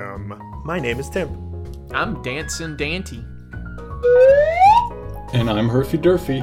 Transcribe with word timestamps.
and 0.00 0.30
welcome. 0.30 0.62
My 0.64 0.78
name 0.78 0.98
is 0.98 1.08
Tim. 1.08 1.28
I'm 1.92 2.22
Dancing 2.22 2.76
Dante. 2.76 3.16
And 5.32 5.48
I'm 5.48 5.68
Herfy 5.68 5.98
Durfy. 5.98 6.40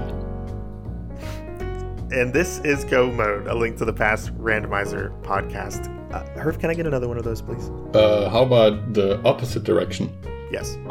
And 2.12 2.34
this 2.34 2.60
is 2.60 2.84
Go 2.86 3.12
Mode, 3.12 3.48
a 3.48 3.56
link 3.56 3.78
to 3.78 3.86
the 3.86 3.94
past 3.94 4.36
randomizer 4.38 5.12
podcast. 5.24 5.94
Uh, 6.14 6.24
Herf, 6.40 6.60
can 6.60 6.70
I 6.70 6.74
get 6.74 6.88
another 6.88 7.08
one 7.08 7.18
of 7.18 7.24
those, 7.24 7.42
please? 7.42 7.70
Uh, 7.94 8.30
how 8.30 8.44
about 8.44 8.94
the 8.94 9.22
opposite 9.24 9.64
direction? 9.64 10.10
Yes. 10.52 10.78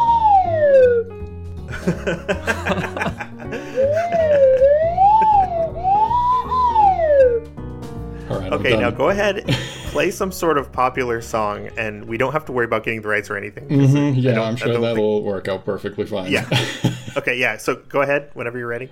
All 8.28 8.40
right. 8.40 8.52
okay, 8.52 8.76
now 8.76 8.90
go 8.90 9.08
ahead, 9.08 9.48
play 9.96 10.10
some 10.10 10.30
sort 10.30 10.58
of 10.58 10.70
popular 10.72 11.20
song, 11.22 11.68
and 11.78 12.04
we 12.04 12.18
don't 12.18 12.32
have 12.32 12.44
to 12.44 12.52
worry 12.52 12.66
about 12.66 12.84
getting 12.84 13.00
the 13.02 13.08
rights 13.08 13.30
or 13.30 13.36
anything. 13.36 13.64
I 13.70 13.74
Mhm, 13.74 14.14
yeah, 14.22 14.40
I'm 14.42 14.56
sure 14.56 14.68
don't 14.68 14.82
think- 14.82 14.94
that'll 14.96 15.22
work 15.22 15.48
out 15.48 15.64
perfectly 15.64 16.04
fine. 16.06 16.30
Yeah. 16.30 16.46
Okay, 17.16 17.38
yeah. 17.38 17.56
So 17.56 17.76
go 17.88 18.02
ahead 18.02 18.28
whenever 18.34 18.58
you're 18.58 18.68
ready. 18.68 18.90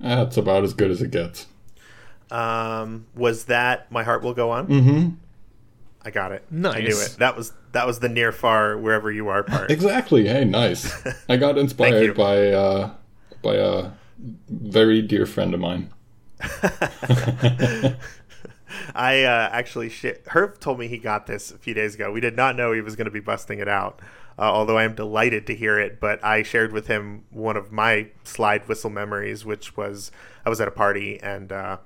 That's 0.00 0.36
about 0.36 0.64
as 0.64 0.74
good 0.74 0.90
as 0.90 1.02
it 1.02 1.10
gets. 1.10 1.46
Um, 2.30 3.06
was 3.14 3.44
that 3.46 3.90
"My 3.90 4.04
Heart 4.04 4.22
Will 4.22 4.34
Go 4.34 4.50
On"? 4.50 4.66
Mm-hmm. 4.66 5.08
I 6.02 6.10
got 6.10 6.32
it. 6.32 6.44
Nice. 6.50 6.76
I 6.76 6.80
knew 6.80 7.00
it. 7.00 7.16
That 7.18 7.36
was 7.36 7.52
that 7.72 7.86
was 7.86 8.00
the 8.00 8.08
near 8.08 8.32
far 8.32 8.78
wherever 8.78 9.10
you 9.10 9.28
are 9.28 9.42
part. 9.42 9.70
Exactly. 9.70 10.26
Hey, 10.26 10.44
nice. 10.44 11.06
I 11.28 11.36
got 11.36 11.58
inspired 11.58 12.16
by 12.16 12.48
uh, 12.50 12.90
by 13.42 13.54
a 13.56 13.90
very 14.48 15.02
dear 15.02 15.26
friend 15.26 15.54
of 15.54 15.60
mine. 15.60 15.92
I 18.94 19.24
uh, 19.24 19.48
actually, 19.52 19.88
sh- 19.88 20.06
Herb 20.28 20.60
told 20.60 20.78
me 20.78 20.88
he 20.88 20.98
got 20.98 21.26
this 21.26 21.50
a 21.50 21.58
few 21.58 21.74
days 21.74 21.94
ago. 21.94 22.12
We 22.12 22.20
did 22.20 22.36
not 22.36 22.56
know 22.56 22.72
he 22.72 22.80
was 22.80 22.96
going 22.96 23.06
to 23.06 23.10
be 23.10 23.20
busting 23.20 23.58
it 23.58 23.68
out, 23.68 24.00
uh, 24.38 24.42
although 24.42 24.78
I 24.78 24.84
am 24.84 24.94
delighted 24.94 25.46
to 25.48 25.54
hear 25.54 25.78
it. 25.78 26.00
But 26.00 26.22
I 26.24 26.42
shared 26.42 26.72
with 26.72 26.86
him 26.86 27.24
one 27.30 27.56
of 27.56 27.72
my 27.72 28.08
slide 28.24 28.68
whistle 28.68 28.90
memories, 28.90 29.44
which 29.44 29.76
was 29.76 30.10
I 30.44 30.48
was 30.48 30.60
at 30.60 30.68
a 30.68 30.72
party 30.72 31.20
and 31.20 31.50
uh, 31.50 31.78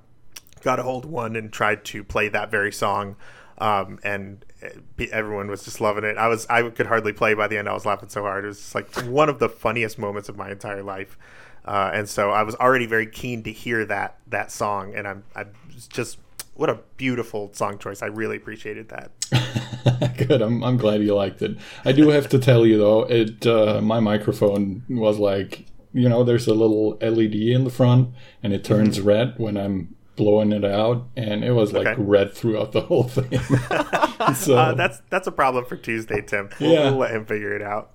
got 0.61 0.79
a 0.79 0.83
hold 0.83 1.05
of 1.05 1.11
one 1.11 1.35
and 1.35 1.51
tried 1.51 1.83
to 1.85 2.03
play 2.03 2.29
that 2.29 2.51
very 2.51 2.71
song. 2.71 3.15
Um, 3.57 3.99
and 4.03 4.43
uh, 4.63 5.05
everyone 5.11 5.47
was 5.47 5.63
just 5.63 5.79
loving 5.79 6.03
it. 6.03 6.17
I 6.17 6.27
was 6.27 6.45
I 6.49 6.69
could 6.69 6.87
hardly 6.87 7.13
play 7.13 7.33
by 7.33 7.47
the 7.47 7.57
end. 7.57 7.69
I 7.69 7.73
was 7.73 7.85
laughing 7.85 8.09
so 8.09 8.21
hard. 8.21 8.45
It 8.45 8.47
was 8.47 8.59
just 8.59 8.75
like 8.75 8.91
one 9.05 9.29
of 9.29 9.39
the 9.39 9.49
funniest 9.49 9.99
moments 9.99 10.29
of 10.29 10.37
my 10.37 10.51
entire 10.51 10.83
life. 10.83 11.17
Uh, 11.65 11.91
and 11.93 12.09
so 12.09 12.31
I 12.31 12.43
was 12.43 12.55
already 12.55 12.85
very 12.85 13.07
keen 13.07 13.43
to 13.43 13.51
hear 13.51 13.85
that 13.85 14.17
that 14.27 14.51
song, 14.51 14.93
and 14.95 15.07
I'm 15.07 15.23
I 15.35 15.45
was 15.73 15.87
just 15.87 16.17
what 16.55 16.69
a 16.69 16.79
beautiful 16.97 17.51
song 17.53 17.77
choice. 17.77 18.01
I 18.01 18.07
really 18.07 18.37
appreciated 18.37 18.89
that. 18.89 20.17
Good. 20.27 20.41
I'm, 20.41 20.63
I'm 20.63 20.77
glad 20.77 21.01
you 21.01 21.15
liked 21.15 21.41
it. 21.41 21.57
I 21.83 21.91
do 21.91 22.09
have 22.09 22.29
to 22.29 22.39
tell 22.39 22.65
you 22.65 22.77
though, 22.77 23.03
it 23.03 23.45
uh, 23.45 23.81
my 23.81 23.99
microphone 23.99 24.83
was 24.89 25.19
like, 25.19 25.65
you 25.93 26.09
know, 26.09 26.23
there's 26.23 26.47
a 26.47 26.53
little 26.53 26.97
LED 27.01 27.35
in 27.35 27.63
the 27.63 27.69
front, 27.69 28.09
and 28.41 28.53
it 28.53 28.63
turns 28.63 28.99
red 28.99 29.35
when 29.37 29.57
I'm 29.57 29.95
blowing 30.15 30.51
it 30.51 30.63
out, 30.65 31.07
and 31.17 31.43
it 31.43 31.51
was 31.51 31.73
like 31.73 31.87
Okay. 31.87 32.01
red 32.01 32.33
throughout 32.33 32.71
the 32.71 32.81
whole 32.81 33.03
thing. 33.03 33.39
so 34.35 34.57
Uh, 34.57 34.73
that's 34.75 35.01
that's 35.09 35.27
a 35.27 35.31
problem 35.31 35.65
for 35.65 35.75
Tuesday, 35.75 36.21
Tim. 36.21 36.49
We'll, 36.59 36.71
Yeah. 36.71 36.89
we'll 36.89 36.99
let 36.99 37.11
him 37.11 37.25
figure 37.25 37.55
it 37.55 37.61
out. 37.61 37.91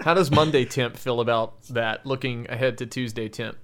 How 0.00 0.14
does 0.14 0.30
Monday 0.40 0.64
Temp 0.64 0.96
feel 0.96 1.20
about 1.20 1.62
that? 1.68 2.04
Looking 2.06 2.46
ahead 2.50 2.78
to 2.78 2.86
Tuesday 2.86 3.28
Temp. 3.28 3.56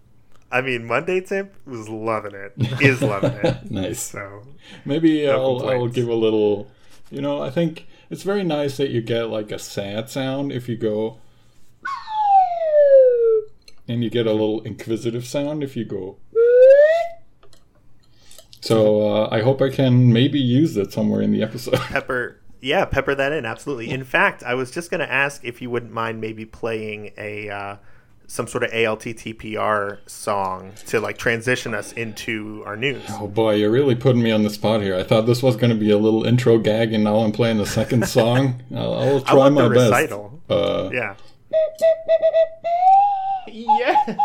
I 0.51 0.63
mean, 0.63 0.87
Monday 0.87 1.21
Tim 1.21 1.51
was 1.67 1.89
loving 1.91 2.35
it. 2.35 2.55
Is 2.81 3.03
loving 3.03 3.33
it. 3.33 3.71
nice. 3.71 4.01
So 4.01 4.43
Maybe 4.87 5.27
No 5.27 5.59
I'll, 5.59 5.69
I'll 5.69 5.89
give 5.89 6.09
a 6.09 6.15
little. 6.15 6.71
You 7.11 7.21
know, 7.21 7.43
I 7.43 7.51
think 7.51 7.87
it's 8.11 8.23
very 8.23 8.45
nice 8.45 8.79
that 8.79 8.89
you 8.91 9.03
get 9.03 9.25
like 9.29 9.51
a 9.53 9.59
sad 9.59 10.09
sound 10.09 10.51
if 10.53 10.67
you 10.69 10.77
go. 10.77 11.19
And 13.87 14.05
you 14.05 14.11
get 14.11 14.27
a 14.27 14.33
little 14.33 14.61
inquisitive 14.63 15.27
sound 15.27 15.63
if 15.63 15.75
you 15.77 15.85
go. 15.85 16.17
So 18.69 19.09
uh, 19.09 19.29
I 19.31 19.41
hope 19.43 19.61
I 19.63 19.71
can 19.71 20.13
maybe 20.13 20.39
use 20.39 20.77
it 20.77 20.93
somewhere 20.93 21.23
in 21.23 21.33
the 21.33 21.43
episode. 21.43 21.75
pepper, 21.79 22.39
yeah, 22.61 22.85
pepper 22.85 23.15
that 23.15 23.33
in 23.33 23.47
absolutely. 23.47 23.91
In 23.91 24.05
fact, 24.05 24.43
I 24.43 24.55
was 24.55 24.71
just 24.71 24.91
going 24.91 25.01
to 25.01 25.11
ask 25.11 25.45
if 25.45 25.61
you 25.63 25.71
wouldn't 25.71 25.93
mind 25.93 26.21
maybe 26.21 26.45
playing 26.45 27.13
a 27.17 27.49
uh, 27.49 27.77
some 28.27 28.47
sort 28.47 28.63
of 28.63 28.71
ALTTPR 28.73 29.99
song 30.07 30.73
to 30.87 31.01
like 31.01 31.17
transition 31.17 31.73
us 31.75 31.93
into 31.93 32.63
our 32.67 32.77
news. 32.77 33.03
Oh 33.09 33.27
boy, 33.27 33.55
you're 33.55 33.71
really 33.71 33.95
putting 33.95 34.23
me 34.23 34.31
on 34.31 34.43
the 34.43 34.51
spot 34.51 34.83
here. 34.83 34.95
I 34.97 35.03
thought 35.03 35.23
this 35.27 35.43
was 35.43 35.57
going 35.57 35.71
to 35.71 35.77
be 35.79 35.91
a 35.91 35.97
little 35.99 36.25
intro 36.25 36.59
gag, 36.59 36.93
and 36.93 37.05
now 37.05 37.21
I'm 37.21 37.33
playing 37.33 37.57
the 37.57 37.67
second 37.67 38.07
song. 38.17 38.63
I'll, 38.75 38.95
I'll 38.95 39.17
I 39.19 39.21
try 39.21 39.35
want 39.35 39.55
my 39.55 39.63
the 39.69 39.75
best. 39.75 39.91
recital. 39.93 40.43
Uh, 40.51 40.91
Yeah. 40.93 41.15
Yes. 43.51 44.19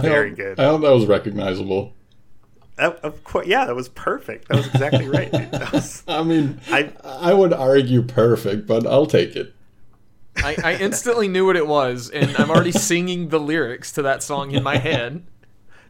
Very 0.00 0.30
I 0.32 0.34
good. 0.34 0.60
I 0.60 0.64
hope 0.64 0.82
that 0.82 0.90
was 0.92 1.06
recognizable. 1.06 1.92
Of, 2.78 2.94
of 3.02 3.22
course, 3.24 3.46
yeah, 3.46 3.66
that 3.66 3.76
was 3.76 3.88
perfect. 3.90 4.48
That 4.48 4.56
was 4.56 4.66
exactly 4.68 5.06
right. 5.08 5.30
That 5.30 5.72
was- 5.72 6.02
I 6.08 6.22
mean, 6.22 6.60
I- 6.70 6.92
I 7.04 7.34
would 7.34 7.52
argue 7.52 8.02
perfect, 8.02 8.66
but 8.66 8.86
I'll 8.86 9.06
take 9.06 9.36
it. 9.36 9.54
I, 10.36 10.56
I 10.64 10.76
instantly 10.76 11.28
knew 11.28 11.44
what 11.44 11.56
it 11.56 11.66
was, 11.66 12.08
and 12.08 12.34
I'm 12.38 12.50
already 12.50 12.72
singing 12.90 13.28
the 13.28 13.38
lyrics 13.38 13.92
to 13.92 14.02
that 14.02 14.22
song 14.22 14.52
in 14.52 14.62
my 14.62 14.78
head. 14.78 15.22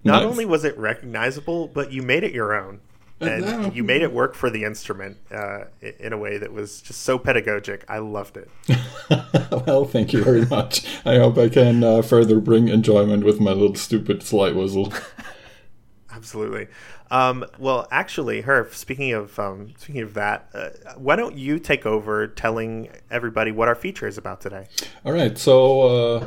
not 0.02 0.22
Nice. 0.22 0.30
only 0.30 0.44
was 0.44 0.64
it 0.64 0.76
recognizable, 0.76 1.69
but 1.69 1.92
you 1.92 2.02
made 2.02 2.24
it 2.24 2.32
your 2.32 2.52
own. 2.52 2.80
And 3.33 3.44
no. 3.44 3.71
you 3.72 3.84
made 3.84 4.03
it 4.03 4.12
work 4.12 4.34
for 4.34 4.50
the 4.50 4.65
instrument 4.65 5.16
uh, 5.31 5.65
in 5.81 6.12
a 6.12 6.19
way 6.19 6.38
that 6.38 6.53
was 6.53 6.83
just 6.83 7.03
so 7.03 7.19
pedagogic. 7.19 7.84
I 7.88 7.99
loved 7.99 8.37
it. 8.37 8.50
well, 9.66 9.84
thank 9.84 10.12
you 10.12 10.25
very 10.25 10.44
much. 10.47 10.84
I 11.06 11.19
hope 11.19 11.38
I 11.38 11.49
can 11.49 11.84
uh, 11.84 12.03
further 12.03 12.41
bring 12.41 12.69
enjoyment 12.69 13.25
with 13.25 13.41
my 13.41 13.53
little 13.53 13.77
stupid 13.77 14.22
slide 14.25 14.56
whistle. 14.56 14.93
Absolutely. 16.11 16.69
Um, 17.12 17.44
well, 17.59 17.87
actually, 17.91 18.43
Herf, 18.43 18.75
speaking 18.75 19.12
of 19.12 19.38
um, 19.38 19.75
speaking 19.77 20.03
of 20.03 20.15
that, 20.15 20.49
uh, 20.55 20.71
why 20.97 21.15
don't 21.15 21.37
you 21.37 21.59
take 21.59 21.87
over 21.87 22.27
telling 22.27 22.88
everybody 23.11 23.53
what 23.53 23.69
our 23.69 23.75
feature 23.75 24.06
is 24.06 24.19
about 24.19 24.41
today? 24.41 24.66
All 25.05 25.12
right, 25.12 25.37
so 25.37 25.82
uh, 25.82 26.27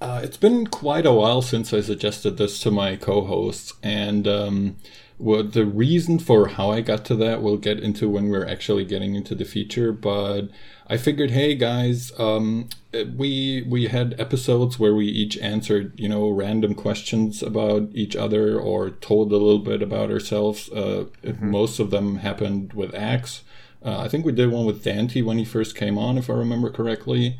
uh, 0.00 0.20
it's 0.22 0.36
been 0.36 0.66
quite 0.66 1.06
a 1.06 1.12
while 1.12 1.40
since 1.40 1.72
I 1.72 1.80
suggested 1.80 2.36
this 2.36 2.60
to 2.60 2.70
my 2.70 2.96
co-hosts, 2.96 3.72
and 3.82 4.28
um, 4.28 4.76
what 5.18 5.52
the 5.54 5.64
reason 5.64 6.18
for 6.18 6.48
how 6.48 6.70
I 6.70 6.80
got 6.82 7.04
to 7.06 7.14
that 7.16 7.42
we'll 7.42 7.56
get 7.56 7.80
into 7.80 8.08
when 8.08 8.28
we're 8.28 8.46
actually 8.46 8.84
getting 8.84 9.14
into 9.14 9.34
the 9.34 9.44
feature. 9.44 9.90
But 9.92 10.48
I 10.88 10.96
figured, 10.98 11.30
hey 11.30 11.54
guys, 11.54 12.12
um, 12.18 12.68
we 13.16 13.64
we 13.68 13.86
had 13.86 14.14
episodes 14.20 14.78
where 14.78 14.94
we 14.94 15.06
each 15.06 15.38
answered 15.38 15.98
you 15.98 16.08
know 16.08 16.28
random 16.30 16.74
questions 16.74 17.42
about 17.42 17.88
each 17.94 18.14
other 18.14 18.58
or 18.58 18.90
told 18.90 19.32
a 19.32 19.36
little 19.36 19.58
bit 19.58 19.82
about 19.82 20.10
ourselves. 20.10 20.70
Uh, 20.70 21.06
Most 21.40 21.78
of 21.78 21.90
them 21.90 22.16
happened 22.16 22.72
with 22.74 22.94
Axe. 22.94 23.42
Uh, 23.84 23.98
I 24.00 24.08
think 24.08 24.24
we 24.24 24.32
did 24.32 24.50
one 24.50 24.66
with 24.66 24.82
Dante 24.84 25.22
when 25.22 25.38
he 25.38 25.44
first 25.44 25.76
came 25.76 25.96
on, 25.96 26.18
if 26.18 26.28
I 26.28 26.32
remember 26.34 26.70
correctly. 26.70 27.38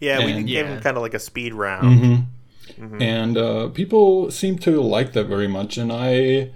Yeah, 0.00 0.24
we 0.24 0.32
gave 0.34 0.48
Yeah. 0.48 0.74
him 0.76 0.80
kind 0.80 0.96
of 0.96 1.02
like 1.02 1.14
a 1.14 1.18
speed 1.18 1.54
round. 1.54 2.26
and 3.00 3.36
uh, 3.36 3.68
people 3.70 4.30
seem 4.30 4.58
to 4.60 4.80
like 4.80 5.12
that 5.14 5.24
very 5.24 5.48
much. 5.48 5.76
And 5.76 5.92
I 5.92 6.50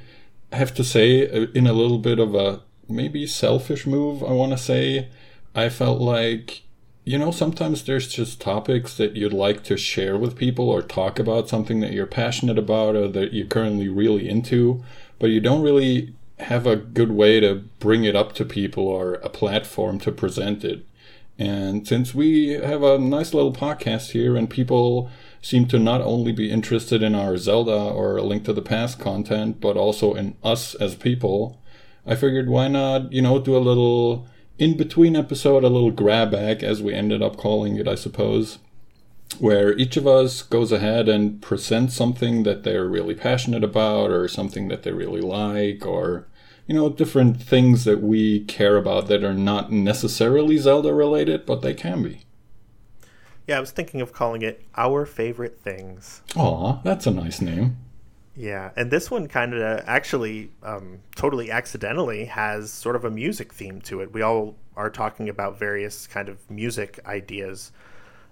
have 0.52 0.75
to 0.75 0.84
say, 0.84 1.28
uh, 1.28 1.46
in 1.54 1.66
a 1.66 1.72
little 1.72 1.99
bit 1.99 2.19
of 2.19 2.34
a 2.34 2.60
maybe 2.88 3.26
selfish 3.26 3.87
move, 3.87 4.22
I 4.22 4.32
want 4.32 4.52
to 4.52 4.58
say, 4.58 5.08
I 5.54 5.69
felt 5.69 6.00
like 6.00 6.62
you 7.04 7.19
know 7.19 7.31
sometimes 7.32 7.84
there's 7.84 8.08
just 8.08 8.40
topics 8.40 8.96
that 8.96 9.16
you'd 9.16 9.32
like 9.32 9.64
to 9.64 9.76
share 9.76 10.16
with 10.16 10.37
people 10.37 10.69
or 10.69 10.82
talk 10.82 11.19
about 11.19 11.49
something 11.49 11.81
that 11.81 11.93
you're 11.93 12.06
passionate 12.06 12.58
about 12.58 12.94
or 12.94 13.08
that 13.08 13.32
you're 13.32 13.46
currently 13.46 13.88
really 13.88 14.28
into, 14.28 14.82
but 15.19 15.31
you 15.31 15.40
don't 15.40 15.62
really 15.62 16.14
have 16.38 16.66
a 16.66 16.76
good 16.76 17.12
way 17.12 17.40
to 17.40 17.54
bring 17.78 18.04
it 18.04 18.16
up 18.16 18.34
to 18.34 18.44
people 18.44 18.87
or 18.87 19.14
a 19.14 19.28
platform 19.28 19.99
to 20.00 20.12
present 20.12 20.64
it. 20.64 20.84
And 21.38 21.87
since 21.87 22.14
we 22.14 22.50
have 22.50 22.82
a 22.82 22.99
nice 22.99 23.32
little 23.32 23.52
podcast 23.52 24.10
here 24.10 24.37
and 24.37 24.49
people 24.49 25.10
seem 25.43 25.67
to 25.67 25.79
not 25.79 26.00
only 26.00 26.33
be 26.33 26.50
interested 26.50 27.03
in 27.03 27.15
our 27.15 27.37
Zelda 27.37 27.77
or 27.77 28.17
A 28.17 28.23
Link 28.23 28.44
to 28.44 28.53
the 28.55 28.62
Past 28.62 28.99
content, 28.99 29.61
but 29.61 29.77
also 29.77 30.15
in 30.15 30.37
us 30.43 30.75
as 30.77 30.94
people, 30.94 31.61
I 32.06 32.15
figured 32.15 32.49
why 32.49 32.69
not, 32.69 33.12
you 33.12 33.21
know, 33.21 33.39
do 33.39 33.56
a 33.56 33.59
little 33.59 34.27
in 34.59 34.77
between 34.77 35.17
episode, 35.17 35.65
a 35.65 35.69
little 35.69 35.91
grab 35.91 36.31
bag, 36.31 36.62
as 36.62 36.81
we 36.81 36.94
ended 36.94 37.23
up 37.23 37.37
calling 37.37 37.77
it, 37.77 37.89
I 37.89 37.97
suppose, 37.97 38.59
where 39.39 39.77
each 39.77 39.97
of 39.97 40.06
us 40.06 40.43
goes 40.43 40.73
ahead 40.73 41.09
and 41.09 41.43
presents 41.43 41.95
something 41.95 42.45
that 42.45 42.62
they're 42.62 42.88
really 42.88 43.15
passionate 43.15 43.65
about 43.65 44.11
or 44.11 44.29
something 44.29 44.69
that 44.69 44.85
they 44.85 44.93
really 44.93 45.21
like 45.21 45.85
or 45.85 46.29
you 46.67 46.75
know, 46.75 46.88
different 46.88 47.43
things 47.43 47.85
that 47.85 48.00
we 48.00 48.45
care 48.45 48.77
about 48.77 49.09
that 49.09 49.25
are 49.25 49.35
not 49.35 49.73
necessarily 49.73 50.56
Zelda 50.56 50.95
related, 50.95 51.45
but 51.45 51.61
they 51.61 51.75
can 51.75 52.03
be. 52.03 52.25
Yeah, 53.47 53.56
I 53.56 53.61
was 53.61 53.73
thinking 53.73 54.00
of 54.00 54.12
calling 54.12 54.43
it 54.43 54.65
Our 54.77 55.05
Favorite 55.05 55.59
Things. 55.59 56.23
Aw, 56.37 56.81
that's 56.83 57.06
a 57.06 57.11
nice 57.11 57.41
name. 57.41 57.77
Yeah, 58.37 58.71
and 58.77 58.91
this 58.91 59.11
one 59.11 59.29
kind 59.29 59.53
of 59.53 59.83
actually 59.87 60.50
um, 60.62 61.00
totally 61.17 61.50
accidentally 61.50 62.27
has 62.27 62.71
sort 62.71 62.97
of 62.97 63.05
a 63.05 63.11
music 63.11 63.53
theme 63.53 63.81
to 63.83 64.00
it. 64.00 64.12
We 64.12 64.23
all 64.23 64.56
are 64.77 64.89
talking 64.89 65.29
about 65.29 65.59
various 65.59 66.06
kind 66.06 66.29
of 66.29 66.50
music 66.50 66.99
ideas. 67.05 67.73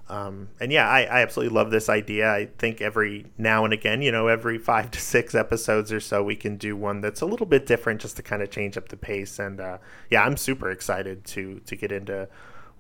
Um, 0.09 0.49
and 0.59 0.73
yeah, 0.73 0.89
I, 0.89 1.03
I 1.03 1.21
absolutely 1.23 1.55
love 1.55 1.71
this 1.71 1.89
idea. 1.89 2.33
I 2.33 2.47
think 2.59 2.81
every 2.81 3.27
now 3.37 3.65
and 3.65 3.75
again, 3.75 4.01
you 4.03 4.11
know, 4.11 4.27
every 4.27 4.59
five 4.59 4.91
to 4.93 5.01
six 5.01 5.35
episodes 5.35 5.93
or 5.93 6.01
so, 6.01 6.23
we 6.23 6.35
can 6.35 6.57
do 6.57 6.77
one 6.77 7.01
that's 7.01 7.21
a 7.21 7.27
little 7.27 7.47
bit 7.47 7.67
different 7.67 8.01
just 8.01 8.17
to 8.17 8.23
kind 8.23 8.43
of 8.43 8.51
change 8.51 8.77
up 8.77 8.89
the 8.89 8.97
pace. 8.97 9.39
And 9.39 9.61
uh, 9.61 9.79
yeah, 10.09 10.25
I'm 10.25 10.37
super 10.37 10.71
excited 10.71 11.25
to 11.27 11.61
to 11.67 11.77
get 11.77 11.93
into 11.93 12.29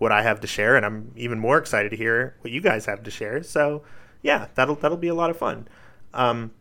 what 0.00 0.10
I 0.10 0.22
have 0.22 0.40
to 0.40 0.46
share, 0.46 0.76
and 0.76 0.86
I'm 0.86 1.12
even 1.14 1.38
more 1.38 1.58
excited 1.58 1.90
to 1.90 1.96
hear 1.96 2.34
what 2.40 2.50
you 2.50 2.62
guys 2.62 2.86
have 2.86 3.02
to 3.02 3.10
share. 3.10 3.42
So 3.42 3.82
yeah, 4.22 4.46
that'll 4.54 4.74
that'll 4.76 4.96
be 4.96 5.08
a 5.08 5.14
lot 5.14 5.28
of 5.28 5.36
fun. 5.36 5.68
Um, 6.14 6.52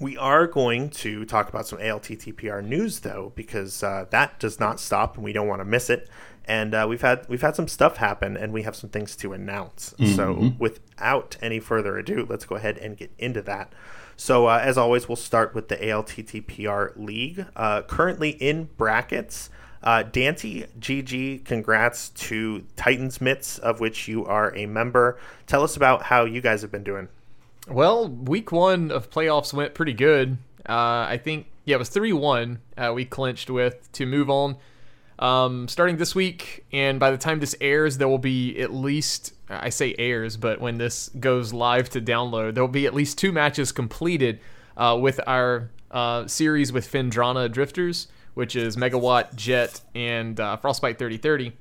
we 0.00 0.16
are 0.16 0.48
going 0.48 0.90
to 0.90 1.24
talk 1.24 1.48
about 1.48 1.68
some 1.68 1.78
ALTTPR 1.78 2.64
news 2.64 3.00
though, 3.00 3.32
because 3.36 3.84
uh, 3.84 4.06
that 4.10 4.40
does 4.40 4.58
not 4.58 4.80
stop, 4.80 5.14
and 5.14 5.24
we 5.24 5.32
don't 5.32 5.46
want 5.46 5.60
to 5.60 5.64
miss 5.64 5.88
it. 5.88 6.10
And 6.46 6.74
uh, 6.74 6.86
we've 6.88 7.00
had 7.00 7.28
we've 7.28 7.42
had 7.42 7.54
some 7.54 7.68
stuff 7.68 7.98
happen, 7.98 8.36
and 8.36 8.52
we 8.52 8.62
have 8.62 8.74
some 8.74 8.90
things 8.90 9.14
to 9.16 9.34
announce. 9.34 9.94
Mm-hmm. 9.96 10.16
So 10.16 10.52
without 10.58 11.36
any 11.40 11.60
further 11.60 11.96
ado, 11.96 12.26
let's 12.28 12.44
go 12.44 12.56
ahead 12.56 12.76
and 12.78 12.96
get 12.96 13.12
into 13.18 13.40
that. 13.42 13.72
So 14.16 14.48
uh, 14.48 14.60
as 14.60 14.76
always, 14.76 15.08
we'll 15.08 15.14
start 15.14 15.54
with 15.54 15.68
the 15.68 15.76
ALTTPR 15.76 16.96
League, 16.96 17.46
uh, 17.54 17.82
currently 17.82 18.30
in 18.30 18.64
brackets. 18.76 19.48
Uh, 19.82 20.02
Dante, 20.02 20.66
GG, 20.78 21.44
congrats 21.44 22.10
to 22.10 22.64
Titans 22.76 23.20
Mitts, 23.20 23.58
of 23.58 23.80
which 23.80 24.08
you 24.08 24.26
are 24.26 24.54
a 24.54 24.66
member. 24.66 25.18
Tell 25.46 25.62
us 25.62 25.76
about 25.76 26.02
how 26.02 26.24
you 26.24 26.40
guys 26.40 26.62
have 26.62 26.70
been 26.70 26.84
doing. 26.84 27.08
Well, 27.66 28.08
week 28.08 28.52
one 28.52 28.90
of 28.90 29.10
playoffs 29.10 29.54
went 29.54 29.74
pretty 29.74 29.94
good. 29.94 30.36
Uh, 30.68 31.06
I 31.08 31.18
think, 31.22 31.46
yeah, 31.64 31.76
it 31.76 31.78
was 31.78 31.88
3 31.88 32.12
1 32.12 32.58
uh, 32.76 32.92
we 32.94 33.04
clinched 33.04 33.48
with 33.48 33.90
to 33.92 34.04
move 34.06 34.28
on. 34.28 34.56
Um, 35.18 35.68
starting 35.68 35.98
this 35.98 36.14
week, 36.14 36.64
and 36.72 36.98
by 36.98 37.10
the 37.10 37.18
time 37.18 37.40
this 37.40 37.54
airs, 37.60 37.98
there 37.98 38.08
will 38.08 38.18
be 38.18 38.58
at 38.58 38.72
least, 38.72 39.34
I 39.50 39.68
say 39.68 39.94
airs, 39.98 40.38
but 40.38 40.60
when 40.60 40.78
this 40.78 41.10
goes 41.20 41.52
live 41.52 41.90
to 41.90 42.00
download, 42.00 42.54
there 42.54 42.62
will 42.62 42.68
be 42.68 42.86
at 42.86 42.94
least 42.94 43.18
two 43.18 43.30
matches 43.30 43.70
completed 43.70 44.40
uh, 44.78 44.96
with 45.00 45.20
our 45.26 45.70
uh, 45.90 46.26
series 46.26 46.72
with 46.72 46.90
Phendrana 46.90 47.50
Drifters 47.50 48.08
which 48.34 48.56
is 48.56 48.76
Megawatt, 48.76 49.34
Jet, 49.34 49.80
and 49.94 50.38
uh, 50.38 50.56
Frostbite 50.56 50.98
3030. 50.98 51.52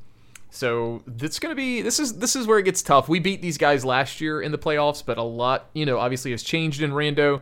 So 0.51 1.03
it's 1.19 1.39
gonna 1.39 1.55
be 1.55 1.81
this 1.81 1.99
is 1.99 2.17
this 2.17 2.35
is 2.35 2.47
where 2.47 2.57
it 2.57 2.63
gets 2.63 2.81
tough. 2.81 3.07
We 3.07 3.19
beat 3.19 3.41
these 3.41 3.57
guys 3.57 3.85
last 3.85 4.19
year 4.19 4.41
in 4.41 4.51
the 4.51 4.57
playoffs, 4.57 5.03
but 5.05 5.17
a 5.17 5.23
lot 5.23 5.69
you 5.73 5.85
know 5.85 5.99
obviously 5.99 6.31
has 6.31 6.41
changed 6.41 6.81
in 6.81 6.91
Rando. 6.91 7.41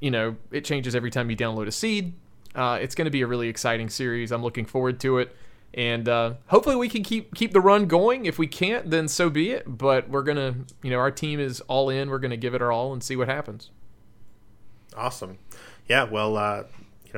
You 0.00 0.10
know 0.10 0.36
it 0.50 0.64
changes 0.64 0.94
every 0.94 1.10
time 1.10 1.28
you 1.30 1.36
download 1.36 1.66
a 1.66 1.72
seed. 1.72 2.14
Uh, 2.54 2.78
it's 2.80 2.94
going 2.94 3.04
to 3.04 3.10
be 3.10 3.20
a 3.20 3.26
really 3.26 3.48
exciting 3.48 3.88
series. 3.88 4.32
I'm 4.32 4.42
looking 4.42 4.64
forward 4.64 4.98
to 5.00 5.18
it, 5.18 5.36
and 5.74 6.08
uh, 6.08 6.34
hopefully 6.46 6.76
we 6.76 6.88
can 6.88 7.02
keep 7.02 7.34
keep 7.34 7.52
the 7.52 7.60
run 7.60 7.86
going. 7.86 8.24
If 8.24 8.38
we 8.38 8.46
can't, 8.46 8.90
then 8.90 9.08
so 9.08 9.28
be 9.28 9.50
it. 9.50 9.64
But 9.66 10.08
we're 10.08 10.22
gonna 10.22 10.54
you 10.82 10.90
know 10.90 10.98
our 10.98 11.10
team 11.10 11.40
is 11.40 11.60
all 11.62 11.90
in. 11.90 12.08
We're 12.08 12.18
gonna 12.18 12.38
give 12.38 12.54
it 12.54 12.62
our 12.62 12.72
all 12.72 12.92
and 12.94 13.02
see 13.02 13.14
what 13.14 13.28
happens. 13.28 13.70
Awesome. 14.96 15.38
Yeah. 15.86 16.04
Well, 16.04 16.36
uh, 16.38 16.64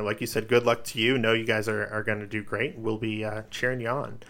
know, 0.01 0.07
like 0.07 0.21
you 0.21 0.27
said, 0.27 0.49
good 0.49 0.65
luck 0.65 0.85
to 0.85 1.01
you. 1.01 1.19
Know 1.19 1.33
you 1.33 1.47
guys 1.47 1.69
are, 1.69 1.87
are 1.89 2.03
going 2.03 2.21
to 2.21 2.27
do 2.27 2.43
great. 2.43 2.79
We'll 2.79 2.99
be 2.99 3.25
uh, 3.25 3.43
cheering 3.51 3.81
you 3.81 3.89
on. 3.89 4.21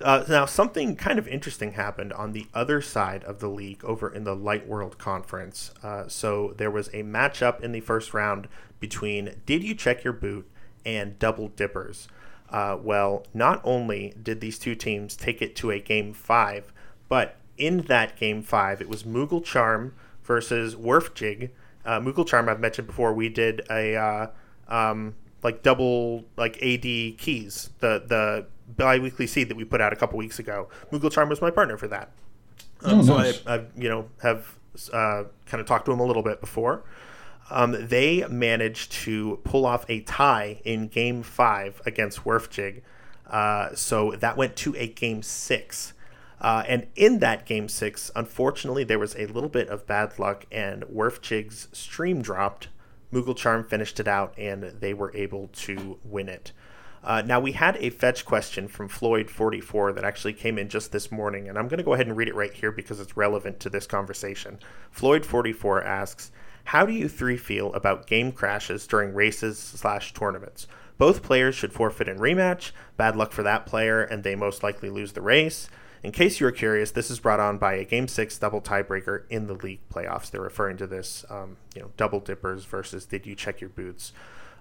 Uh, 0.00 0.24
now, 0.28 0.44
something 0.44 0.94
kind 0.94 1.18
of 1.18 1.26
interesting 1.26 1.72
happened 1.72 2.12
on 2.12 2.32
the 2.32 2.46
other 2.52 2.82
side 2.82 3.24
of 3.24 3.40
the 3.40 3.48
league 3.48 3.82
over 3.84 4.12
in 4.12 4.24
the 4.24 4.36
Light 4.36 4.66
World 4.66 4.98
Conference. 4.98 5.72
Uh, 5.82 6.06
so 6.06 6.54
there 6.58 6.70
was 6.70 6.88
a 6.88 7.02
matchup 7.02 7.62
in 7.62 7.72
the 7.72 7.80
first 7.80 8.12
round 8.12 8.46
between 8.78 9.34
Did 9.46 9.64
You 9.64 9.74
Check 9.74 10.04
Your 10.04 10.12
Boot 10.12 10.46
and 10.84 11.18
Double 11.18 11.48
Dippers. 11.48 12.08
Uh, 12.50 12.76
well, 12.80 13.24
not 13.32 13.60
only 13.64 14.14
did 14.22 14.40
these 14.40 14.58
two 14.58 14.74
teams 14.74 15.16
take 15.16 15.40
it 15.40 15.56
to 15.56 15.70
a 15.70 15.80
game 15.80 16.12
five, 16.12 16.72
but 17.08 17.36
in 17.56 17.78
that 17.82 18.16
game 18.16 18.42
five, 18.42 18.82
it 18.82 18.88
was 18.88 19.02
Moogle 19.04 19.42
Charm 19.42 19.94
versus 20.22 20.76
Werf 20.76 21.14
Jig. 21.14 21.52
Uh, 21.86 22.00
Moogle 22.00 22.26
Charm, 22.26 22.48
I've 22.48 22.60
mentioned 22.60 22.86
before, 22.86 23.14
we 23.14 23.30
did 23.30 23.62
a 23.70 23.96
uh, 23.96 24.26
um, 24.68 25.14
like 25.42 25.62
double 25.62 26.24
like 26.36 26.56
AD 26.62 26.82
keys, 26.82 27.70
the 27.80 28.02
the 28.06 28.46
biweekly 28.76 29.26
seed 29.26 29.48
that 29.48 29.56
we 29.56 29.64
put 29.64 29.80
out 29.80 29.92
a 29.92 29.96
couple 29.96 30.18
weeks 30.18 30.38
ago. 30.38 30.68
Moogle 30.90 31.10
Charm 31.10 31.28
was 31.28 31.40
my 31.40 31.50
partner 31.50 31.76
for 31.76 31.88
that. 31.88 32.10
Um, 32.82 33.00
oh, 33.00 33.02
so 33.02 33.16
nice. 33.18 33.42
I, 33.46 33.54
I, 33.56 33.64
you 33.76 33.88
know, 33.88 34.08
have 34.22 34.56
uh, 34.92 35.24
kind 35.46 35.60
of 35.60 35.66
talked 35.66 35.86
to 35.86 35.92
him 35.92 36.00
a 36.00 36.04
little 36.04 36.22
bit 36.22 36.40
before. 36.40 36.84
Um, 37.50 37.76
they 37.88 38.26
managed 38.28 38.92
to 38.92 39.40
pull 39.44 39.66
off 39.66 39.84
a 39.88 40.00
tie 40.00 40.60
in 40.64 40.88
Game 40.88 41.22
Five 41.22 41.80
against 41.86 42.24
Werfjig. 42.24 42.82
Uh, 43.28 43.74
so 43.74 44.12
that 44.12 44.36
went 44.36 44.56
to 44.56 44.74
a 44.76 44.88
Game 44.88 45.22
Six. 45.22 45.92
Uh, 46.40 46.64
and 46.66 46.86
in 46.96 47.20
that 47.20 47.46
Game 47.46 47.68
Six, 47.68 48.10
unfortunately, 48.14 48.84
there 48.84 48.98
was 48.98 49.14
a 49.14 49.26
little 49.26 49.48
bit 49.48 49.68
of 49.68 49.86
bad 49.86 50.18
luck, 50.18 50.44
and 50.50 50.82
Werfjig's 50.84 51.68
stream 51.72 52.20
dropped 52.20 52.68
Moogle 53.12 53.36
Charm 53.36 53.64
finished 53.64 54.00
it 54.00 54.08
out, 54.08 54.34
and 54.36 54.62
they 54.62 54.94
were 54.94 55.14
able 55.14 55.48
to 55.48 55.98
win 56.04 56.28
it. 56.28 56.52
Uh, 57.04 57.22
now, 57.22 57.38
we 57.38 57.52
had 57.52 57.76
a 57.76 57.90
fetch 57.90 58.24
question 58.24 58.66
from 58.66 58.88
Floyd44 58.88 59.94
that 59.94 60.04
actually 60.04 60.32
came 60.32 60.58
in 60.58 60.68
just 60.68 60.90
this 60.90 61.12
morning, 61.12 61.48
and 61.48 61.56
I'm 61.56 61.68
going 61.68 61.78
to 61.78 61.84
go 61.84 61.94
ahead 61.94 62.08
and 62.08 62.16
read 62.16 62.26
it 62.26 62.34
right 62.34 62.52
here 62.52 62.72
because 62.72 62.98
it's 62.98 63.16
relevant 63.16 63.60
to 63.60 63.70
this 63.70 63.86
conversation. 63.86 64.58
Floyd44 64.94 65.84
asks, 65.84 66.32
How 66.64 66.84
do 66.84 66.92
you 66.92 67.08
three 67.08 67.36
feel 67.36 67.72
about 67.74 68.08
game 68.08 68.32
crashes 68.32 68.88
during 68.88 69.14
races 69.14 69.56
slash 69.56 70.14
tournaments? 70.14 70.66
Both 70.98 71.22
players 71.22 71.54
should 71.54 71.72
forfeit 71.72 72.08
in 72.08 72.18
rematch. 72.18 72.72
Bad 72.96 73.14
luck 73.14 73.30
for 73.30 73.44
that 73.44 73.66
player, 73.66 74.02
and 74.02 74.24
they 74.24 74.34
most 74.34 74.64
likely 74.64 74.90
lose 74.90 75.12
the 75.12 75.20
race. 75.20 75.68
In 76.06 76.12
case 76.12 76.38
you 76.38 76.46
are 76.46 76.52
curious, 76.52 76.92
this 76.92 77.10
is 77.10 77.18
brought 77.18 77.40
on 77.40 77.58
by 77.58 77.74
a 77.74 77.84
Game 77.84 78.06
Six 78.06 78.38
double 78.38 78.60
tiebreaker 78.60 79.24
in 79.28 79.48
the 79.48 79.54
league 79.54 79.80
playoffs. 79.92 80.30
They're 80.30 80.40
referring 80.40 80.76
to 80.76 80.86
this, 80.86 81.24
um, 81.28 81.56
you 81.74 81.82
know, 81.82 81.90
double 81.96 82.20
dippers 82.20 82.64
versus 82.64 83.04
did 83.06 83.26
you 83.26 83.34
check 83.34 83.60
your 83.60 83.70
boots? 83.70 84.12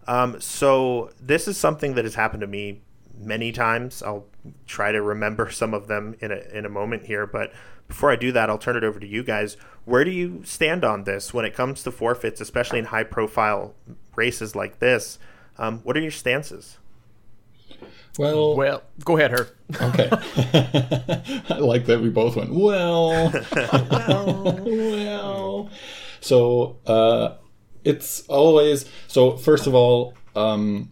Um, 0.08 0.42
so 0.42 1.12
this 1.22 1.48
is 1.48 1.56
something 1.56 1.94
that 1.94 2.04
has 2.04 2.16
happened 2.16 2.42
to 2.42 2.48
me 2.48 2.82
many 3.16 3.52
times. 3.52 4.02
I'll 4.02 4.26
try 4.66 4.92
to 4.92 5.04
remember 5.04 5.52
some 5.52 5.76
of 5.76 5.86
them 5.86 6.16
in 6.20 6.32
a 6.32 6.40
in 6.52 6.66
a 6.66 6.70
moment 6.70 7.06
here, 7.06 7.28
but 7.28 7.54
before 7.88 8.10
I 8.10 8.16
do 8.16 8.32
that, 8.32 8.50
I'll 8.50 8.58
turn 8.58 8.76
it 8.76 8.84
over 8.84 9.00
to 9.00 9.08
you 9.08 9.22
guys. 9.22 9.56
Where 9.84 10.04
do 10.04 10.10
you 10.10 10.42
stand 10.46 10.84
on 10.84 11.04
this 11.04 11.32
when 11.32 11.46
it 11.46 11.54
comes 11.54 11.84
to 11.84 11.92
forfeits, 11.92 12.42
especially 12.42 12.80
in 12.80 12.86
high 12.86 13.04
profile 13.04 13.76
races 14.16 14.56
like 14.56 14.80
this? 14.80 15.20
Um, 15.60 15.82
what 15.84 15.96
are 15.96 16.02
your 16.02 16.10
stances? 16.10 16.80
Well, 18.18 18.56
well, 18.56 18.84
go 19.04 19.18
ahead, 19.18 19.32
her. 19.32 19.50
Okay. 19.82 20.10
I 21.50 21.58
like 21.60 21.86
that 21.86 22.00
we 22.02 22.10
both 22.10 22.36
went, 22.36 22.54
well, 22.54 23.32
well, 23.62 24.64
well. 24.66 25.70
So, 26.22 26.78
uh, 26.86 27.36
it's 27.84 28.26
always, 28.28 28.86
so 29.08 29.38
first 29.38 29.68
of 29.68 29.76
all, 29.76 30.14
um, 30.36 30.92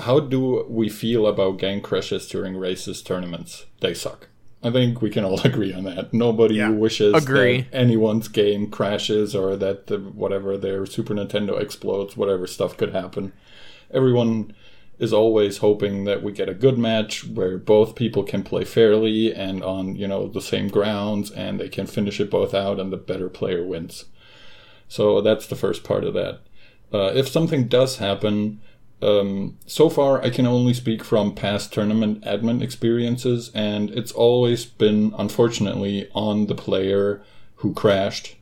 how 0.00 0.20
do 0.20 0.66
we 0.68 0.88
feel 0.88 1.26
about 1.26 1.58
game 1.58 1.80
crashes 1.80 2.26
during 2.26 2.56
races 2.56 3.02
tournaments? 3.02 3.66
They 3.80 3.94
suck. 3.94 4.28
I 4.62 4.70
think 4.70 5.00
we 5.00 5.10
can 5.10 5.24
all 5.24 5.40
agree 5.44 5.72
on 5.72 5.84
that. 5.84 6.12
Nobody 6.12 6.56
yeah. 6.56 6.70
wishes 6.70 7.14
agree. 7.14 7.62
that 7.62 7.74
anyone's 7.74 8.28
game 8.28 8.70
crashes 8.70 9.34
or 9.34 9.56
that 9.56 9.86
the, 9.86 9.98
whatever 9.98 10.56
their 10.56 10.86
Super 10.86 11.14
Nintendo 11.14 11.60
explodes, 11.60 12.16
whatever 12.16 12.46
stuff 12.46 12.76
could 12.76 12.92
happen. 12.92 13.32
Everyone 13.92 14.52
is 14.98 15.12
always 15.12 15.58
hoping 15.58 16.04
that 16.04 16.22
we 16.22 16.32
get 16.32 16.48
a 16.48 16.54
good 16.54 16.78
match 16.78 17.26
where 17.26 17.58
both 17.58 17.94
people 17.94 18.22
can 18.22 18.42
play 18.42 18.64
fairly 18.64 19.34
and 19.34 19.62
on 19.62 19.94
you 19.94 20.08
know 20.08 20.28
the 20.28 20.40
same 20.40 20.68
grounds 20.68 21.30
and 21.30 21.60
they 21.60 21.68
can 21.68 21.86
finish 21.86 22.20
it 22.20 22.30
both 22.30 22.54
out 22.54 22.80
and 22.80 22.92
the 22.92 22.96
better 22.96 23.28
player 23.28 23.64
wins. 23.64 24.06
So 24.88 25.20
that's 25.20 25.46
the 25.46 25.56
first 25.56 25.84
part 25.84 26.04
of 26.04 26.14
that. 26.14 26.40
Uh, 26.92 27.12
if 27.14 27.28
something 27.28 27.68
does 27.68 27.98
happen 27.98 28.60
um, 29.02 29.58
so 29.66 29.90
far 29.90 30.22
i 30.22 30.30
can 30.30 30.46
only 30.46 30.72
speak 30.72 31.04
from 31.04 31.34
past 31.34 31.70
tournament 31.70 32.22
admin 32.22 32.62
experiences 32.62 33.50
and 33.54 33.90
it's 33.90 34.12
always 34.12 34.64
been 34.64 35.12
unfortunately 35.18 36.08
on 36.14 36.46
the 36.46 36.54
player 36.54 37.22
who 37.56 37.72
crashed. 37.74 38.36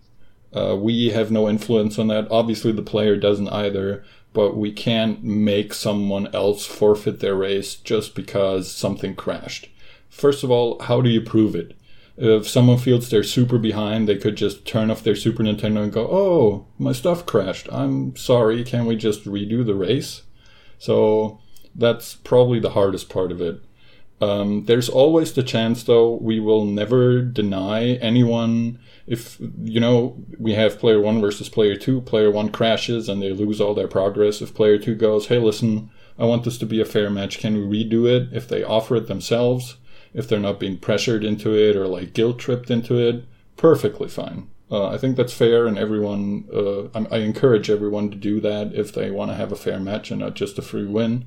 Uh, 0.52 0.76
we 0.76 1.10
have 1.10 1.30
no 1.30 1.48
influence 1.48 1.98
on 1.98 2.08
that. 2.08 2.28
Obviously 2.30 2.72
the 2.72 2.82
player 2.82 3.16
doesn't 3.16 3.48
either 3.48 4.04
but 4.34 4.56
we 4.56 4.70
can't 4.72 5.24
make 5.24 5.72
someone 5.72 6.26
else 6.34 6.66
forfeit 6.66 7.20
their 7.20 7.34
race 7.36 7.76
just 7.76 8.14
because 8.14 8.70
something 8.70 9.14
crashed. 9.14 9.68
First 10.10 10.44
of 10.44 10.50
all, 10.50 10.78
how 10.82 11.00
do 11.00 11.08
you 11.08 11.22
prove 11.22 11.54
it? 11.54 11.74
If 12.16 12.48
someone 12.48 12.78
feels 12.78 13.08
they're 13.08 13.24
super 13.24 13.58
behind, 13.58 14.08
they 14.08 14.16
could 14.16 14.36
just 14.36 14.66
turn 14.66 14.90
off 14.90 15.02
their 15.02 15.16
Super 15.16 15.42
Nintendo 15.42 15.82
and 15.82 15.92
go, 15.92 16.06
Oh, 16.08 16.66
my 16.78 16.92
stuff 16.92 17.26
crashed. 17.26 17.68
I'm 17.72 18.14
sorry. 18.14 18.62
Can 18.62 18.86
we 18.86 18.94
just 18.94 19.24
redo 19.24 19.66
the 19.66 19.74
race? 19.74 20.22
So 20.78 21.40
That's 21.74 22.14
probably 22.14 22.60
the 22.60 22.70
hardest 22.70 23.08
part 23.08 23.32
of 23.32 23.40
it. 23.40 23.60
Um, 24.20 24.66
there's 24.66 24.88
always 24.88 25.32
the 25.32 25.42
chance, 25.42 25.82
though, 25.82 26.14
we 26.14 26.38
will 26.38 26.64
never 26.64 27.20
deny 27.20 27.94
anyone. 27.94 28.78
If, 29.06 29.38
you 29.62 29.80
know, 29.80 30.24
we 30.38 30.54
have 30.54 30.78
player 30.78 31.00
one 31.00 31.20
versus 31.20 31.48
player 31.48 31.76
two, 31.76 32.00
player 32.00 32.30
one 32.30 32.48
crashes 32.48 33.08
and 33.08 33.20
they 33.20 33.30
lose 33.32 33.60
all 33.60 33.74
their 33.74 33.88
progress. 33.88 34.40
If 34.40 34.54
player 34.54 34.78
two 34.78 34.94
goes, 34.94 35.26
hey, 35.26 35.38
listen, 35.38 35.90
I 36.18 36.24
want 36.24 36.44
this 36.44 36.58
to 36.58 36.66
be 36.66 36.80
a 36.80 36.86
fair 36.86 37.10
match, 37.10 37.38
can 37.38 37.68
we 37.68 37.84
redo 37.84 38.06
it? 38.06 38.32
If 38.32 38.48
they 38.48 38.62
offer 38.62 38.96
it 38.96 39.06
themselves, 39.06 39.76
if 40.14 40.26
they're 40.28 40.38
not 40.38 40.60
being 40.60 40.78
pressured 40.78 41.24
into 41.24 41.54
it 41.54 41.76
or 41.76 41.86
like 41.86 42.14
guilt 42.14 42.38
tripped 42.38 42.70
into 42.70 42.96
it, 42.96 43.24
perfectly 43.56 44.08
fine. 44.08 44.48
Uh, 44.70 44.88
I 44.88 44.96
think 44.96 45.16
that's 45.16 45.32
fair, 45.34 45.66
and 45.66 45.78
everyone, 45.78 46.48
uh, 46.52 46.84
I, 46.98 47.16
I 47.16 47.18
encourage 47.18 47.68
everyone 47.68 48.10
to 48.10 48.16
do 48.16 48.40
that 48.40 48.72
if 48.74 48.92
they 48.94 49.10
want 49.10 49.30
to 49.30 49.36
have 49.36 49.52
a 49.52 49.56
fair 49.56 49.78
match 49.78 50.10
and 50.10 50.20
not 50.20 50.34
just 50.34 50.58
a 50.58 50.62
free 50.62 50.86
win. 50.86 51.26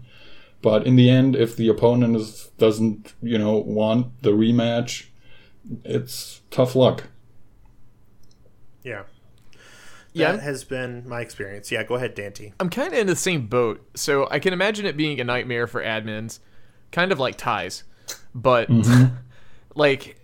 But 0.61 0.87
in 0.87 0.95
the 0.95 1.09
end, 1.09 1.35
if 1.35 1.55
the 1.55 1.67
opponent 1.67 2.15
is, 2.15 2.49
doesn't, 2.57 3.13
you 3.21 3.37
know, 3.37 3.57
want 3.57 4.23
the 4.23 4.31
rematch, 4.31 5.05
it's 5.85 6.41
tough 6.49 6.75
luck. 6.75 7.09
Yeah. 8.87 9.03
Yeah. 10.13 10.31
That 10.31 10.43
has 10.43 10.63
been 10.63 11.07
my 11.07 11.21
experience. 11.21 11.71
Yeah, 11.71 11.83
go 11.83 11.95
ahead, 11.95 12.15
Dante. 12.15 12.53
I'm 12.59 12.69
kind 12.69 12.93
of 12.93 12.99
in 12.99 13.07
the 13.07 13.15
same 13.15 13.47
boat, 13.47 13.85
so 13.95 14.27
I 14.31 14.39
can 14.39 14.53
imagine 14.53 14.85
it 14.85 14.95
being 14.95 15.19
a 15.19 15.23
nightmare 15.23 15.67
for 15.67 15.83
admins, 15.83 16.39
kind 16.91 17.11
of 17.11 17.19
like 17.19 17.35
ties. 17.35 17.83
But 18.33 18.69
like, 19.75 20.19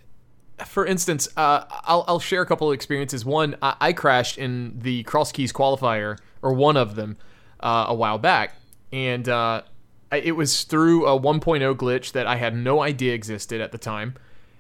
for 0.66 0.86
instance, 0.86 1.28
uh, 1.36 1.66
I'll 1.84 2.06
I'll 2.08 2.20
share 2.20 2.42
a 2.42 2.46
couple 2.46 2.70
of 2.70 2.74
experiences. 2.74 3.26
One, 3.26 3.56
I, 3.62 3.76
I 3.82 3.94
crashed 3.94 4.38
in 4.38 4.80
the 4.80 5.04
Cross 5.04 5.34
Keys 5.34 5.52
qualifier, 5.52 6.18
or 6.42 6.54
one 6.54 6.78
of 6.78 6.96
them, 6.96 7.18
uh, 7.60 7.86
a 7.90 7.94
while 7.94 8.18
back, 8.18 8.56
and 8.92 9.28
uh, 9.28 9.62
it 10.12 10.36
was 10.36 10.64
through 10.64 11.06
a 11.06 11.20
1.0 11.20 11.76
glitch 11.76 12.14
that 12.14 12.26
I 12.26 12.38
had 12.38 12.56
no 12.56 12.82
idea 12.82 13.14
existed 13.14 13.62
at 13.62 13.72
the 13.72 13.78
time. 13.78 14.16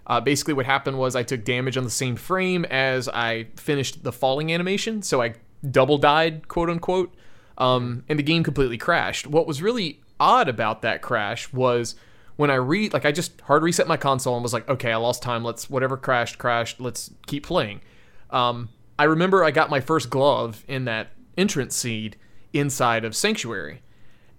Uh, 0.06 0.20
basically, 0.20 0.54
what 0.54 0.66
happened 0.66 0.98
was 0.98 1.16
I 1.16 1.24
took 1.24 1.46
damage 1.46 1.78
on 1.78 1.84
the 1.84 1.90
same 1.90 2.16
frame 2.16 2.66
as 2.66 3.08
I 3.08 3.48
finished 3.56 4.04
the 4.04 4.12
falling 4.12 4.54
animation, 4.54 5.02
so 5.02 5.22
I 5.22 5.36
double 5.70 5.98
died, 5.98 6.48
quote 6.48 6.70
unquote, 6.70 7.14
um, 7.58 8.04
and 8.10 8.20
the 8.20 8.24
game 8.24 8.44
completely 8.44 8.78
crashed. 8.78 9.28
What 9.28 9.48
was 9.48 9.62
really 9.62 10.02
odd 10.20 10.50
about 10.50 10.82
that 10.82 11.02
crash 11.02 11.52
was 11.54 11.96
when 12.36 12.50
I 12.50 12.56
re 12.56 12.90
like 12.90 13.06
I 13.06 13.12
just 13.12 13.40
hard 13.42 13.64
reset 13.64 13.88
my 13.88 13.98
console 13.98 14.36
and 14.36 14.44
was 14.44 14.54
like, 14.54 14.68
okay, 14.70 14.92
I 14.92 14.98
lost 14.98 15.22
time. 15.22 15.44
Let's 15.44 15.70
whatever 15.70 15.98
crashed, 15.98 16.38
crashed. 16.38 16.82
Let's 16.82 17.12
keep 17.28 17.46
playing. 17.46 17.82
Um, 18.30 18.70
I 18.98 19.06
remember 19.06 19.44
I 19.44 19.52
got 19.52 19.70
my 19.70 19.80
first 19.80 20.10
glove 20.10 20.64
in 20.68 20.86
that 20.86 21.12
entrance 21.38 21.76
seed 21.76 22.18
inside 22.52 23.06
of 23.06 23.16
Sanctuary. 23.16 23.82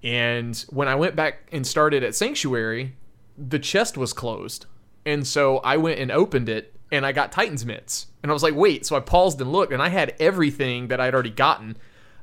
And 0.03 0.57
when 0.69 0.89
I 0.89 0.95
went 0.95 1.17
back 1.17 1.49
and 1.51 1.67
started 1.67 2.03
at 2.03 2.15
Sanctuary, 2.15 2.95
the 3.39 3.59
chest 3.59 3.97
was 3.97 4.13
closed. 4.13 4.67
And 5.07 5.27
so 5.27 5.59
I 5.59 5.77
went 5.77 6.01
and 6.01 6.11
opened 6.11 6.49
it 6.49 6.75
and 6.91 7.05
I 7.05 7.13
got 7.13 7.33
Titan's 7.33 7.67
mitts. 7.67 8.07
And 8.23 8.31
I 8.31 8.33
was 8.33 8.43
like, 8.43 8.55
wait. 8.55 8.87
So 8.87 8.97
I 8.97 9.01
paused 9.01 9.41
and 9.41 9.53
looked 9.53 9.73
and 9.73 9.83
I 9.83 9.89
had 9.89 10.15
everything 10.19 10.89
that 10.89 11.01
I'd 11.01 11.15
already 11.15 11.31
gotten. 11.31 11.77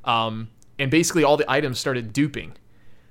Um, 0.03 0.49
and 0.79 0.89
basically 0.89 1.23
all 1.23 1.37
the 1.37 1.49
items 1.51 1.79
started 1.79 2.13
duping 2.13 2.53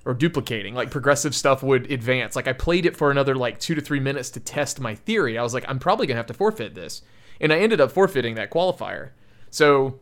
or 0.05 0.15
duplicating. 0.15 0.75
Like 0.75 0.91
progressive 0.91 1.35
stuff 1.35 1.63
would 1.63 1.91
advance. 1.91 2.35
Like 2.35 2.49
I 2.49 2.53
played 2.53 2.87
it 2.87 2.97
for 2.97 3.11
another 3.11 3.35
like 3.35 3.61
two 3.61 3.75
to 3.75 3.81
three 3.81 4.01
minutes 4.01 4.31
to 4.31 4.41
test 4.41 4.81
my 4.81 4.95
theory. 4.95 5.39
I 5.39 5.43
was 5.43 5.55
like, 5.55 5.65
I'm 5.69 5.79
probably 5.79 6.07
to 6.09 6.15
have 6.15 6.27
to 6.27 6.35
forfeit 6.35 6.75
this. 6.75 7.03
And 7.41 7.53
I 7.53 7.59
ended 7.59 7.81
up 7.81 7.93
forfeiting 7.93 8.35
that 8.35 8.51
qualifier. 8.51 9.11
So 9.51 10.01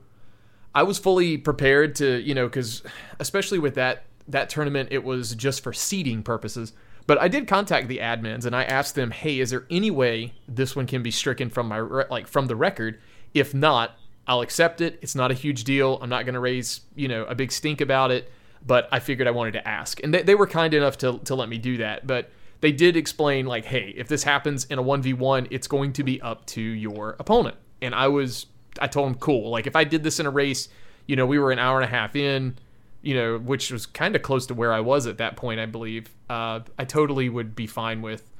I 0.74 0.82
was 0.82 0.98
fully 0.98 1.36
prepared 1.36 1.94
to, 1.96 2.20
you 2.20 2.34
know, 2.34 2.46
because 2.46 2.82
especially 3.18 3.58
with 3.58 3.74
that 3.74 4.04
that 4.28 4.50
tournament, 4.50 4.90
it 4.92 5.02
was 5.02 5.34
just 5.34 5.62
for 5.62 5.72
seeding 5.72 6.22
purposes. 6.22 6.72
But 7.08 7.18
I 7.18 7.26
did 7.26 7.48
contact 7.48 7.88
the 7.88 7.98
admins 7.98 8.44
and 8.44 8.54
I 8.54 8.64
asked 8.64 8.94
them, 8.94 9.10
"Hey, 9.10 9.40
is 9.40 9.48
there 9.48 9.64
any 9.70 9.90
way 9.90 10.34
this 10.46 10.76
one 10.76 10.86
can 10.86 11.02
be 11.02 11.10
stricken 11.10 11.48
from 11.48 11.66
my 11.66 11.78
re- 11.78 12.04
like 12.10 12.28
from 12.28 12.46
the 12.46 12.54
record? 12.54 13.00
If 13.32 13.54
not, 13.54 13.98
I'll 14.26 14.42
accept 14.42 14.82
it. 14.82 14.98
It's 15.00 15.14
not 15.14 15.30
a 15.30 15.34
huge 15.34 15.64
deal. 15.64 15.98
I'm 16.02 16.10
not 16.10 16.26
going 16.26 16.34
to 16.34 16.40
raise, 16.40 16.82
you 16.94 17.08
know, 17.08 17.24
a 17.24 17.34
big 17.34 17.50
stink 17.50 17.80
about 17.80 18.10
it." 18.10 18.30
But 18.64 18.88
I 18.92 18.98
figured 18.98 19.26
I 19.26 19.30
wanted 19.30 19.52
to 19.52 19.66
ask, 19.66 20.02
and 20.02 20.12
they, 20.12 20.22
they 20.22 20.34
were 20.34 20.46
kind 20.46 20.74
enough 20.74 20.98
to 20.98 21.18
to 21.24 21.34
let 21.34 21.48
me 21.48 21.56
do 21.56 21.78
that. 21.78 22.06
But 22.06 22.30
they 22.60 22.72
did 22.72 22.94
explain 22.94 23.46
like, 23.46 23.64
"Hey, 23.64 23.94
if 23.96 24.08
this 24.08 24.24
happens 24.24 24.66
in 24.66 24.78
a 24.78 24.82
one 24.82 25.00
v 25.00 25.14
one, 25.14 25.48
it's 25.50 25.66
going 25.66 25.94
to 25.94 26.02
be 26.04 26.20
up 26.20 26.44
to 26.46 26.60
your 26.60 27.16
opponent." 27.18 27.56
And 27.80 27.94
I 27.94 28.08
was 28.08 28.46
I 28.80 28.86
told 28.86 29.06
them, 29.06 29.14
cool. 29.14 29.50
Like 29.50 29.66
if 29.66 29.76
I 29.76 29.84
did 29.84 30.02
this 30.02 30.20
in 30.20 30.26
a 30.26 30.30
race, 30.30 30.68
you 31.06 31.16
know, 31.16 31.24
we 31.24 31.38
were 31.38 31.52
an 31.52 31.58
hour 31.58 31.80
and 31.80 31.84
a 31.84 31.88
half 31.88 32.14
in, 32.14 32.58
you 33.02 33.14
know, 33.14 33.38
which 33.38 33.70
was 33.70 33.86
kind 33.86 34.16
of 34.16 34.22
close 34.22 34.46
to 34.46 34.54
where 34.54 34.72
I 34.72 34.80
was 34.80 35.06
at 35.06 35.18
that 35.18 35.36
point, 35.36 35.60
I 35.60 35.66
believe. 35.66 36.08
Uh, 36.28 36.60
I 36.78 36.84
totally 36.84 37.28
would 37.28 37.54
be 37.54 37.66
fine 37.66 38.02
with, 38.02 38.30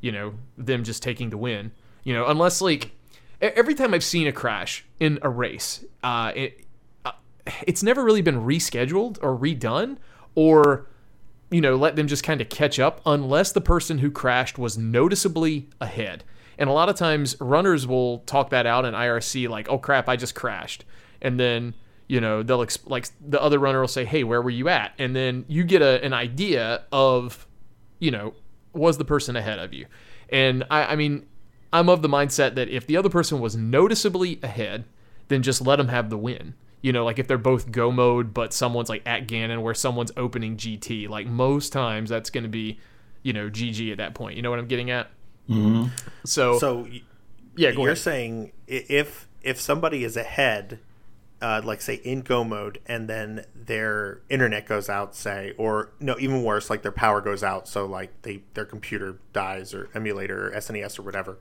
you 0.00 0.12
know, 0.12 0.34
them 0.56 0.84
just 0.84 1.02
taking 1.02 1.30
the 1.30 1.36
win. 1.36 1.72
You 2.02 2.14
know, 2.14 2.26
unless 2.26 2.60
like 2.60 2.92
every 3.40 3.74
time 3.74 3.94
I've 3.94 4.04
seen 4.04 4.26
a 4.26 4.32
crash 4.32 4.84
in 5.00 5.18
a 5.22 5.28
race, 5.28 5.84
uh, 6.02 6.32
it 6.34 6.64
uh, 7.04 7.12
it's 7.66 7.82
never 7.82 8.04
really 8.04 8.22
been 8.22 8.42
rescheduled 8.42 9.18
or 9.22 9.36
redone 9.36 9.98
or 10.34 10.86
you 11.50 11.60
know 11.60 11.76
let 11.76 11.96
them 11.96 12.06
just 12.06 12.24
kind 12.24 12.40
of 12.40 12.48
catch 12.48 12.78
up 12.78 13.00
unless 13.06 13.52
the 13.52 13.60
person 13.60 13.98
who 13.98 14.10
crashed 14.10 14.58
was 14.58 14.78
noticeably 14.78 15.68
ahead. 15.80 16.24
And 16.58 16.70
a 16.70 16.72
lot 16.72 16.88
of 16.88 16.96
times 16.96 17.36
runners 17.40 17.86
will 17.86 18.20
talk 18.20 18.50
that 18.50 18.66
out 18.66 18.84
in 18.84 18.94
IRC 18.94 19.48
like, 19.48 19.68
"Oh 19.68 19.78
crap, 19.78 20.08
I 20.08 20.16
just 20.16 20.34
crashed." 20.34 20.84
And 21.20 21.38
then, 21.38 21.74
you 22.08 22.20
know, 22.20 22.42
they'll 22.42 22.64
exp- 22.64 22.88
like 22.88 23.08
the 23.26 23.40
other 23.42 23.58
runner 23.58 23.80
will 23.80 23.88
say, 23.88 24.04
"Hey, 24.04 24.24
where 24.24 24.40
were 24.42 24.50
you 24.50 24.68
at?" 24.68 24.92
And 24.98 25.14
then 25.16 25.44
you 25.48 25.64
get 25.64 25.82
a, 25.82 26.02
an 26.04 26.12
idea 26.12 26.84
of, 26.92 27.46
you 27.98 28.10
know, 28.10 28.34
was 28.72 28.98
the 28.98 29.04
person 29.04 29.36
ahead 29.36 29.58
of 29.58 29.72
you? 29.72 29.86
And 30.30 30.64
I 30.70 30.92
I 30.92 30.96
mean, 30.96 31.26
I'm 31.72 31.88
of 31.88 32.02
the 32.02 32.08
mindset 32.08 32.54
that 32.54 32.68
if 32.68 32.86
the 32.86 32.96
other 32.96 33.08
person 33.08 33.40
was 33.40 33.56
noticeably 33.56 34.38
ahead, 34.42 34.84
then 35.28 35.42
just 35.42 35.60
let 35.60 35.76
them 35.76 35.88
have 35.88 36.10
the 36.10 36.18
win. 36.18 36.54
You 36.82 36.92
know, 36.92 37.04
like 37.04 37.18
if 37.18 37.26
they're 37.26 37.38
both 37.38 37.72
go 37.72 37.90
mode, 37.90 38.32
but 38.32 38.52
someone's 38.52 38.88
like 38.88 39.02
at 39.06 39.26
Ganon 39.26 39.62
where 39.62 39.74
someone's 39.74 40.12
opening 40.16 40.56
GT, 40.56 41.08
like 41.08 41.26
most 41.26 41.72
times 41.72 42.10
that's 42.10 42.30
going 42.30 42.44
to 42.44 42.50
be, 42.50 42.78
you 43.24 43.32
know, 43.32 43.48
GG 43.50 43.90
at 43.90 43.98
that 43.98 44.14
point. 44.14 44.36
You 44.36 44.42
know 44.42 44.50
what 44.50 44.60
I'm 44.60 44.68
getting 44.68 44.90
at? 44.90 45.08
Mm-hmm. 45.50 45.86
So, 46.24 46.58
So 46.58 46.86
yeah, 47.56 47.72
go 47.72 47.82
you're 47.82 47.88
ahead. 47.92 47.98
saying 47.98 48.52
if 48.68 49.28
if 49.42 49.60
somebody 49.60 50.04
is 50.04 50.16
ahead, 50.16 50.78
uh, 51.42 51.60
like 51.64 51.80
say 51.80 51.94
in 51.96 52.22
go 52.22 52.44
mode, 52.44 52.80
and 52.86 53.08
then 53.08 53.44
their 53.54 54.20
internet 54.30 54.66
goes 54.66 54.88
out, 54.88 55.14
say, 55.14 55.52
or 55.58 55.90
no, 56.00 56.16
even 56.18 56.42
worse, 56.42 56.70
like 56.70 56.82
their 56.82 56.92
power 56.92 57.20
goes 57.20 57.42
out, 57.42 57.68
so 57.68 57.86
like 57.86 58.22
they 58.22 58.42
their 58.54 58.64
computer 58.64 59.18
dies 59.32 59.74
or 59.74 59.90
emulator 59.94 60.48
or 60.48 60.50
SNES 60.52 60.98
or 60.98 61.02
whatever. 61.02 61.38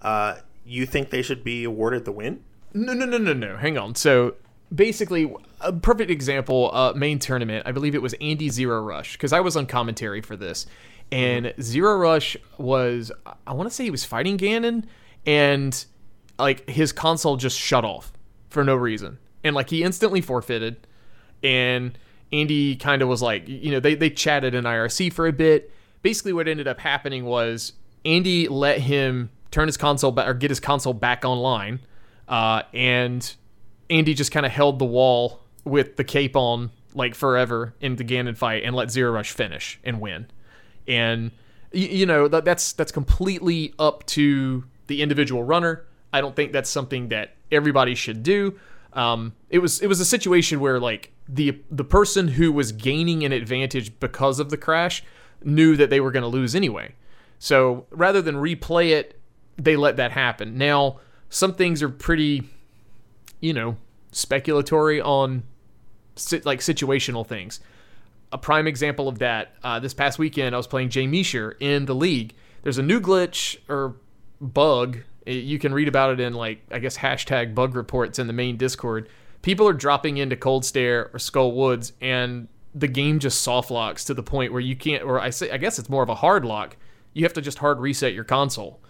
Uh, 0.00 0.36
you 0.64 0.86
think 0.86 1.10
they 1.10 1.22
should 1.22 1.44
be 1.44 1.64
awarded 1.64 2.04
the 2.04 2.12
win? 2.12 2.42
No, 2.74 2.92
no, 2.94 3.04
no, 3.04 3.18
no, 3.18 3.32
no. 3.32 3.56
Hang 3.56 3.78
on. 3.78 3.94
So 3.94 4.34
basically, 4.74 5.32
a 5.60 5.72
perfect 5.72 6.10
example, 6.10 6.70
uh, 6.72 6.92
main 6.94 7.18
tournament. 7.18 7.66
I 7.66 7.72
believe 7.72 7.94
it 7.94 8.02
was 8.02 8.14
Andy 8.20 8.48
Zero 8.48 8.82
Rush 8.82 9.12
because 9.12 9.32
I 9.32 9.40
was 9.40 9.56
on 9.56 9.66
commentary 9.66 10.20
for 10.20 10.36
this, 10.36 10.66
and 11.12 11.52
Zero 11.60 11.96
Rush 11.96 12.36
was 12.58 13.12
I 13.46 13.52
want 13.52 13.68
to 13.68 13.74
say 13.74 13.84
he 13.84 13.90
was 13.90 14.04
fighting 14.04 14.36
Ganon, 14.36 14.84
and 15.26 15.84
like 16.40 16.68
his 16.68 16.92
console 16.92 17.36
just 17.36 17.56
shut 17.56 17.84
off 17.84 18.12
for 18.52 18.64
no 18.64 18.76
reason, 18.76 19.18
and 19.42 19.54
like 19.54 19.70
he 19.70 19.82
instantly 19.82 20.20
forfeited, 20.20 20.86
and 21.42 21.98
Andy 22.32 22.76
kind 22.76 23.02
of 23.02 23.08
was 23.08 23.22
like, 23.22 23.48
you 23.48 23.70
know, 23.70 23.80
they 23.80 23.94
they 23.94 24.10
chatted 24.10 24.54
in 24.54 24.64
IRC 24.64 25.12
for 25.12 25.26
a 25.26 25.32
bit. 25.32 25.72
Basically, 26.02 26.32
what 26.32 26.48
ended 26.48 26.68
up 26.68 26.80
happening 26.80 27.24
was 27.24 27.72
Andy 28.04 28.48
let 28.48 28.80
him 28.80 29.30
turn 29.50 29.68
his 29.68 29.76
console 29.76 30.12
back 30.12 30.28
or 30.28 30.34
get 30.34 30.50
his 30.50 30.60
console 30.60 30.94
back 30.94 31.24
online, 31.24 31.80
uh, 32.28 32.62
and 32.72 33.34
Andy 33.90 34.14
just 34.14 34.32
kind 34.32 34.46
of 34.46 34.52
held 34.52 34.78
the 34.78 34.84
wall 34.84 35.40
with 35.64 35.96
the 35.96 36.04
cape 36.04 36.36
on 36.36 36.70
like 36.94 37.14
forever 37.14 37.74
in 37.80 37.96
the 37.96 38.04
Ganon 38.04 38.36
fight 38.36 38.64
and 38.64 38.74
let 38.74 38.90
Zero 38.90 39.12
Rush 39.12 39.30
finish 39.30 39.78
and 39.84 40.00
win. 40.00 40.26
And 40.86 41.30
you 41.72 42.06
know 42.06 42.28
that, 42.28 42.44
that's 42.44 42.72
that's 42.72 42.92
completely 42.92 43.74
up 43.78 44.04
to 44.06 44.64
the 44.86 45.02
individual 45.02 45.42
runner. 45.42 45.84
I 46.12 46.20
don't 46.20 46.36
think 46.36 46.52
that's 46.52 46.70
something 46.70 47.08
that 47.08 47.34
everybody 47.50 47.94
should 47.94 48.22
do. 48.22 48.58
Um, 48.92 49.34
it 49.48 49.58
was 49.58 49.80
it 49.80 49.86
was 49.86 50.00
a 50.00 50.04
situation 50.04 50.60
where 50.60 50.78
like 50.78 51.12
the 51.28 51.60
the 51.70 51.84
person 51.84 52.28
who 52.28 52.52
was 52.52 52.72
gaining 52.72 53.24
an 53.24 53.32
advantage 53.32 53.98
because 54.00 54.38
of 54.38 54.50
the 54.50 54.56
crash 54.56 55.02
knew 55.42 55.76
that 55.76 55.90
they 55.90 56.00
were 56.00 56.10
going 56.10 56.22
to 56.22 56.28
lose 56.28 56.54
anyway. 56.54 56.94
So 57.38 57.86
rather 57.90 58.22
than 58.22 58.36
replay 58.36 58.90
it, 58.90 59.18
they 59.56 59.76
let 59.76 59.96
that 59.96 60.12
happen. 60.12 60.58
Now 60.58 61.00
some 61.28 61.54
things 61.54 61.82
are 61.82 61.88
pretty, 61.88 62.48
you 63.40 63.54
know, 63.54 63.76
speculatory 64.12 65.02
on 65.04 65.44
like 66.44 66.60
situational 66.60 67.26
things. 67.26 67.60
A 68.30 68.38
prime 68.38 68.66
example 68.66 69.08
of 69.08 69.18
that, 69.18 69.54
uh, 69.62 69.78
this 69.80 69.94
past 69.94 70.18
weekend, 70.18 70.54
I 70.54 70.58
was 70.58 70.66
playing 70.66 70.90
Jay 70.90 71.06
Meisher 71.06 71.54
in 71.60 71.86
the 71.86 71.94
league. 71.94 72.34
There's 72.62 72.78
a 72.78 72.82
new 72.82 73.00
glitch 73.00 73.58
or 73.68 73.96
bug. 74.40 74.98
Eh, 75.26 75.32
You 75.32 75.58
can 75.58 75.72
read 75.74 75.88
about 75.88 76.12
it 76.12 76.20
in 76.20 76.34
like 76.34 76.62
I 76.70 76.78
guess 76.78 76.98
hashtag 76.98 77.54
bug 77.54 77.74
reports 77.74 78.18
in 78.18 78.26
the 78.26 78.32
main 78.32 78.56
Discord. 78.56 79.08
People 79.42 79.68
are 79.68 79.72
dropping 79.72 80.18
into 80.18 80.36
Cold 80.36 80.64
Stare 80.64 81.10
or 81.12 81.18
Skull 81.18 81.52
Woods, 81.52 81.92
and 82.00 82.48
the 82.74 82.88
game 82.88 83.18
just 83.18 83.42
soft 83.42 83.70
locks 83.70 84.04
to 84.04 84.14
the 84.14 84.22
point 84.22 84.52
where 84.52 84.60
you 84.60 84.74
can't 84.76 85.02
or 85.02 85.20
I 85.20 85.30
say 85.30 85.50
I 85.50 85.56
guess 85.58 85.78
it's 85.78 85.88
more 85.90 86.02
of 86.02 86.08
a 86.08 86.14
hard 86.16 86.44
lock. 86.44 86.76
You 87.12 87.24
have 87.24 87.34
to 87.34 87.42
just 87.42 87.58
hard 87.58 87.78
reset 87.80 88.14
your 88.14 88.24
console. 88.24 88.80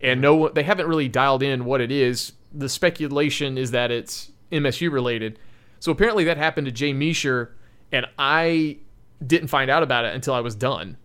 And 0.00 0.20
no 0.20 0.48
they 0.48 0.62
haven't 0.62 0.86
really 0.88 1.08
dialed 1.08 1.42
in 1.42 1.64
what 1.64 1.80
it 1.80 1.90
is. 1.90 2.32
The 2.52 2.68
speculation 2.68 3.56
is 3.56 3.70
that 3.70 3.90
it's 3.90 4.32
MSU 4.52 4.90
related. 4.90 5.38
So 5.78 5.92
apparently 5.92 6.24
that 6.24 6.36
happened 6.36 6.66
to 6.66 6.72
Jay 6.72 6.92
Meisher 6.92 7.50
and 7.92 8.06
I 8.18 8.78
didn't 9.26 9.48
find 9.48 9.70
out 9.70 9.82
about 9.82 10.04
it 10.04 10.14
until 10.14 10.34
I 10.34 10.40
was 10.40 10.54
done. 10.54 10.96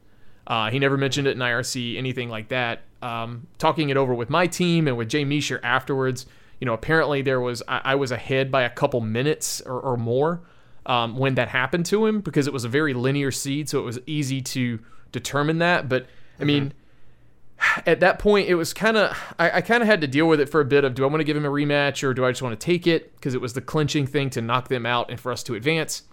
Uh, 0.48 0.70
he 0.70 0.80
never 0.80 0.98
mentioned 0.98 1.28
it 1.28 1.32
in 1.32 1.40
IRC, 1.40 1.98
anything 1.98 2.30
like 2.30 2.50
that. 2.50 2.82
Um, 3.06 3.46
talking 3.60 3.90
it 3.90 3.98
over 3.98 4.16
with 4.16 4.32
my 4.32 4.48
team 4.48 4.88
and 4.88 4.98
with 4.98 5.10
Jay 5.10 5.24
Meisher 5.24 5.60
afterwards, 5.62 6.26
you 6.60 6.66
know, 6.66 6.74
apparently 6.74 7.22
there 7.22 7.40
was 7.40 7.62
I, 7.68 7.82
I 7.84 7.96
was 7.96 8.12
ahead 8.12 8.52
by 8.52 8.64
a 8.64 8.70
couple 8.70 9.00
minutes 9.00 9.62
or, 9.62 9.80
or 9.80 9.96
more 9.96 10.42
um, 10.88 11.16
when 11.16 11.36
that 11.36 11.50
happened 11.50 11.86
to 11.88 12.08
him 12.08 12.22
because 12.22 12.48
it 12.48 12.54
was 12.54 12.64
a 12.64 12.70
very 12.70 12.96
linear 12.96 13.32
seed, 13.32 13.70
so 13.70 13.80
it 13.80 13.84
was 13.84 14.00
easy 14.08 14.42
to 14.42 14.80
determine 15.12 15.60
that. 15.60 15.88
But 15.88 16.08
I 16.40 16.46
mean, 16.46 16.74
at 17.86 18.00
that 18.00 18.18
point, 18.18 18.50
it 18.50 18.56
was 18.56 18.74
kind 18.74 18.98
of 18.98 19.16
I, 19.38 19.58
I 19.58 19.62
kind 19.62 19.84
of 19.84 19.88
had 19.88 20.02
to 20.02 20.08
deal 20.08 20.28
with 20.28 20.40
it 20.40 20.50
for 20.50 20.60
a 20.60 20.66
bit 20.66 20.84
of 20.84 20.96
do 20.96 21.04
I 21.04 21.08
want 21.08 21.20
to 21.20 21.26
give 21.26 21.38
him 21.38 21.46
a 21.46 21.50
rematch 21.50 22.04
or 22.04 22.14
do 22.14 22.26
I 22.26 22.32
just 22.32 22.42
want 22.42 22.60
to 22.60 22.66
take 22.66 22.88
it 22.88 23.16
because 23.16 23.36
it 23.36 23.42
was 23.42 23.54
the 23.54 23.62
clinching 23.62 24.08
thing 24.08 24.32
to 24.32 24.42
knock 24.42 24.68
them 24.68 24.86
out 24.86 25.12
and 25.12 25.20
for 25.20 25.32
us 25.32 25.44
to 25.44 25.54
advance. 25.54 26.04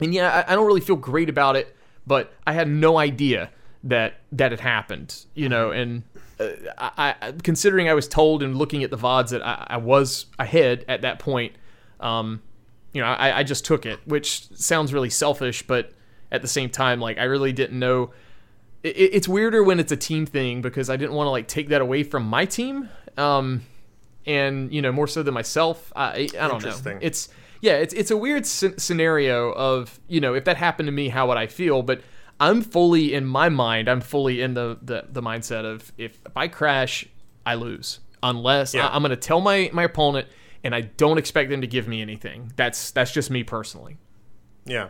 And 0.00 0.12
yeah, 0.12 0.44
I, 0.46 0.52
I 0.52 0.54
don't 0.54 0.66
really 0.66 0.82
feel 0.82 0.96
great 0.96 1.30
about 1.30 1.56
it, 1.56 1.74
but 2.06 2.34
I 2.46 2.52
had 2.52 2.68
no 2.68 2.98
idea 2.98 3.50
that 3.84 4.14
that 4.32 4.50
had 4.50 4.60
happened, 4.60 5.24
you 5.34 5.48
know, 5.48 5.70
and 5.70 6.02
uh, 6.16 6.17
I, 6.40 7.14
I 7.20 7.32
considering 7.42 7.88
I 7.88 7.94
was 7.94 8.08
told 8.08 8.42
and 8.42 8.56
looking 8.56 8.84
at 8.84 8.90
the 8.90 8.98
vods 8.98 9.30
that 9.30 9.44
I, 9.44 9.66
I 9.70 9.76
was 9.76 10.26
ahead 10.38 10.84
at 10.88 11.02
that 11.02 11.18
point, 11.18 11.54
um, 12.00 12.42
you 12.92 13.00
know, 13.00 13.08
I, 13.08 13.38
I 13.38 13.42
just 13.42 13.64
took 13.64 13.86
it, 13.86 14.00
which 14.06 14.48
sounds 14.56 14.92
really 14.92 15.10
selfish, 15.10 15.66
but 15.66 15.92
at 16.30 16.42
the 16.42 16.48
same 16.48 16.70
time, 16.70 17.00
like 17.00 17.18
I 17.18 17.24
really 17.24 17.52
didn't 17.52 17.78
know. 17.78 18.12
It, 18.82 18.96
it's 18.96 19.28
weirder 19.28 19.62
when 19.62 19.80
it's 19.80 19.92
a 19.92 19.96
team 19.96 20.26
thing 20.26 20.62
because 20.62 20.88
I 20.90 20.96
didn't 20.96 21.14
want 21.14 21.26
to 21.26 21.30
like 21.30 21.48
take 21.48 21.68
that 21.68 21.80
away 21.80 22.02
from 22.02 22.24
my 22.24 22.44
team, 22.44 22.88
um, 23.16 23.62
and 24.26 24.72
you 24.72 24.82
know 24.82 24.92
more 24.92 25.06
so 25.06 25.22
than 25.22 25.34
myself. 25.34 25.92
I, 25.96 26.28
I 26.38 26.48
don't 26.48 26.62
know. 26.62 26.98
It's 27.00 27.28
yeah, 27.60 27.74
it's 27.74 27.94
it's 27.94 28.10
a 28.10 28.16
weird 28.16 28.46
sc- 28.46 28.78
scenario 28.78 29.52
of 29.52 29.98
you 30.08 30.20
know 30.20 30.34
if 30.34 30.44
that 30.44 30.56
happened 30.56 30.86
to 30.86 30.92
me, 30.92 31.08
how 31.08 31.28
would 31.28 31.36
I 31.36 31.46
feel? 31.46 31.82
But 31.82 32.02
I'm 32.40 32.62
fully 32.62 33.14
in 33.14 33.26
my 33.26 33.48
mind. 33.48 33.88
I'm 33.88 34.00
fully 34.00 34.40
in 34.40 34.54
the 34.54 34.78
the, 34.80 35.06
the 35.10 35.22
mindset 35.22 35.64
of 35.64 35.92
if, 35.98 36.18
if 36.24 36.36
I 36.36 36.48
crash, 36.48 37.06
I 37.44 37.54
lose 37.54 38.00
unless 38.22 38.74
Yeah. 38.74 38.86
I, 38.86 38.94
I'm 38.94 39.02
going 39.02 39.10
to 39.10 39.16
tell 39.16 39.40
my 39.40 39.70
my 39.72 39.84
opponent, 39.84 40.28
and 40.64 40.74
I 40.74 40.82
don't 40.82 41.18
expect 41.18 41.50
them 41.50 41.60
to 41.60 41.66
give 41.66 41.88
me 41.88 42.02
anything. 42.02 42.52
That's 42.56 42.90
that's 42.90 43.12
just 43.12 43.30
me 43.30 43.42
personally. 43.42 43.96
Yeah. 44.64 44.88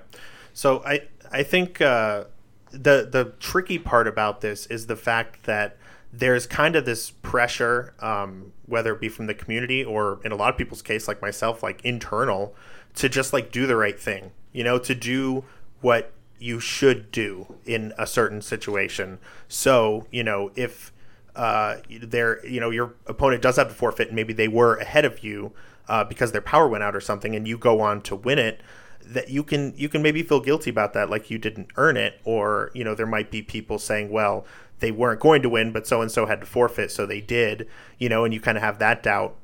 So 0.52 0.83
I 0.85 1.02
I 1.31 1.43
think 1.43 1.81
uh, 1.81 2.25
the 2.71 3.09
the 3.11 3.33
tricky 3.40 3.78
part 3.78 4.07
about 4.07 4.40
this 4.40 4.67
is 4.67 4.87
the 4.87 4.97
fact 4.97 5.45
that 5.45 5.76
there's 6.12 6.47
kind 6.47 6.75
of 6.75 6.85
this 6.87 7.11
pressure, 7.11 7.93
um, 8.00 8.52
whether 8.67 8.95
it 8.95 9.00
be 9.00 9.09
from 9.11 9.26
the 9.26 9.35
community 9.35 9.85
or 9.85 10.21
in 10.25 10.33
a 10.33 10.37
lot 10.37 10.50
of 10.50 10.57
people's 10.57 10.81
case, 10.81 11.07
like 11.07 11.21
myself, 11.21 11.62
like 11.62 11.85
internal, 11.85 12.55
to 12.95 13.09
just 13.09 13.33
like 13.33 13.52
do 13.52 13.67
the 13.67 13.76
right 13.76 14.00
thing. 14.00 14.33
You 14.52 14.64
know, 14.64 14.78
to 14.78 14.95
do 14.95 15.45
what 15.81 16.12
you 16.38 16.61
should 16.61 17.11
do 17.11 17.57
in 17.64 17.92
a 17.99 18.07
certain 18.07 18.42
situation. 18.42 19.18
So 19.49 20.07
you 20.11 20.25
know 20.25 20.50
if 20.54 20.92
uh, 21.37 21.76
their 22.02 22.45
you 22.45 22.61
know 22.61 22.71
your 22.71 22.95
opponent 23.07 23.42
does 23.42 23.57
have 23.57 23.68
to 23.68 23.75
forfeit 23.75 24.09
and 24.09 24.16
maybe 24.16 24.33
they 24.33 24.49
were 24.49 24.76
ahead 24.76 25.04
of 25.04 25.23
you 25.23 25.52
uh, 25.88 26.04
because 26.04 26.33
their 26.33 26.40
power 26.40 26.68
went 26.68 26.83
out 26.83 26.97
or 26.97 27.00
something 27.00 27.35
and 27.37 27.46
you 27.46 27.57
go 27.57 27.81
on 27.81 28.03
to 28.03 28.16
win 28.16 28.38
it 28.38 28.61
that 29.05 29.31
you 29.31 29.42
can 29.42 29.72
you 29.77 29.88
can 29.88 30.03
maybe 30.03 30.22
feel 30.22 30.40
guilty 30.40 30.68
about 30.68 30.92
that 30.92 31.09
like 31.09 31.31
you 31.31 31.38
didn't 31.38 31.68
earn 31.77 31.96
it 31.96 32.20
or 32.24 32.70
you 32.74 32.85
know 32.85 32.94
there 32.94 33.07
might 33.07 33.31
be 33.31 33.40
people 33.40 33.79
saying 33.79 34.11
well 34.11 34.44
they 34.81 34.90
weren't 34.90 35.20
going 35.20 35.40
to 35.40 35.48
win 35.48 35.72
but 35.72 35.87
so 35.87 36.03
and 36.03 36.11
so 36.11 36.27
had 36.27 36.40
to 36.40 36.46
forfeit 36.46 36.90
so 36.90 37.07
they 37.07 37.20
did 37.20 37.66
you 37.98 38.09
know 38.09 38.24
and 38.24 38.35
you 38.35 38.40
kind 38.40 38.59
of 38.59 38.62
have 38.62 38.79
that 38.79 39.03
doubt 39.03 39.35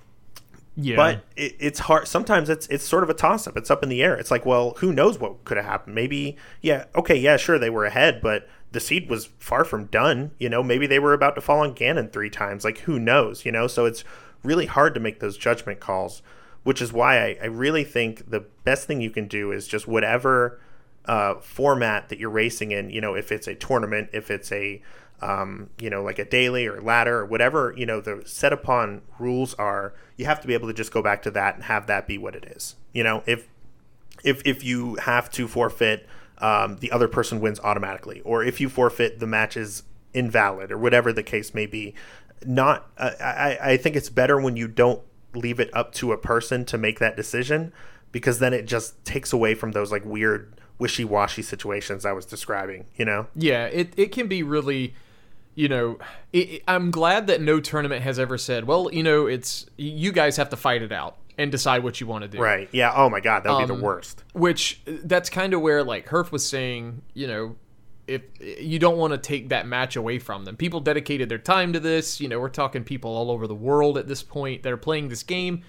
Yeah, 0.76 0.96
but 0.96 1.24
it, 1.36 1.54
it's 1.60 1.78
hard. 1.78 2.08
Sometimes 2.08 2.48
it's 2.48 2.66
it's 2.66 2.84
sort 2.84 3.04
of 3.04 3.10
a 3.10 3.14
toss 3.14 3.46
up. 3.46 3.56
It's 3.56 3.70
up 3.70 3.82
in 3.82 3.88
the 3.88 4.02
air. 4.02 4.16
It's 4.16 4.30
like, 4.30 4.44
well, 4.44 4.74
who 4.78 4.92
knows 4.92 5.18
what 5.18 5.44
could 5.44 5.56
have 5.56 5.66
happened? 5.66 5.94
Maybe, 5.94 6.36
yeah, 6.60 6.86
okay, 6.96 7.16
yeah, 7.16 7.36
sure, 7.36 7.58
they 7.58 7.70
were 7.70 7.84
ahead, 7.84 8.20
but 8.20 8.48
the 8.72 8.80
seed 8.80 9.08
was 9.08 9.26
far 9.38 9.64
from 9.64 9.84
done. 9.86 10.32
You 10.38 10.48
know, 10.48 10.62
maybe 10.62 10.86
they 10.88 10.98
were 10.98 11.12
about 11.12 11.36
to 11.36 11.40
fall 11.40 11.60
on 11.60 11.74
Ganon 11.74 12.12
three 12.12 12.30
times. 12.30 12.64
Like, 12.64 12.78
who 12.78 12.98
knows? 12.98 13.44
You 13.44 13.52
know, 13.52 13.68
so 13.68 13.86
it's 13.86 14.02
really 14.42 14.66
hard 14.66 14.94
to 14.94 15.00
make 15.00 15.20
those 15.20 15.36
judgment 15.36 15.78
calls, 15.78 16.22
which 16.64 16.82
is 16.82 16.92
why 16.92 17.18
I, 17.18 17.38
I 17.42 17.46
really 17.46 17.84
think 17.84 18.28
the 18.28 18.40
best 18.64 18.88
thing 18.88 19.00
you 19.00 19.10
can 19.10 19.28
do 19.28 19.52
is 19.52 19.68
just 19.68 19.86
whatever 19.86 20.60
uh, 21.04 21.36
format 21.36 22.08
that 22.08 22.18
you're 22.18 22.30
racing 22.30 22.72
in. 22.72 22.90
You 22.90 23.00
know, 23.00 23.14
if 23.14 23.30
it's 23.30 23.46
a 23.46 23.54
tournament, 23.54 24.10
if 24.12 24.28
it's 24.28 24.50
a 24.50 24.82
um, 25.20 25.70
you 25.78 25.90
know, 25.90 26.02
like 26.02 26.18
a 26.18 26.24
daily 26.24 26.66
or 26.66 26.80
ladder 26.80 27.20
or 27.20 27.26
whatever, 27.26 27.74
you 27.76 27.86
know, 27.86 28.00
the 28.00 28.22
set 28.26 28.52
upon 28.52 29.02
rules 29.18 29.54
are, 29.54 29.94
you 30.16 30.26
have 30.26 30.40
to 30.40 30.46
be 30.46 30.54
able 30.54 30.68
to 30.68 30.74
just 30.74 30.92
go 30.92 31.02
back 31.02 31.22
to 31.22 31.30
that 31.30 31.54
and 31.54 31.64
have 31.64 31.86
that 31.86 32.06
be 32.06 32.18
what 32.18 32.34
it 32.34 32.44
is. 32.44 32.76
You 32.92 33.04
know, 33.04 33.22
if 33.26 33.48
if 34.22 34.42
if 34.46 34.64
you 34.64 34.96
have 34.96 35.30
to 35.32 35.48
forfeit, 35.48 36.06
um, 36.38 36.76
the 36.76 36.90
other 36.90 37.08
person 37.08 37.40
wins 37.40 37.60
automatically, 37.60 38.20
or 38.22 38.44
if 38.44 38.60
you 38.60 38.68
forfeit, 38.68 39.18
the 39.18 39.26
match 39.26 39.56
is 39.56 39.82
invalid, 40.12 40.70
or 40.70 40.78
whatever 40.78 41.12
the 41.12 41.22
case 41.22 41.54
may 41.54 41.66
be. 41.66 41.94
Not, 42.46 42.90
uh, 42.98 43.12
I 43.20 43.58
I 43.62 43.76
think 43.76 43.96
it's 43.96 44.10
better 44.10 44.40
when 44.40 44.56
you 44.56 44.68
don't 44.68 45.00
leave 45.34 45.58
it 45.58 45.70
up 45.72 45.92
to 45.94 46.12
a 46.12 46.18
person 46.18 46.64
to 46.66 46.78
make 46.78 46.98
that 46.98 47.16
decision, 47.16 47.72
because 48.12 48.38
then 48.38 48.52
it 48.52 48.66
just 48.66 49.04
takes 49.04 49.32
away 49.32 49.54
from 49.54 49.72
those 49.72 49.90
like 49.90 50.04
weird 50.04 50.52
wishy 50.78 51.04
washy 51.04 51.42
situations 51.42 52.04
I 52.04 52.12
was 52.12 52.26
describing. 52.26 52.86
You 52.96 53.04
know. 53.04 53.26
Yeah, 53.34 53.66
it, 53.66 53.94
it 53.96 54.12
can 54.12 54.28
be 54.28 54.42
really, 54.42 54.94
you 55.54 55.68
know, 55.68 55.98
it, 56.32 56.62
I'm 56.66 56.90
glad 56.90 57.26
that 57.28 57.40
no 57.40 57.60
tournament 57.60 58.02
has 58.02 58.18
ever 58.18 58.38
said, 58.38 58.64
well, 58.64 58.90
you 58.92 59.02
know, 59.02 59.26
it's 59.26 59.66
you 59.76 60.12
guys 60.12 60.36
have 60.36 60.48
to 60.50 60.56
fight 60.56 60.82
it 60.82 60.92
out 60.92 61.16
and 61.38 61.50
decide 61.50 61.82
what 61.82 62.00
you 62.00 62.06
want 62.06 62.22
to 62.22 62.28
do. 62.28 62.38
Right. 62.38 62.68
Yeah. 62.72 62.92
Oh 62.94 63.08
my 63.10 63.20
God, 63.20 63.44
that 63.44 63.50
would 63.52 63.66
be 63.66 63.72
Um, 63.72 63.78
the 63.78 63.84
worst. 63.84 64.24
Which 64.32 64.80
that's 64.86 65.30
kind 65.30 65.54
of 65.54 65.60
where 65.60 65.82
like 65.82 66.06
Herf 66.08 66.30
was 66.30 66.46
saying, 66.46 67.02
you 67.12 67.26
know, 67.26 67.56
if 68.06 68.22
you 68.40 68.78
don't 68.78 68.98
want 68.98 69.12
to 69.12 69.18
take 69.18 69.48
that 69.48 69.66
match 69.66 69.96
away 69.96 70.18
from 70.18 70.44
them. 70.44 70.56
People 70.56 70.80
dedicated 70.80 71.28
their 71.28 71.38
time 71.38 71.72
to 71.72 71.80
this. 71.80 72.20
You 72.20 72.28
know, 72.28 72.38
we're 72.38 72.50
talking 72.50 72.84
people 72.84 73.10
all 73.16 73.30
over 73.30 73.46
the 73.46 73.54
world 73.54 73.96
at 73.96 74.06
this 74.06 74.22
point 74.22 74.62
that 74.62 74.72
are 74.72 74.76
playing 74.76 75.08
this 75.08 75.22
game. 75.22 75.62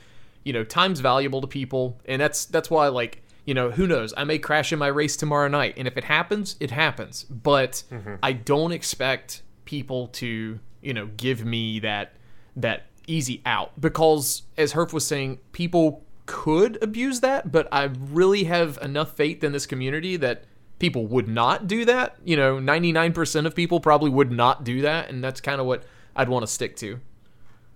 You 0.43 0.51
know, 0.53 0.63
time's 0.63 0.99
valuable 0.99 1.41
to 1.41 1.47
people, 1.47 1.99
and 2.05 2.21
that's 2.21 2.45
that's 2.45 2.69
why 2.69 2.87
like 2.89 3.23
you 3.45 3.53
know 3.53 3.71
who 3.71 3.87
knows 3.87 4.13
I 4.17 4.25
may 4.25 4.37
crash 4.37 4.73
in 4.73 4.79
my 4.79 4.87
race 4.87 5.15
tomorrow 5.15 5.47
night, 5.47 5.75
and 5.77 5.87
if 5.87 5.95
it 5.97 6.03
happens, 6.03 6.55
it 6.59 6.71
happens. 6.71 7.23
But 7.23 7.83
I 8.21 8.33
don't 8.33 8.71
expect 8.73 9.41
people 9.65 10.07
to 10.07 10.59
you 10.81 10.93
know 10.93 11.07
give 11.17 11.43
me 11.43 11.79
that 11.79 12.13
that 12.55 12.85
easy 13.07 13.41
out 13.45 13.79
because 13.79 14.43
as 14.57 14.73
Herf 14.73 14.93
was 14.93 15.05
saying, 15.05 15.39
people 15.51 16.03
could 16.25 16.81
abuse 16.81 17.19
that, 17.19 17.51
but 17.51 17.67
I 17.71 17.83
really 17.83 18.45
have 18.45 18.79
enough 18.81 19.15
faith 19.15 19.43
in 19.43 19.51
this 19.51 19.65
community 19.65 20.17
that 20.17 20.45
people 20.79 21.05
would 21.07 21.27
not 21.27 21.67
do 21.67 21.85
that. 21.85 22.15
You 22.23 22.35
know, 22.35 22.57
99% 22.57 23.45
of 23.45 23.55
people 23.55 23.79
probably 23.79 24.09
would 24.09 24.31
not 24.31 24.63
do 24.63 24.81
that, 24.81 25.09
and 25.09 25.23
that's 25.23 25.41
kind 25.41 25.61
of 25.61 25.67
what 25.67 25.83
I'd 26.15 26.29
want 26.29 26.43
to 26.43 26.51
stick 26.51 26.75
to. 26.77 26.99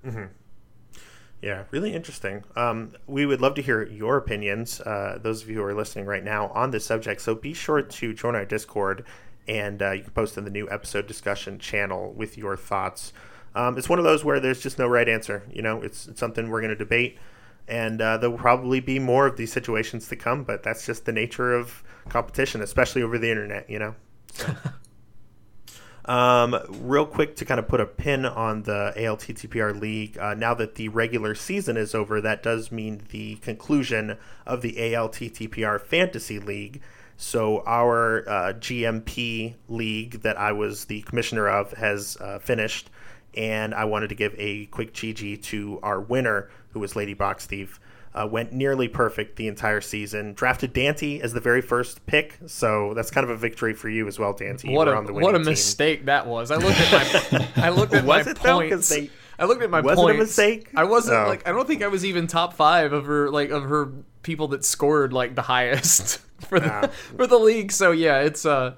mm-hmm. 0.05 0.25
Yeah, 1.41 1.63
really 1.71 1.93
interesting. 1.93 2.43
Um, 2.57 2.93
we 3.07 3.25
would 3.25 3.39
love 3.39 3.55
to 3.55 3.61
hear 3.61 3.83
your 3.83 4.17
opinions, 4.17 4.81
uh, 4.81 5.19
those 5.21 5.41
of 5.41 5.49
you 5.49 5.55
who 5.55 5.63
are 5.63 5.73
listening 5.73 6.05
right 6.05 6.23
now, 6.23 6.47
on 6.49 6.71
this 6.71 6.85
subject. 6.85 7.21
So 7.21 7.33
be 7.33 7.53
sure 7.53 7.81
to 7.81 8.13
join 8.13 8.35
our 8.35 8.43
Discord, 8.43 9.05
and 9.49 9.81
uh, 9.81 9.91
you 9.91 10.03
can 10.03 10.11
post 10.11 10.37
in 10.37 10.45
the 10.45 10.51
new 10.51 10.69
episode 10.69 11.07
discussion 11.07 11.57
channel 11.57 12.13
with 12.13 12.37
your 12.37 12.55
thoughts. 12.55 13.11
Um, 13.55 13.79
it's 13.79 13.89
one 13.89 13.97
of 13.97 14.05
those 14.05 14.23
where 14.23 14.39
there's 14.39 14.61
just 14.61 14.77
no 14.77 14.87
right 14.87 15.09
answer. 15.09 15.43
You 15.51 15.63
know, 15.63 15.81
it's, 15.81 16.07
it's 16.07 16.19
something 16.19 16.49
we're 16.49 16.61
going 16.61 16.69
to 16.69 16.75
debate, 16.75 17.17
and 17.67 17.99
uh, 17.99 18.17
there 18.17 18.29
will 18.29 18.37
probably 18.37 18.79
be 18.79 18.99
more 18.99 19.25
of 19.25 19.37
these 19.37 19.51
situations 19.51 20.07
to 20.09 20.15
come. 20.15 20.43
But 20.43 20.61
that's 20.61 20.85
just 20.85 21.05
the 21.05 21.11
nature 21.11 21.53
of 21.53 21.83
competition, 22.09 22.61
especially 22.61 23.01
over 23.01 23.17
the 23.17 23.31
internet. 23.31 23.69
You 23.69 23.79
know. 23.79 23.95
Um, 26.05 26.59
real 26.69 27.05
quick 27.05 27.35
to 27.35 27.45
kind 27.45 27.59
of 27.59 27.67
put 27.67 27.79
a 27.79 27.85
pin 27.85 28.25
on 28.25 28.63
the 28.63 28.93
ALTTPR 28.97 29.79
league. 29.79 30.17
Uh, 30.17 30.33
now 30.33 30.55
that 30.55 30.73
the 30.73 30.89
regular 30.89 31.35
season 31.35 31.77
is 31.77 31.93
over, 31.93 32.19
that 32.19 32.41
does 32.41 32.71
mean 32.71 33.03
the 33.09 33.35
conclusion 33.35 34.17
of 34.43 34.63
the 34.63 34.73
ALTTPR 34.73 35.79
fantasy 35.79 36.39
league. 36.39 36.81
So 37.21 37.63
our 37.67 38.23
uh, 38.29 38.53
GMP 38.53 39.55
league 39.67 40.21
that 40.21 40.39
I 40.39 40.53
was 40.53 40.85
the 40.85 41.01
commissioner 41.01 41.49
of 41.49 41.73
has 41.73 42.15
uh, 42.21 42.39
finished, 42.39 42.89
and 43.35 43.75
I 43.75 43.83
wanted 43.83 44.07
to 44.07 44.15
give 44.15 44.33
a 44.37 44.67
quick 44.67 44.93
GG 44.93 45.43
to 45.43 45.79
our 45.83 45.99
winner, 45.99 46.49
who 46.69 46.79
was 46.79 46.95
Lady 46.95 47.13
Box 47.13 47.45
Thief. 47.45 47.81
Uh, 48.15 48.25
went 48.25 48.53
nearly 48.53 48.87
perfect 48.87 49.35
the 49.35 49.47
entire 49.49 49.81
season. 49.81 50.33
Drafted 50.33 50.71
Dante 50.71 51.19
as 51.19 51.33
the 51.33 51.41
very 51.41 51.61
first 51.61 52.03
pick, 52.07 52.39
so 52.47 52.93
that's 52.93 53.11
kind 53.11 53.25
of 53.25 53.29
a 53.31 53.35
victory 53.35 53.73
for 53.73 53.89
you 53.89 54.07
as 54.07 54.17
well, 54.17 54.31
Dante. 54.31 54.73
What 54.73 54.87
a 54.87 54.95
on 54.95 55.05
the 55.05 55.11
what 55.13 55.35
a 55.35 55.39
team. 55.39 55.45
mistake 55.45 56.05
that 56.05 56.25
was. 56.25 56.51
I 56.51 56.55
looked 56.55 56.79
at 56.79 56.91
my 56.91 57.47
I 57.65 57.69
looked 57.69 57.93
at 57.93 58.05
Was 58.05 58.25
my 58.25 58.31
it 58.31 58.37
though? 58.39 58.59
'Cause 58.61 58.69
points. 58.69 58.89
they- 58.89 59.09
I 59.37 59.45
looked 59.45 59.61
at 59.61 59.69
my 59.69 59.79
Was 59.81 59.99
it 59.99 60.09
a 60.09 60.13
mistake? 60.17 60.69
I 60.75 60.85
wasn't 60.85 61.17
Oh. 61.17 61.27
like 61.27 61.47
I 61.47 61.51
don't 61.51 61.67
think 61.67 61.81
I 61.83 61.87
was 61.87 62.03
even 62.03 62.27
top 62.27 62.53
five 62.53 62.91
of 62.93 63.05
her 63.05 63.29
like 63.29 63.51
of 63.51 63.63
her 63.63 63.91
people 64.23 64.49
that 64.49 64.65
scored 64.65 65.13
like 65.13 65.35
the 65.35 65.41
highest 65.43 66.19
for 66.47 66.59
the 66.59 66.89
for 67.15 67.27
the 67.27 67.37
league. 67.37 67.71
So 67.71 67.91
yeah, 67.91 68.21
it's 68.21 68.45
uh, 68.45 68.75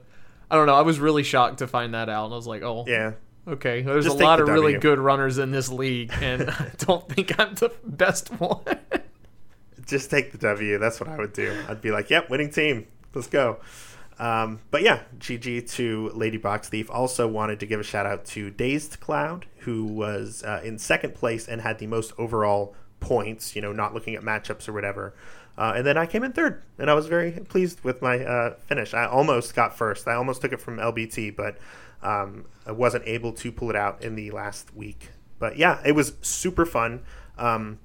I 0.50 0.56
don't 0.56 0.68
know. 0.68 0.76
I 0.76 0.82
was 0.82 1.00
really 1.00 1.24
shocked 1.24 1.60
to 1.60 1.68
find 1.68 1.94
that 1.94 2.10
out, 2.10 2.26
and 2.26 2.34
I 2.34 2.38
was 2.38 2.48
like, 2.48 2.62
oh 2.64 2.86
yeah. 2.88 3.14
Okay, 3.48 3.82
there's 3.82 4.06
Just 4.06 4.20
a 4.20 4.24
lot 4.24 4.36
the 4.38 4.44
of 4.44 4.50
w. 4.50 4.62
really 4.68 4.80
good 4.80 5.00
runners 5.00 5.40
in 5.40 5.50
this 5.50 5.68
league, 5.70 6.14
and 6.22 6.50
I 6.52 6.72
don't 6.78 7.10
think 7.10 7.40
I'm 7.40 7.56
the 7.56 7.72
best 7.84 8.30
one. 8.40 8.62
Just 9.88 10.12
take 10.12 10.32
the 10.32 10.38
W. 10.38 10.78
That's 10.78 11.00
what 11.00 11.10
I 11.10 11.18
would 11.18 11.34
do. 11.34 11.58
I'd 11.68 11.82
be 11.82 11.90
like, 11.92 12.12
yep, 12.12 12.30
winning 12.30 12.52
team. 12.52 12.86
Let's 13.16 13.28
go. 13.28 13.58
Um, 14.20 14.60
but 14.70 14.84
yeah, 14.84 15.02
GG 15.18 15.72
to 15.72 16.12
Lady 16.14 16.38
Box 16.38 16.70
Thief. 16.70 16.92
Also 16.92 17.28
wanted 17.28 17.60
to 17.62 17.66
give 17.66 17.80
a 17.80 17.84
shout 17.84 18.06
out 18.06 18.26
to 18.26 18.52
Dazed 18.52 19.00
Cloud, 19.00 19.48
who 19.62 19.86
was 19.86 20.44
uh, 20.44 20.62
in 20.64 20.78
second 20.78 21.16
place 21.16 21.48
and 21.48 21.62
had 21.62 21.80
the 21.80 21.88
most 21.88 22.14
overall 22.20 22.76
points, 23.02 23.56
you 23.56 23.62
know, 23.62 23.74
not 23.74 23.94
looking 23.94 24.16
at 24.16 24.22
matchups 24.22 24.70
or 24.70 24.74
whatever. 24.74 25.14
Uh, 25.58 25.74
and 25.76 25.86
then 25.86 25.98
I 25.98 26.06
came 26.06 26.24
in 26.24 26.32
third, 26.32 26.64
and 26.80 26.90
I 26.90 26.94
was 26.94 27.08
very 27.08 27.32
pleased 27.32 27.84
with 27.84 28.02
my 28.02 28.24
uh, 28.24 28.56
finish. 28.66 28.94
I 28.94 29.06
almost 29.06 29.54
got 29.54 29.78
first. 29.78 30.08
I 30.08 30.14
almost 30.14 30.42
took 30.42 30.54
it 30.54 30.62
from 30.62 30.78
LBT, 30.78 31.36
but 31.36 31.58
um, 32.02 32.46
I 32.66 32.72
wasn't 32.72 33.06
able 33.06 33.34
to 33.34 33.52
pull 33.52 33.70
it 33.70 33.76
out 33.76 34.02
in 34.02 34.16
the 34.16 34.32
last 34.32 34.74
week. 34.74 35.10
But 35.40 35.58
yeah, 35.58 35.82
it 35.86 35.92
was 35.92 36.14
super 36.22 36.66
fun. 36.66 37.02
Um, 37.38 37.80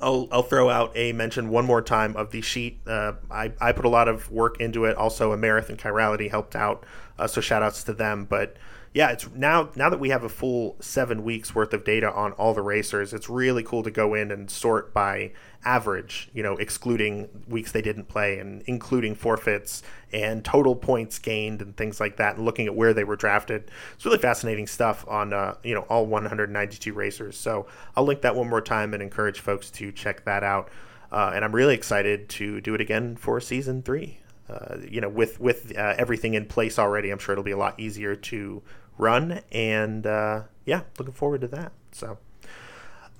I'll, 0.00 0.26
I'll 0.32 0.42
throw 0.42 0.68
out 0.68 0.92
a 0.96 1.12
mention 1.12 1.48
one 1.48 1.64
more 1.64 1.82
time 1.82 2.16
of 2.16 2.30
the 2.30 2.40
sheet. 2.40 2.80
Uh, 2.86 3.12
I, 3.30 3.52
I 3.60 3.72
put 3.72 3.84
a 3.84 3.88
lot 3.88 4.08
of 4.08 4.30
work 4.30 4.60
into 4.60 4.84
it. 4.84 4.96
Also, 4.96 5.36
Amerith 5.36 5.68
and 5.68 5.78
Chirality 5.78 6.30
helped 6.30 6.56
out, 6.56 6.84
uh, 7.18 7.26
so 7.26 7.40
shout 7.40 7.62
outs 7.62 7.84
to 7.84 7.92
them. 7.92 8.24
But 8.24 8.56
yeah, 8.94 9.10
it's 9.10 9.26
now 9.34 9.70
now 9.74 9.88
that 9.88 10.00
we 10.00 10.10
have 10.10 10.22
a 10.22 10.28
full 10.28 10.76
seven 10.80 11.24
weeks 11.24 11.54
worth 11.54 11.72
of 11.72 11.82
data 11.82 12.12
on 12.12 12.32
all 12.32 12.52
the 12.52 12.60
racers, 12.60 13.14
it's 13.14 13.28
really 13.28 13.62
cool 13.62 13.82
to 13.82 13.90
go 13.90 14.12
in 14.12 14.30
and 14.30 14.50
sort 14.50 14.92
by 14.92 15.32
average, 15.64 16.28
you 16.34 16.42
know, 16.42 16.56
excluding 16.56 17.28
weeks 17.48 17.72
they 17.72 17.80
didn't 17.80 18.04
play 18.04 18.38
and 18.38 18.62
including 18.66 19.14
forfeits 19.14 19.82
and 20.12 20.44
total 20.44 20.76
points 20.76 21.18
gained 21.18 21.62
and 21.62 21.74
things 21.74 22.00
like 22.00 22.18
that, 22.18 22.36
and 22.36 22.44
looking 22.44 22.66
at 22.66 22.74
where 22.74 22.92
they 22.92 23.04
were 23.04 23.16
drafted. 23.16 23.70
It's 23.94 24.04
really 24.04 24.18
fascinating 24.18 24.66
stuff 24.66 25.06
on 25.08 25.32
uh, 25.32 25.54
you 25.64 25.74
know 25.74 25.82
all 25.82 26.04
192 26.04 26.92
racers. 26.92 27.38
So 27.38 27.66
I'll 27.96 28.04
link 28.04 28.20
that 28.20 28.36
one 28.36 28.50
more 28.50 28.60
time 28.60 28.92
and 28.92 29.02
encourage 29.02 29.40
folks 29.40 29.70
to 29.72 29.90
check 29.90 30.26
that 30.26 30.44
out. 30.44 30.68
Uh, 31.10 31.32
and 31.34 31.46
I'm 31.46 31.54
really 31.54 31.74
excited 31.74 32.28
to 32.30 32.60
do 32.60 32.74
it 32.74 32.80
again 32.82 33.16
for 33.16 33.40
season 33.40 33.82
three. 33.82 34.18
Uh, 34.50 34.76
you 34.86 35.00
know, 35.00 35.08
with 35.08 35.40
with 35.40 35.72
uh, 35.78 35.94
everything 35.96 36.34
in 36.34 36.44
place 36.44 36.78
already, 36.78 37.10
I'm 37.10 37.18
sure 37.18 37.32
it'll 37.32 37.44
be 37.44 37.52
a 37.52 37.56
lot 37.56 37.80
easier 37.80 38.14
to 38.14 38.62
run. 38.98 39.40
And 39.50 40.06
uh, 40.06 40.42
yeah, 40.64 40.82
looking 40.98 41.14
forward 41.14 41.40
to 41.42 41.48
that. 41.48 41.72
So, 41.92 42.18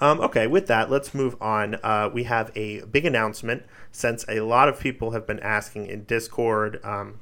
um, 0.00 0.20
okay, 0.20 0.46
with 0.46 0.66
that, 0.66 0.90
let's 0.90 1.14
move 1.14 1.36
on. 1.40 1.76
Uh, 1.82 2.10
we 2.12 2.24
have 2.24 2.50
a 2.56 2.82
big 2.82 3.04
announcement 3.04 3.64
since 3.92 4.24
a 4.28 4.40
lot 4.40 4.68
of 4.68 4.80
people 4.80 5.12
have 5.12 5.26
been 5.26 5.40
asking 5.40 5.86
in 5.86 6.04
Discord. 6.04 6.80
Um, 6.84 7.20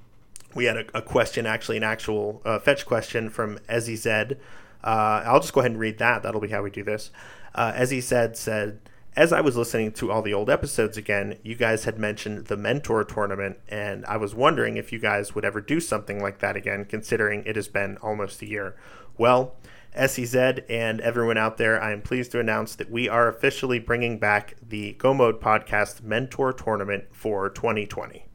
we 0.55 0.65
had 0.65 0.77
a, 0.77 0.99
a, 0.99 1.03
question, 1.03 1.47
actually, 1.47 1.77
an 1.77 1.85
actual 1.85 2.41
uh, 2.45 2.59
fetch 2.59 2.87
question 2.87 3.31
from 3.31 3.59
Ezzy 3.69 3.97
Zed. 3.97 4.39
Uh, 4.83 5.23
I'll 5.25 5.41
just 5.41 5.53
go 5.53 5.61
ahead 5.61 5.73
and 5.73 5.81
read 5.81 5.99
that. 5.99 6.23
That'll 6.23 6.41
be 6.41 6.49
how 6.49 6.63
we 6.63 6.71
do 6.71 6.83
this. 6.83 7.11
Uh, 7.55 7.73
Ezzy 7.73 8.03
said, 8.03 8.37
said, 8.37 8.81
as 9.17 9.33
I 9.33 9.41
was 9.41 9.57
listening 9.57 9.93
to 9.93 10.11
all 10.11 10.23
the 10.23 10.35
old 10.35 10.49
episodes 10.49 10.97
again, 10.97 11.39
you 11.43 11.55
guys 11.55 11.85
had 11.85 11.99
mentioned 11.99 12.47
the 12.47 12.57
mentor 12.57 13.05
tournament, 13.05 13.59
and 13.69 14.05
I 14.07 14.17
was 14.17 14.35
wondering 14.35 14.77
if 14.77 14.93
you 14.93 14.99
guys 14.99 15.35
would 15.35 15.45
ever 15.45 15.61
do 15.61 15.81
something 15.81 16.21
like 16.23 16.39
that 16.39 16.57
again, 16.57 16.85
considering 16.85 17.43
it 17.45 17.57
has 17.57 17.69
been 17.69 17.97
almost 17.99 18.41
a 18.43 18.49
year. 18.49 18.77
Well, 19.19 19.57
SEZ 19.97 20.35
and 20.69 21.01
everyone 21.01 21.37
out 21.37 21.57
there, 21.59 21.83
I 21.83 21.93
am 21.93 22.03
pleased 22.03 22.31
to 22.33 22.41
announce 22.41 22.77
that 22.77 22.91
we 22.91 23.09
are 23.09 23.27
officially 23.29 23.81
bringing 23.81 24.19
back 24.19 24.55
the 24.67 24.93
Go 24.93 25.13
Mode 25.13 25.41
Podcast 25.41 26.03
Mentor 26.03 26.53
Tournament 26.53 27.05
for 27.11 27.51
2020. 27.51 28.27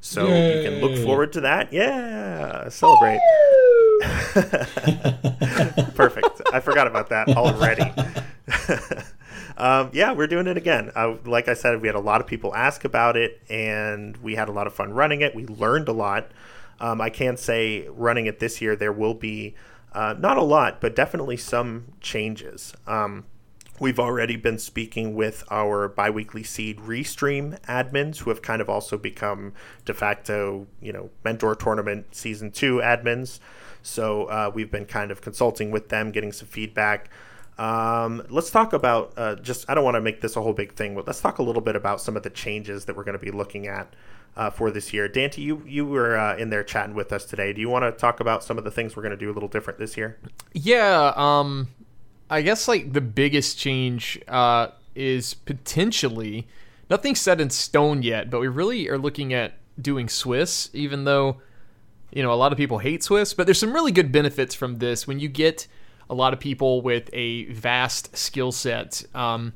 So 0.00 0.26
Yay. 0.26 0.56
you 0.64 0.68
can 0.68 0.80
look 0.80 0.98
forward 1.04 1.32
to 1.34 1.40
that. 1.42 1.72
Yeah, 1.72 2.68
celebrate. 2.68 3.20
Perfect. 5.94 6.42
I 6.52 6.58
forgot 6.58 6.88
about 6.88 7.08
that 7.10 7.28
already. 7.36 7.92
um, 9.56 9.90
yeah, 9.92 10.12
we're 10.12 10.26
doing 10.26 10.46
it 10.46 10.56
again. 10.56 10.90
Uh, 10.94 11.16
like 11.24 11.48
I 11.48 11.54
said, 11.54 11.80
we 11.80 11.88
had 11.88 11.94
a 11.94 12.00
lot 12.00 12.20
of 12.20 12.26
people 12.26 12.54
ask 12.54 12.84
about 12.84 13.16
it, 13.16 13.40
and 13.48 14.16
we 14.18 14.34
had 14.34 14.48
a 14.48 14.52
lot 14.52 14.66
of 14.66 14.74
fun 14.74 14.92
running 14.92 15.20
it. 15.20 15.34
We 15.34 15.46
learned 15.46 15.88
a 15.88 15.92
lot. 15.92 16.30
Um, 16.80 17.00
I 17.00 17.10
can 17.10 17.36
say 17.36 17.86
running 17.88 18.26
it 18.26 18.40
this 18.40 18.60
year, 18.60 18.74
there 18.74 18.92
will 18.92 19.14
be 19.14 19.54
uh, 19.92 20.14
not 20.18 20.36
a 20.36 20.42
lot, 20.42 20.80
but 20.80 20.96
definitely 20.96 21.36
some 21.36 21.92
changes. 22.00 22.74
Um, 22.86 23.24
we've 23.78 24.00
already 24.00 24.36
been 24.36 24.58
speaking 24.58 25.14
with 25.14 25.44
our 25.50 25.88
biweekly 25.88 26.42
seed 26.42 26.78
restream 26.78 27.60
admins 27.62 28.18
who 28.18 28.30
have 28.30 28.42
kind 28.42 28.62
of 28.62 28.68
also 28.68 28.96
become 28.96 29.52
de 29.84 29.92
facto, 29.92 30.66
you 30.80 30.92
know, 30.92 31.10
mentor 31.24 31.54
tournament 31.54 32.14
season 32.14 32.50
two 32.50 32.76
admins. 32.76 33.38
So 33.82 34.24
uh, 34.26 34.50
we've 34.54 34.70
been 34.70 34.86
kind 34.86 35.10
of 35.10 35.20
consulting 35.20 35.70
with 35.70 35.88
them, 35.88 36.10
getting 36.10 36.32
some 36.32 36.48
feedback. 36.48 37.10
Um, 37.58 38.24
let's 38.30 38.50
talk 38.50 38.72
about 38.72 39.12
uh, 39.16 39.36
just, 39.36 39.68
I 39.68 39.74
don't 39.74 39.84
want 39.84 39.96
to 39.96 40.00
make 40.00 40.20
this 40.20 40.36
a 40.36 40.42
whole 40.42 40.52
big 40.52 40.74
thing, 40.74 40.94
but 40.94 41.06
let's 41.06 41.20
talk 41.20 41.38
a 41.38 41.42
little 41.42 41.62
bit 41.62 41.76
about 41.76 42.00
some 42.00 42.16
of 42.16 42.22
the 42.22 42.30
changes 42.30 42.86
that 42.86 42.96
we're 42.96 43.04
going 43.04 43.18
to 43.18 43.24
be 43.24 43.30
looking 43.30 43.66
at 43.66 43.94
uh, 44.36 44.50
for 44.50 44.70
this 44.70 44.92
year. 44.92 45.08
Dante, 45.08 45.42
you, 45.42 45.62
you 45.66 45.86
were 45.86 46.16
uh, 46.16 46.36
in 46.36 46.50
there 46.50 46.64
chatting 46.64 46.94
with 46.94 47.12
us 47.12 47.24
today. 47.24 47.52
Do 47.52 47.60
you 47.60 47.68
want 47.68 47.84
to 47.84 47.92
talk 47.92 48.20
about 48.20 48.42
some 48.42 48.58
of 48.58 48.64
the 48.64 48.70
things 48.70 48.96
we're 48.96 49.02
going 49.02 49.10
to 49.10 49.16
do 49.16 49.30
a 49.30 49.34
little 49.34 49.48
different 49.48 49.78
this 49.78 49.96
year? 49.96 50.18
Yeah. 50.54 51.12
Um, 51.14 51.68
I 52.30 52.40
guess 52.40 52.66
like 52.66 52.94
the 52.94 53.02
biggest 53.02 53.58
change 53.58 54.18
uh, 54.26 54.68
is 54.94 55.34
potentially 55.34 56.46
nothing 56.88 57.14
set 57.14 57.40
in 57.40 57.50
stone 57.50 58.02
yet, 58.02 58.30
but 58.30 58.40
we 58.40 58.48
really 58.48 58.88
are 58.88 58.98
looking 58.98 59.34
at 59.34 59.54
doing 59.80 60.08
Swiss, 60.08 60.70
even 60.72 61.04
though 61.04 61.42
you 62.10 62.22
know 62.22 62.32
a 62.32 62.36
lot 62.36 62.52
of 62.52 62.58
people 62.58 62.78
hate 62.78 63.02
Swiss. 63.02 63.34
But 63.34 63.46
there's 63.46 63.58
some 63.58 63.74
really 63.74 63.92
good 63.92 64.10
benefits 64.10 64.54
from 64.54 64.78
this 64.78 65.06
when 65.06 65.20
you 65.20 65.28
get 65.28 65.66
a 66.12 66.14
lot 66.14 66.34
of 66.34 66.38
people 66.38 66.82
with 66.82 67.08
a 67.14 67.46
vast 67.46 68.14
skill 68.14 68.52
set. 68.52 69.02
Um, 69.14 69.54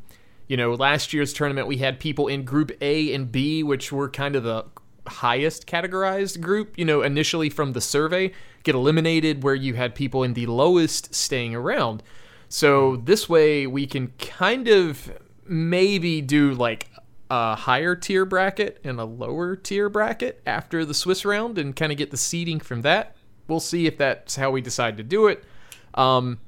you 0.49 0.57
know, 0.57 0.73
last 0.73 1.13
year's 1.13 1.35
tournament, 1.35 1.67
we 1.67 1.77
had 1.77 2.01
people 2.01 2.29
in 2.29 2.45
Group 2.45 2.73
A 2.81 3.13
and 3.13 3.31
B, 3.31 3.63
which 3.63 3.93
were 3.93 4.09
kind 4.09 4.35
of 4.35 4.43
the 4.43 4.65
highest 5.07 5.67
categorized 5.67 6.41
group, 6.41 6.79
you 6.79 6.87
know, 6.87 7.03
initially 7.03 7.51
from 7.51 7.75
the 7.75 7.83
survey, 7.83 8.33
get 8.63 8.75
eliminated, 8.75 9.43
where 9.43 9.55
you 9.55 9.75
had 9.75 9.95
people 9.95 10.23
in 10.23 10.33
the 10.33 10.47
lowest 10.47 11.15
staying 11.15 11.55
around. 11.55 12.03
So 12.49 12.97
this 12.97 13.29
way, 13.29 13.67
we 13.67 13.87
can 13.87 14.15
kind 14.19 14.67
of 14.67 15.13
maybe 15.45 16.23
do 16.23 16.55
like 16.55 16.89
a 17.29 17.55
higher 17.55 17.95
tier 17.95 18.25
bracket 18.25 18.81
and 18.83 18.99
a 18.99 19.05
lower 19.05 19.57
tier 19.57 19.91
bracket 19.91 20.41
after 20.47 20.87
the 20.87 20.95
Swiss 20.95 21.27
round 21.27 21.59
and 21.59 21.77
kind 21.77 21.93
of 21.93 21.99
get 21.99 22.11
the 22.11 22.17
seeding 22.17 22.61
from 22.61 22.81
that. 22.81 23.15
We'll 23.47 23.61
see 23.61 23.87
if 23.87 23.99
that's 23.99 24.37
how 24.37 24.53
we 24.53 24.63
decide 24.63 24.97
to 24.97 25.03
do 25.03 25.27
it. 25.27 25.45
Um, 25.95 26.39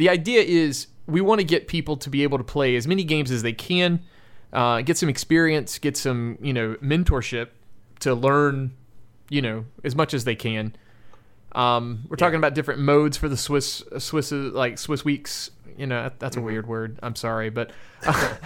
the 0.00 0.08
idea 0.08 0.40
is 0.40 0.86
we 1.06 1.20
want 1.20 1.40
to 1.40 1.44
get 1.44 1.68
people 1.68 1.94
to 1.98 2.08
be 2.08 2.22
able 2.22 2.38
to 2.38 2.44
play 2.44 2.74
as 2.74 2.86
many 2.86 3.04
games 3.04 3.30
as 3.30 3.42
they 3.42 3.52
can, 3.52 4.00
uh, 4.50 4.80
get 4.80 4.96
some 4.96 5.10
experience, 5.10 5.78
get 5.78 5.94
some 5.94 6.38
you 6.40 6.54
know 6.54 6.74
mentorship 6.76 7.48
to 8.00 8.14
learn, 8.14 8.72
you 9.28 9.42
know, 9.42 9.66
as 9.84 9.94
much 9.94 10.14
as 10.14 10.24
they 10.24 10.34
can. 10.34 10.74
Um, 11.52 12.06
we're 12.08 12.14
yeah. 12.14 12.18
talking 12.18 12.38
about 12.38 12.54
different 12.54 12.80
modes 12.80 13.18
for 13.18 13.28
the 13.28 13.36
Swiss 13.36 13.84
Swiss 13.98 14.32
like 14.32 14.78
Swiss 14.78 15.04
weeks. 15.04 15.50
You 15.76 15.86
know, 15.86 16.10
that's 16.18 16.34
a 16.34 16.38
mm-hmm. 16.38 16.46
weird 16.46 16.66
word. 16.66 16.98
I'm 17.02 17.14
sorry, 17.14 17.50
but 17.50 17.70
uh, 18.06 18.36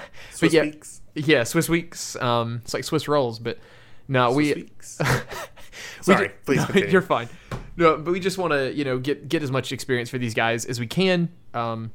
but 0.40 0.52
yeah, 0.52 0.62
weeks. 0.62 1.02
yeah, 1.14 1.44
Swiss 1.44 1.68
weeks. 1.68 2.16
Um, 2.16 2.62
it's 2.64 2.74
like 2.74 2.82
Swiss 2.82 3.06
rolls, 3.06 3.38
but 3.38 3.60
no, 4.08 4.32
Swiss 4.32 4.56
we. 4.56 4.70
sorry, 6.00 6.32
we 6.48 6.56
just, 6.56 6.68
please. 6.68 6.82
No, 6.84 6.90
you're 6.90 7.00
fine. 7.00 7.28
No, 7.76 7.96
but 7.96 8.12
we 8.12 8.20
just 8.20 8.38
want 8.38 8.52
to 8.52 8.72
you 8.72 8.84
know 8.84 8.98
get 8.98 9.28
get 9.28 9.42
as 9.42 9.50
much 9.50 9.72
experience 9.72 10.10
for 10.10 10.18
these 10.18 10.34
guys 10.34 10.64
as 10.64 10.78
we 10.78 10.87
can. 10.87 11.30
Um, 11.52 11.92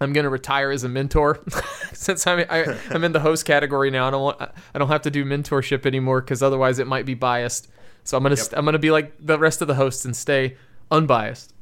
I'm 0.00 0.12
gonna 0.12 0.30
retire 0.30 0.70
as 0.70 0.84
a 0.84 0.88
mentor 0.88 1.40
since 1.92 2.26
I'm 2.26 2.44
I, 2.50 2.64
am 2.64 2.78
i 2.90 2.94
am 2.94 3.04
in 3.04 3.12
the 3.12 3.20
host 3.20 3.44
category 3.44 3.90
now. 3.90 4.08
I 4.08 4.10
don't 4.10 4.22
want 4.22 4.40
I 4.40 4.78
don't 4.78 4.88
have 4.88 5.02
to 5.02 5.10
do 5.10 5.24
mentorship 5.24 5.86
anymore 5.86 6.20
because 6.20 6.42
otherwise 6.42 6.78
it 6.78 6.86
might 6.86 7.06
be 7.06 7.14
biased. 7.14 7.68
So 8.04 8.16
I'm 8.16 8.22
gonna 8.22 8.36
yep. 8.36 8.48
I'm 8.52 8.64
gonna 8.64 8.78
be 8.78 8.90
like 8.90 9.14
the 9.18 9.38
rest 9.38 9.62
of 9.62 9.68
the 9.68 9.74
hosts 9.74 10.04
and 10.04 10.14
stay 10.14 10.56
unbiased. 10.90 11.52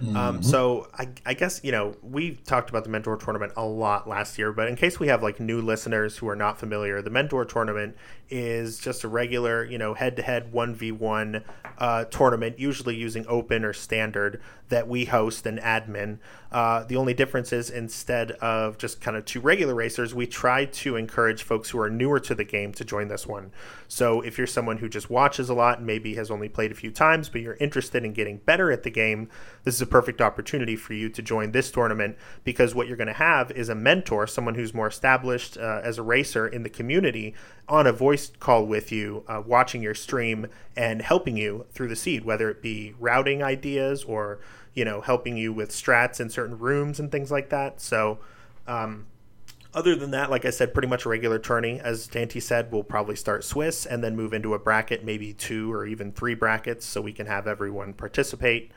Um, 0.00 0.06
mm-hmm. 0.06 0.16
Um, 0.16 0.42
so 0.42 0.88
I, 0.94 1.08
I, 1.26 1.34
guess 1.34 1.60
you 1.64 1.72
know 1.72 1.96
we 2.02 2.36
talked 2.46 2.70
about 2.70 2.84
the 2.84 2.90
mentor 2.90 3.16
tournament 3.16 3.52
a 3.56 3.64
lot 3.64 4.08
last 4.08 4.38
year, 4.38 4.52
but 4.52 4.68
in 4.68 4.76
case 4.76 5.00
we 5.00 5.08
have 5.08 5.22
like 5.22 5.40
new 5.40 5.60
listeners 5.60 6.16
who 6.16 6.28
are 6.28 6.36
not 6.36 6.58
familiar, 6.58 7.02
the 7.02 7.10
mentor 7.10 7.44
tournament 7.44 7.96
is 8.30 8.78
just 8.78 9.04
a 9.04 9.08
regular 9.08 9.64
you 9.64 9.78
know 9.78 9.94
head 9.94 10.16
to 10.16 10.22
head 10.22 10.52
one 10.52 10.74
v 10.74 10.92
one 10.92 11.42
uh, 11.78 12.04
tournament, 12.04 12.58
usually 12.58 12.94
using 12.94 13.24
open 13.28 13.64
or 13.64 13.72
standard 13.72 14.40
that 14.68 14.86
we 14.86 15.06
host 15.06 15.46
and 15.46 15.58
admin. 15.60 16.18
Uh, 16.50 16.84
the 16.84 16.96
only 16.96 17.14
difference 17.14 17.52
is 17.52 17.70
instead 17.70 18.32
of 18.32 18.78
just 18.78 19.00
kind 19.00 19.16
of 19.16 19.24
two 19.24 19.40
regular 19.40 19.74
racers, 19.74 20.14
we 20.14 20.26
try 20.26 20.64
to 20.64 20.96
encourage 20.96 21.42
folks 21.42 21.70
who 21.70 21.78
are 21.78 21.90
newer 21.90 22.18
to 22.18 22.34
the 22.34 22.44
game 22.44 22.72
to 22.72 22.84
join 22.84 23.08
this 23.08 23.26
one. 23.26 23.50
So 23.86 24.20
if 24.20 24.38
you're 24.38 24.46
someone 24.46 24.78
who 24.78 24.88
just 24.88 25.10
watches 25.10 25.48
a 25.48 25.54
lot 25.54 25.78
and 25.78 25.86
maybe 25.86 26.14
has 26.14 26.30
only 26.30 26.48
played 26.48 26.72
a 26.72 26.74
few 26.74 26.90
times, 26.90 27.28
but 27.28 27.40
you're 27.40 27.54
interested 27.54 28.04
in 28.04 28.12
getting 28.12 28.38
better 28.38 28.70
at 28.70 28.82
the 28.82 28.90
game, 28.90 29.28
this 29.64 29.74
is 29.74 29.82
a 29.82 29.86
perfect 29.88 30.20
opportunity 30.20 30.76
for 30.76 30.94
you 30.94 31.08
to 31.08 31.22
join 31.22 31.52
this 31.52 31.70
tournament 31.70 32.16
because 32.44 32.74
what 32.74 32.86
you're 32.86 32.96
going 32.96 33.08
to 33.08 33.12
have 33.12 33.50
is 33.50 33.68
a 33.68 33.74
mentor, 33.74 34.26
someone 34.26 34.54
who's 34.54 34.72
more 34.72 34.86
established 34.86 35.56
uh, 35.56 35.80
as 35.82 35.98
a 35.98 36.02
racer 36.02 36.46
in 36.46 36.62
the 36.62 36.70
community, 36.70 37.34
on 37.68 37.86
a 37.86 37.92
voice 37.92 38.30
call 38.38 38.64
with 38.66 38.92
you, 38.92 39.24
uh, 39.28 39.42
watching 39.44 39.82
your 39.82 39.94
stream 39.94 40.46
and 40.76 41.02
helping 41.02 41.36
you 41.36 41.66
through 41.72 41.88
the 41.88 41.96
seed, 41.96 42.24
whether 42.24 42.48
it 42.50 42.62
be 42.62 42.94
routing 42.98 43.42
ideas 43.42 44.04
or 44.04 44.40
you 44.74 44.84
know 44.84 45.00
helping 45.00 45.36
you 45.36 45.52
with 45.52 45.70
strats 45.70 46.20
in 46.20 46.30
certain 46.30 46.58
rooms 46.58 47.00
and 47.00 47.10
things 47.10 47.30
like 47.30 47.50
that. 47.50 47.80
So. 47.80 48.18
Um, 48.66 49.06
other 49.74 49.94
than 49.94 50.12
that, 50.12 50.30
like 50.30 50.44
I 50.44 50.50
said, 50.50 50.72
pretty 50.72 50.88
much 50.88 51.04
a 51.04 51.08
regular 51.08 51.38
tourney. 51.38 51.78
As 51.78 52.06
Dante 52.06 52.40
said, 52.40 52.72
we'll 52.72 52.82
probably 52.82 53.16
start 53.16 53.44
Swiss 53.44 53.84
and 53.84 54.02
then 54.02 54.16
move 54.16 54.32
into 54.32 54.54
a 54.54 54.58
bracket, 54.58 55.04
maybe 55.04 55.34
two 55.34 55.72
or 55.72 55.86
even 55.86 56.10
three 56.10 56.34
brackets, 56.34 56.86
so 56.86 57.00
we 57.00 57.12
can 57.12 57.26
have 57.26 57.46
everyone 57.46 57.92
participate, 57.92 58.72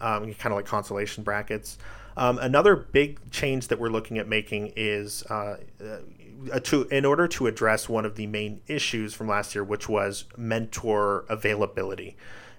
um, 0.00 0.32
kind 0.34 0.52
of 0.52 0.56
like 0.56 0.66
consolation 0.66 1.24
brackets. 1.24 1.78
Um, 2.16 2.38
another 2.38 2.76
big 2.76 3.30
change 3.30 3.68
that 3.68 3.78
we're 3.78 3.88
looking 3.88 4.18
at 4.18 4.28
making 4.28 4.72
is 4.76 5.24
uh, 5.24 5.56
uh, 5.82 6.60
to 6.60 6.84
in 6.84 7.04
order 7.04 7.26
to 7.28 7.46
address 7.46 7.88
one 7.88 8.04
of 8.04 8.16
the 8.16 8.26
main 8.26 8.60
issues 8.66 9.14
from 9.14 9.28
last 9.28 9.54
year, 9.54 9.64
which 9.64 9.88
was 9.88 10.24
mentor 10.36 11.24
availability. 11.28 12.16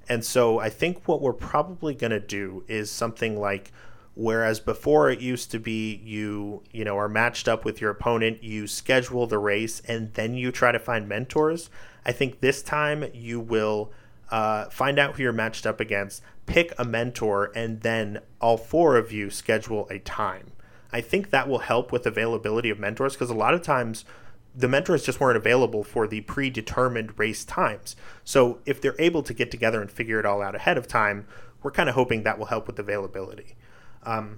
And 0.08 0.24
so 0.24 0.60
I 0.60 0.70
think 0.70 1.08
what 1.08 1.22
we're 1.22 1.34
probably 1.34 1.94
going 1.94 2.12
to 2.12 2.20
do 2.20 2.64
is 2.68 2.92
something 2.92 3.40
like 3.40 3.72
whereas 4.16 4.60
before 4.62 5.10
it 5.10 5.20
used 5.20 5.52
to 5.52 5.60
be 5.60 5.96
you 6.04 6.64
you 6.72 6.86
know 6.86 6.98
are 6.98 7.10
matched 7.10 7.48
up 7.48 7.66
with 7.66 7.82
your 7.82 7.92
opponent 7.92 8.42
you 8.42 8.66
schedule 8.66 9.28
the 9.28 9.38
race 9.38 9.82
and 9.88 10.14
then 10.14 10.34
you 10.34 10.54
try 10.54 10.72
to 10.72 10.80
find 10.80 11.08
mentors 11.08 11.70
i 12.06 12.14
think 12.14 12.40
this 12.40 12.64
time 12.64 13.06
you 13.14 13.42
will 13.42 13.92
uh, 14.32 14.66
find 14.70 15.00
out 15.00 15.16
who 15.16 15.24
you're 15.24 15.34
matched 15.34 15.66
up 15.66 15.80
against 15.80 16.22
pick 16.46 16.74
a 16.78 16.86
mentor 16.86 17.52
and 17.56 17.82
then 17.82 18.20
all 18.40 18.58
four 18.58 18.98
of 18.98 19.12
you 19.12 19.30
schedule 19.30 19.88
a 19.90 20.00
time. 20.00 20.52
I 20.92 21.02
think 21.02 21.32
that 21.32 21.50
will 21.50 21.60
help 21.60 21.92
with 21.92 22.06
availability 22.06 22.70
of 22.70 22.80
mentors 22.80 23.14
because 23.14 23.30
a 23.30 23.36
lot 23.36 23.54
of 23.54 23.62
times 23.62 24.06
the 24.56 24.68
mentors 24.68 25.04
just 25.04 25.20
weren't 25.20 25.38
available 25.38 25.84
for 25.84 26.08
the 26.08 26.22
predetermined 26.22 27.18
race 27.18 27.44
times. 27.44 27.96
So 28.24 28.60
if 28.66 28.80
they're 28.80 28.96
able 29.00 29.24
to 29.24 29.34
get 29.34 29.52
together 29.52 29.82
and 29.82 29.92
figure 29.92 30.20
it 30.20 30.26
all 30.26 30.42
out 30.42 30.56
ahead 30.56 30.78
of 30.78 30.88
time 30.88 31.28
we're 31.66 31.72
kind 31.72 31.90
of 31.90 31.96
hoping 31.96 32.22
that 32.22 32.38
will 32.38 32.46
help 32.46 32.68
with 32.68 32.78
availability. 32.78 33.56
Um, 34.04 34.38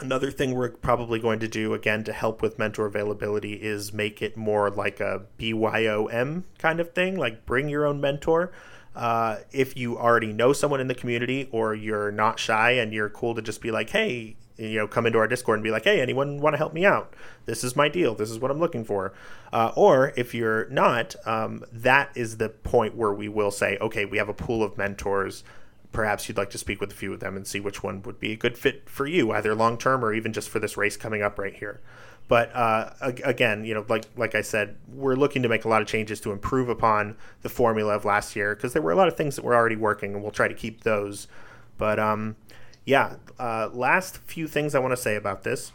another 0.00 0.30
thing 0.30 0.54
we're 0.54 0.68
probably 0.68 1.18
going 1.18 1.38
to 1.38 1.48
do 1.48 1.72
again 1.72 2.04
to 2.04 2.12
help 2.12 2.42
with 2.42 2.58
mentor 2.58 2.84
availability 2.84 3.54
is 3.54 3.94
make 3.94 4.20
it 4.20 4.36
more 4.36 4.68
like 4.68 5.00
a 5.00 5.22
BYOM 5.38 6.44
kind 6.58 6.78
of 6.78 6.92
thing, 6.92 7.16
like 7.16 7.46
bring 7.46 7.70
your 7.70 7.86
own 7.86 8.02
mentor. 8.02 8.52
Uh, 8.94 9.36
if 9.52 9.76
you 9.76 9.98
already 9.98 10.32
know 10.32 10.52
someone 10.52 10.80
in 10.80 10.88
the 10.88 10.94
community 10.94 11.48
or 11.52 11.74
you're 11.74 12.10
not 12.10 12.38
shy 12.38 12.72
and 12.72 12.92
you're 12.92 13.08
cool 13.08 13.34
to 13.34 13.42
just 13.42 13.60
be 13.60 13.70
like, 13.70 13.90
hey, 13.90 14.36
you 14.56 14.76
know, 14.76 14.88
come 14.88 15.06
into 15.06 15.18
our 15.18 15.28
Discord 15.28 15.58
and 15.58 15.64
be 15.64 15.70
like, 15.70 15.84
hey, 15.84 16.00
anyone 16.00 16.40
want 16.40 16.54
to 16.54 16.58
help 16.58 16.72
me 16.72 16.84
out? 16.84 17.14
This 17.46 17.62
is 17.62 17.76
my 17.76 17.88
deal. 17.88 18.14
This 18.14 18.30
is 18.30 18.40
what 18.40 18.50
I'm 18.50 18.58
looking 18.58 18.84
for. 18.84 19.12
Uh, 19.52 19.70
or 19.76 20.12
if 20.16 20.34
you're 20.34 20.68
not, 20.68 21.14
um, 21.26 21.64
that 21.72 22.10
is 22.16 22.38
the 22.38 22.48
point 22.48 22.96
where 22.96 23.12
we 23.12 23.28
will 23.28 23.52
say, 23.52 23.78
okay, 23.80 24.04
we 24.04 24.18
have 24.18 24.28
a 24.28 24.34
pool 24.34 24.64
of 24.64 24.76
mentors 24.76 25.44
perhaps 25.92 26.28
you'd 26.28 26.36
like 26.38 26.50
to 26.50 26.58
speak 26.58 26.80
with 26.80 26.92
a 26.92 26.94
few 26.94 27.12
of 27.12 27.20
them 27.20 27.36
and 27.36 27.46
see 27.46 27.60
which 27.60 27.82
one 27.82 28.02
would 28.02 28.20
be 28.20 28.32
a 28.32 28.36
good 28.36 28.58
fit 28.58 28.88
for 28.88 29.06
you, 29.06 29.32
either 29.32 29.54
long 29.54 29.78
term 29.78 30.04
or 30.04 30.12
even 30.12 30.32
just 30.32 30.48
for 30.48 30.58
this 30.58 30.76
race 30.76 30.96
coming 30.96 31.22
up 31.22 31.38
right 31.38 31.54
here. 31.54 31.80
But 32.28 32.54
uh, 32.54 32.90
again, 33.00 33.64
you 33.64 33.72
know, 33.72 33.86
like 33.88 34.04
like 34.16 34.34
I 34.34 34.42
said, 34.42 34.76
we're 34.92 35.16
looking 35.16 35.42
to 35.42 35.48
make 35.48 35.64
a 35.64 35.68
lot 35.68 35.80
of 35.80 35.88
changes 35.88 36.20
to 36.20 36.30
improve 36.30 36.68
upon 36.68 37.16
the 37.40 37.48
formula 37.48 37.94
of 37.94 38.04
last 38.04 38.36
year 38.36 38.54
because 38.54 38.74
there 38.74 38.82
were 38.82 38.92
a 38.92 38.96
lot 38.96 39.08
of 39.08 39.16
things 39.16 39.36
that 39.36 39.44
were 39.44 39.54
already 39.54 39.76
working, 39.76 40.12
and 40.12 40.22
we'll 40.22 40.30
try 40.30 40.46
to 40.46 40.54
keep 40.54 40.84
those. 40.84 41.26
But 41.78 41.98
um, 41.98 42.36
yeah, 42.84 43.16
uh, 43.38 43.70
last 43.72 44.18
few 44.18 44.46
things 44.46 44.74
I 44.74 44.78
want 44.78 44.92
to 44.92 44.96
say 44.96 45.16
about 45.16 45.42
this. 45.42 45.72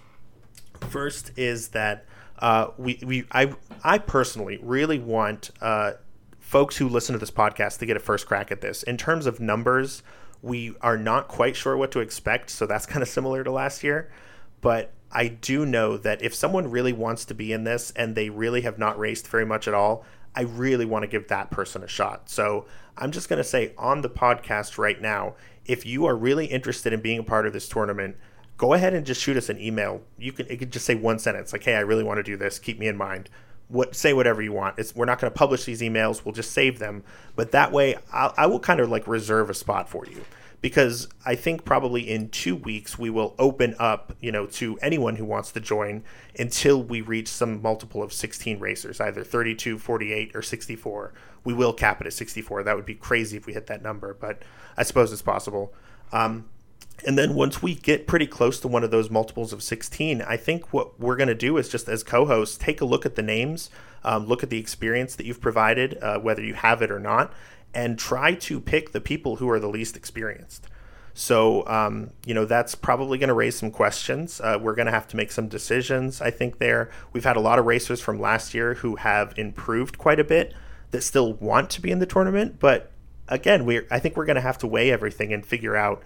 First 0.90 1.32
is 1.36 1.70
that 1.70 2.06
uh, 2.38 2.68
we 2.78 3.00
we 3.04 3.26
I 3.32 3.54
I 3.84 3.98
personally 3.98 4.60
really 4.62 5.00
want 5.00 5.50
uh, 5.60 5.94
folks 6.40 6.78
who 6.78 6.88
listen 6.88 7.14
to 7.14 7.20
this 7.20 7.32
podcast 7.32 7.80
to 7.80 7.88
get 7.88 7.98
a 7.98 8.00
first 8.00 8.28
crack 8.28 8.52
at 8.52 8.62
this. 8.62 8.84
In 8.84 8.98
terms 8.98 9.26
of 9.26 9.40
numbers, 9.40 10.04
we 10.44 10.76
are 10.82 10.98
not 10.98 11.28
quite 11.28 11.56
sure 11.56 11.76
what 11.76 11.92
to 11.94 12.00
expect, 12.00 12.52
so 12.52 12.68
that's 12.68 12.86
kind 12.86 13.02
of 13.02 13.10
similar 13.10 13.44
to 13.44 13.52
last 13.52 13.84
year. 13.84 14.12
But 14.62 14.92
I 15.14 15.28
do 15.28 15.66
know 15.66 15.96
that 15.98 16.22
if 16.22 16.34
someone 16.34 16.70
really 16.70 16.92
wants 16.92 17.24
to 17.26 17.34
be 17.34 17.54
in 17.54 17.64
this 17.64 17.92
and 17.92 18.16
they 18.16 18.30
really 18.30 18.62
have 18.62 18.80
not 18.80 18.98
raced 18.98 19.28
very 19.28 19.46
much 19.46 19.68
at 19.68 19.74
all, 19.74 20.04
I 20.36 20.42
really 20.42 20.86
want 20.86 21.04
to 21.04 21.08
give 21.08 21.28
that 21.28 21.52
person 21.52 21.84
a 21.84 21.88
shot. 21.88 22.30
So 22.30 22.66
I'm 22.98 23.12
just 23.12 23.30
going 23.30 23.38
to 23.38 23.44
say 23.44 23.74
on 23.78 24.02
the 24.02 24.10
podcast 24.10 24.80
right 24.80 25.00
now, 25.00 25.36
if 25.66 25.86
you 25.86 26.06
are 26.06 26.16
really 26.16 26.48
interested 26.48 26.92
in 26.92 27.02
being 27.02 27.20
a 27.20 27.24
part 27.24 27.46
of 27.46 27.54
this 27.54 27.70
tournament, 27.70 28.18
go 28.58 28.74
ahead 28.74 28.96
and 28.96 29.06
just 29.06 29.22
shoot 29.22 29.38
us 29.38 29.50
an 29.50 29.60
email. 29.60 30.02
You 30.18 30.32
can 30.32 30.48
it 30.48 30.58
could 30.58 30.72
just 30.72 30.86
say 30.86 30.96
one 30.96 31.20
sentence 31.20 31.54
like, 31.54 31.64
"Hey, 31.64 31.76
I 31.76 31.82
really 31.82 32.04
want 32.04 32.18
to 32.18 32.24
do 32.24 32.36
this. 32.36 32.60
Keep 32.60 32.80
me 32.80 32.88
in 32.88 32.98
mind." 32.98 33.30
what 33.70 33.96
say 33.96 34.14
whatever 34.14 34.42
you 34.42 34.52
want. 34.52 34.78
It's, 34.78 34.96
we're 34.96 35.06
not 35.06 35.20
going 35.20 35.32
to 35.32 35.38
publish 35.38 35.64
these 35.64 35.82
emails. 35.82 36.24
We'll 36.24 36.34
just 36.34 36.52
save 36.52 36.80
them. 36.80 37.04
But 37.36 37.52
that 37.52 37.72
way, 37.72 37.96
I'll, 38.12 38.34
I 38.38 38.46
will 38.46 38.60
kind 38.60 38.80
of 38.80 38.90
like 38.90 39.08
reserve 39.08 39.50
a 39.50 39.54
spot 39.54 39.90
for 39.90 40.06
you 40.06 40.24
because 40.64 41.10
I 41.26 41.36
think 41.36 41.66
probably 41.66 42.10
in 42.10 42.30
two 42.30 42.56
weeks 42.56 42.98
we 42.98 43.10
will 43.10 43.36
open 43.38 43.76
up, 43.80 44.16
you 44.22 44.32
know, 44.32 44.46
to 44.46 44.80
anyone 44.82 45.18
who 45.18 45.26
wants 45.26 45.52
to 45.52 45.60
join 45.60 46.06
until 46.40 46.82
we 46.82 47.02
reach 47.02 47.28
some 47.28 47.62
multiple 47.62 48.02
of 48.02 48.14
16 48.14 48.60
racers, 48.60 49.02
either 49.02 49.26
32, 49.26 49.78
48, 49.78 50.32
or 50.34 50.42
64. 50.42 51.14
We 51.44 51.54
will 51.54 51.74
cap 51.74 52.00
it 52.00 52.08
at 52.08 52.14
64. 52.14 52.64
That 52.64 52.78
would 52.78 52.86
be 52.86 52.96
crazy 52.96 53.36
if 53.36 53.46
we 53.46 53.52
hit 53.52 53.68
that 53.68 53.84
number, 53.84 54.14
but 54.14 54.42
I 54.78 54.84
suppose 54.84 55.12
it's 55.12 55.22
possible. 55.22 55.74
Um, 56.14 56.46
and 57.06 57.18
then 57.18 57.36
once 57.36 57.62
we 57.62 57.76
get 57.76 58.08
pretty 58.08 58.28
close 58.28 58.62
to 58.62 58.70
one 58.70 58.86
of 58.86 58.92
those 58.92 59.10
multiples 59.10 59.52
of 59.52 59.62
16, 59.62 60.22
I 60.22 60.38
think 60.38 60.72
what 60.72 60.98
we're 60.98 61.18
going 61.18 61.28
to 61.28 61.36
do 61.36 61.58
is 61.58 61.68
just 61.68 61.90
as 61.90 62.04
co 62.04 62.26
hosts, 62.26 62.58
take 62.58 62.80
a 62.80 62.86
look 62.86 63.06
at 63.06 63.16
the 63.16 63.22
names, 63.22 63.70
um, 64.06 64.28
look 64.28 64.44
at 64.44 64.50
the 64.50 64.60
experience 64.60 65.18
that 65.18 65.26
you've 65.26 65.42
provided, 65.42 65.98
uh, 66.02 66.20
whether 66.20 66.42
you 66.42 66.54
have 66.54 66.82
it 66.82 66.90
or 66.90 67.02
not, 67.02 67.34
and 67.74 67.98
try 67.98 68.34
to 68.36 68.60
pick 68.60 68.92
the 68.92 69.02
people 69.02 69.38
who 69.38 69.50
are 69.50 69.60
the 69.60 69.70
least 69.70 69.96
experienced. 69.96 70.68
So, 71.16 71.68
um, 71.68 72.10
you 72.26 72.34
know, 72.34 72.46
that's 72.46 72.74
probably 72.74 73.18
going 73.20 73.28
to 73.28 73.36
raise 73.36 73.56
some 73.56 73.70
questions. 73.70 74.42
Uh, 74.42 74.58
we're 74.60 74.74
going 74.74 74.88
to 74.88 74.92
have 74.92 75.08
to 75.10 75.18
make 75.18 75.32
some 75.32 75.48
decisions, 75.48 76.22
I 76.22 76.32
think, 76.32 76.58
there. 76.58 76.90
We've 77.12 77.24
had 77.24 77.38
a 77.38 77.40
lot 77.40 77.60
of 77.60 77.66
racers 77.66 78.02
from 78.02 78.20
last 78.20 78.54
year 78.54 78.76
who 78.76 78.96
have 78.96 79.34
improved 79.38 79.98
quite 79.98 80.20
a 80.20 80.24
bit 80.24 80.54
that 80.90 81.04
still 81.04 81.34
want 81.34 81.70
to 81.72 81.82
be 81.82 81.92
in 81.92 82.00
the 82.00 82.06
tournament. 82.08 82.60
But 82.60 82.92
again, 83.28 83.66
we 83.66 83.82
I 83.92 84.00
think 84.00 84.18
we're 84.18 84.26
going 84.26 84.36
to 84.36 84.42
have 84.42 84.58
to 84.60 84.68
weigh 84.68 84.92
everything 84.92 85.34
and 85.34 85.46
figure 85.46 85.76
out 85.76 86.04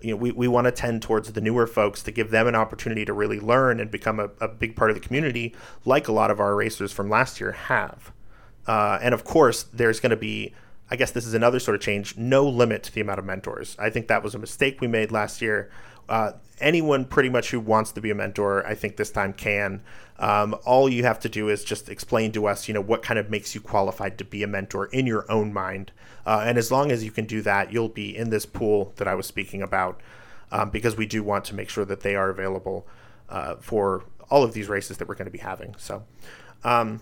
you 0.00 0.10
know, 0.10 0.16
we, 0.16 0.32
we 0.32 0.48
want 0.48 0.66
to 0.66 0.72
tend 0.72 1.02
towards 1.02 1.32
the 1.32 1.40
newer 1.40 1.66
folks 1.66 2.02
to 2.02 2.10
give 2.10 2.30
them 2.30 2.46
an 2.46 2.54
opportunity 2.54 3.04
to 3.04 3.12
really 3.12 3.38
learn 3.38 3.80
and 3.80 3.90
become 3.90 4.18
a, 4.18 4.30
a 4.40 4.48
big 4.48 4.74
part 4.74 4.90
of 4.90 4.94
the 4.94 5.00
community, 5.00 5.54
like 5.84 6.08
a 6.08 6.12
lot 6.12 6.30
of 6.30 6.40
our 6.40 6.54
racers 6.54 6.92
from 6.92 7.08
last 7.08 7.40
year 7.40 7.52
have. 7.52 8.12
Uh, 8.66 8.98
and 9.02 9.14
of 9.14 9.24
course, 9.24 9.64
there's 9.64 10.00
going 10.00 10.10
to 10.10 10.16
be, 10.16 10.54
I 10.90 10.96
guess 10.96 11.12
this 11.12 11.26
is 11.26 11.34
another 11.34 11.60
sort 11.60 11.76
of 11.76 11.80
change, 11.80 12.16
no 12.16 12.48
limit 12.48 12.82
to 12.84 12.92
the 12.92 13.00
amount 13.00 13.20
of 13.20 13.24
mentors. 13.24 13.76
I 13.78 13.90
think 13.90 14.08
that 14.08 14.22
was 14.22 14.34
a 14.34 14.38
mistake 14.38 14.80
we 14.80 14.88
made 14.88 15.12
last 15.12 15.40
year. 15.40 15.70
Uh, 16.08 16.32
anyone 16.58 17.04
pretty 17.04 17.28
much 17.28 17.50
who 17.50 17.60
wants 17.60 17.92
to 17.92 18.00
be 18.00 18.10
a 18.10 18.14
mentor, 18.14 18.66
I 18.66 18.74
think 18.74 18.96
this 18.96 19.10
time 19.10 19.32
can. 19.32 19.82
Um, 20.18 20.56
all 20.64 20.88
you 20.88 21.04
have 21.04 21.20
to 21.20 21.28
do 21.28 21.48
is 21.48 21.64
just 21.64 21.88
explain 21.88 22.32
to 22.32 22.46
us, 22.46 22.66
you 22.66 22.74
know, 22.74 22.80
what 22.80 23.02
kind 23.02 23.18
of 23.18 23.30
makes 23.30 23.54
you 23.54 23.60
qualified 23.60 24.18
to 24.18 24.24
be 24.24 24.42
a 24.42 24.48
mentor 24.48 24.86
in 24.86 25.06
your 25.06 25.30
own 25.30 25.52
mind. 25.52 25.92
Uh, 26.26 26.42
and 26.44 26.58
as 26.58 26.72
long 26.72 26.90
as 26.90 27.04
you 27.04 27.12
can 27.12 27.24
do 27.24 27.40
that, 27.42 27.72
you'll 27.72 27.88
be 27.88 28.14
in 28.14 28.30
this 28.30 28.44
pool 28.44 28.92
that 28.96 29.06
I 29.06 29.14
was 29.14 29.26
speaking 29.26 29.62
about, 29.62 30.00
um, 30.50 30.70
because 30.70 30.96
we 30.96 31.06
do 31.06 31.22
want 31.22 31.44
to 31.46 31.54
make 31.54 31.70
sure 31.70 31.84
that 31.84 32.00
they 32.00 32.16
are 32.16 32.28
available 32.28 32.86
uh, 33.28 33.54
for 33.60 34.04
all 34.28 34.42
of 34.42 34.52
these 34.52 34.68
races 34.68 34.98
that 34.98 35.08
we're 35.08 35.14
going 35.14 35.26
to 35.26 35.30
be 35.30 35.38
having. 35.38 35.76
So. 35.78 36.02
Um, 36.64 37.00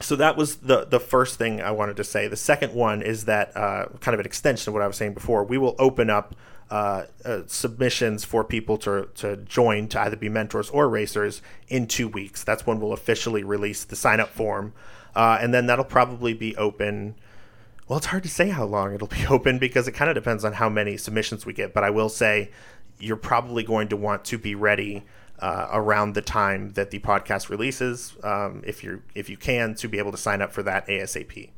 so 0.00 0.16
that 0.16 0.36
was 0.36 0.56
the 0.56 0.84
the 0.84 1.00
first 1.00 1.38
thing 1.38 1.60
I 1.60 1.70
wanted 1.70 1.96
to 1.96 2.04
say. 2.04 2.28
The 2.28 2.36
second 2.36 2.74
one 2.74 3.02
is 3.02 3.26
that 3.26 3.56
uh, 3.56 3.86
kind 4.00 4.14
of 4.14 4.20
an 4.20 4.26
extension 4.26 4.70
of 4.70 4.74
what 4.74 4.82
I 4.82 4.86
was 4.86 4.96
saying 4.96 5.14
before. 5.14 5.44
We 5.44 5.58
will 5.58 5.76
open 5.78 6.10
up 6.10 6.34
uh, 6.72 7.04
uh, 7.26 7.42
submissions 7.46 8.24
for 8.24 8.42
people 8.42 8.78
to, 8.78 9.06
to 9.14 9.36
join 9.36 9.88
to 9.88 10.00
either 10.00 10.16
be 10.16 10.30
mentors 10.30 10.70
or 10.70 10.88
racers 10.88 11.42
in 11.68 11.86
two 11.86 12.08
weeks. 12.08 12.42
That's 12.42 12.66
when 12.66 12.80
we'll 12.80 12.94
officially 12.94 13.44
release 13.44 13.84
the 13.84 13.94
sign 13.94 14.20
up 14.20 14.30
form. 14.30 14.72
Uh, 15.14 15.36
and 15.38 15.52
then 15.52 15.66
that'll 15.66 15.84
probably 15.84 16.32
be 16.32 16.56
open. 16.56 17.14
Well, 17.86 17.98
it's 17.98 18.06
hard 18.06 18.22
to 18.22 18.30
say 18.30 18.48
how 18.48 18.64
long 18.64 18.94
it'll 18.94 19.06
be 19.20 19.26
open 19.26 19.58
because 19.58 19.86
it 19.86 19.92
kind 19.92 20.08
of 20.08 20.14
depends 20.14 20.46
on 20.46 20.54
how 20.54 20.70
many 20.70 20.96
submissions 20.96 21.44
we 21.44 21.52
get. 21.52 21.74
But 21.74 21.84
I 21.84 21.90
will 21.90 22.08
say 22.08 22.50
you're 22.98 23.16
probably 23.16 23.64
going 23.64 23.88
to 23.88 23.96
want 23.98 24.24
to 24.24 24.38
be 24.38 24.54
ready 24.54 25.04
uh, 25.38 25.68
around 25.72 26.14
the 26.14 26.22
time 26.22 26.70
that 26.70 26.90
the 26.90 26.98
podcast 27.00 27.48
releases, 27.48 28.16
um, 28.22 28.62
if 28.66 28.84
you 28.84 29.02
if 29.14 29.28
you 29.28 29.36
can, 29.36 29.74
to 29.76 29.88
be 29.88 29.98
able 29.98 30.12
to 30.12 30.18
sign 30.18 30.40
up 30.42 30.52
for 30.52 30.62
that 30.62 30.86
ASAP. 30.86 31.50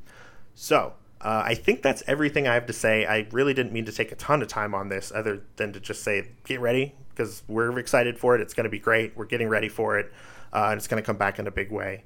So 0.54 0.94
uh, 1.20 1.42
I 1.44 1.54
think 1.54 1.82
that's 1.82 2.02
everything 2.06 2.46
I 2.46 2.54
have 2.54 2.66
to 2.66 2.72
say. 2.72 3.06
I 3.06 3.26
really 3.32 3.54
didn't 3.54 3.72
mean 3.72 3.84
to 3.86 3.92
take 3.92 4.12
a 4.12 4.16
ton 4.16 4.42
of 4.42 4.48
time 4.48 4.74
on 4.74 4.88
this, 4.88 5.10
other 5.14 5.42
than 5.56 5.72
to 5.72 5.80
just 5.80 6.02
say, 6.02 6.28
get 6.44 6.60
ready, 6.60 6.94
because 7.10 7.42
we're 7.48 7.78
excited 7.78 8.18
for 8.18 8.34
it. 8.34 8.40
It's 8.40 8.54
going 8.54 8.64
to 8.64 8.70
be 8.70 8.78
great. 8.78 9.16
We're 9.16 9.24
getting 9.24 9.48
ready 9.48 9.68
for 9.68 9.98
it, 9.98 10.12
uh, 10.52 10.68
and 10.70 10.78
it's 10.78 10.86
going 10.86 11.02
to 11.02 11.06
come 11.06 11.16
back 11.16 11.38
in 11.38 11.46
a 11.46 11.50
big 11.50 11.70
way. 11.70 12.04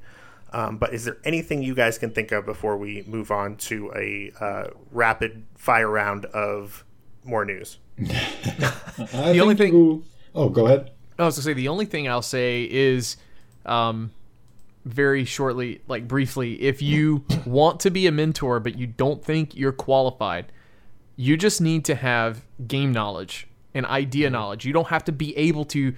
Um, 0.53 0.79
but 0.79 0.95
is 0.95 1.05
there 1.05 1.19
anything 1.25 1.63
you 1.63 1.75
guys 1.75 1.99
can 1.99 2.11
think 2.11 2.33
of 2.33 2.47
before 2.47 2.77
we 2.79 3.05
move 3.07 3.31
on 3.31 3.57
to 3.57 3.93
a 3.95 4.33
uh, 4.41 4.65
rapid 4.93 5.45
fire 5.57 5.89
round 5.91 6.25
of 6.27 6.85
more 7.23 7.45
news? 7.45 7.79
the 7.99 9.39
only 9.43 9.55
thing- 9.57 9.75
You, 9.75 10.05
oh, 10.35 10.49
go 10.49 10.67
ahead. 10.67 10.93
I 11.19 11.25
was 11.25 11.37
gonna 11.37 11.45
say 11.45 11.53
the 11.53 11.69
only 11.69 11.87
thing 11.87 12.09
I'll 12.09 12.23
say 12.23 12.69
is, 12.71 13.17
um, 13.67 14.13
very 14.85 15.25
shortly, 15.25 15.83
like 15.87 16.09
briefly, 16.09 16.63
if 16.63 16.81
you 16.81 17.25
want 17.45 17.81
to 17.81 17.91
be 17.91 18.07
a 18.07 18.13
mentor 18.13 18.61
but 18.61 18.79
you 18.79 18.87
don't 18.87 19.23
think 19.23 19.55
you're 19.55 19.73
qualified, 19.73 20.51
you 21.17 21.37
just 21.37 21.61
need 21.61 21.85
to 21.85 21.95
have 21.95 22.43
game 22.67 22.93
knowledge 22.93 23.49
and 23.75 23.85
idea 23.87 24.31
knowledge. 24.31 24.65
You 24.65 24.73
don't 24.73 24.89
have 24.89 25.05
to 25.05 25.13
be 25.13 25.37
able 25.37 25.65
to 25.67 25.95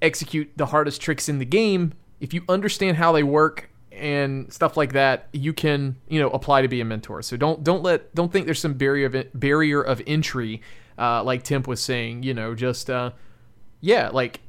execute 0.00 0.50
the 0.56 0.66
hardest 0.66 1.02
tricks 1.02 1.28
in 1.28 1.38
the 1.38 1.44
game. 1.44 1.92
If 2.20 2.32
you 2.32 2.42
understand 2.48 2.96
how 2.96 3.12
they 3.12 3.22
work 3.22 3.68
and 3.90 4.52
stuff 4.52 4.76
like 4.76 4.92
that, 4.94 5.28
you 5.32 5.52
can 5.52 5.96
you 6.08 6.20
know 6.20 6.30
apply 6.30 6.62
to 6.62 6.68
be 6.68 6.80
a 6.80 6.84
mentor. 6.84 7.22
So 7.22 7.36
don't 7.36 7.62
don't 7.62 7.82
let 7.82 8.14
don't 8.14 8.32
think 8.32 8.46
there's 8.46 8.60
some 8.60 8.74
barrier 8.74 9.06
of 9.06 9.26
barrier 9.34 9.82
of 9.82 10.00
entry, 10.06 10.62
uh, 10.98 11.22
like 11.22 11.42
Temp 11.42 11.66
was 11.66 11.80
saying. 11.80 12.22
You 12.22 12.32
know, 12.32 12.54
just 12.54 12.88
uh, 12.88 13.10
yeah, 13.80 14.08
like 14.08 14.40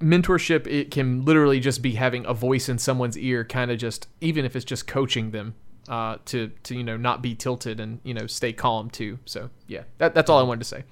mentorship 0.00 0.66
it 0.66 0.90
can 0.90 1.24
literally 1.24 1.60
just 1.60 1.82
be 1.82 1.92
having 1.92 2.24
a 2.26 2.34
voice 2.34 2.68
in 2.68 2.78
someone's 2.78 3.18
ear 3.18 3.44
kind 3.44 3.70
of 3.70 3.78
just 3.78 4.08
even 4.20 4.44
if 4.44 4.56
it's 4.56 4.64
just 4.64 4.86
coaching 4.86 5.30
them 5.30 5.54
uh, 5.88 6.16
to 6.24 6.50
to 6.62 6.74
you 6.74 6.84
know 6.84 6.96
not 6.96 7.20
be 7.20 7.34
tilted 7.34 7.80
and 7.80 8.00
you 8.02 8.14
know 8.14 8.26
stay 8.26 8.52
calm 8.52 8.88
too 8.88 9.18
so 9.26 9.50
yeah 9.66 9.82
that, 9.98 10.14
that's 10.14 10.30
all 10.30 10.38
i 10.38 10.42
wanted 10.42 10.60
to 10.60 10.64
say 10.64 10.84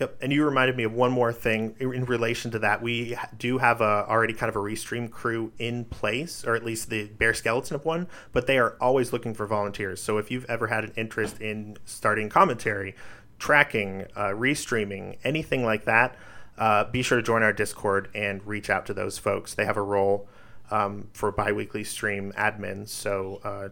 Yep, 0.00 0.18
and 0.22 0.32
you 0.32 0.44
reminded 0.44 0.76
me 0.76 0.84
of 0.84 0.92
one 0.92 1.10
more 1.10 1.32
thing 1.32 1.74
in 1.80 2.04
relation 2.04 2.52
to 2.52 2.60
that. 2.60 2.80
We 2.80 3.16
do 3.36 3.58
have 3.58 3.80
a 3.80 4.06
already 4.08 4.32
kind 4.32 4.48
of 4.48 4.54
a 4.54 4.60
restream 4.60 5.10
crew 5.10 5.52
in 5.58 5.86
place, 5.86 6.44
or 6.44 6.54
at 6.54 6.64
least 6.64 6.88
the 6.88 7.06
bare 7.06 7.34
skeleton 7.34 7.74
of 7.74 7.84
one. 7.84 8.06
But 8.32 8.46
they 8.46 8.58
are 8.58 8.76
always 8.80 9.12
looking 9.12 9.34
for 9.34 9.44
volunteers. 9.46 10.00
So 10.00 10.18
if 10.18 10.30
you've 10.30 10.44
ever 10.44 10.68
had 10.68 10.84
an 10.84 10.92
interest 10.94 11.40
in 11.40 11.78
starting 11.84 12.28
commentary, 12.28 12.94
tracking, 13.40 14.06
uh, 14.14 14.28
restreaming, 14.28 15.18
anything 15.24 15.64
like 15.64 15.84
that, 15.86 16.14
uh, 16.58 16.84
be 16.84 17.02
sure 17.02 17.16
to 17.16 17.22
join 17.22 17.42
our 17.42 17.52
Discord 17.52 18.08
and 18.14 18.44
reach 18.46 18.68
out 18.70 18.86
to 18.86 18.94
those 18.94 19.18
folks. 19.18 19.54
They 19.54 19.64
have 19.64 19.76
a 19.76 19.82
role 19.82 20.28
um, 20.70 21.08
for 21.12 21.32
biweekly 21.32 21.84
stream 21.84 22.32
admins. 22.36 22.88
So 22.88 23.40
uh, 23.44 23.68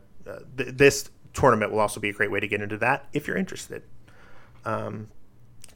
th- 0.57 0.71
this 0.77 1.11
tournament 1.35 1.73
will 1.73 1.81
also 1.81 2.01
be 2.01 2.09
a 2.09 2.13
great 2.13 2.31
way 2.31 2.41
to 2.41 2.49
get 2.49 2.63
into 2.63 2.79
that 2.79 3.09
if 3.13 3.27
you're 3.27 3.37
interested. 3.37 3.83
Um, 4.65 5.09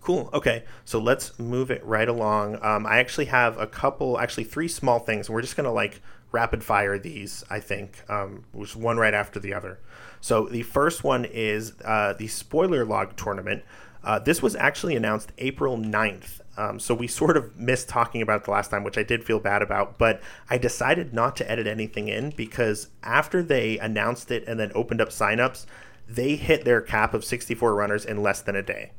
Cool. 0.00 0.30
Okay. 0.32 0.64
So 0.84 0.98
let's 0.98 1.38
move 1.38 1.70
it 1.70 1.84
right 1.84 2.08
along. 2.08 2.58
Um, 2.62 2.86
I 2.86 2.98
actually 2.98 3.26
have 3.26 3.58
a 3.58 3.66
couple, 3.66 4.18
actually 4.18 4.44
three 4.44 4.68
small 4.68 4.98
things. 4.98 5.28
We're 5.28 5.42
just 5.42 5.56
gonna 5.56 5.72
like 5.72 6.00
rapid 6.32 6.64
fire 6.64 6.98
these. 6.98 7.44
I 7.50 7.60
think, 7.60 8.02
um, 8.08 8.44
which 8.52 8.74
one 8.74 8.96
right 8.96 9.14
after 9.14 9.38
the 9.38 9.52
other. 9.52 9.78
So 10.20 10.46
the 10.46 10.62
first 10.62 11.04
one 11.04 11.24
is 11.24 11.74
uh, 11.84 12.14
the 12.14 12.28
spoiler 12.28 12.84
log 12.84 13.16
tournament. 13.16 13.62
Uh, 14.02 14.18
this 14.18 14.40
was 14.40 14.56
actually 14.56 14.96
announced 14.96 15.32
April 15.38 15.76
9th. 15.76 16.40
Um, 16.60 16.78
so 16.78 16.94
we 16.94 17.06
sort 17.20 17.36
of 17.36 17.56
missed 17.56 17.88
talking 17.88 18.22
about 18.22 18.42
it 18.42 18.44
the 18.44 18.50
last 18.50 18.70
time, 18.70 18.84
which 18.84 18.98
I 18.98 19.02
did 19.02 19.24
feel 19.24 19.40
bad 19.40 19.62
about. 19.62 19.98
But 19.98 20.20
I 20.48 20.58
decided 20.58 21.14
not 21.14 21.36
to 21.36 21.50
edit 21.50 21.66
anything 21.66 22.08
in 22.08 22.30
because 22.30 22.88
after 23.02 23.42
they 23.42 23.78
announced 23.78 24.30
it 24.30 24.44
and 24.46 24.60
then 24.60 24.70
opened 24.74 25.00
up 25.00 25.08
signups, 25.08 25.66
they 26.08 26.36
hit 26.36 26.64
their 26.64 26.80
cap 26.80 27.14
of 27.14 27.24
64 27.24 27.74
runners 27.74 28.04
in 28.04 28.22
less 28.22 28.42
than 28.42 28.56
a 28.56 28.62
day. 28.62 28.92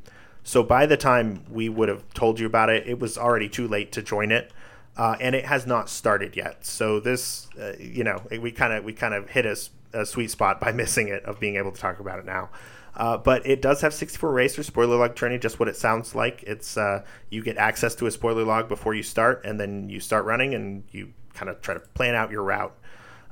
So 0.43 0.63
by 0.63 0.85
the 0.85 0.97
time 0.97 1.45
we 1.49 1.69
would 1.69 1.89
have 1.89 2.11
told 2.13 2.39
you 2.39 2.47
about 2.47 2.69
it, 2.69 2.87
it 2.87 2.99
was 2.99 3.17
already 3.17 3.47
too 3.47 3.67
late 3.67 3.91
to 3.91 4.01
join 4.01 4.31
it, 4.31 4.51
uh, 4.97 5.15
and 5.19 5.35
it 5.35 5.45
has 5.45 5.67
not 5.67 5.87
started 5.87 6.35
yet. 6.35 6.65
So 6.65 6.99
this, 6.99 7.47
uh, 7.59 7.73
you 7.79 8.03
know, 8.03 8.23
we 8.31 8.51
kind 8.51 8.73
of 8.73 8.83
we 8.83 8.93
kind 8.93 9.13
of 9.13 9.29
hit 9.29 9.45
a 9.45 10.05
sweet 10.05 10.31
spot 10.31 10.59
by 10.59 10.71
missing 10.83 11.09
it 11.09 11.23
of 11.25 11.39
being 11.39 11.57
able 11.57 11.71
to 11.71 11.79
talk 11.79 11.99
about 11.99 12.17
it 12.17 12.25
now. 12.25 12.49
Uh, 12.95 13.17
but 13.17 13.45
it 13.45 13.61
does 13.61 13.81
have 13.81 13.93
64 13.93 14.31
racers, 14.31 14.67
spoiler 14.67 14.97
log 14.97 15.15
tourney, 15.15 15.37
just 15.37 15.59
what 15.59 15.69
it 15.69 15.77
sounds 15.77 16.13
like. 16.13 16.43
It's 16.43 16.77
uh, 16.77 17.03
you 17.29 17.41
get 17.43 17.57
access 17.57 17.95
to 17.95 18.05
a 18.05 18.11
spoiler 18.11 18.43
log 18.43 18.67
before 18.67 18.93
you 18.93 19.03
start, 19.03 19.45
and 19.45 19.59
then 19.59 19.89
you 19.89 19.99
start 19.99 20.25
running, 20.25 20.53
and 20.53 20.83
you 20.91 21.13
kind 21.33 21.49
of 21.49 21.61
try 21.61 21.73
to 21.73 21.79
plan 21.79 22.15
out 22.15 22.31
your 22.31 22.43
route. 22.43 22.75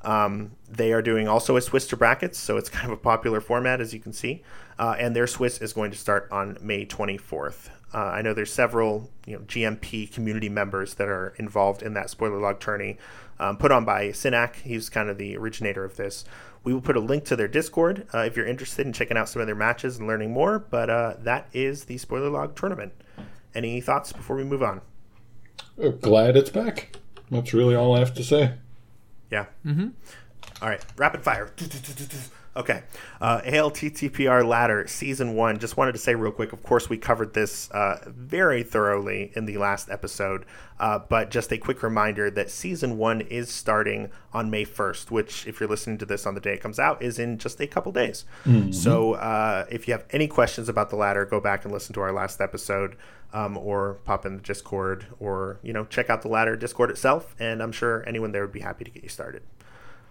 Um, 0.04 0.52
they 0.70 0.94
are 0.94 1.02
doing 1.02 1.28
also 1.28 1.58
a 1.58 1.62
Swiss 1.62 1.88
to 1.88 1.98
brackets, 1.98 2.40
so 2.40 2.58
it's 2.58 2.70
kind 2.70 2.86
of 2.86 2.92
a 2.92 3.02
popular 3.02 3.42
format, 3.42 3.82
as 3.82 3.94
you 3.94 4.00
can 4.00 4.14
see. 4.14 4.44
Uh, 4.78 4.96
and 4.98 5.16
their 5.16 5.28
Swiss 5.28 5.60
is 5.60 5.74
going 5.74 5.92
to 5.92 5.98
start 5.98 6.30
on 6.32 6.58
May 6.62 6.86
24th. 6.86 7.70
Uh, 7.94 7.98
I 7.98 8.22
know 8.22 8.34
there's 8.34 8.54
several 8.54 9.10
you 9.26 9.36
know 9.36 9.42
GMP 9.42 10.12
community 10.12 10.48
members 10.48 10.94
that 10.96 11.10
are 11.10 11.34
involved 11.38 11.82
in 11.82 11.94
that 11.96 12.10
spoiler 12.10 12.40
log 12.40 12.60
tourney, 12.60 12.98
um, 13.40 13.58
put 13.58 13.72
on 13.72 13.84
by 13.84 14.10
Synac. 14.10 14.56
He's 14.58 14.90
kind 14.90 15.10
of 15.10 15.18
the 15.18 15.36
originator 15.38 15.84
of 15.84 15.98
this. 15.98 16.24
We 16.64 16.74
will 16.74 16.82
put 16.82 16.98
a 16.98 17.00
link 17.00 17.26
to 17.26 17.36
their 17.36 17.48
Discord 17.48 18.08
uh, 18.14 18.20
if 18.20 18.36
you're 18.36 18.46
interested 18.46 18.86
in 18.86 18.94
checking 18.94 19.18
out 19.18 19.30
some 19.30 19.42
of 19.42 19.48
their 19.48 19.56
matches 19.56 19.98
and 19.98 20.08
learning 20.08 20.32
more. 20.32 20.60
But 20.60 20.90
uh, 20.90 21.14
that 21.20 21.48
is 21.54 21.86
the 21.86 21.98
spoiler 21.98 22.30
log 22.30 22.56
tournament. 22.56 22.94
Any 23.56 23.82
thoughts 23.82 24.12
before 24.12 24.36
we 24.36 24.44
move 24.44 24.62
on? 24.62 24.82
Glad 26.02 26.36
it's 26.36 26.50
back. 26.50 26.98
That's 27.32 27.54
really 27.54 27.76
all 27.76 27.96
I 27.96 28.00
have 28.00 28.14
to 28.16 28.24
say. 28.24 28.54
Yeah. 29.32 29.46
Mm-hmm. 29.66 29.90
All 30.62 30.70
right. 30.70 30.84
Rapid 30.98 31.24
fire. 31.24 31.52
Okay. 32.56 32.84
Uh, 33.22 33.42
ALTTPR 33.42 34.46
ladder 34.46 34.88
season 34.88 35.36
one. 35.36 35.60
Just 35.60 35.78
wanted 35.78 35.92
to 35.94 35.98
say 35.98 36.16
real 36.16 36.32
quick. 36.32 36.52
Of 36.52 36.64
course, 36.64 36.90
we 36.90 36.98
covered 36.98 37.34
this 37.34 37.70
uh, 37.72 38.00
very 38.08 38.64
thoroughly 38.64 39.32
in 39.36 39.46
the 39.46 39.58
last 39.58 39.90
episode, 39.90 40.46
uh, 40.80 41.00
but 41.00 41.30
just 41.30 41.52
a 41.52 41.58
quick 41.58 41.84
reminder 41.84 42.32
that 42.32 42.50
season 42.50 42.98
one 42.98 43.22
is 43.22 43.50
starting 43.50 44.10
on 44.34 44.50
May 44.50 44.64
first, 44.64 45.12
which, 45.12 45.46
if 45.48 45.60
you're 45.60 45.70
listening 45.70 45.98
to 46.00 46.06
this 46.06 46.26
on 46.26 46.34
the 46.34 46.42
day 46.42 46.54
it 46.54 46.62
comes 46.62 46.80
out, 46.80 47.02
is 47.02 47.20
in 47.20 47.38
just 47.38 47.62
a 47.62 47.68
couple 47.68 47.92
days. 47.92 48.26
So, 48.72 49.14
uh, 49.14 49.66
if 49.70 49.88
you 49.88 49.94
have 49.94 50.06
any 50.10 50.28
questions 50.28 50.70
about 50.70 50.90
the 50.90 50.96
ladder, 50.96 51.26
go 51.26 51.40
back 51.40 51.66
and 51.66 51.74
listen 51.74 51.94
to 51.94 52.02
our 52.02 52.12
last 52.12 52.42
episode. 52.42 52.96
Um, 53.32 53.60
or 53.60 54.00
pop 54.06 54.26
in 54.26 54.38
the 54.38 54.42
Discord, 54.42 55.06
or 55.20 55.60
you 55.62 55.72
know, 55.72 55.86
check 55.86 56.10
out 56.10 56.24
the 56.24 56.28
ladder 56.28 56.56
Discord 56.56 56.90
itself, 56.90 57.36
and 57.38 57.62
I'm 57.62 57.72
sure 57.72 58.04
anyone 58.08 58.32
there 58.32 58.42
would 58.42 58.52
be 58.52 58.62
happy 58.62 58.84
to 58.86 58.90
get 58.90 59.04
you 59.04 59.10
started. 59.10 59.44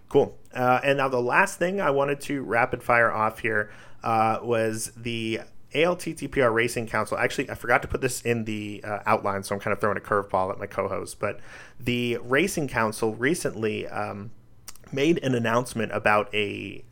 Cool. 0.08 0.36
Uh, 0.54 0.80
and 0.82 0.98
now 0.98 1.08
the 1.08 1.20
last 1.20 1.58
thing 1.58 1.80
I 1.80 1.90
wanted 1.90 2.20
to 2.22 2.42
rapid 2.42 2.82
fire 2.82 3.12
off 3.12 3.40
here 3.40 3.70
uh, 4.02 4.38
was 4.42 4.92
the 4.96 5.40
ALTTPR 5.74 6.52
Racing 6.52 6.86
Council. 6.86 7.18
Actually, 7.18 7.50
I 7.50 7.54
forgot 7.54 7.82
to 7.82 7.88
put 7.88 8.00
this 8.00 8.22
in 8.22 8.44
the 8.44 8.82
uh, 8.84 9.00
outline, 9.04 9.42
so 9.42 9.54
I'm 9.54 9.60
kind 9.60 9.72
of 9.72 9.80
throwing 9.80 9.98
a 9.98 10.00
curveball 10.00 10.50
at 10.50 10.58
my 10.58 10.66
co-host. 10.66 11.18
But 11.20 11.40
the 11.78 12.18
Racing 12.22 12.68
Council 12.68 13.14
recently 13.14 13.86
um, 13.86 14.30
made 14.92 15.18
an 15.18 15.34
announcement 15.34 15.92
about 15.92 16.34
a 16.34 16.84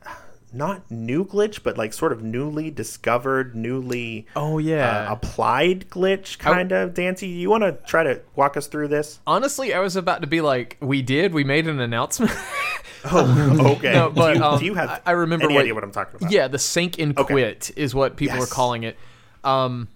not 0.57 0.91
new 0.91 1.25
glitch, 1.25 1.63
but 1.63 1.77
like 1.77 1.93
sort 1.93 2.13
of 2.13 2.23
newly 2.23 2.71
discovered, 2.71 3.55
newly 3.55 4.27
Oh, 4.35 4.59
yeah. 4.59 5.09
uh, 5.09 5.13
applied 5.13 5.89
glitch, 5.91 6.39
kind 6.39 6.73
of. 6.73 6.95
Dancy, 6.95 7.29
you 7.29 7.51
want 7.51 7.63
to 7.65 7.73
try 7.87 8.03
to 8.05 8.21
walk 8.35 8.57
us 8.57 8.67
through 8.67 8.89
this? 8.89 9.21
honestly 9.27 9.73
i 9.75 9.79
was 9.81 9.97
about 9.97 10.21
to 10.21 10.27
be 10.27 10.41
like 10.41 10.77
we 10.81 11.03
did 11.03 11.33
we 11.35 11.45
made 11.45 11.67
an 11.67 11.81
announcement 11.81 12.33
Oh, 13.09 13.75
okay. 13.77 13.93
No, 13.93 14.11
but, 14.11 14.33
do, 14.33 14.39
you, 14.39 14.45
um, 14.45 14.59
do 14.59 14.65
you 14.65 14.75
have 14.75 14.91
I- 14.91 15.01
I 15.07 15.11
remember 15.13 15.45
any 15.45 15.55
what- 15.55 15.61
idea 15.61 15.75
what 15.75 15.85
I'm 15.85 15.93
talking 15.93 16.17
about? 16.17 16.33
Yeah, 16.33 16.49
the 16.49 16.59
sink 16.59 16.99
and 16.99 17.17
Okay. 17.17 17.33
quit 17.35 17.71
is 17.77 17.95
what 17.95 18.17
people 18.17 18.39
Yes. 18.39 18.51
are 18.51 18.53
calling 18.55 18.83
it. 18.83 18.97
Um, 19.45 19.89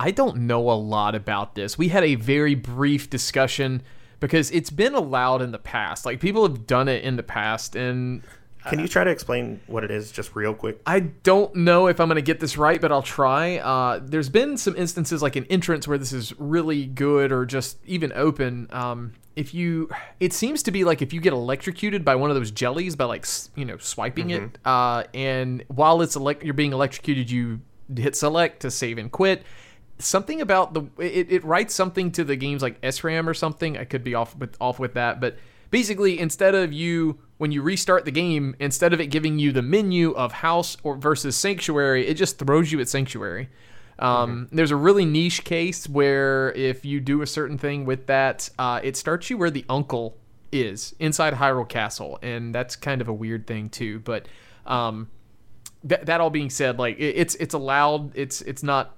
I 0.00 0.10
don't 0.10 0.38
know 0.38 0.70
a 0.70 0.72
lot 0.78 1.14
about 1.14 1.54
this. 1.54 1.76
We 1.76 1.88
had 1.88 2.02
a 2.04 2.14
very 2.14 2.54
brief 2.54 3.10
discussion 3.10 3.82
because 4.20 4.50
it's 4.52 4.70
been 4.70 4.94
allowed 4.94 5.42
in 5.42 5.52
the 5.52 5.58
past. 5.58 6.06
Like 6.06 6.18
people 6.20 6.42
have 6.48 6.66
done 6.66 6.88
it 6.88 7.04
in 7.04 7.16
the 7.16 7.22
past, 7.22 7.76
and 7.76 8.22
Can 8.68 8.80
you 8.80 8.88
try 8.88 9.04
to 9.04 9.10
explain 9.10 9.60
what 9.66 9.84
it 9.84 9.90
is 9.90 10.12
just 10.12 10.34
real 10.34 10.54
quick? 10.54 10.80
I 10.86 11.00
don't 11.00 11.54
know 11.54 11.86
if 11.86 12.00
I'm 12.00 12.08
going 12.08 12.16
to 12.16 12.22
get 12.22 12.40
this 12.40 12.56
right, 12.56 12.80
but 12.80 12.90
I'll 12.92 13.02
try. 13.02 13.58
Uh, 13.58 14.00
there's 14.02 14.28
been 14.28 14.56
some 14.56 14.76
instances 14.76 15.22
like 15.22 15.36
an 15.36 15.44
entrance 15.44 15.86
where 15.86 15.98
this 15.98 16.12
is 16.12 16.38
really 16.38 16.86
good 16.86 17.32
or 17.32 17.46
just 17.46 17.78
even 17.86 18.12
open. 18.14 18.68
Um, 18.70 19.12
if 19.36 19.52
you, 19.54 19.90
it 20.18 20.32
seems 20.32 20.62
to 20.64 20.70
be 20.70 20.84
like 20.84 21.02
if 21.02 21.12
you 21.12 21.20
get 21.20 21.32
electrocuted 21.32 22.04
by 22.04 22.14
one 22.16 22.30
of 22.30 22.36
those 22.36 22.50
jellies 22.50 22.96
by 22.96 23.04
like 23.04 23.26
you 23.54 23.64
know 23.64 23.76
swiping 23.76 24.30
it, 24.30 24.58
uh, 24.64 25.04
and 25.14 25.62
while 25.68 26.00
it's 26.02 26.16
elect- 26.16 26.42
you're 26.42 26.54
being 26.54 26.72
electrocuted, 26.72 27.30
you 27.30 27.60
hit 27.94 28.16
select 28.16 28.60
to 28.60 28.70
save 28.70 28.98
and 28.98 29.12
quit. 29.12 29.42
Something 29.98 30.40
about 30.40 30.74
the 30.74 30.82
it, 30.98 31.30
it 31.30 31.44
writes 31.44 31.74
something 31.74 32.10
to 32.12 32.24
the 32.24 32.36
games 32.36 32.62
like 32.62 32.80
SRAM 32.80 33.26
or 33.26 33.34
something. 33.34 33.78
I 33.78 33.84
could 33.84 34.02
be 34.04 34.14
off 34.14 34.36
with 34.36 34.56
off 34.60 34.78
with 34.78 34.94
that, 34.94 35.20
but 35.20 35.36
basically 35.70 36.18
instead 36.18 36.54
of 36.54 36.72
you 36.72 37.18
when 37.38 37.52
you 37.52 37.62
restart 37.62 38.04
the 38.04 38.10
game 38.10 38.54
instead 38.58 38.92
of 38.92 39.00
it 39.00 39.06
giving 39.08 39.38
you 39.38 39.52
the 39.52 39.62
menu 39.62 40.12
of 40.12 40.32
house 40.32 40.76
or 40.82 40.96
versus 40.96 41.36
sanctuary 41.36 42.06
it 42.06 42.14
just 42.14 42.38
throws 42.38 42.72
you 42.72 42.80
at 42.80 42.88
sanctuary. 42.88 43.48
Um, 43.98 44.48
there's 44.52 44.72
a 44.72 44.76
really 44.76 45.06
niche 45.06 45.42
case 45.44 45.88
where 45.88 46.52
if 46.52 46.84
you 46.84 47.00
do 47.00 47.22
a 47.22 47.26
certain 47.26 47.56
thing 47.56 47.86
with 47.86 48.06
that 48.08 48.50
uh, 48.58 48.80
it 48.82 48.96
starts 48.96 49.30
you 49.30 49.38
where 49.38 49.50
the 49.50 49.64
uncle 49.68 50.18
is 50.52 50.94
inside 50.98 51.34
hyrule 51.34 51.68
castle 51.68 52.18
and 52.22 52.54
that's 52.54 52.76
kind 52.76 53.00
of 53.00 53.08
a 53.08 53.12
weird 53.12 53.46
thing 53.46 53.68
too 53.68 53.98
but 54.00 54.28
um, 54.66 55.08
that, 55.84 56.06
that 56.06 56.20
all 56.20 56.30
being 56.30 56.50
said 56.50 56.78
like 56.78 56.98
it, 56.98 57.16
it's 57.16 57.34
it's 57.36 57.54
allowed 57.54 58.16
it's 58.16 58.42
it's 58.42 58.62
not 58.62 58.95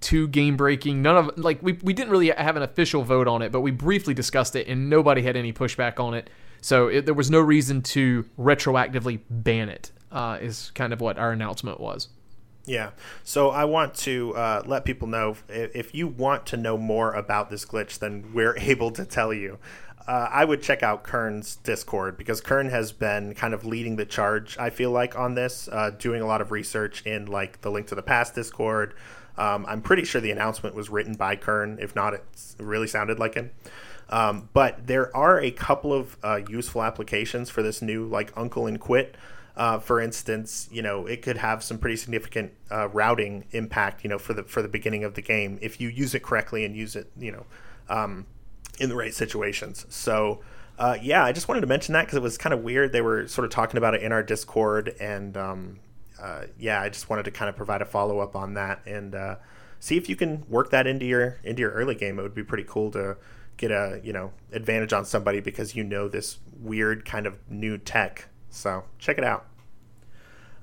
too 0.00 0.28
game 0.28 0.56
breaking. 0.56 1.02
None 1.02 1.16
of 1.16 1.38
like 1.38 1.62
we 1.62 1.78
we 1.82 1.92
didn't 1.92 2.10
really 2.10 2.28
have 2.28 2.56
an 2.56 2.62
official 2.62 3.02
vote 3.02 3.28
on 3.28 3.42
it, 3.42 3.52
but 3.52 3.60
we 3.60 3.70
briefly 3.70 4.14
discussed 4.14 4.56
it, 4.56 4.66
and 4.66 4.88
nobody 4.90 5.22
had 5.22 5.36
any 5.36 5.52
pushback 5.52 6.00
on 6.00 6.14
it. 6.14 6.30
So 6.60 6.88
it, 6.88 7.06
there 7.06 7.14
was 7.14 7.30
no 7.30 7.40
reason 7.40 7.82
to 7.82 8.24
retroactively 8.38 9.20
ban 9.28 9.68
it. 9.68 9.92
Uh, 10.12 10.38
is 10.40 10.72
kind 10.74 10.92
of 10.92 11.00
what 11.00 11.18
our 11.18 11.30
announcement 11.30 11.78
was. 11.78 12.08
Yeah. 12.66 12.90
So 13.24 13.50
I 13.50 13.64
want 13.64 13.94
to 13.96 14.34
uh, 14.34 14.62
let 14.66 14.84
people 14.84 15.08
know 15.08 15.36
if, 15.48 15.74
if 15.74 15.94
you 15.94 16.08
want 16.08 16.46
to 16.46 16.56
know 16.56 16.76
more 16.76 17.12
about 17.12 17.50
this 17.50 17.64
glitch, 17.64 17.98
then 17.98 18.32
we're 18.34 18.56
able 18.58 18.90
to 18.92 19.04
tell 19.04 19.32
you. 19.32 19.58
Uh, 20.06 20.28
I 20.30 20.44
would 20.44 20.62
check 20.62 20.82
out 20.82 21.04
Kern's 21.04 21.56
Discord 21.56 22.16
because 22.16 22.40
Kern 22.40 22.68
has 22.70 22.90
been 22.90 23.34
kind 23.34 23.54
of 23.54 23.64
leading 23.64 23.96
the 23.96 24.04
charge. 24.04 24.58
I 24.58 24.70
feel 24.70 24.90
like 24.90 25.16
on 25.16 25.34
this, 25.34 25.68
uh, 25.70 25.90
doing 25.90 26.20
a 26.22 26.26
lot 26.26 26.40
of 26.40 26.50
research 26.50 27.06
in 27.06 27.26
like 27.26 27.60
the 27.60 27.70
Link 27.70 27.86
to 27.88 27.94
the 27.94 28.02
Past 28.02 28.34
Discord. 28.34 28.94
Um, 29.40 29.64
I'm 29.66 29.80
pretty 29.80 30.04
sure 30.04 30.20
the 30.20 30.30
announcement 30.30 30.74
was 30.74 30.90
written 30.90 31.14
by 31.14 31.34
Kern. 31.34 31.78
If 31.80 31.96
not, 31.96 32.12
it 32.12 32.22
really 32.58 32.86
sounded 32.86 33.18
like 33.18 33.34
him. 33.34 33.50
Um, 34.10 34.50
but 34.52 34.86
there 34.86 35.16
are 35.16 35.40
a 35.40 35.50
couple 35.50 35.94
of 35.94 36.18
uh, 36.22 36.40
useful 36.48 36.82
applications 36.82 37.48
for 37.48 37.62
this 37.62 37.80
new 37.80 38.04
like 38.04 38.32
Uncle 38.36 38.66
and 38.66 38.78
Quit. 38.78 39.16
Uh, 39.56 39.78
for 39.78 39.98
instance, 40.00 40.68
you 40.70 40.82
know, 40.82 41.06
it 41.06 41.22
could 41.22 41.38
have 41.38 41.62
some 41.62 41.78
pretty 41.78 41.96
significant 41.96 42.52
uh, 42.70 42.88
routing 42.88 43.46
impact, 43.52 44.04
you 44.04 44.10
know, 44.10 44.18
for 44.18 44.34
the 44.34 44.42
for 44.42 44.60
the 44.60 44.68
beginning 44.68 45.04
of 45.04 45.14
the 45.14 45.22
game 45.22 45.58
if 45.62 45.80
you 45.80 45.88
use 45.88 46.14
it 46.14 46.22
correctly 46.22 46.64
and 46.64 46.76
use 46.76 46.94
it, 46.94 47.10
you 47.18 47.32
know, 47.32 47.46
um, 47.88 48.26
in 48.78 48.90
the 48.90 48.96
right 48.96 49.14
situations. 49.14 49.86
So, 49.88 50.40
uh, 50.78 50.98
yeah, 51.00 51.24
I 51.24 51.32
just 51.32 51.48
wanted 51.48 51.62
to 51.62 51.66
mention 51.66 51.94
that 51.94 52.02
because 52.02 52.16
it 52.16 52.22
was 52.22 52.36
kind 52.36 52.52
of 52.52 52.60
weird. 52.60 52.92
They 52.92 53.00
were 53.00 53.26
sort 53.26 53.46
of 53.46 53.50
talking 53.50 53.78
about 53.78 53.94
it 53.94 54.02
in 54.02 54.12
our 54.12 54.22
Discord, 54.22 54.94
and 55.00 55.36
um, 55.36 55.78
uh, 56.20 56.46
yeah, 56.58 56.80
I 56.80 56.88
just 56.88 57.08
wanted 57.08 57.24
to 57.24 57.30
kind 57.30 57.48
of 57.48 57.56
provide 57.56 57.82
a 57.82 57.84
follow 57.84 58.20
up 58.20 58.36
on 58.36 58.54
that 58.54 58.80
and 58.86 59.14
uh, 59.14 59.36
see 59.78 59.96
if 59.96 60.08
you 60.08 60.16
can 60.16 60.44
work 60.48 60.70
that 60.70 60.86
into 60.86 61.06
your 61.06 61.38
into 61.42 61.60
your 61.60 61.70
early 61.72 61.94
game. 61.94 62.18
It 62.18 62.22
would 62.22 62.34
be 62.34 62.44
pretty 62.44 62.64
cool 62.66 62.90
to 62.92 63.16
get 63.56 63.70
a 63.70 64.00
you 64.02 64.12
know 64.12 64.32
advantage 64.52 64.92
on 64.92 65.04
somebody 65.04 65.40
because 65.40 65.74
you 65.74 65.84
know 65.84 66.08
this 66.08 66.38
weird 66.60 67.04
kind 67.04 67.26
of 67.26 67.38
new 67.50 67.78
tech. 67.78 68.28
So 68.50 68.84
check 68.98 69.18
it 69.18 69.24
out. 69.24 69.46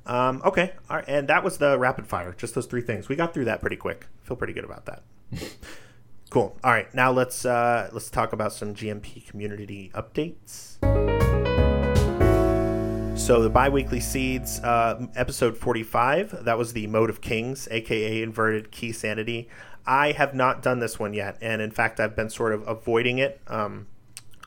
Um, 0.05 0.41
okay, 0.45 0.73
All 0.89 0.97
right. 0.97 1.05
and 1.07 1.27
that 1.27 1.43
was 1.43 1.57
the 1.57 1.77
rapid 1.77 2.07
fire. 2.07 2.33
Just 2.37 2.55
those 2.55 2.65
three 2.65 2.81
things. 2.81 3.09
We 3.09 3.15
got 3.15 3.33
through 3.33 3.45
that 3.45 3.59
pretty 3.59 3.75
quick. 3.75 4.07
Feel 4.23 4.37
pretty 4.37 4.53
good 4.53 4.63
about 4.63 4.85
that. 4.85 5.03
cool. 6.29 6.57
All 6.63 6.71
right, 6.71 6.93
now 6.95 7.11
let's 7.11 7.45
uh, 7.45 7.89
let's 7.91 8.09
talk 8.09 8.31
about 8.31 8.53
some 8.53 8.73
GMP 8.73 9.27
community 9.27 9.91
updates. 9.93 11.16
So 13.27 13.41
the 13.41 13.49
biweekly 13.49 13.99
seeds, 13.99 14.61
uh, 14.61 15.05
episode 15.17 15.57
forty-five. 15.57 16.45
That 16.45 16.57
was 16.57 16.71
the 16.71 16.87
mode 16.87 17.09
of 17.09 17.19
kings, 17.19 17.67
aka 17.69 18.21
inverted 18.21 18.71
key 18.71 18.93
sanity. 18.93 19.49
I 19.85 20.13
have 20.13 20.33
not 20.33 20.63
done 20.63 20.79
this 20.79 20.97
one 20.97 21.13
yet, 21.13 21.37
and 21.41 21.61
in 21.61 21.71
fact, 21.71 21.99
I've 21.99 22.15
been 22.15 22.29
sort 22.29 22.53
of 22.53 22.65
avoiding 22.65 23.17
it. 23.17 23.41
Um, 23.47 23.87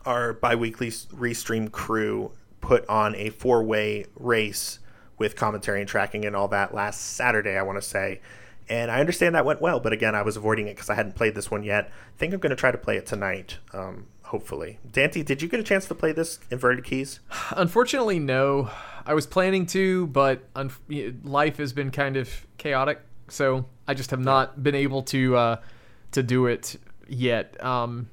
our 0.06 0.32
biweekly 0.32 0.88
restream 0.88 1.70
crew 1.70 2.32
put 2.62 2.88
on 2.88 3.14
a 3.16 3.28
four-way 3.28 4.06
race 4.16 4.78
with 5.18 5.36
commentary 5.36 5.80
and 5.80 5.88
tracking 5.88 6.24
and 6.24 6.34
all 6.34 6.48
that 6.48 6.72
last 6.72 7.02
Saturday, 7.02 7.58
I 7.58 7.62
want 7.62 7.76
to 7.76 7.86
say. 7.86 8.22
And 8.70 8.90
I 8.90 9.00
understand 9.00 9.34
that 9.34 9.44
went 9.44 9.60
well, 9.60 9.78
but 9.80 9.92
again, 9.92 10.14
I 10.14 10.22
was 10.22 10.38
avoiding 10.38 10.68
it 10.68 10.76
because 10.76 10.88
I 10.88 10.94
hadn't 10.94 11.16
played 11.16 11.34
this 11.34 11.50
one 11.50 11.64
yet. 11.64 11.88
I 11.88 12.18
think 12.18 12.32
I'm 12.32 12.40
going 12.40 12.48
to 12.48 12.56
try 12.56 12.70
to 12.70 12.78
play 12.78 12.96
it 12.96 13.04
tonight, 13.04 13.58
um, 13.74 14.06
hopefully. 14.30 14.78
Dante, 14.92 15.24
did 15.24 15.42
you 15.42 15.48
get 15.48 15.58
a 15.58 15.62
chance 15.64 15.86
to 15.86 15.94
play 15.94 16.12
this 16.12 16.38
Inverted 16.52 16.84
Keys? 16.84 17.18
Unfortunately, 17.50 18.20
no. 18.20 18.70
I 19.04 19.12
was 19.12 19.26
planning 19.26 19.66
to, 19.66 20.06
but 20.06 20.44
un- 20.54 20.70
life 21.24 21.56
has 21.56 21.72
been 21.72 21.90
kind 21.90 22.16
of 22.16 22.46
chaotic, 22.56 23.00
so 23.26 23.66
I 23.88 23.94
just 23.94 24.12
have 24.12 24.20
not 24.20 24.62
been 24.62 24.76
able 24.76 25.02
to 25.04 25.36
uh, 25.36 25.56
to 26.12 26.22
do 26.22 26.46
it 26.46 26.76
yet. 27.08 27.62
Um, 27.64 28.08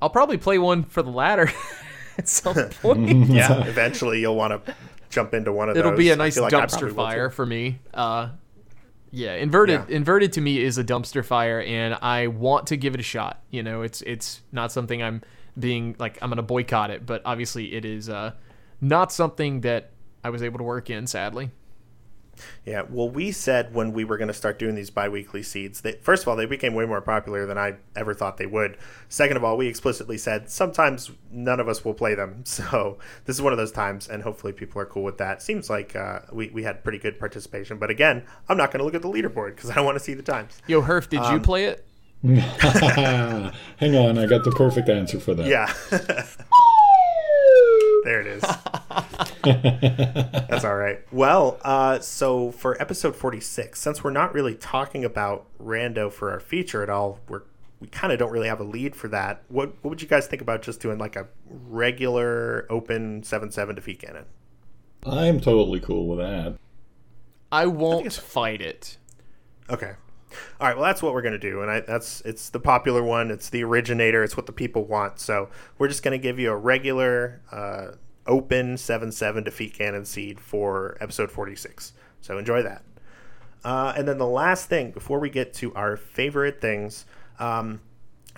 I'll 0.00 0.08
probably 0.08 0.38
play 0.38 0.58
one 0.58 0.84
for 0.84 1.02
the 1.02 1.10
latter 1.10 1.52
at 2.18 2.28
some 2.28 2.54
point. 2.82 3.28
yeah, 3.28 3.66
eventually 3.66 4.20
you'll 4.20 4.36
want 4.36 4.64
to 4.64 4.74
jump 5.10 5.34
into 5.34 5.52
one 5.52 5.68
of 5.68 5.74
those. 5.74 5.84
It'll 5.84 5.98
be 5.98 6.10
a 6.10 6.16
nice 6.16 6.38
like 6.38 6.52
dumpster 6.52 6.94
fire 6.94 7.28
for 7.28 7.44
me. 7.44 7.80
Uh, 7.92 8.30
yeah, 9.10 9.34
inverted 9.34 9.84
yeah. 9.86 9.96
inverted 9.96 10.32
to 10.34 10.40
me 10.40 10.62
is 10.62 10.78
a 10.78 10.84
dumpster 10.84 11.22
fire, 11.22 11.60
and 11.60 11.98
I 12.00 12.28
want 12.28 12.68
to 12.68 12.78
give 12.78 12.94
it 12.94 13.00
a 13.00 13.04
shot. 13.04 13.42
You 13.50 13.62
know, 13.62 13.82
it's 13.82 14.00
it's 14.02 14.40
not 14.50 14.72
something 14.72 15.02
I'm 15.02 15.22
being 15.58 15.96
like 15.98 16.18
I'm 16.22 16.30
gonna 16.30 16.42
boycott 16.42 16.90
it, 16.90 17.06
but 17.06 17.22
obviously 17.24 17.74
it 17.74 17.84
is 17.84 18.08
uh, 18.08 18.32
not 18.80 19.12
something 19.12 19.62
that 19.62 19.90
I 20.22 20.30
was 20.30 20.42
able 20.42 20.58
to 20.58 20.64
work 20.64 20.90
in. 20.90 21.06
Sadly. 21.06 21.50
Yeah, 22.64 22.82
well, 22.88 23.08
we 23.08 23.32
said 23.32 23.74
when 23.74 23.92
we 23.92 24.04
were 24.04 24.16
going 24.16 24.28
to 24.28 24.34
start 24.34 24.58
doing 24.58 24.74
these 24.74 24.90
biweekly 24.90 25.42
seeds 25.42 25.80
that 25.82 26.04
first 26.04 26.22
of 26.22 26.28
all 26.28 26.36
they 26.36 26.46
became 26.46 26.74
way 26.74 26.86
more 26.86 27.00
popular 27.00 27.46
than 27.46 27.58
I 27.58 27.76
ever 27.96 28.14
thought 28.14 28.36
they 28.36 28.46
would. 28.46 28.76
Second 29.08 29.36
of 29.36 29.44
all, 29.44 29.56
we 29.56 29.66
explicitly 29.66 30.18
said 30.18 30.50
sometimes 30.50 31.10
none 31.30 31.60
of 31.60 31.68
us 31.68 31.84
will 31.84 31.94
play 31.94 32.14
them, 32.14 32.42
so 32.44 32.98
this 33.24 33.36
is 33.36 33.42
one 33.42 33.52
of 33.52 33.58
those 33.58 33.72
times, 33.72 34.08
and 34.08 34.22
hopefully 34.22 34.52
people 34.52 34.80
are 34.80 34.86
cool 34.86 35.02
with 35.02 35.18
that. 35.18 35.42
Seems 35.42 35.70
like 35.70 35.96
uh, 35.96 36.20
we 36.32 36.48
we 36.50 36.62
had 36.62 36.82
pretty 36.82 36.98
good 36.98 37.18
participation, 37.18 37.78
but 37.78 37.90
again, 37.90 38.24
I'm 38.48 38.56
not 38.56 38.70
going 38.70 38.80
to 38.80 38.84
look 38.84 38.94
at 38.94 39.02
the 39.02 39.08
leaderboard 39.08 39.56
because 39.56 39.70
I 39.70 39.74
don't 39.74 39.84
want 39.84 39.96
to 39.96 40.04
see 40.04 40.14
the 40.14 40.22
times. 40.22 40.60
Yo, 40.66 40.82
Herf, 40.82 41.08
did 41.08 41.20
um, 41.20 41.34
you 41.34 41.40
play 41.40 41.64
it? 41.64 41.87
Hang 42.24 43.94
on, 43.94 44.18
I 44.18 44.26
got 44.26 44.42
the 44.44 44.52
perfect 44.56 44.88
answer 44.88 45.20
for 45.20 45.34
that. 45.34 45.46
Yeah. 45.46 45.72
there 48.04 48.20
it 48.20 48.26
is. 48.26 48.42
That's 50.48 50.64
all 50.64 50.76
right. 50.76 51.00
Well, 51.12 51.60
uh, 51.62 52.00
so 52.00 52.50
for 52.50 52.80
episode 52.82 53.14
46, 53.14 53.80
since 53.80 54.02
we're 54.02 54.10
not 54.10 54.34
really 54.34 54.56
talking 54.56 55.04
about 55.04 55.46
Rando 55.62 56.12
for 56.12 56.32
our 56.32 56.40
feature 56.40 56.82
at 56.82 56.90
all, 56.90 57.20
we're 57.28 57.42
we 57.80 57.86
kind 57.86 58.12
of 58.12 58.18
don't 58.18 58.32
really 58.32 58.48
have 58.48 58.58
a 58.60 58.64
lead 58.64 58.96
for 58.96 59.06
that. 59.08 59.42
What 59.48 59.74
what 59.82 59.90
would 59.90 60.02
you 60.02 60.08
guys 60.08 60.26
think 60.26 60.42
about 60.42 60.62
just 60.62 60.80
doing 60.80 60.98
like 60.98 61.16
a 61.16 61.28
regular 61.48 62.66
open 62.70 63.22
seven 63.22 63.52
seven 63.52 63.76
defeat 63.76 64.02
Ganon? 64.02 64.24
I'm 65.06 65.40
totally 65.40 65.78
cool 65.78 66.08
with 66.08 66.18
that. 66.18 66.56
I 67.52 67.66
won't 67.66 68.06
I 68.06 68.08
fight 68.10 68.60
it. 68.60 68.96
Okay. 69.70 69.92
All 70.60 70.68
right, 70.68 70.76
well 70.76 70.84
that's 70.84 71.02
what 71.02 71.14
we're 71.14 71.22
gonna 71.22 71.38
do, 71.38 71.62
and 71.62 71.70
I, 71.70 71.80
that's 71.80 72.20
it's 72.22 72.50
the 72.50 72.60
popular 72.60 73.02
one. 73.02 73.30
It's 73.30 73.48
the 73.48 73.64
originator. 73.64 74.22
It's 74.22 74.36
what 74.36 74.46
the 74.46 74.52
people 74.52 74.84
want. 74.84 75.18
So 75.20 75.48
we're 75.78 75.88
just 75.88 76.02
gonna 76.02 76.18
give 76.18 76.38
you 76.38 76.50
a 76.50 76.56
regular 76.56 77.40
uh, 77.50 77.92
open 78.26 78.76
seven 78.76 79.10
seven 79.12 79.44
defeat 79.44 79.78
Ganon 79.78 80.06
seed 80.06 80.40
for 80.40 80.96
episode 81.00 81.30
forty 81.30 81.56
six. 81.56 81.92
So 82.20 82.38
enjoy 82.38 82.62
that. 82.62 82.82
Uh, 83.64 83.92
and 83.96 84.06
then 84.06 84.18
the 84.18 84.26
last 84.26 84.68
thing 84.68 84.90
before 84.90 85.18
we 85.18 85.30
get 85.30 85.52
to 85.54 85.74
our 85.74 85.96
favorite 85.96 86.60
things, 86.60 87.06
um, 87.38 87.80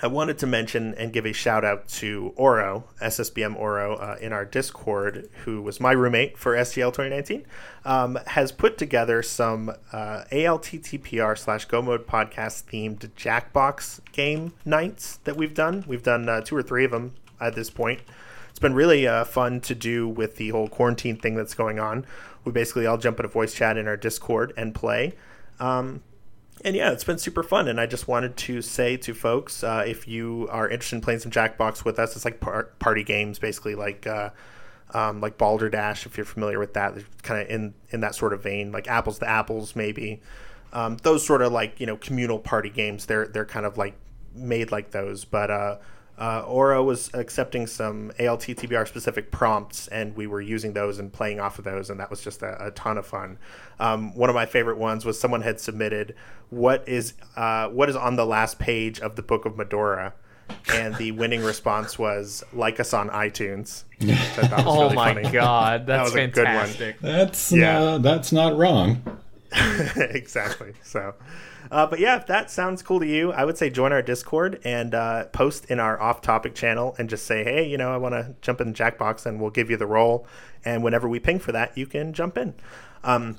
I 0.03 0.07
wanted 0.07 0.39
to 0.39 0.47
mention 0.47 0.95
and 0.95 1.13
give 1.13 1.27
a 1.27 1.33
shout 1.33 1.63
out 1.63 1.87
to 1.89 2.33
Oro, 2.37 2.85
SSBM 3.03 3.55
Oro, 3.55 3.97
uh, 3.97 4.17
in 4.19 4.33
our 4.33 4.47
Discord, 4.47 5.29
who 5.45 5.61
was 5.61 5.79
my 5.79 5.93
roommate 5.93 6.39
for 6.39 6.55
STL 6.55 6.89
2019, 6.89 7.45
um, 7.85 8.19
has 8.29 8.51
put 8.51 8.79
together 8.79 9.23
some 9.23 9.69
uh, 9.93 10.25
ALTTPR 10.33 11.37
slash 11.37 11.67
Go 11.67 11.83
Mode 11.83 12.07
podcast 12.07 12.65
themed 12.65 13.11
Jackbox 13.11 14.01
game 14.13 14.55
nights 14.65 15.19
that 15.25 15.37
we've 15.37 15.55
done. 15.55 15.85
We've 15.87 16.03
done 16.03 16.31
uh, 16.31 16.41
two 16.41 16.57
or 16.57 16.63
three 16.63 16.87
of 16.87 16.93
them 16.93 17.13
at 17.39 17.55
this 17.55 17.69
point. 17.69 18.01
It's 18.49 18.59
been 18.59 18.75
really 18.75 19.07
uh, 19.07 19.25
fun 19.25 19.61
to 19.63 19.75
do 19.75 20.09
with 20.09 20.37
the 20.37 20.49
whole 20.49 20.69
quarantine 20.69 21.17
thing 21.19 21.35
that's 21.35 21.55
going 21.55 21.79
on. 21.79 22.07
We 22.45 22.53
basically 22.53 22.87
all 22.87 22.97
jump 22.97 23.21
in 23.21 23.27
a 23.27 23.29
voice 23.29 23.53
chat 23.53 23.77
in 23.77 23.87
our 23.87 23.99
Discord 23.99 24.55
and 24.57 24.75
play. 24.75 25.15
Um, 25.59 26.03
and 26.65 26.77
yeah, 26.77 26.91
it's 26.93 27.05
been 27.05 27.19
super 27.19 27.43
fun. 27.43 27.69
And 27.69 27.81
I 27.81 27.87
just 27.87 28.09
wanted 28.09 28.37
to 28.39 28.63
say 28.63 28.97
to 28.99 29.15
folks, 29.15 29.63
uh, 29.63 29.85
if 29.87 30.07
you 30.07 30.49
are 30.51 30.69
interested 30.69 30.97
in 30.97 31.03
playing 31.03 31.21
some 31.21 31.31
Jackbox 31.31 31.85
with 31.85 31.99
us, 31.99 32.17
it's 32.17 32.25
like 32.25 32.41
par- 32.41 32.71
party 32.79 33.05
games, 33.05 33.39
basically 33.39 33.75
like 33.75 34.07
uh, 34.07 34.31
um, 34.93 35.21
like 35.21 35.39
Balderdash, 35.39 36.07
if 36.07 36.17
you're 36.17 36.27
familiar 36.27 36.59
with 36.59 36.75
that, 36.75 36.95
kind 37.23 37.41
of 37.43 37.49
in 37.49 37.75
in 37.91 38.01
that 38.01 38.15
sort 38.15 38.33
of 38.33 38.43
vein, 38.43 38.73
like 38.73 38.89
Apples 38.89 39.19
to 39.21 39.29
Apples, 39.29 39.75
maybe. 39.75 40.21
Um, 40.73 40.99
those 40.99 41.27
sort 41.27 41.43
of 41.43 41.53
like 41.53 41.81
you 41.81 41.87
know 41.87 41.97
communal 41.97 42.39
party 42.39 42.71
games. 42.71 43.07
They're 43.07 43.27
they're 43.27 43.45
kind 43.45 43.67
of 43.67 43.79
like 43.79 43.95
made 44.35 44.71
like 44.71 44.91
those, 44.91 45.25
but 45.25 45.51
uh, 45.51 45.77
uh, 46.21 46.43
Oro 46.43 46.85
was 46.85 47.09
accepting 47.15 47.67
some 47.67 48.13
ALTTPR 48.19 48.87
specific 48.87 49.31
prompts, 49.31 49.89
and 49.89 50.15
we 50.15 50.27
were 50.27 50.43
using 50.43 50.75
those 50.75 50.99
and 50.99 51.11
playing 51.11 51.41
off 51.41 51.59
of 51.59 51.65
those, 51.65 51.89
and 51.89 51.99
that 51.99 52.11
was 52.11 52.21
just 52.21 52.43
a, 52.43 52.67
a 52.67 52.71
ton 52.73 52.99
of 52.99 53.07
fun. 53.07 53.39
Um, 53.79 54.15
one 54.15 54.29
of 54.29 54.35
my 54.35 54.45
favorite 54.45 54.77
ones 54.77 55.07
was 55.07 55.19
someone 55.19 55.41
had 55.41 55.59
submitted 55.59 56.15
what 56.51 56.87
is 56.87 57.15
uh, 57.37 57.69
what 57.69 57.89
is 57.89 57.97
on 57.97 58.17
the 58.17 58.27
last 58.27 58.59
page 58.59 59.01
of 59.01 59.17
the 59.17 59.23
Book 59.23 59.47
of 59.47 59.55
Mudora, 59.55 60.13
and 60.75 60.95
the 60.97 61.13
winning 61.13 61.43
response 61.43 61.99
was 61.99 62.45
like 62.53 62.79
us 62.81 62.93
on 62.93 63.09
iTunes. 63.09 63.85
oh 64.59 64.83
really 64.83 64.95
my 64.95 65.15
funny. 65.15 65.31
god, 65.31 65.87
that's 65.87 66.13
that 66.13 66.35
fantastic! 66.35 67.01
That's 67.01 67.51
yeah, 67.51 67.81
uh, 67.81 67.99
that's 67.99 68.31
not 68.31 68.59
wrong. 68.59 69.03
exactly. 69.97 70.75
So. 70.83 71.15
Uh, 71.71 71.87
but 71.87 72.01
yeah, 72.01 72.17
if 72.17 72.27
that 72.27 72.51
sounds 72.51 72.83
cool 72.83 72.99
to 72.99 73.07
you, 73.07 73.33
I 73.33 73.45
would 73.45 73.57
say 73.57 73.71
join 73.71 73.93
our 73.93 74.03
Discord 74.03 74.61
and 74.65 74.95
uh, 74.95 75.27
post 75.27 75.67
in 75.67 75.79
our 75.79 76.01
off-topic 76.01 76.55
channel 76.55 76.97
and 76.99 77.09
just 77.09 77.27
say, 77.27 77.45
hey, 77.45 77.69
you 77.69 77.79
know, 77.79 77.93
I 77.93 77.97
want 77.97 78.15
to 78.15 78.35
jump 78.41 78.61
in 78.61 78.75
Jackbox, 78.75 79.25
and 79.25 79.41
we'll 79.41 79.51
give 79.51 79.71
you 79.71 79.77
the 79.77 79.87
role. 79.87 80.27
And 80.65 80.83
whenever 80.83 81.09
we 81.09 81.21
ping 81.21 81.39
for 81.39 81.53
that, 81.53 81.79
you 81.79 81.87
can 81.87 82.13
jump 82.13 82.37
in. 82.37 82.55
Um, 83.05 83.39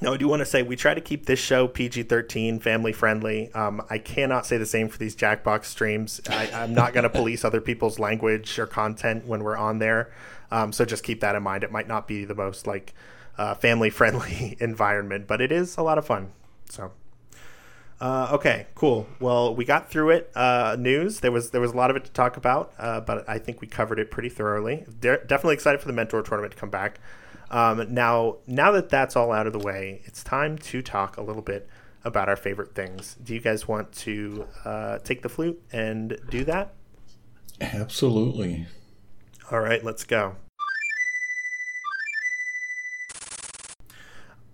no, 0.00 0.14
I 0.14 0.16
do 0.16 0.26
want 0.26 0.40
to 0.40 0.46
say 0.46 0.62
we 0.62 0.74
try 0.74 0.94
to 0.94 1.00
keep 1.00 1.26
this 1.26 1.38
show 1.38 1.68
PG 1.68 2.04
13, 2.04 2.60
family 2.60 2.92
friendly. 2.92 3.52
Um, 3.52 3.82
I 3.88 3.98
cannot 3.98 4.46
say 4.46 4.58
the 4.58 4.66
same 4.66 4.88
for 4.88 4.98
these 4.98 5.14
Jackbox 5.14 5.66
streams. 5.66 6.20
I, 6.28 6.46
am 6.46 6.74
not 6.74 6.92
going 6.92 7.04
to 7.04 7.10
police 7.10 7.44
other 7.44 7.60
people's 7.60 7.98
language 7.98 8.58
or 8.58 8.66
content 8.66 9.26
when 9.26 9.44
we're 9.44 9.56
on 9.56 9.78
there. 9.78 10.12
Um, 10.50 10.72
so 10.72 10.84
just 10.84 11.04
keep 11.04 11.20
that 11.20 11.36
in 11.36 11.42
mind. 11.42 11.62
It 11.62 11.70
might 11.70 11.86
not 11.86 12.08
be 12.08 12.24
the 12.24 12.34
most 12.34 12.66
like 12.66 12.94
uh, 13.38 13.54
family 13.54 13.90
friendly 13.90 14.56
environment, 14.60 15.26
but 15.26 15.40
it 15.40 15.52
is 15.52 15.76
a 15.76 15.82
lot 15.82 15.98
of 15.98 16.06
fun. 16.06 16.32
So. 16.68 16.92
Uh, 18.02 18.30
okay, 18.32 18.66
cool. 18.74 19.06
Well, 19.20 19.54
we 19.54 19.64
got 19.64 19.88
through 19.88 20.10
it. 20.10 20.32
Uh, 20.34 20.74
news. 20.76 21.20
There 21.20 21.30
was 21.30 21.50
there 21.50 21.60
was 21.60 21.70
a 21.70 21.76
lot 21.76 21.88
of 21.88 21.96
it 21.96 22.04
to 22.04 22.10
talk 22.10 22.36
about, 22.36 22.72
uh, 22.76 23.00
but 23.00 23.28
I 23.28 23.38
think 23.38 23.60
we 23.60 23.68
covered 23.68 24.00
it 24.00 24.10
pretty 24.10 24.28
thoroughly. 24.28 24.84
De- 24.98 25.24
definitely 25.24 25.54
excited 25.54 25.80
for 25.80 25.86
the 25.86 25.92
mentor 25.92 26.20
tournament 26.22 26.52
to 26.54 26.58
come 26.58 26.68
back. 26.68 26.98
Um, 27.52 27.94
now, 27.94 28.38
now 28.48 28.72
that 28.72 28.88
that's 28.88 29.14
all 29.14 29.30
out 29.30 29.46
of 29.46 29.52
the 29.52 29.60
way, 29.60 30.00
it's 30.04 30.24
time 30.24 30.58
to 30.58 30.82
talk 30.82 31.16
a 31.16 31.22
little 31.22 31.42
bit 31.42 31.68
about 32.02 32.28
our 32.28 32.34
favorite 32.34 32.74
things. 32.74 33.16
Do 33.22 33.34
you 33.34 33.40
guys 33.40 33.68
want 33.68 33.92
to 33.98 34.48
uh, 34.64 34.98
take 34.98 35.22
the 35.22 35.28
flute 35.28 35.62
and 35.70 36.18
do 36.28 36.42
that? 36.42 36.74
Absolutely. 37.60 38.66
All 39.52 39.60
right, 39.60 39.84
let's 39.84 40.02
go. 40.02 40.34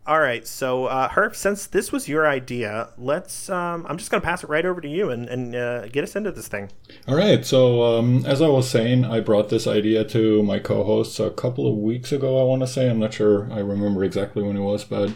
All 0.08 0.20
right, 0.20 0.46
so 0.46 0.86
uh, 0.86 1.10
Herf, 1.10 1.34
since 1.34 1.66
this 1.66 1.92
was 1.92 2.08
your 2.08 2.26
idea, 2.26 2.88
let's. 2.96 3.50
Um, 3.50 3.84
I'm 3.86 3.98
just 3.98 4.10
going 4.10 4.22
to 4.22 4.24
pass 4.24 4.42
it 4.42 4.48
right 4.48 4.64
over 4.64 4.80
to 4.80 4.88
you 4.88 5.10
and, 5.10 5.28
and 5.28 5.54
uh, 5.54 5.86
get 5.88 6.02
us 6.02 6.16
into 6.16 6.32
this 6.32 6.48
thing. 6.48 6.70
All 7.06 7.14
right. 7.14 7.44
So, 7.44 7.82
um, 7.82 8.24
as 8.24 8.40
I 8.40 8.48
was 8.48 8.70
saying, 8.70 9.04
I 9.04 9.20
brought 9.20 9.50
this 9.50 9.66
idea 9.66 10.04
to 10.04 10.42
my 10.42 10.60
co 10.60 10.82
hosts 10.82 11.20
a 11.20 11.28
couple 11.28 11.66
of 11.66 11.76
weeks 11.76 12.10
ago, 12.10 12.40
I 12.40 12.44
want 12.44 12.62
to 12.62 12.66
say. 12.66 12.88
I'm 12.88 12.98
not 12.98 13.12
sure 13.12 13.52
I 13.52 13.58
remember 13.58 14.02
exactly 14.02 14.42
when 14.42 14.56
it 14.56 14.62
was, 14.62 14.82
but. 14.82 15.10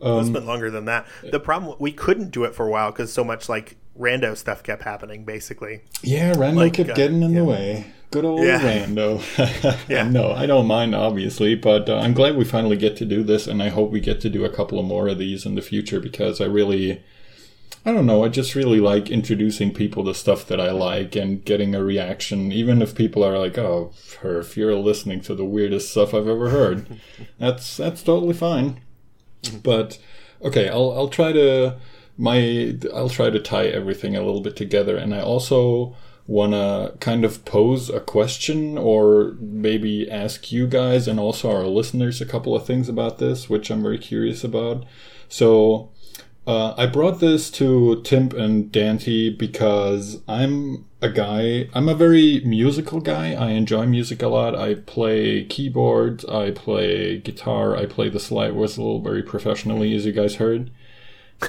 Um, 0.00 0.20
it's 0.20 0.30
been 0.30 0.46
longer 0.46 0.70
than 0.70 0.86
that. 0.86 1.06
The 1.30 1.38
problem, 1.38 1.76
we 1.78 1.92
couldn't 1.92 2.30
do 2.30 2.44
it 2.44 2.54
for 2.54 2.66
a 2.66 2.70
while 2.70 2.90
because 2.90 3.12
so 3.12 3.22
much 3.22 3.50
like 3.50 3.76
rando 4.00 4.34
stuff 4.34 4.62
kept 4.62 4.82
happening, 4.84 5.26
basically. 5.26 5.82
Yeah, 6.02 6.32
rando 6.32 6.54
like, 6.54 6.72
kept 6.72 6.88
uh, 6.88 6.94
getting 6.94 7.22
in 7.22 7.32
yeah. 7.32 7.38
the 7.40 7.44
way. 7.44 7.92
Good 8.12 8.26
old 8.26 8.44
yeah. 8.44 8.60
rando. 8.60 9.88
yeah. 9.88 10.06
no, 10.06 10.32
I 10.32 10.44
don't 10.44 10.66
mind, 10.66 10.94
obviously, 10.94 11.54
but 11.54 11.88
uh, 11.88 11.96
I'm 11.96 12.12
glad 12.12 12.36
we 12.36 12.44
finally 12.44 12.76
get 12.76 12.94
to 12.98 13.06
do 13.06 13.22
this, 13.22 13.46
and 13.46 13.62
I 13.62 13.70
hope 13.70 13.90
we 13.90 14.00
get 14.00 14.20
to 14.20 14.28
do 14.28 14.44
a 14.44 14.50
couple 14.50 14.78
of 14.78 14.84
more 14.84 15.08
of 15.08 15.16
these 15.16 15.46
in 15.46 15.54
the 15.54 15.62
future 15.62 15.98
because 15.98 16.40
I 16.40 16.44
really. 16.44 17.02
I 17.84 17.90
don't 17.90 18.06
know. 18.06 18.22
I 18.22 18.28
just 18.28 18.54
really 18.54 18.78
like 18.78 19.10
introducing 19.10 19.74
people 19.74 20.04
to 20.04 20.14
stuff 20.14 20.46
that 20.46 20.60
I 20.60 20.70
like 20.70 21.16
and 21.16 21.44
getting 21.44 21.74
a 21.74 21.82
reaction, 21.82 22.52
even 22.52 22.80
if 22.80 22.94
people 22.94 23.24
are 23.24 23.38
like, 23.38 23.58
"Oh, 23.58 23.92
if 24.22 24.56
you're 24.58 24.76
listening 24.76 25.20
to 25.22 25.34
the 25.34 25.44
weirdest 25.44 25.90
stuff 25.90 26.14
I've 26.14 26.28
ever 26.28 26.50
heard." 26.50 27.00
that's 27.38 27.78
that's 27.78 28.02
totally 28.02 28.34
fine. 28.34 28.82
But 29.62 29.98
okay, 30.42 30.68
I'll 30.68 30.92
I'll 30.92 31.08
try 31.08 31.32
to 31.32 31.76
my 32.18 32.76
I'll 32.94 33.08
try 33.08 33.30
to 33.30 33.40
tie 33.40 33.66
everything 33.66 34.14
a 34.14 34.22
little 34.22 34.42
bit 34.42 34.54
together, 34.54 34.96
and 34.96 35.14
I 35.14 35.20
also 35.22 35.96
want 36.26 36.52
to 36.52 36.94
kind 37.00 37.24
of 37.24 37.44
pose 37.44 37.90
a 37.90 38.00
question 38.00 38.78
or 38.78 39.36
maybe 39.40 40.10
ask 40.10 40.52
you 40.52 40.66
guys 40.66 41.08
and 41.08 41.18
also 41.18 41.50
our 41.50 41.66
listeners 41.66 42.20
a 42.20 42.26
couple 42.26 42.54
of 42.54 42.64
things 42.64 42.88
about 42.88 43.18
this, 43.18 43.50
which 43.50 43.70
I'm 43.70 43.82
very 43.82 43.98
curious 43.98 44.44
about. 44.44 44.84
So 45.28 45.90
uh, 46.46 46.74
I 46.76 46.86
brought 46.86 47.20
this 47.20 47.50
to 47.52 48.02
Tim 48.02 48.30
and 48.36 48.70
Dante 48.70 49.30
because 49.30 50.20
I'm 50.26 50.86
a 51.00 51.08
guy, 51.08 51.68
I'm 51.72 51.88
a 51.88 51.94
very 51.94 52.40
musical 52.44 53.00
guy. 53.00 53.34
I 53.34 53.50
enjoy 53.50 53.86
music 53.86 54.22
a 54.22 54.28
lot. 54.28 54.54
I 54.54 54.74
play 54.74 55.44
keyboards, 55.44 56.24
I 56.24 56.50
play 56.50 57.18
guitar, 57.18 57.76
I 57.76 57.86
play 57.86 58.08
the 58.08 58.20
slide 58.20 58.54
whistle 58.54 59.00
very 59.00 59.22
professionally, 59.22 59.94
as 59.94 60.06
you 60.06 60.12
guys 60.12 60.36
heard. 60.36 60.70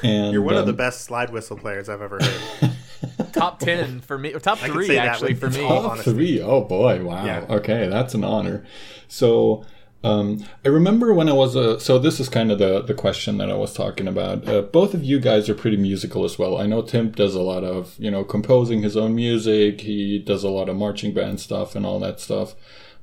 And 0.01 0.33
You're 0.33 0.41
one 0.41 0.55
um, 0.55 0.61
of 0.61 0.67
the 0.67 0.73
best 0.73 1.01
slide 1.01 1.31
whistle 1.31 1.57
players 1.57 1.89
I've 1.89 2.01
ever 2.01 2.19
heard. 2.21 2.71
top 3.31 3.59
ten 3.59 4.01
for 4.01 4.17
me, 4.17 4.33
or 4.33 4.39
top 4.39 4.59
three 4.59 4.97
actually 4.97 5.33
for 5.33 5.49
me. 5.49 5.61
Top 5.61 5.99
three, 5.99 6.41
oh 6.41 6.61
boy, 6.61 7.03
wow. 7.03 7.25
Yeah. 7.25 7.45
Okay, 7.49 7.87
that's 7.87 8.13
an 8.13 8.23
honor. 8.23 8.65
So 9.07 9.65
um, 10.03 10.43
I 10.65 10.67
remember 10.67 11.13
when 11.13 11.29
I 11.29 11.33
was 11.33 11.55
a 11.55 11.79
so 11.79 11.97
this 11.97 12.19
is 12.19 12.27
kind 12.27 12.51
of 12.51 12.59
the 12.59 12.81
the 12.81 12.93
question 12.93 13.37
that 13.37 13.49
I 13.49 13.55
was 13.55 13.73
talking 13.73 14.07
about. 14.07 14.47
Uh, 14.47 14.61
both 14.61 14.93
of 14.93 15.03
you 15.03 15.19
guys 15.19 15.49
are 15.49 15.55
pretty 15.55 15.77
musical 15.77 16.25
as 16.25 16.37
well. 16.37 16.57
I 16.57 16.65
know 16.65 16.81
Tim 16.81 17.11
does 17.11 17.35
a 17.35 17.41
lot 17.41 17.63
of 17.63 17.95
you 17.97 18.11
know 18.11 18.23
composing 18.25 18.81
his 18.81 18.97
own 18.97 19.15
music. 19.15 19.81
He 19.81 20.19
does 20.19 20.43
a 20.43 20.49
lot 20.49 20.67
of 20.67 20.75
marching 20.75 21.13
band 21.13 21.39
stuff 21.39 21.75
and 21.75 21.85
all 21.85 21.99
that 21.99 22.19
stuff. 22.19 22.55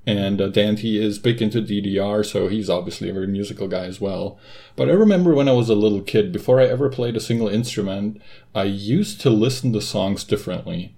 And 0.07 0.41
uh, 0.41 0.49
Dante 0.49 0.97
is 0.97 1.19
big 1.19 1.43
into 1.43 1.61
DDR, 1.61 2.25
so 2.25 2.49
he's 2.49 2.71
obviously 2.71 3.11
a 3.11 3.13
very 3.13 3.27
musical 3.27 3.69
guy 3.69 3.85
as 3.85 4.01
well. 4.01 4.39
But 4.75 4.89
I 4.89 4.93
remember 4.93 5.35
when 5.35 5.49
I 5.49 5.53
was 5.53 5.69
a 5.69 5.75
little 5.75 6.01
kid, 6.01 6.33
before 6.33 6.61
I 6.61 6.67
ever 6.67 6.89
played 6.89 7.17
a 7.17 7.21
single 7.21 7.49
instrument, 7.49 8.21
I 8.55 8.65
used 8.65 9.21
to 9.21 9.31
listen 9.31 9.73
to 9.75 9.81
songs 9.81 10.25
differently. 10.25 10.95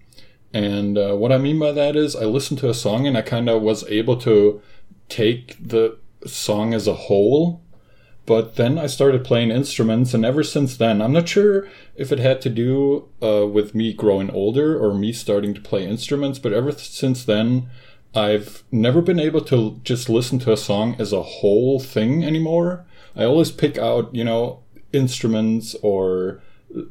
And 0.55 0.97
uh, 0.97 1.15
what 1.15 1.33
I 1.33 1.39
mean 1.39 1.59
by 1.59 1.73
that 1.73 1.97
is, 1.97 2.15
I 2.15 2.25
listened 2.25 2.61
to 2.61 2.71
a 2.71 2.75
song 2.75 3.07
and 3.07 3.17
I 3.17 3.23
kind 3.23 3.49
of 3.49 3.63
was 3.63 3.85
able 3.89 4.17
to 4.19 4.63
take 5.09 5.57
the 5.61 5.99
song 6.27 6.73
as 6.73 6.87
a 6.87 6.95
whole. 6.95 7.63
But 8.25 8.55
then 8.55 8.79
I 8.79 8.87
started 8.87 9.25
playing 9.25 9.51
instruments, 9.51 10.15
and 10.15 10.25
ever 10.25 10.45
since 10.45 10.77
then, 10.77 11.03
I'm 11.03 11.13
not 11.13 11.29
sure 11.29 11.69
if 11.97 12.13
it 12.13 12.21
had 12.21 12.41
to 12.43 12.51
do 12.51 13.09
uh, 13.21 13.49
with 13.49 13.75
me 13.75 13.93
growing 13.93 14.31
older 14.31 14.79
or 14.79 14.95
me 14.95 15.13
starting 15.13 15.55
to 15.55 15.61
play 15.61 15.85
instruments, 15.85 16.39
but 16.39 16.53
ever 16.53 16.71
since 16.71 17.25
then, 17.25 17.69
I've 18.15 18.63
never 18.71 19.01
been 19.01 19.21
able 19.21 19.41
to 19.43 19.81
just 19.85 20.09
listen 20.09 20.39
to 20.41 20.53
a 20.53 20.57
song 20.57 20.97
as 20.99 21.13
a 21.13 21.23
whole 21.23 21.81
thing 21.81 22.25
anymore. 22.25 22.85
I 23.17 23.25
always 23.25 23.51
pick 23.51 23.79
out, 23.79 24.15
you 24.15 24.25
know, 24.25 24.63
instruments 24.93 25.75
or 25.83 26.43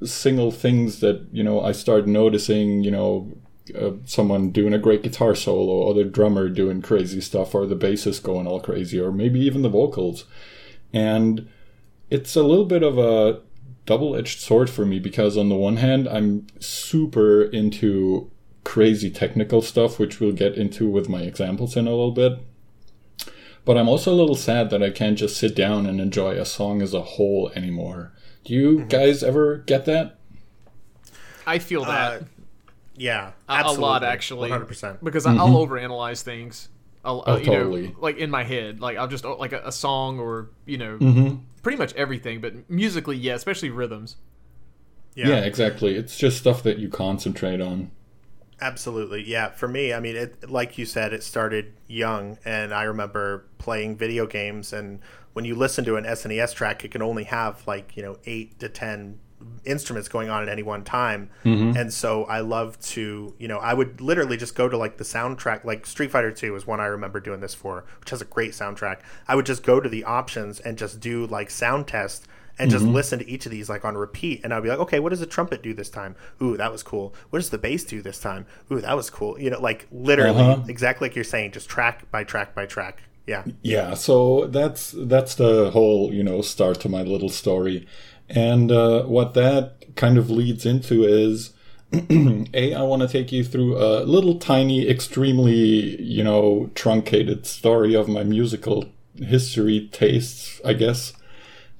single 0.03 0.51
things 0.51 0.99
that, 0.99 1.27
you 1.31 1.43
know, 1.43 1.61
I 1.61 1.71
start 1.73 2.07
noticing, 2.07 2.83
you 2.83 2.91
know, 2.91 3.31
uh, 3.79 3.91
someone 4.05 4.51
doing 4.51 4.73
a 4.73 4.79
great 4.79 5.03
guitar 5.03 5.35
solo 5.35 5.71
or 5.71 5.93
the 5.93 6.03
drummer 6.03 6.49
doing 6.49 6.81
crazy 6.81 7.21
stuff 7.21 7.53
or 7.53 7.65
the 7.65 7.75
bassist 7.75 8.23
going 8.23 8.47
all 8.47 8.59
crazy 8.59 8.99
or 8.99 9.11
maybe 9.11 9.39
even 9.39 9.61
the 9.61 9.69
vocals. 9.69 10.25
And 10.91 11.47
it's 12.09 12.35
a 12.35 12.43
little 12.43 12.65
bit 12.65 12.83
of 12.83 12.97
a 12.97 13.41
double-edged 13.85 14.39
sword 14.39 14.69
for 14.69 14.85
me 14.85 14.99
because 14.99 15.37
on 15.37 15.49
the 15.49 15.55
one 15.55 15.77
hand, 15.77 16.07
I'm 16.07 16.47
super 16.59 17.43
into 17.43 18.30
crazy 18.63 19.09
technical 19.09 19.61
stuff, 19.61 19.99
which 19.99 20.19
we'll 20.19 20.31
get 20.31 20.55
into 20.55 20.89
with 20.89 21.09
my 21.09 21.21
examples 21.21 21.75
in 21.75 21.87
a 21.87 21.91
little 21.91 22.11
bit. 22.11 22.39
But 23.63 23.77
I'm 23.77 23.87
also 23.87 24.11
a 24.11 24.15
little 24.15 24.35
sad 24.35 24.69
that 24.71 24.81
I 24.81 24.89
can't 24.89 25.17
just 25.17 25.37
sit 25.37 25.55
down 25.55 25.85
and 25.85 26.01
enjoy 26.01 26.31
a 26.31 26.45
song 26.45 26.81
as 26.81 26.93
a 26.93 27.01
whole 27.01 27.51
anymore. 27.55 28.11
Do 28.43 28.53
you 28.53 28.79
mm-hmm. 28.79 28.87
guys 28.87 29.23
ever 29.23 29.57
get 29.57 29.85
that? 29.85 30.17
I 31.45 31.59
feel 31.59 31.85
that. 31.85 32.21
Uh, 32.21 32.25
yeah, 32.95 33.31
a, 33.47 33.63
a, 33.65 33.71
lot 33.71 34.03
actually, 34.03 34.49
100%. 34.49 35.03
Because 35.03 35.25
mm-hmm. 35.25 35.39
I'll 35.39 35.65
overanalyze 35.65 36.21
things. 36.21 36.69
I'll, 37.03 37.23
oh, 37.25 37.33
uh, 37.33 37.37
you 37.37 37.45
totally. 37.45 37.87
Know, 37.89 37.95
like 37.99 38.17
in 38.17 38.29
my 38.29 38.43
head, 38.43 38.79
like 38.79 38.97
I'll 38.97 39.07
just 39.07 39.25
oh, 39.25 39.35
like 39.35 39.53
a, 39.53 39.61
a 39.65 39.71
song 39.71 40.19
or 40.19 40.49
you 40.65 40.77
know, 40.77 40.97
mm-hmm. 40.97 41.35
pretty 41.63 41.77
much 41.77 41.93
everything. 41.95 42.41
But 42.41 42.69
musically, 42.69 43.17
yeah, 43.17 43.33
especially 43.33 43.69
rhythms. 43.69 44.17
Yeah. 45.15 45.29
yeah, 45.29 45.39
exactly. 45.41 45.95
It's 45.95 46.17
just 46.17 46.37
stuff 46.37 46.63
that 46.63 46.77
you 46.77 46.89
concentrate 46.89 47.59
on. 47.59 47.91
Absolutely. 48.61 49.23
Yeah. 49.23 49.49
For 49.49 49.67
me, 49.67 49.91
I 49.93 49.99
mean, 49.99 50.15
it, 50.15 50.49
like 50.49 50.77
you 50.77 50.85
said, 50.85 51.13
it 51.13 51.23
started 51.23 51.73
young. 51.87 52.37
And 52.45 52.73
I 52.73 52.83
remember 52.83 53.45
playing 53.57 53.97
video 53.97 54.27
games. 54.27 54.71
And 54.71 54.99
when 55.33 55.45
you 55.45 55.55
listen 55.55 55.83
to 55.85 55.95
an 55.95 56.05
SNES 56.05 56.53
track, 56.53 56.85
it 56.85 56.91
can 56.91 57.01
only 57.01 57.23
have 57.23 57.65
like, 57.65 57.97
you 57.97 58.03
know, 58.03 58.17
eight 58.25 58.59
to 58.59 58.69
10 58.69 59.19
instruments 59.65 60.07
going 60.07 60.29
on 60.29 60.43
at 60.43 60.49
any 60.49 60.61
one 60.61 60.83
time. 60.83 61.29
Mm-hmm. 61.43 61.75
And 61.75 61.91
so 61.91 62.25
I 62.25 62.41
love 62.41 62.79
to, 62.81 63.33
you 63.39 63.47
know, 63.47 63.57
I 63.57 63.73
would 63.73 63.99
literally 63.99 64.37
just 64.37 64.53
go 64.53 64.69
to 64.69 64.77
like 64.77 64.97
the 64.97 65.03
soundtrack, 65.03 65.63
like 65.63 65.87
Street 65.87 66.11
Fighter 66.11 66.31
2 66.31 66.55
is 66.55 66.67
one 66.67 66.79
I 66.79 66.85
remember 66.85 67.19
doing 67.19 67.39
this 67.39 67.55
for, 67.55 67.85
which 67.99 68.11
has 68.11 68.21
a 68.21 68.25
great 68.25 68.51
soundtrack. 68.51 68.99
I 69.27 69.35
would 69.35 69.47
just 69.47 69.63
go 69.63 69.79
to 69.79 69.89
the 69.89 70.03
options 70.03 70.59
and 70.59 70.77
just 70.77 70.99
do 70.99 71.25
like 71.25 71.49
sound 71.49 71.87
tests 71.87 72.27
and 72.61 72.69
just 72.69 72.85
mm-hmm. 72.85 72.93
listen 72.93 73.19
to 73.19 73.27
each 73.27 73.45
of 73.45 73.51
these 73.51 73.69
like 73.69 73.83
on 73.83 73.97
repeat 73.97 74.41
and 74.43 74.53
I'd 74.53 74.61
be 74.61 74.69
like, 74.69 74.79
okay, 74.79 74.99
what 74.99 75.09
does 75.09 75.19
the 75.19 75.25
trumpet 75.25 75.63
do 75.63 75.73
this 75.73 75.89
time? 75.89 76.15
Ooh, 76.41 76.55
that 76.57 76.71
was 76.71 76.83
cool. 76.83 77.13
What 77.31 77.39
does 77.39 77.49
the 77.49 77.57
bass 77.57 77.83
do 77.83 78.01
this 78.01 78.19
time? 78.19 78.45
Ooh, 78.71 78.79
that 78.81 78.95
was 78.95 79.09
cool. 79.09 79.39
You 79.39 79.49
know, 79.49 79.59
like 79.59 79.87
literally 79.91 80.39
uh-huh. 80.39 80.63
exactly 80.67 81.07
like 81.07 81.15
you're 81.15 81.23
saying, 81.23 81.51
just 81.51 81.67
track 81.67 82.09
by 82.11 82.23
track 82.23 82.53
by 82.53 82.67
track. 82.67 83.01
Yeah. 83.25 83.43
Yeah, 83.61 83.93
so 83.95 84.47
that's 84.47 84.93
that's 84.95 85.35
the 85.35 85.71
whole, 85.71 86.13
you 86.13 86.23
know, 86.23 86.41
start 86.41 86.79
to 86.81 86.89
my 86.89 87.01
little 87.01 87.29
story. 87.29 87.87
And 88.29 88.71
uh, 88.71 89.03
what 89.03 89.33
that 89.33 89.95
kind 89.95 90.17
of 90.17 90.29
leads 90.29 90.65
into 90.65 91.03
is 91.03 91.53
a 92.53 92.73
i 92.73 92.81
want 92.81 93.01
to 93.01 93.07
take 93.07 93.33
you 93.33 93.43
through 93.43 93.77
a 93.77 94.05
little 94.05 94.35
tiny 94.39 94.87
extremely 94.87 96.01
you 96.01 96.23
know 96.23 96.69
truncated 96.73 97.45
story 97.45 97.93
of 97.93 98.07
my 98.07 98.23
musical 98.23 98.85
history 99.17 99.89
tastes 99.91 100.61
i 100.63 100.71
guess 100.71 101.11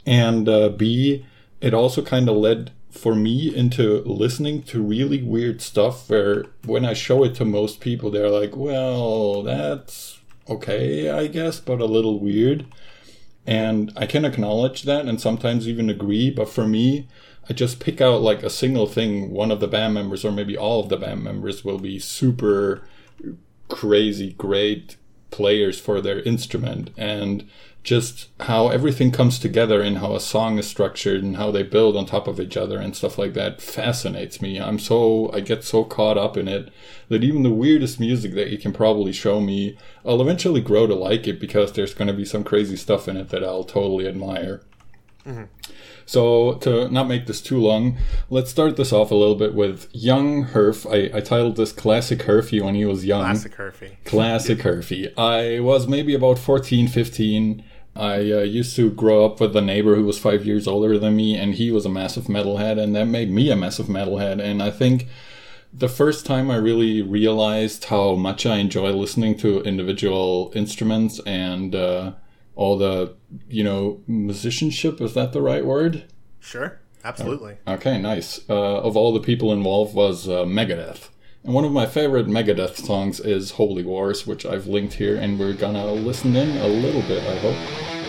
and 0.06 0.48
uh, 0.48 0.70
B, 0.70 1.26
it 1.60 1.74
also 1.74 2.02
kind 2.02 2.28
of 2.30 2.36
led 2.36 2.72
for 2.90 3.16
me 3.16 3.56
into 3.56 4.02
listening 4.04 4.64
to 4.64 4.82
really 4.82 5.22
weird 5.22 5.62
stuff 5.62 6.10
where 6.10 6.46
when 6.66 6.84
I 6.84 6.94
show 6.94 7.24
it 7.24 7.36
to 7.36 7.46
most 7.46 7.80
people, 7.80 8.12
they're 8.12 8.30
like, 8.30 8.56
well, 8.56 9.44
that's 9.44 10.20
okay, 10.50 11.10
I 11.10 11.28
guess, 11.28 11.60
but 11.60 11.80
a 11.80 11.86
little 11.86 12.20
weird. 12.20 12.66
And 13.48 13.92
I 13.96 14.06
can 14.06 14.26
acknowledge 14.26 14.84
that 14.84 15.06
and 15.06 15.20
sometimes 15.20 15.68
even 15.68 15.90
agree, 15.90 16.30
but 16.30 16.50
for 16.50 16.68
me, 16.68 17.08
I 17.50 17.54
just 17.54 17.80
pick 17.80 18.02
out 18.02 18.22
like 18.22 18.44
a 18.44 18.50
single 18.50 18.88
thing. 18.88 19.32
One 19.32 19.52
of 19.52 19.60
the 19.60 19.68
band 19.68 19.94
members, 19.94 20.24
or 20.24 20.32
maybe 20.32 20.58
all 20.58 20.82
of 20.82 20.90
the 20.90 20.98
band 20.98 21.24
members, 21.24 21.66
will 21.66 21.80
be 21.80 21.98
super 21.98 22.84
crazy, 23.68 24.34
great, 24.34 24.98
players 25.32 25.80
for 25.80 26.02
their 26.02 26.20
instrument 26.20 26.92
and 26.98 27.50
just 27.84 28.30
how 28.42 28.68
everything 28.68 29.12
comes 29.12 29.40
together 29.40 29.82
and 29.82 29.98
how 29.98 30.14
a 30.14 30.20
song 30.20 30.60
is 30.60 30.68
structured 30.68 31.24
and 31.24 31.38
how 31.38 31.50
they 31.50 31.64
build 31.64 31.98
on 31.98 32.06
top 32.06 32.28
of 32.28 32.40
each 32.40 32.56
other 32.56 32.78
and 32.78 32.96
stuff 32.96 33.18
like 33.18 33.34
that 33.34 33.60
fascinates 33.60 34.42
me. 34.42 34.60
I'm 34.60 34.78
so 34.78 35.32
I 35.34 35.40
get 35.40 35.64
so 35.64 35.84
caught 35.84 36.18
up 36.18 36.38
in 36.38 36.48
it 36.48 36.72
that 37.10 37.24
even 37.24 37.42
the 37.42 37.50
weirdest 37.50 38.00
music 38.00 38.36
that 38.36 38.52
you 38.52 38.60
can 38.60 38.72
probably 38.72 39.12
show 39.12 39.42
me, 39.42 39.78
I'll 40.06 40.22
eventually 40.22 40.62
grow 40.62 40.86
to 40.86 40.94
like 40.94 41.28
it 41.28 41.40
because 41.40 41.74
there's 41.74 41.96
going 41.96 42.08
to 42.08 42.14
be 42.14 42.26
some 42.26 42.44
crazy 42.44 42.76
stuff 42.76 43.08
in 43.08 43.18
it 43.18 43.30
that 43.30 43.44
I'll 43.44 43.64
totally 43.64 44.08
admire. 44.08 44.62
Mm-hmm. 45.26 45.44
So 46.06 46.56
to 46.56 46.90
not 46.90 47.08
make 47.08 47.26
this 47.26 47.42
too 47.42 47.60
long, 47.60 47.98
let's 48.30 48.52
start 48.52 48.76
this 48.76 48.92
off 48.92 49.12
a 49.12 49.16
little 49.16 49.36
bit 49.36 49.54
with 49.56 49.88
young 49.92 50.46
Herf. 50.46 50.86
I, 50.86 51.16
I 51.18 51.22
titled 51.22 51.56
this 51.56 51.72
"Classic 51.72 52.20
Herfy" 52.20 52.62
when 52.62 52.76
he 52.76 52.86
was 52.86 53.06
young. 53.06 53.24
Classic 53.24 53.56
Herfy. 53.56 53.96
Classic 54.04 54.60
Herfy. 54.60 55.18
I 55.18 55.60
was 55.62 55.88
maybe 55.88 56.14
about 56.14 56.38
14, 56.38 56.88
15. 56.88 57.64
I 57.96 58.16
uh, 58.32 58.42
used 58.42 58.76
to 58.78 58.90
grow 58.90 59.26
up 59.26 59.40
with 59.40 59.56
a 59.56 59.62
neighbor 59.62 59.96
who 59.96 60.06
was 60.06 60.18
five 60.18 60.46
years 60.46 60.68
older 60.68 60.98
than 60.98 61.16
me, 61.16 61.36
and 61.36 61.56
he 61.56 61.72
was 61.72 61.86
a 61.86 61.90
massive 61.90 62.26
metalhead, 62.26 62.80
and 62.82 62.96
that 62.96 63.06
made 63.06 63.32
me 63.32 63.52
a 63.52 63.56
massive 63.56 63.88
metalhead. 63.88 64.42
And 64.42 64.64
I 64.64 64.72
think 64.72 65.08
the 65.74 65.90
first 65.90 66.26
time 66.26 66.50
I 66.50 66.56
really 66.56 67.02
realized 67.02 67.86
how 67.86 68.16
much 68.16 68.46
I 68.46 68.58
enjoy 68.58 68.92
listening 68.92 69.38
to 69.38 69.62
individual 69.62 70.52
instruments 70.56 71.20
and 71.26 71.76
uh, 71.76 72.14
all 72.56 72.78
the, 72.78 73.16
you 73.50 73.64
know, 73.64 74.02
musicianship, 74.08 75.02
is 75.02 75.14
that 75.14 75.34
the 75.34 75.42
right 75.42 75.66
word? 75.66 76.06
Sure. 76.40 76.80
Absolutely. 77.04 77.58
Okay, 77.68 78.00
nice. 78.00 78.42
Uh, 78.50 78.80
of 78.82 78.96
all 78.96 79.14
the 79.14 79.20
people 79.20 79.52
involved 79.52 79.96
was 79.96 80.30
uh, 80.30 80.44
Megadeth. 80.44 81.10
And 81.44 81.56
one 81.56 81.66
of 81.66 81.72
my 81.72 81.88
favorite 81.88 82.28
Megadeth 82.28 82.76
songs 82.76 83.20
is 83.20 83.52
Holy 83.52 83.84
Wars, 83.84 84.28
which 84.28 84.46
I've 84.46 84.68
linked 84.68 84.94
here, 84.94 85.18
and 85.18 85.40
we're 85.40 85.54
gonna 85.54 85.92
listen 85.92 86.36
in 86.36 86.56
a 86.58 86.68
little 86.68 87.02
bit, 87.02 87.24
I 87.24 87.36
hope. 87.38 88.01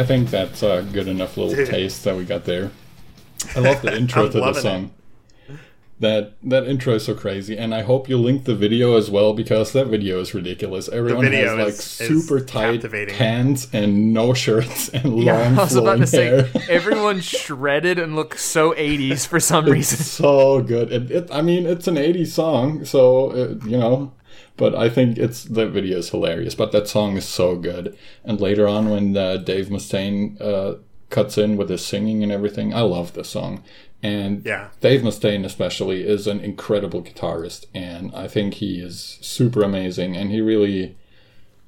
I 0.00 0.04
think 0.04 0.30
that's 0.30 0.62
a 0.62 0.86
good 0.92 1.08
enough 1.08 1.36
little 1.36 1.54
Dude. 1.54 1.68
taste 1.68 2.04
that 2.04 2.16
we 2.16 2.24
got 2.24 2.44
there. 2.46 2.70
I 3.56 3.60
love 3.60 3.82
the 3.82 3.94
intro 3.96 4.28
to 4.28 4.40
the 4.40 4.54
song. 4.54 4.92
That 5.98 6.32
that 6.42 6.66
intro 6.66 6.94
is 6.94 7.04
so 7.04 7.14
crazy, 7.14 7.58
and 7.58 7.74
I 7.74 7.82
hope 7.82 8.08
you 8.08 8.16
link 8.16 8.44
the 8.44 8.54
video 8.54 8.96
as 8.96 9.10
well 9.10 9.34
because 9.34 9.72
that 9.74 9.88
video 9.88 10.18
is 10.20 10.32
ridiculous. 10.32 10.88
Everyone 10.88 11.26
has 11.30 11.52
like 11.58 11.68
is- 11.68 11.78
is 11.78 12.08
super 12.08 12.40
tight 12.40 12.82
pants 13.10 13.68
and 13.74 14.14
no 14.14 14.32
shirts 14.32 14.88
and 14.88 15.04
long 15.16 15.22
Yeah, 15.26 15.54
I 15.58 15.62
was 15.62 15.76
about 15.76 15.98
to 15.98 16.06
say 16.06 16.24
hair. 16.24 16.48
everyone 16.70 17.20
shredded 17.20 17.98
and 17.98 18.16
looks 18.16 18.42
so 18.42 18.72
80s 18.72 19.26
for 19.26 19.38
some 19.38 19.66
It's 19.66 19.72
reason. 19.72 19.98
so 19.98 20.62
good. 20.62 20.90
It, 20.90 21.10
it, 21.10 21.28
I 21.30 21.42
mean, 21.42 21.66
it's 21.66 21.86
an 21.86 21.96
80s 21.96 22.28
song, 22.28 22.86
so 22.86 23.32
it, 23.32 23.62
you 23.66 23.76
know. 23.76 24.10
But 24.60 24.74
I 24.74 24.90
think 24.90 25.16
it's 25.16 25.42
the 25.44 25.66
video 25.66 25.96
is 25.98 26.10
hilarious. 26.10 26.54
But 26.54 26.70
that 26.72 26.86
song 26.86 27.16
is 27.16 27.26
so 27.26 27.56
good. 27.56 27.96
And 28.26 28.38
later 28.40 28.68
on, 28.68 28.90
when 28.90 29.16
uh, 29.16 29.38
Dave 29.38 29.68
Mustaine 29.68 30.38
uh, 30.38 30.74
cuts 31.08 31.38
in 31.38 31.56
with 31.56 31.70
his 31.70 31.84
singing 31.84 32.22
and 32.22 32.30
everything, 32.30 32.74
I 32.74 32.82
love 32.82 33.14
this 33.14 33.30
song. 33.30 33.64
And 34.02 34.44
Yeah. 34.44 34.68
Dave 34.82 35.00
Mustaine 35.00 35.46
especially 35.46 36.06
is 36.06 36.26
an 36.26 36.40
incredible 36.40 37.02
guitarist, 37.02 37.64
and 37.74 38.14
I 38.14 38.28
think 38.28 38.54
he 38.54 38.80
is 38.80 39.18
super 39.22 39.62
amazing. 39.62 40.14
And 40.14 40.30
he 40.30 40.42
really, 40.42 40.96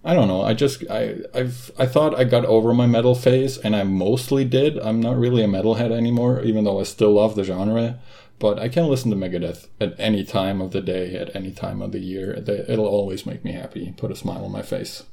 I 0.04 0.12
don't 0.14 0.28
know. 0.28 0.42
I 0.42 0.52
just 0.52 0.84
I 0.90 1.02
I've 1.34 1.70
I 1.78 1.86
thought 1.86 2.18
I 2.20 2.24
got 2.24 2.44
over 2.44 2.74
my 2.74 2.86
metal 2.86 3.14
phase, 3.14 3.56
and 3.56 3.74
I 3.74 3.84
mostly 3.84 4.44
did. 4.44 4.78
I'm 4.78 5.00
not 5.00 5.18
really 5.18 5.42
a 5.42 5.48
metalhead 5.48 5.92
anymore, 5.92 6.42
even 6.42 6.64
though 6.64 6.80
I 6.80 6.84
still 6.84 7.12
love 7.12 7.36
the 7.36 7.44
genre. 7.44 7.98
But 8.42 8.58
I 8.58 8.68
can 8.68 8.88
listen 8.88 9.08
to 9.12 9.16
Megadeth 9.16 9.68
at 9.80 9.94
any 10.00 10.24
time 10.24 10.60
of 10.60 10.72
the 10.72 10.80
day, 10.80 11.14
at 11.14 11.34
any 11.36 11.52
time 11.52 11.80
of 11.80 11.92
the 11.92 12.00
year. 12.00 12.32
It'll 12.34 12.88
always 12.88 13.24
make 13.24 13.44
me 13.44 13.52
happy, 13.52 13.94
put 13.96 14.10
a 14.10 14.16
smile 14.16 14.44
on 14.44 14.50
my 14.50 14.62
face. 14.62 15.04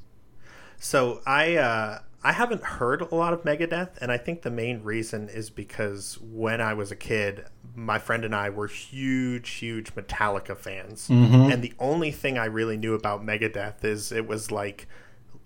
So 0.80 1.22
I 1.28 1.56
uh, 1.58 2.00
I 2.24 2.32
haven't 2.32 2.64
heard 2.64 3.02
a 3.02 3.14
lot 3.14 3.34
of 3.34 3.44
Megadeth, 3.44 3.98
and 4.02 4.12
I 4.12 4.18
think 4.18 4.42
the 4.42 4.50
main 4.50 4.82
reason 4.82 5.30
is 5.30 5.52
because 5.52 6.18
when 6.24 6.60
I 6.60 6.74
was 6.74 6.90
a 6.92 6.96
kid, 6.96 7.46
my 7.76 8.00
friend 8.00 8.26
and 8.26 8.34
I 8.34 8.50
were 8.50 8.66
huge, 8.66 9.48
huge 9.52 9.94
Metallica 9.94 10.58
fans, 10.58 11.08
and 11.10 11.62
the 11.62 11.74
only 11.78 12.10
thing 12.10 12.40
I 12.40 12.46
really 12.46 12.78
knew 12.78 12.96
about 12.96 13.24
Megadeth 13.24 13.86
is 13.86 14.12
it 14.12 14.26
was 14.28 14.50
like 14.52 14.88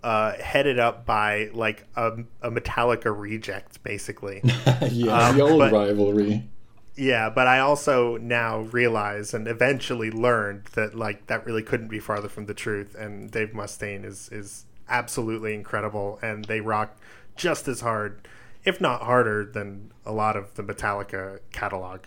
uh, 0.04 0.34
headed 0.40 0.80
up 0.80 1.06
by 1.06 1.50
like 1.54 1.86
a, 1.98 2.12
a 2.42 2.50
Metallica 2.50 3.14
reject, 3.14 3.84
basically. 3.84 4.40
yeah, 4.90 5.28
Um, 5.30 5.36
the 5.38 5.42
old 5.44 5.60
but- 5.60 5.74
rivalry. 5.74 6.48
Yeah, 6.96 7.30
but 7.30 7.48
I 7.48 7.60
also 7.60 8.18
now 8.18 8.60
realize 8.60 9.34
and 9.34 9.48
eventually 9.48 10.12
learned 10.12 10.66
that 10.74 10.94
like 10.94 11.28
that 11.28 11.46
really 11.46 11.64
couldn't 11.64 11.88
be 11.88 12.00
farther 12.00 12.30
from 12.30 12.46
the 12.46 12.54
truth. 12.54 12.96
And 12.96 13.32
Dave 13.32 13.50
Mustaine 13.50 14.06
is 14.06 14.30
is 14.32 14.66
absolutely 14.88 15.56
incredible, 15.56 16.20
and 16.22 16.46
they 16.46 16.62
rock 16.62 16.98
just 17.36 17.68
as 17.68 17.82
hard, 17.82 18.28
if 18.64 18.80
not 18.80 19.02
harder, 19.02 19.44
than 19.44 19.92
a 20.06 20.12
lot 20.12 20.36
of 20.36 20.54
the 20.54 20.64
Metallica 20.64 21.40
catalog. 21.52 22.02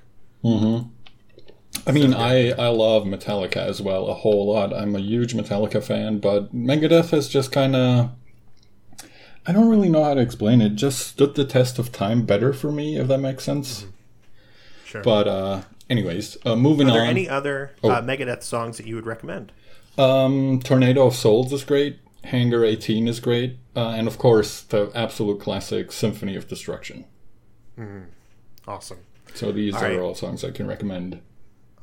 Mm-hmm. 0.45 0.89
I 1.87 1.93
mean, 1.93 2.15
I, 2.15 2.53
I 2.53 2.69
love 2.69 3.05
Metallica 3.05 3.57
as 3.57 3.83
well 3.83 4.07
a 4.07 4.15
whole 4.15 4.53
lot. 4.53 4.73
I'm 4.73 4.95
a 4.95 5.01
huge 5.01 5.35
Metallica 5.35 5.83
fan, 5.83 6.19
but 6.19 6.55
Megadeth 6.55 7.11
has 7.11 7.29
just 7.29 7.51
kind 7.51 7.75
of. 7.75 8.11
I 9.49 9.53
don't 9.53 9.69
really 9.69 9.89
know 9.89 10.03
how 10.03 10.15
to 10.15 10.21
explain 10.21 10.61
it. 10.61 10.71
Just 10.71 11.07
stood 11.07 11.35
the 11.35 11.45
test 11.45 11.79
of 11.79 11.93
time 11.93 12.25
better 12.25 12.53
for 12.53 12.73
me, 12.73 12.97
if 12.97 13.09
that 13.09 13.19
makes 13.19 13.45
sense. 13.45 13.83
Mm-hmm. 13.83 13.91
Sure. 14.97 15.03
But, 15.03 15.29
uh, 15.29 15.63
anyways, 15.91 16.37
uh, 16.45 16.57
moving 16.57 16.89
Are 16.89 16.93
there 16.95 17.03
on. 17.03 17.09
any 17.09 17.29
other 17.29 17.73
Oh. 17.83 17.91
uh, 17.91 18.03
Megadeth 18.03 18.43
songs 18.43 18.77
that 18.79 18.87
you 18.87 18.95
would 18.97 19.07
recommend? 19.07 19.53
Um, 19.99 20.61
Tornado 20.63 21.07
of 21.07 21.15
Souls 21.15 21.53
is 21.53 21.65
great. 21.65 21.99
Hangar 22.25 22.65
18 22.65 23.07
is 23.09 23.21
great. 23.21 23.57
Uh, 23.75 23.91
and 23.91 24.07
of 24.09 24.19
course, 24.19 24.61
the 24.63 24.91
absolute 24.95 25.41
classic 25.41 25.93
Symphony 25.93 26.35
of 26.37 26.49
Destruction. 26.49 27.05
Awesome, 28.67 28.99
So 29.35 29.53
these 29.53 29.75
All 29.75 29.85
are 29.85 29.89
right. 29.91 29.99
all 30.01 30.15
songs 30.15 30.43
I 30.45 30.51
can 30.51 30.67
recommend. 30.67 31.21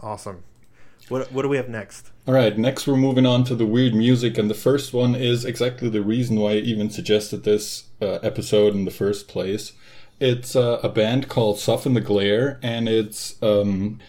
awesome. 0.01 0.43
What 1.09 1.31
what 1.33 1.41
do 1.43 1.49
we 1.49 1.57
have 1.57 1.67
next? 1.69 2.11
All 2.27 2.33
right, 2.33 2.57
next 2.57 2.87
we're 2.87 2.95
moving 2.95 3.25
on 3.25 3.43
to 3.45 3.55
the 3.55 3.65
weird 3.65 3.93
music, 3.93 4.37
and 4.37 4.49
the 4.49 4.53
first 4.55 4.93
one 4.93 5.15
is 5.15 5.43
exactly 5.43 5.89
the 5.89 6.01
reason 6.01 6.37
why 6.39 6.51
I 6.51 6.55
even 6.55 6.89
suggested 6.89 7.43
this 7.43 7.85
uh, 8.01 8.19
episode 8.23 8.73
in 8.73 8.85
the 8.85 8.91
first 8.91 9.27
place. 9.27 9.73
It's 10.23 10.55
uh, 10.55 10.79
a 10.81 10.87
band 10.87 11.27
called 11.27 11.59
Soften 11.59 11.95
the 11.95 11.99
Glare, 12.01 12.57
and 12.63 12.87
it's 12.87 13.35
um, 13.43 13.99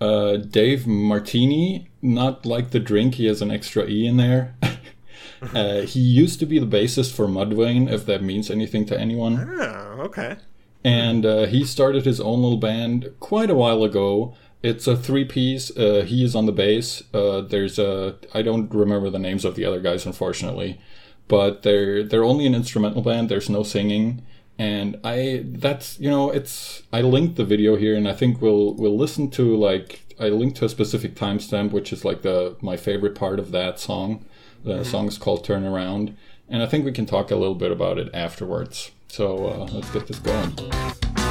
uh, 0.00 0.36
Dave 0.38 0.80
Martinie, 0.80 1.86
not 2.02 2.44
like 2.44 2.70
the 2.70 2.80
drink, 2.80 3.14
he 3.14 3.26
has 3.26 3.40
an 3.40 3.52
extra 3.52 3.86
E 3.86 4.04
in 4.06 4.16
there. 4.16 4.56
uh, 5.54 5.82
he 5.82 6.00
used 6.00 6.40
to 6.40 6.46
be 6.46 6.58
the 6.58 6.66
bassist 6.66 7.14
for 7.14 7.26
Mudvayne, 7.28 7.88
if 7.88 8.04
that 8.06 8.22
means 8.24 8.50
anything 8.50 8.84
to 8.86 8.98
anyone 8.98 9.38
Oh, 9.60 9.98
okay. 10.00 10.36
and 10.82 11.24
uh, 11.24 11.46
he 11.46 11.64
started 11.64 12.04
his 12.04 12.20
own 12.20 12.42
little 12.42 12.58
band 12.58 13.12
quite 13.20 13.48
a 13.50 13.54
while 13.54 13.84
ago. 13.84 14.34
It's 14.64 14.88
a 14.88 14.96
three 14.96 15.24
piece. 15.24 15.70
Uh, 15.76 16.04
he 16.06 16.24
is 16.24 16.34
on 16.34 16.46
the 16.46 16.52
bass. 16.52 17.04
Uh, 17.14 17.40
there's 17.40 17.78
a 17.78 18.16
I 18.34 18.42
don't 18.42 18.72
remember 18.74 19.10
the 19.10 19.18
names 19.20 19.44
of 19.44 19.54
the 19.54 19.64
other 19.64 19.80
guys, 19.80 20.06
unfortunately, 20.06 20.80
but 21.28 21.62
they're 21.62 22.02
they're 22.02 22.24
only 22.24 22.46
an 22.46 22.54
instrumental 22.54 23.02
band. 23.02 23.28
There's 23.28 23.50
no 23.50 23.62
singing, 23.64 24.22
and 24.62 25.00
I 25.02 25.42
that's 25.44 25.98
you 25.98 26.08
know 26.08 26.30
it's 26.30 26.84
I 26.92 27.00
linked 27.00 27.34
the 27.34 27.44
video 27.44 27.74
here, 27.74 27.96
and 27.96 28.06
I 28.06 28.12
think 28.12 28.40
we'll 28.40 28.74
we'll 28.74 28.96
listen 28.96 29.28
to 29.32 29.56
like 29.56 30.14
I 30.20 30.28
linked 30.28 30.56
to 30.58 30.66
a 30.66 30.68
specific 30.68 31.16
timestamp, 31.16 31.72
which 31.72 31.92
is 31.92 32.04
like 32.04 32.22
the 32.22 32.56
my 32.60 32.76
favorite 32.76 33.16
part 33.16 33.40
of 33.40 33.50
that 33.50 33.80
song. 33.80 34.24
The 34.64 34.84
song 34.84 35.08
is 35.08 35.18
called 35.18 35.44
"Turn 35.44 35.64
Around," 35.64 36.16
and 36.48 36.62
I 36.62 36.66
think 36.66 36.84
we 36.84 36.92
can 36.92 37.06
talk 37.06 37.32
a 37.32 37.36
little 37.36 37.56
bit 37.56 37.72
about 37.72 37.98
it 37.98 38.08
afterwards. 38.14 38.92
So 39.08 39.48
uh, 39.48 39.68
let's 39.72 39.90
get 39.90 40.06
this 40.06 40.20
going. 40.20 41.21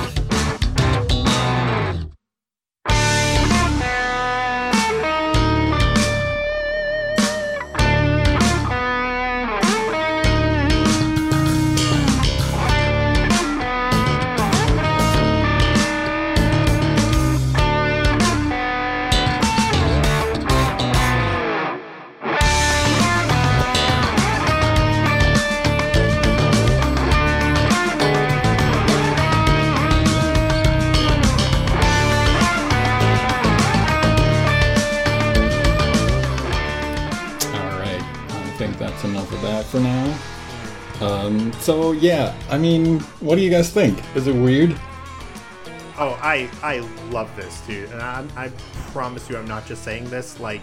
So 41.62 41.91
yeah, 41.91 42.38
I 42.49 42.57
mean, 42.57 42.99
what 43.20 43.36
do 43.36 43.41
you 43.41 43.49
guys 43.49 43.72
think? 43.72 43.99
Is 44.16 44.28
it 44.28 44.34
weird? 44.34 44.72
Oh, 45.97 46.18
I 46.22 46.49
I 46.64 46.80
love 47.09 47.34
this, 47.36 47.62
dude, 47.62 47.89
and 47.91 48.01
I, 48.01 48.26
I 48.36 48.49
promise 48.91 49.30
you, 49.30 49.38
I'm 49.38 49.47
not 49.47 49.66
just 49.66 49.84
saying 49.84 50.09
this. 50.09 50.39
Like, 50.39 50.62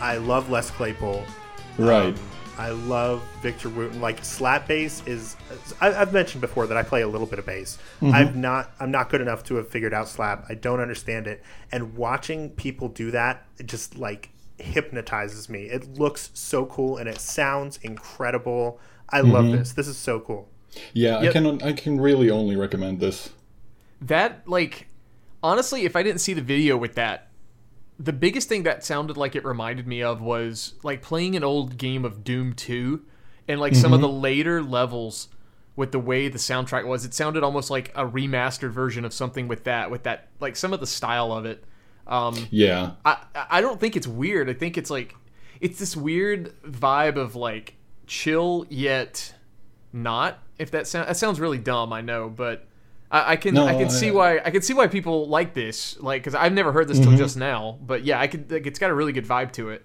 I 0.00 0.16
love 0.16 0.50
Les 0.50 0.70
Claypool. 0.70 1.24
Right. 1.78 2.14
Um, 2.14 2.16
I 2.58 2.70
love 2.70 3.22
Victor 3.40 3.68
Wooten. 3.68 4.00
Like 4.00 4.24
slap 4.24 4.66
bass 4.66 5.02
is. 5.06 5.36
I, 5.80 5.94
I've 5.94 6.12
mentioned 6.12 6.40
before 6.40 6.66
that 6.66 6.76
I 6.76 6.82
play 6.82 7.02
a 7.02 7.08
little 7.08 7.26
bit 7.26 7.38
of 7.38 7.46
bass. 7.46 7.78
I've 8.02 8.34
not. 8.34 8.72
I'm 8.80 8.90
not 8.90 9.10
good 9.10 9.20
enough 9.20 9.44
to 9.44 9.54
have 9.56 9.68
figured 9.68 9.94
out 9.94 10.08
slap. 10.08 10.44
I 10.48 10.54
don't 10.54 10.80
understand 10.80 11.28
it. 11.28 11.42
And 11.70 11.94
watching 11.96 12.50
people 12.50 12.88
do 12.88 13.12
that, 13.12 13.46
it 13.58 13.66
just 13.66 13.96
like 13.96 14.30
hypnotizes 14.58 15.48
me. 15.48 15.66
It 15.66 15.98
looks 15.98 16.30
so 16.34 16.66
cool 16.66 16.96
and 16.96 17.08
it 17.08 17.20
sounds 17.20 17.78
incredible. 17.82 18.80
I 19.10 19.20
love 19.20 19.50
this. 19.50 19.72
This 19.72 19.88
is 19.88 19.96
so 19.96 20.20
cool. 20.20 20.48
Yeah, 20.92 21.18
I 21.18 21.28
can 21.28 21.62
I 21.62 21.72
can 21.72 22.00
really 22.00 22.30
only 22.30 22.56
recommend 22.56 23.00
this. 23.00 23.30
That 24.00 24.48
like 24.48 24.88
honestly, 25.42 25.84
if 25.84 25.96
I 25.96 26.02
didn't 26.02 26.20
see 26.20 26.34
the 26.34 26.42
video 26.42 26.76
with 26.76 26.94
that, 26.94 27.28
the 27.98 28.12
biggest 28.12 28.48
thing 28.48 28.62
that 28.64 28.84
sounded 28.84 29.16
like 29.16 29.34
it 29.34 29.44
reminded 29.44 29.86
me 29.86 30.02
of 30.02 30.20
was 30.20 30.74
like 30.82 31.02
playing 31.02 31.36
an 31.36 31.44
old 31.44 31.78
game 31.78 32.04
of 32.04 32.22
Doom 32.22 32.52
2 32.52 33.02
and 33.48 33.60
like 33.60 33.74
some 33.74 33.92
of 33.92 34.00
the 34.00 34.08
later 34.08 34.62
levels 34.62 35.28
with 35.74 35.92
the 35.92 35.98
way 35.98 36.28
the 36.28 36.38
soundtrack 36.38 36.86
was. 36.86 37.04
It 37.04 37.14
sounded 37.14 37.42
almost 37.42 37.70
like 37.70 37.90
a 37.94 38.04
remastered 38.04 38.70
version 38.70 39.04
of 39.04 39.12
something 39.12 39.48
with 39.48 39.64
that 39.64 39.90
with 39.90 40.04
that 40.04 40.28
like 40.38 40.54
some 40.54 40.72
of 40.72 40.80
the 40.80 40.86
style 40.86 41.32
of 41.32 41.44
it. 41.44 41.64
Um 42.06 42.36
Yeah. 42.50 42.92
I 43.04 43.18
I 43.34 43.60
don't 43.60 43.80
think 43.80 43.96
it's 43.96 44.06
weird. 44.06 44.48
I 44.50 44.54
think 44.54 44.76
it's 44.78 44.90
like 44.90 45.16
it's 45.60 45.78
this 45.78 45.96
weird 45.96 46.54
vibe 46.62 47.16
of 47.16 47.34
like 47.34 47.74
chill 48.08 48.66
yet 48.68 49.34
not. 49.92 50.38
If 50.58 50.72
that 50.72 50.88
sound 50.88 51.08
that 51.08 51.16
sounds 51.16 51.38
really 51.38 51.58
dumb, 51.58 51.92
I 51.92 52.00
know, 52.00 52.28
but 52.28 52.66
I, 53.10 53.32
I 53.32 53.36
can 53.36 53.54
No, 53.54 53.66
I 53.66 53.74
can 53.74 53.90
see 53.90 54.10
why 54.10 54.38
I 54.40 54.50
can 54.50 54.62
see 54.62 54.74
why 54.74 54.88
people 54.88 55.28
like 55.28 55.54
this. 55.54 55.96
Like 56.00 56.22
because 56.22 56.34
I've 56.34 56.52
never 56.52 56.72
heard 56.72 56.88
this 56.88 56.98
Mm-hmm. 56.98 57.10
till 57.10 57.18
just 57.18 57.36
now. 57.36 57.78
But 57.80 58.04
yeah, 58.04 58.18
I 58.18 58.26
could. 58.26 58.50
Like, 58.50 58.66
it's 58.66 58.78
got 58.80 58.90
a 58.90 58.94
really 58.94 59.12
good 59.12 59.26
vibe 59.26 59.52
to 59.52 59.70
it. 59.70 59.84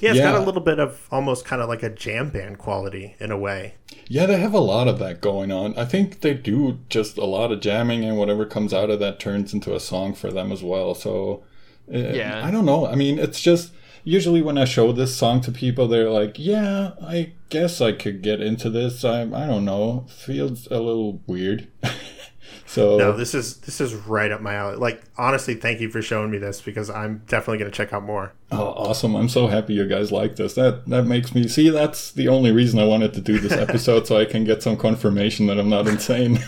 Yeah, 0.00 0.10
it's 0.10 0.20
got 0.20 0.34
a 0.34 0.40
little 0.44 0.60
bit 0.60 0.78
of 0.78 1.06
almost 1.10 1.44
kind 1.46 1.62
of 1.62 1.68
like 1.68 1.82
a 1.82 1.88
jam 1.88 2.28
band 2.30 2.58
quality 2.58 3.16
in 3.20 3.30
a 3.30 3.38
way. 3.38 3.74
Yeah, 4.06 4.26
they 4.26 4.38
have 4.38 4.52
a 4.52 4.60
lot 4.60 4.86
of 4.88 4.98
that 4.98 5.20
going 5.22 5.50
on. 5.50 5.76
I 5.78 5.84
think 5.86 6.20
they 6.20 6.34
do 6.34 6.80
just 6.90 7.16
a 7.16 7.24
lot 7.24 7.52
of 7.52 7.60
jamming, 7.60 8.04
and 8.04 8.18
whatever 8.18 8.44
comes 8.44 8.74
out 8.74 8.90
of 8.90 8.98
that 9.00 9.18
turns 9.20 9.54
into 9.54 9.74
a 9.74 9.80
song 9.80 10.12
for 10.14 10.30
them 10.30 10.52
as 10.52 10.62
well. 10.62 10.94
So, 10.94 11.44
uh, 11.92 11.96
Yeah. 11.98 12.42
I 12.44 12.50
don't 12.50 12.66
know. 12.66 12.86
I 12.86 12.96
mean, 12.96 13.18
it's 13.18 13.40
just 13.40 13.72
usually 14.04 14.42
when 14.42 14.58
I 14.58 14.64
show 14.64 14.92
this 14.92 15.14
song 15.16 15.40
to 15.42 15.52
people, 15.52 15.88
they're 15.88 16.10
like, 16.10 16.36
"Yeah, 16.38 16.92
I 17.02 17.32
guess 17.48 17.80
I 17.80 17.92
could 17.92 18.22
get 18.22 18.40
into 18.40 18.70
this." 18.70 19.04
I 19.04 19.22
I 19.22 19.46
don't 19.46 19.64
know. 19.64 20.06
Feels 20.08 20.66
a 20.68 20.80
little 20.80 21.20
weird. 21.26 21.68
so 22.66 22.96
No, 22.98 23.16
this 23.16 23.34
is 23.34 23.58
this 23.58 23.80
is 23.80 23.94
right 23.94 24.30
up 24.30 24.40
my 24.40 24.54
alley. 24.54 24.76
Like 24.76 25.02
honestly, 25.16 25.54
thank 25.54 25.80
you 25.80 25.90
for 25.90 26.02
showing 26.02 26.30
me 26.30 26.38
this 26.38 26.60
because 26.60 26.90
I'm 26.90 27.22
definitely 27.28 27.58
going 27.58 27.70
to 27.70 27.76
check 27.76 27.92
out 27.92 28.02
more. 28.02 28.32
Oh, 28.50 28.68
awesome! 28.76 29.14
I'm 29.14 29.28
so 29.28 29.46
happy 29.46 29.74
you 29.74 29.86
guys 29.86 30.10
like 30.12 30.36
this. 30.36 30.54
That 30.54 30.86
that 30.88 31.04
makes 31.04 31.34
me 31.34 31.48
see. 31.48 31.70
That's 31.70 32.12
the 32.12 32.28
only 32.28 32.52
reason 32.52 32.78
I 32.78 32.84
wanted 32.84 33.14
to 33.14 33.20
do 33.20 33.38
this 33.38 33.52
episode, 33.66 34.06
so 34.06 34.18
I 34.18 34.24
can 34.24 34.44
get 34.44 34.62
some 34.62 34.76
confirmation 34.76 35.46
that 35.46 35.58
I'm 35.58 35.70
not 35.70 35.86
insane. 35.88 36.38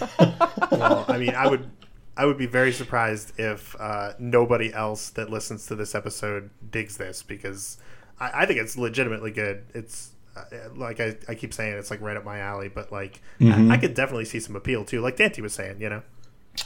Well, 0.70 1.04
I 1.08 1.18
mean, 1.18 1.34
I 1.34 1.46
would 1.46 1.70
I 2.16 2.26
would 2.26 2.38
be 2.38 2.46
very 2.46 2.72
surprised 2.72 3.38
if 3.38 3.74
uh, 3.80 4.12
nobody 4.18 4.72
else 4.72 5.10
that 5.10 5.30
listens 5.30 5.66
to 5.66 5.74
this 5.74 5.94
episode 5.94 6.50
digs 6.70 6.96
this 6.96 7.22
because 7.22 7.78
I, 8.20 8.42
I 8.42 8.46
think 8.46 8.60
it's 8.60 8.76
legitimately 8.76 9.32
good. 9.32 9.64
It's 9.74 10.12
uh, 10.36 10.42
like 10.74 11.00
I, 11.00 11.16
I 11.28 11.34
keep 11.34 11.52
saying, 11.52 11.76
it's 11.76 11.90
like 11.90 12.00
right 12.00 12.16
up 12.16 12.24
my 12.24 12.38
alley. 12.38 12.68
But 12.68 12.92
like 12.92 13.20
I, 13.40 13.74
I 13.74 13.76
could 13.76 13.94
definitely 13.94 14.26
see 14.26 14.40
some 14.40 14.54
appeal 14.56 14.84
too. 14.84 15.00
Like 15.00 15.16
Dante 15.16 15.42
was 15.42 15.54
saying, 15.54 15.80
you 15.80 15.88
know. 15.88 16.02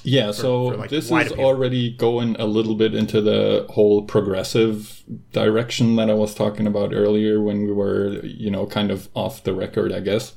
Yeah, 0.03 0.33
so 0.33 0.73
for, 0.73 0.77
like, 0.77 0.91
this 0.91 1.07
is 1.07 1.11
appeal. 1.11 1.45
already 1.45 1.91
going 1.91 2.37
a 2.37 2.45
little 2.45 2.75
bit 2.75 2.95
into 2.95 3.23
the 3.23 3.67
whole 3.71 4.03
progressive 4.03 5.03
direction 5.33 5.97
that 5.97 6.11
I 6.11 6.15
was 6.15 6.35
talking 6.35 6.67
about 6.67 6.93
earlier 6.93 7.41
when 7.41 7.65
we 7.65 7.73
were, 7.73 8.21
you 8.23 8.51
know, 8.51 8.67
kind 8.67 8.91
of 8.91 9.09
off 9.15 9.45
the 9.45 9.55
record, 9.55 9.91
I 9.93 10.01
guess. 10.01 10.35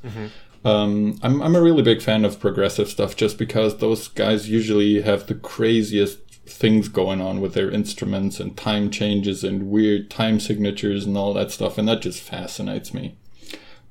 Um, 0.63 1.17
I'm, 1.23 1.41
I'm 1.41 1.55
a 1.55 1.61
really 1.61 1.81
big 1.81 2.01
fan 2.01 2.23
of 2.23 2.39
progressive 2.39 2.89
stuff 2.89 3.15
just 3.15 3.37
because 3.37 3.77
those 3.77 4.07
guys 4.07 4.49
usually 4.49 5.01
have 5.01 5.27
the 5.27 5.35
craziest 5.35 6.19
things 6.45 6.87
going 6.87 7.21
on 7.21 7.41
with 7.41 7.53
their 7.53 7.71
instruments 7.71 8.39
and 8.39 8.57
time 8.57 8.89
changes 8.89 9.43
and 9.43 9.69
weird 9.69 10.09
time 10.09 10.39
signatures 10.39 11.05
and 11.05 11.17
all 11.17 11.33
that 11.33 11.51
stuff, 11.51 11.77
and 11.77 11.87
that 11.87 12.01
just 12.01 12.21
fascinates 12.21 12.93
me. 12.93 13.15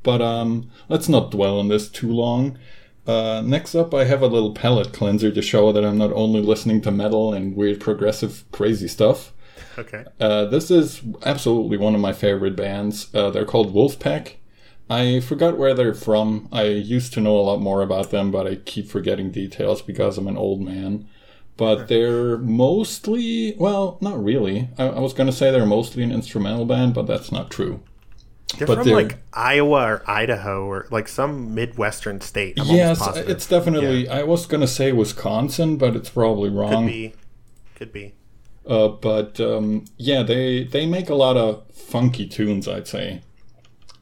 But 0.02 0.22
um, 0.22 0.70
let's 0.88 1.08
not 1.08 1.30
dwell 1.30 1.58
on 1.58 1.68
this 1.68 1.88
too 1.88 2.10
long. 2.10 2.58
Uh, 3.06 3.42
next 3.44 3.74
up, 3.74 3.92
I 3.92 4.04
have 4.04 4.22
a 4.22 4.26
little 4.26 4.52
palette 4.52 4.92
cleanser 4.92 5.30
to 5.30 5.42
show 5.42 5.72
that 5.72 5.84
I'm 5.84 5.98
not 5.98 6.12
only 6.12 6.40
listening 6.40 6.80
to 6.82 6.90
metal 6.90 7.32
and 7.32 7.56
weird 7.56 7.80
progressive 7.80 8.44
crazy 8.52 8.88
stuff. 8.88 9.32
Okay. 9.78 10.04
Uh, 10.18 10.44
this 10.46 10.70
is 10.70 11.02
absolutely 11.24 11.76
one 11.76 11.94
of 11.94 12.00
my 12.00 12.12
favorite 12.12 12.56
bands. 12.56 13.12
Uh, 13.14 13.30
they're 13.30 13.44
called 13.44 13.74
Vulfpeck. 13.74 14.34
I 14.90 15.20
forgot 15.20 15.56
where 15.56 15.72
they're 15.72 15.94
from. 15.94 16.48
I 16.52 16.64
used 16.64 17.12
to 17.14 17.20
know 17.20 17.38
a 17.38 17.40
lot 17.42 17.60
more 17.60 17.80
about 17.82 18.10
them, 18.10 18.30
but 18.30 18.46
I 18.46 18.56
keep 18.56 18.88
forgetting 18.88 19.30
details 19.30 19.80
because 19.82 20.18
I'm 20.18 20.26
an 20.26 20.36
old 20.36 20.60
man. 20.60 21.06
But 21.56 21.88
they're 21.88 22.38
mostly, 22.38 23.54
well, 23.58 23.98
not 24.00 24.22
really. 24.22 24.68
I, 24.78 24.84
I 24.88 24.98
was 25.00 25.12
going 25.12 25.26
to 25.28 25.32
say 25.32 25.50
they're 25.50 25.66
mostly 25.66 26.02
an 26.02 26.10
instrumental 26.10 26.64
band, 26.64 26.94
but 26.94 27.06
that's 27.06 27.30
not 27.30 27.50
true. 27.50 27.82
They're 28.58 28.66
But 28.66 28.78
from 28.78 28.86
they're- 28.86 28.96
like 28.96 29.18
Iowa 29.32 29.82
or 29.84 30.02
Idaho 30.10 30.64
or 30.66 30.86
like 30.90 31.06
some 31.06 31.54
midwestern 31.54 32.20
state. 32.20 32.58
I'm 32.58 32.66
yes, 32.66 33.06
it's 33.16 33.46
definitely. 33.46 34.08
I 34.08 34.24
was 34.24 34.46
going 34.46 34.62
to 34.62 34.66
say 34.66 34.90
Wisconsin, 34.90 35.76
but 35.76 35.94
it's 35.94 36.10
probably 36.10 36.50
wrong. 36.50 36.86
could 36.86 36.92
be, 36.92 37.14
could 37.76 37.92
be. 37.92 38.14
Uh, 38.66 38.88
but 38.88 39.38
um, 39.40 39.84
yeah, 39.98 40.22
they 40.22 40.64
they 40.64 40.86
make 40.86 41.08
a 41.08 41.14
lot 41.14 41.36
of 41.36 41.62
funky 41.72 42.26
tunes. 42.26 42.66
I'd 42.66 42.88
say. 42.88 43.22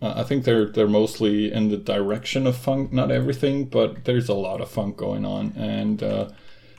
Uh, 0.01 0.15
I 0.17 0.23
think 0.23 0.45
they're 0.45 0.67
they're 0.67 0.89
mostly 0.89 1.53
in 1.53 1.69
the 1.71 1.77
direction 1.77 2.47
of 2.47 2.57
funk, 2.57 2.93
not 2.93 3.11
everything, 3.11 3.65
but 3.67 4.05
there's 4.05 4.29
a 4.29 4.35
lot 4.35 4.61
of 4.61 4.71
funk 4.71 4.97
going 4.97 5.25
on, 5.25 5.53
and 5.57 6.03
uh, 6.03 6.29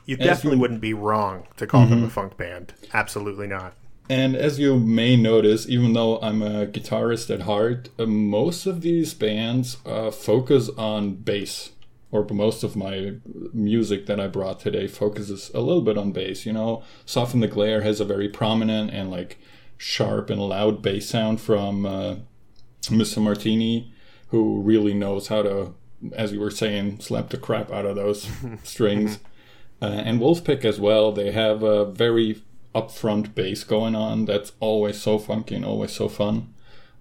You 0.06 0.16
definitely 0.16 0.56
you- 0.56 0.60
wouldn't 0.62 0.80
be 0.80 0.94
wrong 0.94 1.46
to 1.58 1.66
call 1.66 1.86
them 1.86 1.98
Mm-hmm. 1.98 2.06
a 2.06 2.10
funk 2.10 2.36
band. 2.36 2.72
Absolutely 2.94 3.46
not. 3.46 3.74
and 4.08 4.34
as 4.34 4.58
you 4.58 4.76
may 4.78 5.14
notice, 5.16 5.68
even 5.68 5.92
though 5.92 6.18
I'm 6.20 6.42
a 6.42 6.66
guitarist 6.66 7.30
at 7.32 7.42
heart, 7.42 7.90
uh, 7.98 8.06
most 8.06 8.66
of 8.66 8.80
these 8.80 9.14
bands 9.14 9.76
uh, 9.86 10.10
focus 10.10 10.68
on 10.76 11.14
bass. 11.16 11.70
Or 12.12 12.26
most 12.28 12.64
of 12.64 12.74
my 12.74 13.14
music 13.54 14.06
that 14.06 14.18
I 14.18 14.26
brought 14.26 14.58
today 14.58 14.88
focuses 14.88 15.48
a 15.54 15.60
little 15.60 15.80
bit 15.82 15.96
on 15.96 16.10
bass. 16.10 16.44
You 16.44 16.52
know, 16.52 16.82
Soften 17.06 17.38
the 17.38 17.46
Glare 17.46 17.82
has 17.82 18.00
a 18.00 18.04
very 18.04 18.28
prominent 18.28 18.90
and 18.90 19.12
like 19.12 19.38
sharp 19.78 20.28
and 20.28 20.40
loud 20.40 20.82
bass 20.82 21.08
sound 21.08 21.40
from 21.40 21.86
uh, 21.86 22.16
Mr. 22.82 23.18
Martinie, 23.18 23.90
who 24.28 24.60
really 24.62 24.94
knows 24.94 25.28
how 25.28 25.42
to, 25.42 25.74
as 26.12 26.32
you 26.32 26.40
were 26.40 26.50
saying, 26.50 27.00
slap 27.00 27.30
the 27.30 27.36
crap 27.36 27.70
out 27.70 27.84
of 27.84 27.96
those 27.96 28.28
strings. 28.62 29.18
Uh, 29.82 29.86
and 29.86 30.20
Vulfpeck 30.20 30.64
as 30.64 30.80
well, 30.80 31.12
they 31.12 31.32
have 31.32 31.62
a 31.62 31.84
very 31.84 32.42
upfront 32.74 33.34
bass 33.34 33.64
going 33.64 33.94
on 33.94 34.24
that's 34.26 34.52
always 34.60 35.00
so 35.00 35.18
funky 35.18 35.56
and 35.56 35.64
always 35.64 35.92
so 35.92 36.08
fun. 36.08 36.52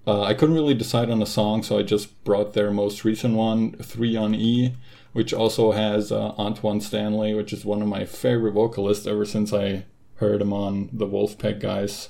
Uh, 0.07 0.23
I 0.23 0.33
couldn't 0.33 0.55
really 0.55 0.73
decide 0.73 1.09
on 1.09 1.21
a 1.21 1.27
song, 1.27 1.61
so 1.61 1.77
I 1.77 1.83
just 1.83 2.23
brought 2.23 2.53
their 2.53 2.71
most 2.71 3.03
recent 3.03 3.35
one, 3.35 3.73
3 3.73 4.15
on 4.15 4.33
E, 4.33 4.73
which 5.13 5.33
also 5.33 5.71
has 5.71 6.11
uh, 6.11 6.33
Antwaun 6.37 6.81
Stanley, 6.81 7.33
which 7.33 7.53
is 7.53 7.65
one 7.65 7.81
of 7.81 7.87
my 7.87 8.05
favorite 8.05 8.53
vocalists 8.53 9.05
ever 9.05 9.25
since 9.25 9.53
I 9.53 9.85
heard 10.15 10.41
him 10.41 10.51
on 10.51 10.89
the 10.91 11.05
Vulfpeck 11.05 11.59
guys 11.59 12.09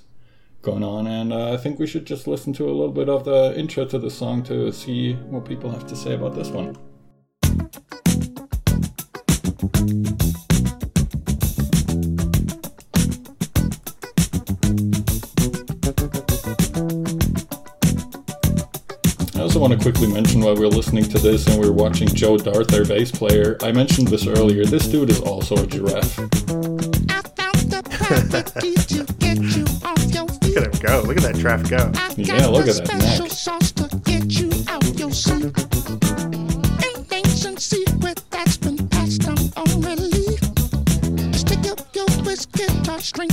going 0.61 0.83
on. 0.83 1.07
And 1.07 1.31
uh, 1.31 1.53
I 1.53 1.57
think 1.57 1.79
we 1.79 1.87
should 1.87 2.05
just 2.05 2.27
listen 2.27 2.53
to 2.53 2.65
a 2.65 2.71
little 2.71 2.91
bit 2.91 3.09
of 3.09 3.25
the 3.25 3.53
intro 3.57 3.85
to 3.85 3.99
the 3.99 4.09
song 4.09 4.43
to 4.43 4.71
see 4.71 5.13
what 5.13 5.45
people 5.45 5.71
have 5.71 5.87
to 5.87 5.95
say 5.95 6.13
about 6.13 6.35
this 6.35 6.49
one. 6.49 6.77
I 19.35 19.41
also 19.41 19.59
want 19.59 19.71
to 19.73 19.79
quickly 19.79 20.07
mention 20.07 20.41
while 20.41 20.55
we're 20.55 20.67
listening 20.67 21.05
to 21.05 21.17
this 21.17 21.47
and 21.47 21.59
we're 21.59 21.71
watching 21.71 22.09
Joe 22.09 22.37
Dart, 22.37 22.67
their 22.67 22.83
bass 22.83 23.09
player, 23.09 23.57
I 23.61 23.71
mentioned 23.71 24.09
this 24.09 24.27
earlier. 24.27 24.65
This 24.65 24.85
dude 24.87 25.09
is 25.09 25.21
also 25.21 25.55
a 25.55 25.65
giraffe. 25.65 26.19
Look 30.49 30.65
at 30.65 30.73
him 30.73 30.81
go. 30.81 31.01
Look 31.07 31.17
at 31.17 31.23
that 31.23 31.39
traffic 31.39 31.69
go. 31.69 31.91
Yeah, 32.17 32.47
look 32.47 32.67
at 32.67 32.83
that 32.83 32.97
neck. 32.97 33.31
sauce 33.31 33.71
to 33.73 33.87
get 34.03 34.25
you 34.39 34.49
out 34.67 34.83
your 34.97 35.11
seat. 35.11 35.45
Ain't 36.85 37.13
ancient 37.13 37.61
secret 37.61 38.23
that's 38.31 38.57
been 38.57 38.87
passed 38.89 39.21
down 39.21 39.37
orally. 39.55 40.37
Stick 41.33 41.69
up 41.69 41.85
your 41.95 42.07
wrist 42.25 42.51
guitar 42.53 42.99
string 42.99 43.29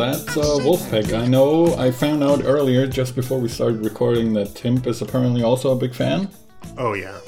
that's 0.00 0.36
uh, 0.36 0.40
Vulfpeck. 0.60 1.12
I 1.12 1.26
know 1.26 1.74
I 1.76 1.90
found 1.90 2.24
out 2.24 2.42
earlier, 2.44 2.86
just 2.86 3.14
before 3.14 3.38
we 3.38 3.48
started 3.48 3.84
recording, 3.84 4.32
that 4.34 4.54
Timp 4.54 4.86
is 4.86 5.02
apparently 5.02 5.42
also 5.42 5.72
a 5.72 5.76
big 5.76 5.94
fan. 5.94 6.28
Oh 6.78 6.94
yeah, 6.94 7.18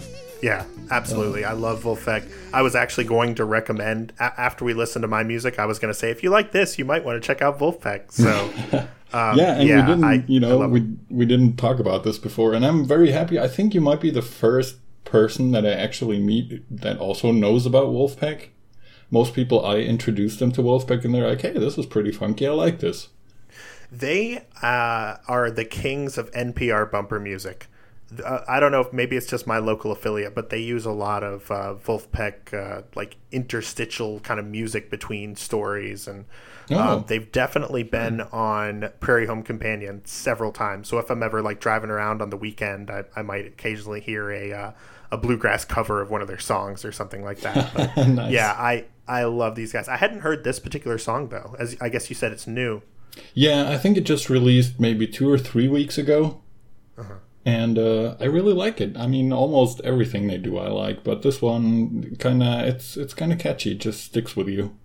yeah, 0.42 0.64
absolutely. 0.90 1.44
I 1.44 1.52
love 1.52 1.82
Vulfpeck. 1.84 2.30
I 2.54 2.62
was 2.62 2.74
actually 2.74 3.04
going 3.04 3.34
to 3.36 3.44
recommend 3.44 4.12
a- 4.18 4.32
after 4.40 4.64
we 4.64 4.72
listened 4.74 5.02
to 5.02 5.08
my 5.08 5.22
music. 5.22 5.58
I 5.58 5.66
was 5.66 5.78
going 5.78 5.92
to 5.92 5.98
say 5.98 6.10
if 6.10 6.22
you 6.22 6.30
like 6.30 6.52
this, 6.52 6.78
you 6.78 6.84
might 6.84 7.04
want 7.04 7.22
to 7.22 7.26
check 7.26 7.42
out 7.42 7.58
Vulfpeck. 7.58 8.10
So 8.10 8.30
um, 9.12 9.38
yeah, 9.38 9.58
and 9.60 9.68
we 9.68 9.82
didn't, 9.86 10.04
I- 10.04 10.24
you 10.26 10.40
know, 10.40 10.66
we 10.68 10.86
we 11.10 11.26
didn't 11.26 11.56
talk 11.56 11.78
about 11.78 12.04
this 12.04 12.18
before, 12.18 12.54
and 12.54 12.64
I'm 12.64 12.86
very 12.86 13.10
happy. 13.10 13.38
I 13.38 13.48
think 13.48 13.74
you 13.74 13.80
might 13.82 14.00
be 14.00 14.10
the 14.10 14.22
first 14.22 14.76
person 15.04 15.50
that 15.50 15.66
I 15.66 15.72
actually 15.72 16.18
meet 16.20 16.62
that 16.70 16.98
also 16.98 17.32
knows 17.32 17.66
about 17.66 17.88
Vulfpeck. 17.88 18.48
Most 19.12 19.34
people, 19.34 19.64
I 19.64 19.76
introduce 19.78 20.38
them 20.38 20.50
to 20.52 20.62
Vulfpeck, 20.62 21.04
and 21.04 21.14
they're 21.14 21.28
like, 21.28 21.42
"Hey, 21.42 21.52
this 21.52 21.78
is 21.78 21.86
pretty 21.86 22.10
funky. 22.12 22.46
I 22.48 22.50
like 22.52 22.80
this." 22.80 23.08
They 23.90 24.44
uh, 24.62 25.16
are 25.28 25.50
the 25.50 25.64
kings 25.64 26.16
of 26.16 26.30
NPR 26.32 26.90
bumper 26.90 27.20
music. 27.20 27.66
Uh, 28.22 28.40
I 28.46 28.60
don't 28.60 28.72
know 28.72 28.80
if 28.80 28.92
maybe 28.92 29.16
it's 29.16 29.26
just 29.26 29.46
my 29.46 29.58
local 29.58 29.90
affiliate, 29.92 30.34
but 30.34 30.50
they 30.50 30.58
use 30.58 30.84
a 30.84 30.90
lot 30.92 31.22
of 31.22 31.50
uh, 31.50 31.74
Vulfpeck 31.74 32.52
uh, 32.54 32.82
like 32.94 33.16
interstitial 33.30 34.20
kind 34.20 34.38
of 34.40 34.46
music 34.46 34.90
between 34.90 35.36
stories, 35.36 36.06
and 36.08 36.24
Oh. 36.70 36.78
um, 36.78 37.04
they've 37.08 37.30
definitely 37.32 37.82
been 37.82 38.20
on 38.20 38.88
Prairie 39.00 39.26
Home 39.26 39.42
Companion 39.42 40.00
several 40.04 40.52
times. 40.52 40.88
So 40.88 40.98
if 40.98 41.10
I'm 41.10 41.22
ever 41.22 41.42
like 41.42 41.60
driving 41.60 41.90
around 41.90 42.22
on 42.22 42.30
the 42.30 42.36
weekend, 42.36 42.88
I, 42.90 43.04
I 43.16 43.22
might 43.22 43.46
occasionally 43.46 44.00
hear 44.00 44.30
a 44.30 44.52
uh, 44.52 44.72
a 45.10 45.16
bluegrass 45.18 45.64
cover 45.66 46.00
of 46.00 46.10
one 46.10 46.22
of 46.22 46.28
their 46.28 46.38
songs 46.38 46.84
or 46.84 46.92
something 46.92 47.22
like 47.24 47.40
that. 47.40 47.74
But 47.74 47.96
Nice. 48.08 48.32
yeah, 48.32 48.52
I 48.56 48.86
I 49.06 49.24
love 49.24 49.54
these 49.54 49.72
guys. 49.72 49.88
I 49.88 49.96
hadn't 49.96 50.20
heard 50.20 50.44
this 50.44 50.58
particular 50.58 50.98
song 50.98 51.28
though, 51.28 51.56
as 51.58 51.76
I 51.80 51.88
guess 51.88 52.08
you 52.08 52.16
said 52.16 52.32
it's 52.32 52.46
new. 52.46 52.82
Yeah, 53.34 53.68
I 53.68 53.76
think 53.76 53.96
it 53.96 54.04
just 54.04 54.30
released 54.30 54.80
maybe 54.80 55.06
two 55.06 55.30
or 55.30 55.38
three 55.38 55.68
weeks 55.68 55.98
ago. 55.98 56.40
Uh-huh. 56.96 57.14
And 57.44 57.78
uh, 57.78 58.14
I 58.20 58.24
really 58.24 58.52
like 58.52 58.80
it. 58.80 58.96
I 58.96 59.06
mean, 59.06 59.32
almost 59.32 59.80
everything 59.82 60.28
they 60.28 60.38
do 60.38 60.58
I 60.58 60.68
like, 60.68 61.02
but 61.02 61.22
this 61.22 61.42
one 61.42 62.16
kind 62.18 62.42
of 62.42 62.60
it's 62.60 62.96
it's 62.96 63.14
kind 63.14 63.32
of 63.32 63.38
catchy. 63.38 63.72
It 63.72 63.80
just 63.80 64.04
sticks 64.04 64.36
with 64.36 64.48
you. 64.48 64.76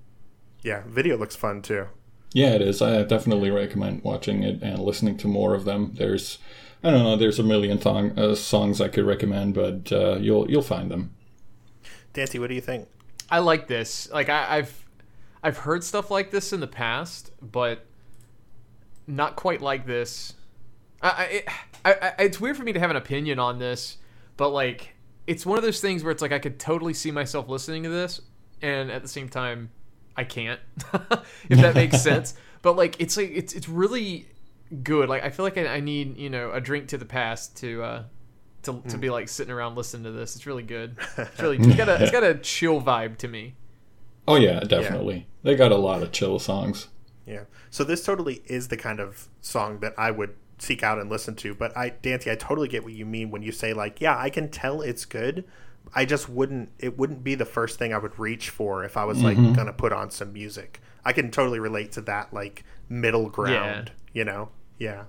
Yeah, 0.63 0.83
video 0.87 1.17
looks 1.17 1.35
fun 1.35 1.61
too. 1.61 1.87
Yeah, 2.33 2.49
it 2.49 2.61
is. 2.61 2.81
I 2.81 3.03
definitely 3.03 3.51
recommend 3.51 4.03
watching 4.03 4.43
it 4.43 4.61
and 4.61 4.79
listening 4.79 5.17
to 5.17 5.27
more 5.27 5.53
of 5.53 5.65
them. 5.65 5.93
There's, 5.95 6.39
I 6.83 6.91
don't 6.91 7.03
know, 7.03 7.15
there's 7.15 7.39
a 7.39 7.43
million 7.43 7.77
thong, 7.77 8.17
uh, 8.19 8.35
songs 8.35 8.81
I 8.81 8.89
could 8.89 9.05
recommend, 9.05 9.53
but 9.53 9.91
uh, 9.91 10.17
you'll 10.17 10.49
you'll 10.49 10.61
find 10.61 10.91
them. 10.91 11.13
Dancy, 12.13 12.39
what 12.39 12.49
do 12.49 12.55
you 12.55 12.61
think? 12.61 12.87
I 13.29 13.39
like 13.39 13.67
this. 13.67 14.09
Like 14.11 14.29
I, 14.29 14.57
I've 14.57 14.85
I've 15.43 15.57
heard 15.57 15.83
stuff 15.83 16.09
like 16.11 16.31
this 16.31 16.53
in 16.53 16.59
the 16.59 16.67
past, 16.67 17.31
but 17.41 17.85
not 19.05 19.35
quite 19.35 19.61
like 19.61 19.85
this. 19.85 20.33
I, 21.01 21.43
I, 21.85 21.93
I 21.93 22.13
it's 22.23 22.39
weird 22.39 22.57
for 22.57 22.63
me 22.63 22.73
to 22.73 22.79
have 22.79 22.89
an 22.89 22.95
opinion 22.95 23.39
on 23.39 23.59
this, 23.59 23.97
but 24.35 24.49
like 24.49 24.95
it's 25.27 25.45
one 25.45 25.57
of 25.57 25.63
those 25.63 25.81
things 25.81 26.03
where 26.03 26.11
it's 26.11 26.21
like 26.21 26.31
I 26.31 26.39
could 26.39 26.59
totally 26.59 26.93
see 26.93 27.11
myself 27.11 27.49
listening 27.49 27.83
to 27.83 27.89
this, 27.89 28.21
and 28.61 28.89
at 28.91 29.01
the 29.01 29.07
same 29.07 29.29
time, 29.29 29.69
I 30.15 30.23
can't. 30.23 30.59
if 31.49 31.59
that 31.59 31.75
makes 31.75 32.01
sense. 32.03 32.33
But 32.61 32.75
like 32.75 32.99
it's 32.99 33.17
like 33.17 33.31
it's 33.33 33.53
it's 33.53 33.69
really 33.69 34.27
good. 34.83 35.09
Like 35.09 35.23
I 35.23 35.29
feel 35.29 35.45
like 35.45 35.57
I, 35.57 35.67
I 35.67 35.79
need 35.79 36.17
you 36.17 36.29
know 36.29 36.51
a 36.51 36.61
drink 36.61 36.87
to 36.89 36.97
the 36.97 37.05
past 37.05 37.57
to. 37.57 37.83
uh 37.83 38.03
to, 38.67 38.81
to 38.89 38.97
be 38.97 39.09
like 39.09 39.27
sitting 39.27 39.51
around 39.51 39.75
listening 39.75 40.03
to 40.03 40.11
this, 40.11 40.35
it's 40.35 40.45
really 40.45 40.63
good. 40.63 40.95
It's 41.17 41.41
really 41.41 41.57
it's 41.57 41.75
got 41.75 41.89
a 41.89 42.01
it's 42.01 42.11
got 42.11 42.23
a 42.23 42.35
chill 42.35 42.81
vibe 42.81 43.17
to 43.17 43.27
me. 43.27 43.55
Oh 44.27 44.35
yeah, 44.35 44.59
definitely. 44.59 45.27
They 45.43 45.55
got 45.55 45.71
a 45.71 45.77
lot 45.77 46.03
of 46.03 46.11
chill 46.11 46.37
songs. 46.39 46.87
Yeah. 47.25 47.43
So 47.69 47.83
this 47.83 48.03
totally 48.03 48.41
is 48.45 48.67
the 48.67 48.77
kind 48.77 48.99
of 48.99 49.27
song 49.41 49.79
that 49.79 49.93
I 49.97 50.11
would 50.11 50.35
seek 50.59 50.83
out 50.83 50.99
and 50.99 51.09
listen 51.09 51.35
to. 51.35 51.53
But 51.53 51.75
I, 51.77 51.89
Dancy, 51.89 52.31
I 52.31 52.35
totally 52.35 52.67
get 52.67 52.83
what 52.83 52.93
you 52.93 53.05
mean 53.05 53.31
when 53.31 53.41
you 53.41 53.51
say 53.51 53.73
like, 53.73 54.01
yeah, 54.01 54.17
I 54.17 54.29
can 54.29 54.49
tell 54.49 54.81
it's 54.81 55.05
good. 55.05 55.45
I 55.95 56.05
just 56.05 56.27
wouldn't. 56.27 56.71
It 56.79 56.97
wouldn't 56.97 57.23
be 57.23 57.35
the 57.35 57.45
first 57.45 57.79
thing 57.79 57.93
I 57.93 57.97
would 57.97 58.17
reach 58.19 58.49
for 58.49 58.83
if 58.83 58.97
I 58.97 59.05
was 59.05 59.23
like 59.23 59.37
mm-hmm. 59.37 59.53
gonna 59.53 59.73
put 59.73 59.93
on 59.93 60.11
some 60.11 60.33
music. 60.33 60.81
I 61.05 61.13
can 61.13 61.31
totally 61.31 61.59
relate 61.59 61.93
to 61.93 62.01
that 62.01 62.33
like 62.33 62.65
middle 62.89 63.29
ground. 63.29 63.91
You 64.11 64.25
know? 64.25 64.49
Yeah. 64.77 65.03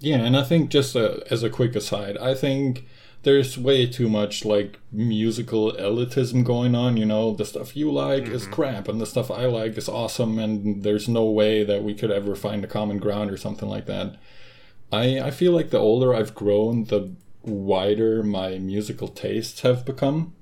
Yeah, 0.00 0.18
and 0.18 0.36
I 0.36 0.44
think 0.44 0.70
just 0.70 0.94
uh 0.96 1.18
as 1.30 1.42
a 1.42 1.50
quick 1.50 1.74
aside, 1.76 2.16
I 2.18 2.34
think 2.34 2.86
there's 3.22 3.58
way 3.58 3.86
too 3.86 4.08
much 4.08 4.44
like 4.44 4.78
musical 4.92 5.72
elitism 5.72 6.44
going 6.44 6.74
on. 6.74 6.96
You 6.96 7.06
know, 7.06 7.34
the 7.34 7.44
stuff 7.44 7.76
you 7.76 7.90
like 7.90 8.28
is 8.28 8.46
crap, 8.46 8.88
and 8.88 9.00
the 9.00 9.06
stuff 9.06 9.30
I 9.30 9.46
like 9.46 9.76
is 9.76 9.88
awesome, 9.88 10.38
and 10.38 10.82
there's 10.82 11.08
no 11.08 11.24
way 11.24 11.64
that 11.64 11.82
we 11.82 11.94
could 11.94 12.10
ever 12.10 12.34
find 12.36 12.64
a 12.64 12.68
common 12.68 12.98
ground 12.98 13.30
or 13.30 13.36
something 13.36 13.68
like 13.68 13.86
that. 13.86 14.16
I 14.92 15.20
I 15.20 15.30
feel 15.30 15.52
like 15.52 15.70
the 15.70 15.78
older 15.78 16.14
I've 16.14 16.34
grown, 16.34 16.84
the 16.84 17.10
wider 17.42 18.22
my 18.22 18.58
musical 18.58 19.08
tastes 19.08 19.60
have 19.62 19.84
become. 19.84 20.34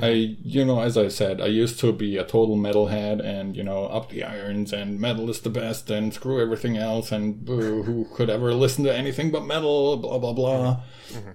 Mm-hmm. 0.00 0.04
I, 0.04 0.36
you 0.42 0.64
know, 0.64 0.80
as 0.80 0.96
I 0.96 1.08
said, 1.08 1.40
I 1.40 1.46
used 1.46 1.78
to 1.80 1.92
be 1.92 2.16
a 2.16 2.24
total 2.24 2.56
metalhead 2.56 3.24
and, 3.24 3.56
you 3.56 3.62
know, 3.62 3.86
up 3.86 4.10
the 4.10 4.24
irons 4.24 4.72
and 4.72 5.00
metal 5.00 5.28
is 5.30 5.40
the 5.40 5.50
best 5.50 5.90
and 5.90 6.12
screw 6.12 6.40
everything 6.40 6.76
else 6.76 7.12
and 7.12 7.44
boo, 7.44 7.82
who 7.82 8.06
could 8.14 8.30
ever 8.30 8.54
listen 8.54 8.84
to 8.84 8.94
anything 8.94 9.30
but 9.30 9.44
metal, 9.44 9.96
blah, 9.96 10.18
blah, 10.18 10.32
blah. 10.32 10.76
Mm-hmm. 11.10 11.18
Mm-hmm. 11.18 11.30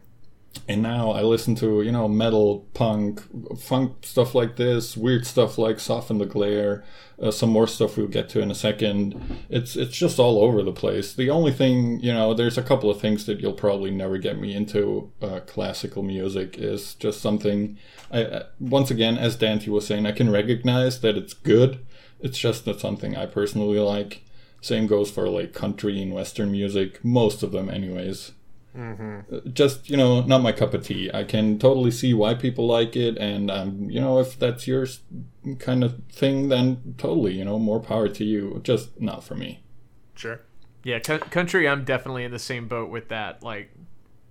And 0.67 0.81
now 0.81 1.11
I 1.11 1.23
listen 1.23 1.55
to, 1.55 1.81
you 1.81 1.91
know, 1.91 2.07
metal, 2.07 2.67
punk, 2.73 3.21
funk 3.59 3.97
stuff 4.01 4.33
like 4.33 4.55
this, 4.55 4.95
weird 4.95 5.25
stuff 5.25 5.57
like 5.57 5.79
Soften 5.79 6.19
the 6.19 6.25
Glare, 6.25 6.85
uh, 7.21 7.31
some 7.31 7.49
more 7.49 7.67
stuff 7.67 7.97
we'll 7.97 8.07
get 8.07 8.29
to 8.29 8.39
in 8.39 8.49
a 8.49 8.55
second. 8.55 9.19
It's 9.49 9.75
it's 9.75 9.95
just 9.97 10.19
all 10.19 10.39
over 10.39 10.63
the 10.63 10.71
place. 10.71 11.13
The 11.13 11.29
only 11.29 11.51
thing, 11.51 11.99
you 11.99 12.13
know, 12.13 12.33
there's 12.33 12.57
a 12.57 12.63
couple 12.63 12.89
of 12.89 13.01
things 13.01 13.25
that 13.25 13.41
you'll 13.41 13.53
probably 13.53 13.91
never 13.91 14.17
get 14.17 14.39
me 14.39 14.55
into. 14.55 15.11
Uh, 15.21 15.41
classical 15.41 16.03
music 16.03 16.57
is 16.57 16.95
just 16.95 17.19
something. 17.19 17.77
I, 18.11 18.43
once 18.59 18.89
again, 18.89 19.17
as 19.17 19.35
Dante 19.35 19.69
was 19.69 19.87
saying, 19.87 20.05
I 20.05 20.11
can 20.11 20.31
recognize 20.31 21.01
that 21.01 21.17
it's 21.17 21.33
good. 21.33 21.85
It's 22.21 22.37
just 22.37 22.65
not 22.65 22.79
something 22.79 23.17
I 23.17 23.25
personally 23.25 23.79
like. 23.79 24.23
Same 24.61 24.87
goes 24.87 25.11
for 25.11 25.27
like 25.27 25.53
country 25.53 26.01
and 26.01 26.13
western 26.13 26.51
music, 26.51 27.03
most 27.03 27.43
of 27.43 27.51
them, 27.51 27.69
anyways 27.69 28.31
just 29.53 29.89
you 29.89 29.95
know 29.95 30.21
not 30.21 30.41
my 30.41 30.51
cup 30.51 30.74
of 30.74 30.84
tea 30.84 31.09
i 31.13 31.24
can 31.24 31.59
totally 31.59 31.91
see 31.91 32.13
why 32.13 32.34
people 32.34 32.65
like 32.65 32.95
it 32.95 33.15
and 33.17 33.51
um 33.51 33.88
you 33.89 34.01
know 34.01 34.19
if 34.19 34.38
that's 34.39 34.67
your 34.67 34.88
kind 35.59 35.84
of 35.84 36.01
thing 36.11 36.49
then 36.49 36.95
totally 36.97 37.34
you 37.34 37.45
know 37.45 37.59
more 37.59 37.80
power 37.80 38.07
to 38.09 38.24
you 38.24 38.59
just 38.63 38.99
not 38.99 39.24
for 39.24 39.36
me 39.36 39.63
Sure. 40.15 40.41
Yeah, 40.84 40.99
co- 40.99 41.17
country. 41.19 41.67
I'm 41.67 41.86
definitely 41.86 42.24
in 42.24 42.32
the 42.32 42.39
same 42.39 42.67
boat 42.67 42.89
with 42.89 43.09
that. 43.09 43.41
Like 43.41 43.71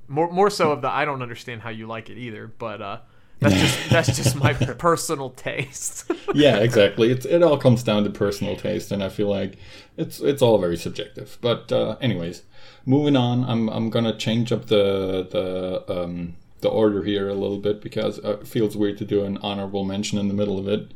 more 0.09 0.31
more 0.31 0.51
so 0.51 0.71
of 0.73 0.83
the 0.83 0.89
I 0.89 1.05
don't 1.05 1.23
understand 1.23 1.63
how 1.63 1.71
you 1.71 1.87
like 1.87 2.09
it 2.11 2.19
either, 2.19 2.47
but 2.47 2.81
uh, 2.81 2.99
that's 3.43 3.61
just 3.61 3.91
that's 3.91 4.17
just 4.17 4.37
my 4.37 4.53
personal 4.55 5.31
taste. 5.31 6.11
yeah 6.35 6.59
exactly 6.59 7.11
it's, 7.11 7.27
it 7.27 7.43
all 7.43 7.59
comes 7.59 7.83
down 7.83 8.05
to 8.05 8.11
personal 8.11 8.57
taste 8.57 8.91
and 8.93 9.03
i 9.03 9.09
feel 9.09 9.29
like 9.29 9.59
it's 9.97 10.21
it's 10.21 10.43
all 10.43 10.59
very 10.59 10.77
subjective 10.77 11.39
but 11.41 11.71
uh 11.73 11.97
anyways 12.01 12.43
moving 12.87 13.17
on 13.17 13.45
i'm 13.45 13.69
i'm 13.71 13.91
gonna 13.91 14.17
change 14.17 14.53
up 14.53 14.67
the 14.67 15.27
the 15.31 15.85
um 15.93 16.35
the 16.61 16.69
order 16.69 17.03
here 17.03 17.29
a 17.29 17.35
little 17.35 17.59
bit 17.59 17.81
because 17.83 18.19
uh, 18.25 18.39
it 18.41 18.47
feels 18.47 18.77
weird 18.77 18.97
to 18.99 19.05
do 19.05 19.25
an 19.25 19.37
honorable 19.39 19.85
mention 19.85 20.19
in 20.19 20.29
the 20.29 20.35
middle 20.35 20.59
of 20.59 20.69
it 20.69 20.93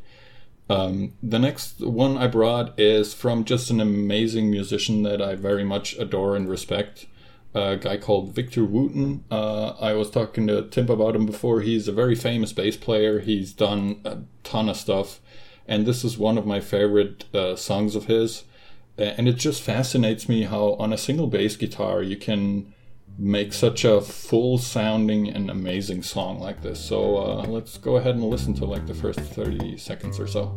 Um, 0.69 1.13
the 1.23 1.39
next 1.39 1.79
one 1.81 2.17
I 2.17 2.27
brought 2.27 2.77
is 2.79 3.13
from 3.13 3.45
just 3.45 3.69
an 3.71 3.79
amazing 3.79 4.51
musician 4.51 5.03
that 5.03 5.21
I 5.21 5.35
very 5.35 5.63
much 5.63 5.95
adore 5.97 6.35
and 6.35 6.49
respect. 6.49 7.05
A 7.57 7.75
guy 7.75 7.97
called 7.97 8.35
Victor 8.35 8.63
Wooten. 8.63 9.23
Uh, 9.31 9.69
I 9.79 9.93
was 9.93 10.11
talking 10.11 10.45
to 10.45 10.67
Tim 10.69 10.89
about 10.89 11.15
him 11.15 11.25
before. 11.25 11.61
He's 11.61 11.87
a 11.87 11.91
very 11.91 12.13
famous 12.13 12.53
bass 12.53 12.77
player. 12.77 13.19
He's 13.19 13.51
done 13.51 13.99
a 14.05 14.19
ton 14.43 14.69
of 14.69 14.77
stuff, 14.77 15.19
and 15.67 15.85
this 15.85 16.03
is 16.03 16.19
one 16.19 16.37
of 16.37 16.45
my 16.45 16.59
favorite 16.59 17.25
uh, 17.33 17.55
songs 17.55 17.95
of 17.95 18.05
his. 18.05 18.43
And 18.97 19.27
it 19.27 19.37
just 19.37 19.63
fascinates 19.63 20.29
me 20.29 20.43
how 20.43 20.73
on 20.79 20.93
a 20.93 20.97
single 20.97 21.27
bass 21.27 21.55
guitar 21.55 22.03
you 22.03 22.17
can 22.17 22.73
make 23.17 23.53
such 23.53 23.83
a 23.83 24.01
full 24.01 24.59
sounding 24.59 25.27
and 25.27 25.49
amazing 25.49 26.03
song 26.03 26.39
like 26.39 26.61
this. 26.61 26.79
So 26.79 27.17
uh, 27.17 27.45
let's 27.47 27.77
go 27.77 27.97
ahead 27.97 28.15
and 28.15 28.23
listen 28.23 28.53
to 28.55 28.65
like 28.65 28.85
the 28.85 28.93
first 28.93 29.19
30 29.19 29.77
seconds 29.77 30.19
or 30.19 30.27
so. 30.27 30.55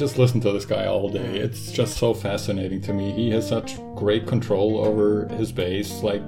Just 0.00 0.16
listen 0.16 0.40
to 0.40 0.50
this 0.50 0.64
guy 0.64 0.86
all 0.86 1.10
day. 1.10 1.38
It's 1.38 1.70
just 1.70 1.98
so 1.98 2.14
fascinating 2.14 2.80
to 2.82 2.92
me. 2.94 3.12
He 3.12 3.30
has 3.32 3.46
such 3.46 3.76
great 3.94 4.26
control 4.26 4.78
over 4.82 5.28
his 5.28 5.52
bass. 5.52 6.02
Like, 6.02 6.22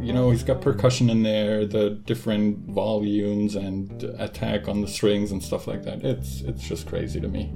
you 0.00 0.14
know, 0.14 0.30
he's 0.30 0.42
got 0.42 0.62
percussion 0.62 1.10
in 1.10 1.22
there, 1.22 1.66
the 1.66 1.90
different 1.90 2.70
volumes 2.70 3.54
and 3.54 4.02
attack 4.18 4.66
on 4.66 4.80
the 4.80 4.88
strings 4.88 5.30
and 5.30 5.42
stuff 5.42 5.66
like 5.66 5.82
that. 5.84 6.02
It's 6.02 6.40
it's 6.40 6.66
just 6.66 6.88
crazy 6.88 7.20
to 7.20 7.28
me. 7.28 7.52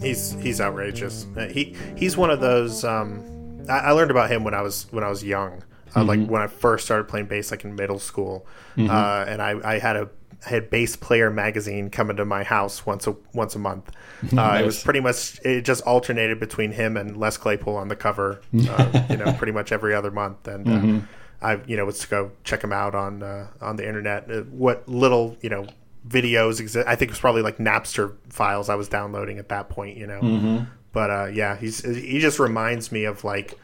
He's 0.00 0.32
he's 0.40 0.60
outrageous. 0.60 1.26
Uh, 1.36 1.48
he 1.48 1.74
he's 1.96 2.16
one 2.16 2.30
of 2.30 2.40
those. 2.40 2.84
Um, 2.84 3.64
I, 3.68 3.78
I 3.78 3.90
learned 3.90 4.12
about 4.12 4.30
him 4.30 4.44
when 4.44 4.54
I 4.54 4.62
was 4.62 4.86
when 4.92 5.02
I 5.02 5.08
was 5.08 5.24
young. 5.24 5.64
Uh, 5.96 6.04
Like 6.04 6.24
when 6.26 6.42
I 6.42 6.46
first 6.46 6.84
started 6.84 7.08
playing 7.08 7.26
bass, 7.26 7.50
like 7.50 7.64
in 7.64 7.74
middle 7.74 7.98
school, 7.98 8.46
uh, 8.78 9.24
and 9.26 9.42
I, 9.42 9.58
I 9.64 9.78
had 9.78 9.96
a 9.96 10.10
I 10.44 10.48
had 10.50 10.70
Bass 10.70 10.96
Player 10.96 11.30
magazine 11.30 11.88
coming 11.90 12.16
to 12.16 12.24
my 12.24 12.42
house 12.44 12.84
once 12.84 13.06
a 13.06 13.16
once 13.32 13.54
a 13.54 13.58
month. 13.58 13.90
Uh, 14.36 14.58
It 14.62 14.64
was 14.66 14.82
pretty 14.82 15.00
much 15.00 15.38
it 15.44 15.62
just 15.62 15.82
alternated 15.84 16.40
between 16.40 16.72
him 16.72 16.96
and 16.96 17.16
Les 17.16 17.36
Claypool 17.36 17.76
on 17.76 17.88
the 17.88 17.96
cover. 17.96 18.40
Uh, 18.68 19.02
you 19.10 19.16
know, 19.16 19.32
pretty 19.34 19.52
much 19.52 19.72
every 19.72 19.94
other 19.94 20.10
month, 20.10 20.48
and 20.48 20.66
uh, 20.68 21.06
I 21.46 21.60
you 21.66 21.76
know 21.76 21.84
would 21.84 21.96
go 22.08 22.32
check 22.42 22.64
him 22.64 22.72
out 22.72 22.94
on 22.94 23.22
uh, 23.22 23.48
on 23.60 23.76
the 23.76 23.86
internet. 23.86 24.30
Uh, 24.30 24.40
what 24.44 24.88
little 24.88 25.36
you 25.42 25.50
know 25.50 25.66
videos 26.08 26.60
exist? 26.60 26.86
I 26.88 26.96
think 26.96 27.10
it 27.10 27.12
was 27.12 27.20
probably 27.20 27.42
like 27.42 27.58
Napster 27.58 28.14
files 28.30 28.68
I 28.68 28.74
was 28.74 28.88
downloading 28.88 29.38
at 29.38 29.48
that 29.50 29.68
point. 29.68 29.96
You 29.98 30.06
know, 30.06 30.66
but 30.92 31.10
uh, 31.10 31.26
yeah, 31.26 31.56
he's 31.56 31.84
he 31.84 32.18
just 32.18 32.38
reminds 32.38 32.90
me 32.90 33.04
of 33.04 33.22
like 33.22 33.58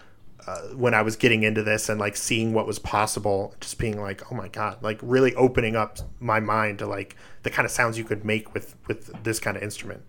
uh, 0.46 0.60
when 0.74 0.94
I 0.94 1.02
was 1.02 1.16
getting 1.16 1.42
into 1.42 1.62
this 1.62 1.88
and 1.88 2.00
like 2.00 2.16
seeing 2.16 2.52
what 2.52 2.66
was 2.66 2.78
possible, 2.78 3.54
just 3.60 3.78
being 3.78 4.00
like, 4.00 4.30
oh 4.32 4.34
my 4.34 4.48
god, 4.48 4.82
like 4.82 4.98
really 5.02 5.34
opening 5.34 5.76
up 5.76 5.98
my 6.20 6.40
mind 6.40 6.78
to 6.80 6.86
like 6.86 7.16
the 7.42 7.50
kind 7.50 7.66
of 7.66 7.72
sounds 7.72 7.98
you 7.98 8.04
could 8.04 8.24
make 8.24 8.52
with 8.54 8.76
with 8.86 9.22
this 9.24 9.38
kind 9.38 9.56
of 9.56 9.62
instrument. 9.62 10.02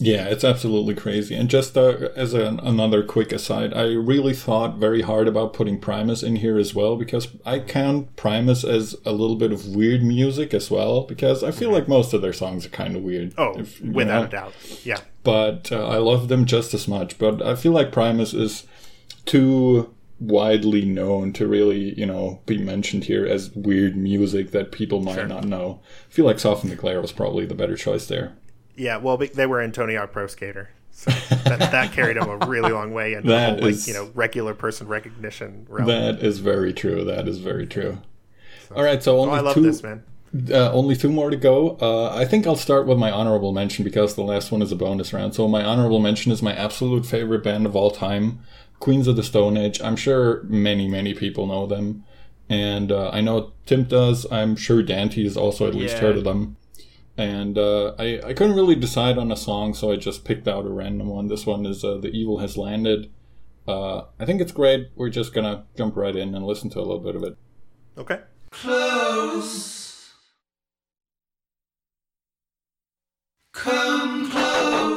Yeah, 0.00 0.26
it's 0.26 0.44
absolutely 0.44 0.94
crazy. 0.94 1.34
And 1.34 1.50
just 1.50 1.76
uh, 1.76 2.10
as 2.14 2.32
an, 2.32 2.60
another 2.60 3.02
quick 3.02 3.32
aside, 3.32 3.74
I 3.74 3.86
really 3.86 4.32
thought 4.32 4.76
very 4.76 5.02
hard 5.02 5.26
about 5.26 5.52
putting 5.52 5.80
Primus 5.80 6.22
in 6.22 6.36
here 6.36 6.56
as 6.56 6.72
well 6.72 6.96
because 6.96 7.26
I 7.44 7.58
count 7.58 8.14
Primus 8.14 8.62
as 8.62 8.94
a 9.04 9.10
little 9.10 9.34
bit 9.34 9.50
of 9.50 9.66
weird 9.66 10.04
music 10.04 10.54
as 10.54 10.70
well 10.70 11.02
because 11.02 11.42
I 11.42 11.50
feel 11.50 11.72
like 11.72 11.88
most 11.88 12.12
of 12.14 12.22
their 12.22 12.32
songs 12.32 12.64
are 12.64 12.70
kind 12.70 12.94
of 12.94 13.02
weird. 13.02 13.34
Oh, 13.36 13.58
if- 13.58 13.80
without 13.80 14.20
know? 14.20 14.26
a 14.26 14.30
doubt, 14.30 14.54
yeah. 14.84 15.00
But 15.24 15.72
uh, 15.72 15.88
I 15.88 15.96
love 15.96 16.28
them 16.28 16.46
just 16.46 16.74
as 16.74 16.86
much. 16.86 17.18
But 17.18 17.42
I 17.42 17.56
feel 17.56 17.72
like 17.72 17.90
Primus 17.90 18.32
is 18.32 18.68
too 19.24 19.94
widely 20.20 20.84
known 20.84 21.32
to 21.32 21.46
really, 21.46 21.98
you 21.98 22.06
know, 22.06 22.40
be 22.46 22.58
mentioned 22.58 23.04
here 23.04 23.24
as 23.26 23.50
weird 23.50 23.96
music 23.96 24.50
that 24.50 24.72
people 24.72 25.00
might 25.00 25.28
not 25.28 25.44
know. 25.44 25.80
I 26.10 26.12
feel 26.12 26.24
like 26.24 26.38
Soften 26.38 26.70
the 26.70 26.76
Glare 26.76 27.00
was 27.00 27.12
probably 27.12 27.46
the 27.46 27.54
better 27.54 27.76
choice 27.76 28.06
there. 28.06 28.34
Yeah, 28.76 28.96
well, 28.98 29.16
they 29.16 29.46
were 29.46 29.60
in 29.60 29.72
Tony 29.72 29.96
Hawk 29.96 30.12
Pro 30.12 30.26
Skater, 30.26 30.70
so 30.92 31.10
that, 31.10 31.58
that 31.58 31.92
carried 31.92 32.16
them 32.16 32.28
a 32.28 32.46
really 32.46 32.70
long 32.70 32.92
way 32.92 33.14
in 33.14 33.24
the 33.24 33.30
That 33.30 33.50
whole, 33.50 33.58
like 33.62 33.70
is- 33.70 33.88
you 33.88 33.94
know 33.94 34.10
regular 34.14 34.54
person 34.54 34.86
recognition 34.88 35.66
realm. 35.68 35.88
That 35.88 36.20
is 36.22 36.38
very 36.38 36.72
true. 36.72 37.04
That 37.04 37.26
is 37.28 37.38
very 37.38 37.66
true. 37.66 37.98
All 38.74 38.82
right, 38.82 39.02
so 39.02 39.18
only 39.18 39.32
oh, 39.32 39.36
I 39.36 39.40
love 39.40 39.54
two, 39.54 39.62
this 39.62 39.82
man. 39.82 40.04
Uh, 40.50 40.70
only 40.72 40.94
two 40.94 41.10
more 41.10 41.30
to 41.30 41.36
go. 41.36 41.78
Uh, 41.80 42.14
I 42.14 42.24
think 42.26 42.46
I'll 42.46 42.54
start 42.54 42.86
with 42.86 42.98
my 42.98 43.10
honorable 43.10 43.52
mention 43.52 43.82
because 43.82 44.14
the 44.14 44.22
last 44.22 44.52
one 44.52 44.60
is 44.60 44.70
a 44.70 44.76
bonus 44.76 45.12
round. 45.12 45.34
So 45.34 45.48
my 45.48 45.64
honorable 45.64 46.00
mention 46.00 46.32
is 46.32 46.42
my 46.42 46.54
absolute 46.54 47.06
favorite 47.06 47.42
band 47.42 47.64
of 47.64 47.74
all 47.74 47.90
time, 47.90 48.40
Queens 48.80 49.06
of 49.08 49.16
the 49.16 49.22
Stone 49.22 49.56
Age. 49.56 49.80
I'm 49.82 49.96
sure 49.96 50.42
many, 50.44 50.88
many 50.88 51.14
people 51.14 51.46
know 51.46 51.66
them, 51.66 52.04
and 52.48 52.92
uh, 52.92 53.10
I 53.12 53.20
know 53.20 53.52
Tim 53.66 53.84
does. 53.84 54.26
I'm 54.30 54.56
sure 54.56 54.82
Dante 54.82 55.22
has 55.24 55.36
also 55.36 55.66
at 55.66 55.74
least 55.74 55.96
Yeah. 55.96 56.00
heard 56.02 56.16
of 56.18 56.24
them. 56.24 56.56
And 57.16 57.58
uh, 57.58 57.94
I, 57.98 58.20
I 58.24 58.32
couldn't 58.32 58.54
really 58.54 58.76
decide 58.76 59.18
on 59.18 59.32
a 59.32 59.36
song, 59.36 59.74
so 59.74 59.90
I 59.90 59.96
just 59.96 60.24
picked 60.24 60.46
out 60.46 60.64
a 60.64 60.68
random 60.70 61.08
one. 61.08 61.26
This 61.26 61.44
one 61.46 61.66
is 61.66 61.82
uh, 61.84 61.96
"The 61.98 62.10
Evil 62.10 62.38
Has 62.38 62.56
Landed." 62.56 63.10
Uh, 63.66 64.02
I 64.20 64.24
think 64.24 64.40
it's 64.40 64.52
great. 64.52 64.90
We're 64.94 65.10
just 65.10 65.34
gonna 65.34 65.64
jump 65.76 65.96
right 65.96 66.14
in 66.14 66.34
and 66.34 66.46
listen 66.46 66.70
to 66.70 66.78
a 66.78 66.80
little 66.80 67.00
bit 67.00 67.16
of 67.16 67.24
it. 67.24 67.36
Okay. 67.98 68.20
close. 68.52 70.12
Come 73.52 74.30
close. 74.30 74.87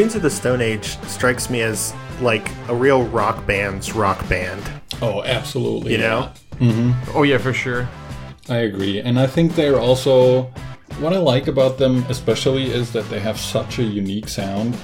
Queens 0.00 0.14
of 0.14 0.22
the 0.22 0.30
Stone 0.30 0.62
Age 0.62 0.98
strikes 1.08 1.50
me 1.50 1.60
as 1.60 1.92
like 2.22 2.50
a 2.68 2.74
real 2.74 3.02
rock 3.08 3.46
band's 3.46 3.92
rock 3.92 4.26
band. 4.30 4.62
Oh, 5.02 5.22
absolutely. 5.24 5.92
You 5.92 5.98
yeah. 5.98 6.32
know? 6.58 6.94
Oh 7.14 7.22
yeah, 7.22 7.36
for 7.36 7.52
sure. 7.52 7.86
I 8.48 8.60
agree. 8.60 9.00
And 9.00 9.20
I 9.20 9.26
think 9.26 9.54
they're 9.54 9.78
also 9.78 10.44
what 11.00 11.12
I 11.12 11.18
like 11.18 11.48
about 11.48 11.76
them 11.76 12.02
especially 12.08 12.70
is 12.70 12.90
that 12.94 13.10
they 13.10 13.20
have 13.20 13.38
such 13.38 13.78
a 13.78 13.82
unique 13.82 14.28
sound. 14.28 14.74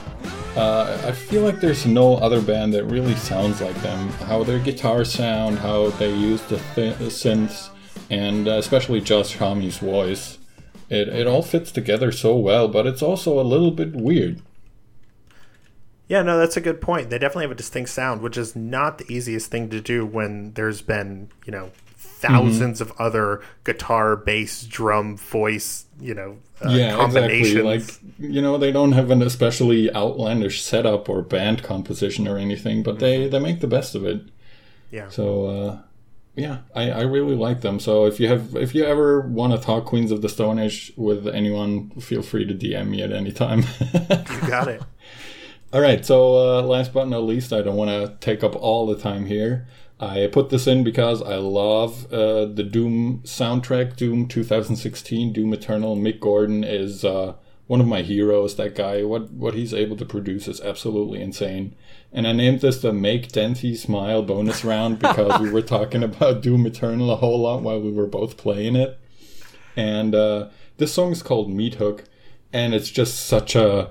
Uh, 0.55 1.01
I 1.07 1.13
feel 1.13 1.45
like 1.45 1.63
there's 1.63 1.87
no 1.87 2.17
other 2.17 2.43
band 2.43 2.75
that 2.75 2.85
really 2.85 3.15
sounds 3.15 3.63
like 3.63 3.81
them. 3.81 4.11
How 4.29 4.45
their 4.45 4.59
guitars 4.59 5.11
sound, 5.11 5.61
how 5.61 5.89
they 5.93 6.13
use 6.15 6.43
the, 6.43 6.61
th- 6.75 6.99
the 6.99 7.07
synths, 7.07 7.71
and 8.11 8.47
uh, 8.47 8.59
especially 8.59 9.01
Josh 9.01 9.39
Homme's 9.39 9.79
voice. 9.79 10.37
It, 10.91 11.09
it 11.09 11.27
all 11.27 11.41
fits 11.41 11.73
together 11.73 12.13
so 12.13 12.37
well, 12.37 12.69
but 12.69 12.87
it's 12.87 13.01
also 13.01 13.41
a 13.41 13.49
little 13.49 13.71
bit 13.71 13.97
weird. 13.97 14.43
Yeah, 16.09 16.23
no, 16.23 16.39
that's 16.39 16.57
a 16.57 16.61
good 16.61 16.81
point. 16.81 17.11
They 17.11 17.19
definitely 17.19 17.45
have 17.45 17.51
a 17.51 17.57
distinct 17.57 17.91
sound, 17.91 18.23
which 18.23 18.37
is 18.37 18.55
not 18.55 18.99
the 18.99 19.13
easiest 19.13 19.51
thing 19.51 19.71
to 19.71 19.81
do 19.81 20.07
when 20.07 20.53
there's 20.53 20.81
been, 20.81 21.31
you 21.45 21.53
know, 21.53 21.73
1000s 22.21 22.81
of 22.81 22.93
other 22.99 23.43
guitar, 23.65 24.17
bass, 24.17 24.65
drum, 24.65 25.17
voice, 25.17 25.87
you 26.01 26.15
know, 26.15 26.39
uh, 26.65 26.71
yeah, 26.71 26.97
combinations. 26.97 27.57
exactly. 27.57 27.63
Like 27.63 28.33
you 28.35 28.41
know, 28.41 28.57
they 28.57 28.73
don't 28.73 28.93
have 28.93 29.11
an 29.11 29.23
especially 29.23 29.93
outlandish 29.95 30.63
setup 30.63 31.09
or 31.09 31.23
band 31.23 31.63
composition 31.63 32.27
or 32.27 32.39
anything, 32.39 32.83
but 32.83 32.99
they 32.99 33.29
they 33.29 33.39
make 33.39 33.61
the 33.61 33.67
best 33.67 33.95
of 33.95 34.05
it. 34.05 34.23
yeah. 34.91 35.09
So 35.09 35.47
uh, 35.47 35.79
yeah, 36.35 36.59
I, 36.75 36.91
I 36.91 37.01
really 37.03 37.35
like 37.35 37.63
them. 37.63 37.81
So 37.81 38.07
if 38.07 38.21
you 38.21 38.29
have 38.29 38.57
if 38.57 38.75
you 38.75 38.85
ever 38.85 39.21
want 39.21 39.53
to 39.55 39.59
talk 39.59 39.85
Queens 39.87 40.11
of 40.11 40.23
the 40.23 40.29
Stone 40.29 40.59
Age 40.59 40.93
with 40.97 41.27
anyone, 41.27 41.91
feel 42.01 42.23
free 42.23 42.47
to 42.47 42.55
DM 42.55 42.89
me 42.89 43.03
at 43.03 43.13
any 43.13 43.33
time. 43.33 43.65
you 43.81 44.49
got 44.49 44.69
it. 44.69 44.83
All 45.77 45.83
right. 45.83 46.07
So 46.07 46.37
uh, 46.37 46.63
last 46.63 46.95
but 46.95 47.07
not 47.07 47.25
least, 47.25 47.53
I 47.53 47.61
don't 47.61 47.77
want 47.77 47.91
to 47.91 48.17
take 48.27 48.43
up 48.43 48.57
all 48.57 48.87
the 48.87 48.97
time 48.97 49.27
here. 49.27 49.67
I 50.01 50.27
put 50.33 50.49
this 50.49 50.67
in 50.67 50.83
because 50.85 51.21
I 51.21 51.35
love 51.35 52.11
uh, 52.11 52.47
the 52.47 52.63
Doom 52.63 53.21
soundtrack, 53.25 53.95
Doom 53.95 54.27
2016, 54.27 55.35
Doom 55.35 55.53
Eternal. 55.53 55.95
Mick 55.95 56.19
Gordon 56.19 56.65
is 56.65 57.05
uh, 57.05 57.35
one 57.67 57.83
of 57.83 57.87
my 57.87 58.01
heroes. 58.01 58.57
That 58.57 58.75
guy, 58.75 59.03
what 59.03 59.31
what 59.33 59.53
he's 59.53 59.75
able 59.75 59.99
to 59.99 60.07
produce 60.07 60.49
is 60.49 60.63
absolutely 60.63 61.21
insane. 61.21 61.75
And 62.11 62.27
I 62.27 62.33
named 62.33 62.63
this 62.63 62.81
the 62.81 62.95
Make 62.95 63.31
Dante 63.31 63.75
Smile 63.75 64.23
bonus 64.23 64.65
round 64.65 64.99
because 65.01 65.43
we 65.43 65.51
were 65.51 65.61
talking 65.61 66.03
about 66.03 66.41
Doom 66.41 66.65
Eternal 66.65 67.11
a 67.11 67.17
whole 67.17 67.43
lot 67.43 67.61
while 67.61 67.83
we 67.83 67.93
were 67.93 68.07
both 68.07 68.39
playing 68.39 68.77
it. 68.77 68.99
And 69.77 70.15
uh, 70.15 70.49
this 70.79 70.95
song 70.95 71.13
is 71.13 71.23
called 71.23 71.51
Meat 71.51 71.75
Hook, 71.75 72.05
and 72.51 72.75
it's 72.75 72.91
just 72.91 73.27
such 73.27 73.55
a 73.55 73.91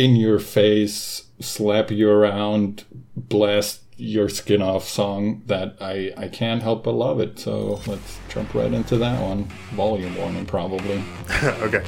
in 0.00 0.16
your 0.16 0.38
face, 0.38 1.24
slap 1.40 1.90
you 1.90 2.08
around, 2.08 2.84
blast 3.14 3.82
your 3.98 4.30
skin 4.30 4.62
off 4.62 4.88
song 4.88 5.42
that 5.44 5.76
I, 5.78 6.10
I 6.16 6.28
can't 6.28 6.62
help 6.62 6.84
but 6.84 6.92
love 6.92 7.20
it. 7.20 7.38
So 7.38 7.82
let's 7.86 8.18
jump 8.30 8.54
right 8.54 8.72
into 8.72 8.96
that 8.96 9.20
one. 9.20 9.44
Volume 9.72 10.16
warning, 10.16 10.46
probably. 10.46 11.04
okay. 11.42 11.84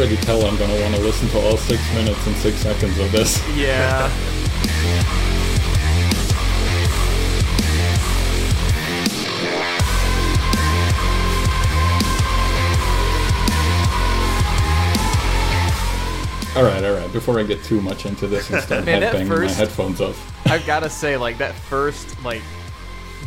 Already 0.00 0.16
tell 0.16 0.42
I'm 0.46 0.56
to 0.56 0.80
want 0.80 0.94
to 0.94 1.00
listen 1.02 1.28
to 1.28 1.38
all 1.40 1.58
six 1.58 1.82
minutes 1.92 2.26
and 2.26 2.34
six 2.36 2.56
seconds 2.56 2.98
of 2.98 3.12
this. 3.12 3.38
Yeah. 3.54 4.10
All 16.56 16.64
right, 16.64 16.82
all 16.82 16.92
right. 16.94 17.10
Before 17.12 17.38
I 17.38 17.44
get 17.44 17.62
too 17.62 17.80
much 17.80 18.06
into 18.06 18.26
this 18.26 18.50
and 18.50 18.60
start 18.60 18.84
Man, 18.84 19.02
headbanging 19.02 19.28
my 19.46 19.52
headphones 19.52 20.00
off. 20.00 20.46
I've 20.48 20.66
got 20.66 20.80
to 20.80 20.90
say, 20.90 21.16
like 21.16 21.38
that 21.38 21.54
first 21.54 22.22
like 22.24 22.42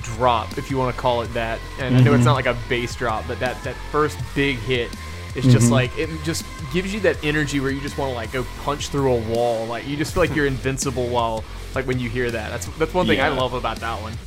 drop, 0.01 0.57
if 0.57 0.69
you 0.69 0.77
want 0.77 0.93
to 0.93 1.01
call 1.01 1.21
it 1.21 1.27
that, 1.33 1.59
and 1.79 1.95
I 1.95 1.99
know 2.01 2.11
Mm-hmm. 2.11 2.15
it's 2.15 2.25
not 2.25 2.33
like 2.33 2.47
a 2.47 2.57
bass 2.67 2.93
drop, 2.95 3.23
but 3.25 3.39
that 3.39 3.63
that 3.63 3.75
first 3.91 4.17
big 4.35 4.57
hit 4.57 4.91
is 5.35 5.47
just 5.47 5.69
Mm-hmm. 5.69 5.71
like 5.71 5.97
it 5.97 6.09
just 6.23 6.45
gives 6.73 6.93
you 6.93 6.99
that 7.01 7.17
energy 7.23 7.59
where 7.59 7.71
you 7.71 7.81
just 7.81 7.97
want 7.97 8.09
to 8.11 8.15
like 8.15 8.31
go 8.31 8.43
punch 8.57 8.89
through 8.89 9.11
a 9.13 9.19
wall. 9.19 9.65
Like 9.67 9.87
you 9.87 9.97
just 9.97 10.13
feel 10.13 10.23
like 10.23 10.35
you're 10.35 10.45
invincible 10.47 11.09
while 11.09 11.45
like 11.75 11.85
when 11.87 11.99
you 11.99 12.09
hear 12.09 12.31
that. 12.31 12.49
That's 12.49 12.67
that's 12.77 12.93
one 12.93 13.07
thing 13.07 13.21
I 13.21 13.29
love 13.29 13.53
about 13.53 13.79
that 13.81 14.01
one. 14.01 14.19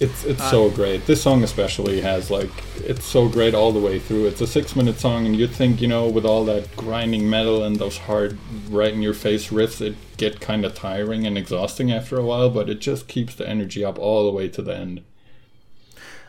It's 0.00 0.22
it's 0.24 0.40
Uh, 0.40 0.50
so 0.50 0.70
great. 0.70 1.06
This 1.06 1.22
song 1.22 1.42
especially 1.42 2.00
has 2.02 2.30
like 2.30 2.50
it's 2.76 3.04
so 3.04 3.28
great 3.28 3.54
all 3.54 3.72
the 3.72 3.80
way 3.80 3.98
through. 3.98 4.26
It's 4.26 4.40
a 4.40 4.46
six 4.46 4.76
minute 4.76 4.98
song, 5.00 5.26
and 5.26 5.36
you'd 5.36 5.52
think 5.54 5.80
you 5.80 5.88
know 5.88 6.08
with 6.08 6.24
all 6.24 6.44
that 6.46 6.76
grinding 6.76 7.28
metal 7.28 7.64
and 7.64 7.76
those 7.76 7.98
hard 7.98 8.38
right 8.70 8.92
in 8.92 9.02
your 9.02 9.14
face 9.14 9.48
riffs, 9.48 9.80
it 9.80 9.96
get 10.16 10.40
kind 10.40 10.64
of 10.64 10.74
tiring 10.74 11.26
and 11.26 11.36
exhausting 11.36 11.90
after 11.92 12.16
a 12.18 12.24
while. 12.24 12.48
But 12.50 12.70
it 12.70 12.80
just 12.80 13.08
keeps 13.08 13.34
the 13.34 13.48
energy 13.48 13.84
up 13.84 13.98
all 13.98 14.24
the 14.24 14.32
way 14.32 14.48
to 14.48 14.62
the 14.62 14.76
end. 14.76 15.02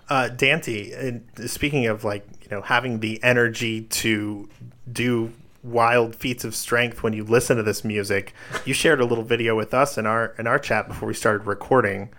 Uh, 0.10 0.28
Dante, 0.28 0.92
and 0.92 1.24
speaking 1.50 1.86
of 1.86 2.04
like 2.04 2.26
you 2.50 2.58
know 2.58 2.62
having 2.62 3.00
the 3.00 3.22
energy 3.24 3.82
to 3.82 4.50
do 4.92 5.34
wild 5.64 6.16
feats 6.16 6.44
of 6.44 6.56
strength 6.56 7.04
when 7.04 7.14
you 7.14 7.24
listen 7.24 7.58
to 7.58 7.64
this 7.64 7.84
music, 7.84 8.34
you 8.66 8.74
shared 8.74 9.02
a 9.02 9.06
little 9.06 9.24
video 9.24 9.56
with 9.56 9.74
us 9.74 9.98
in 9.98 10.06
our 10.06 10.34
in 10.38 10.48
our 10.48 10.60
chat 10.60 10.88
before 10.88 11.08
we 11.08 11.14
started 11.14 11.46
recording. 11.46 12.10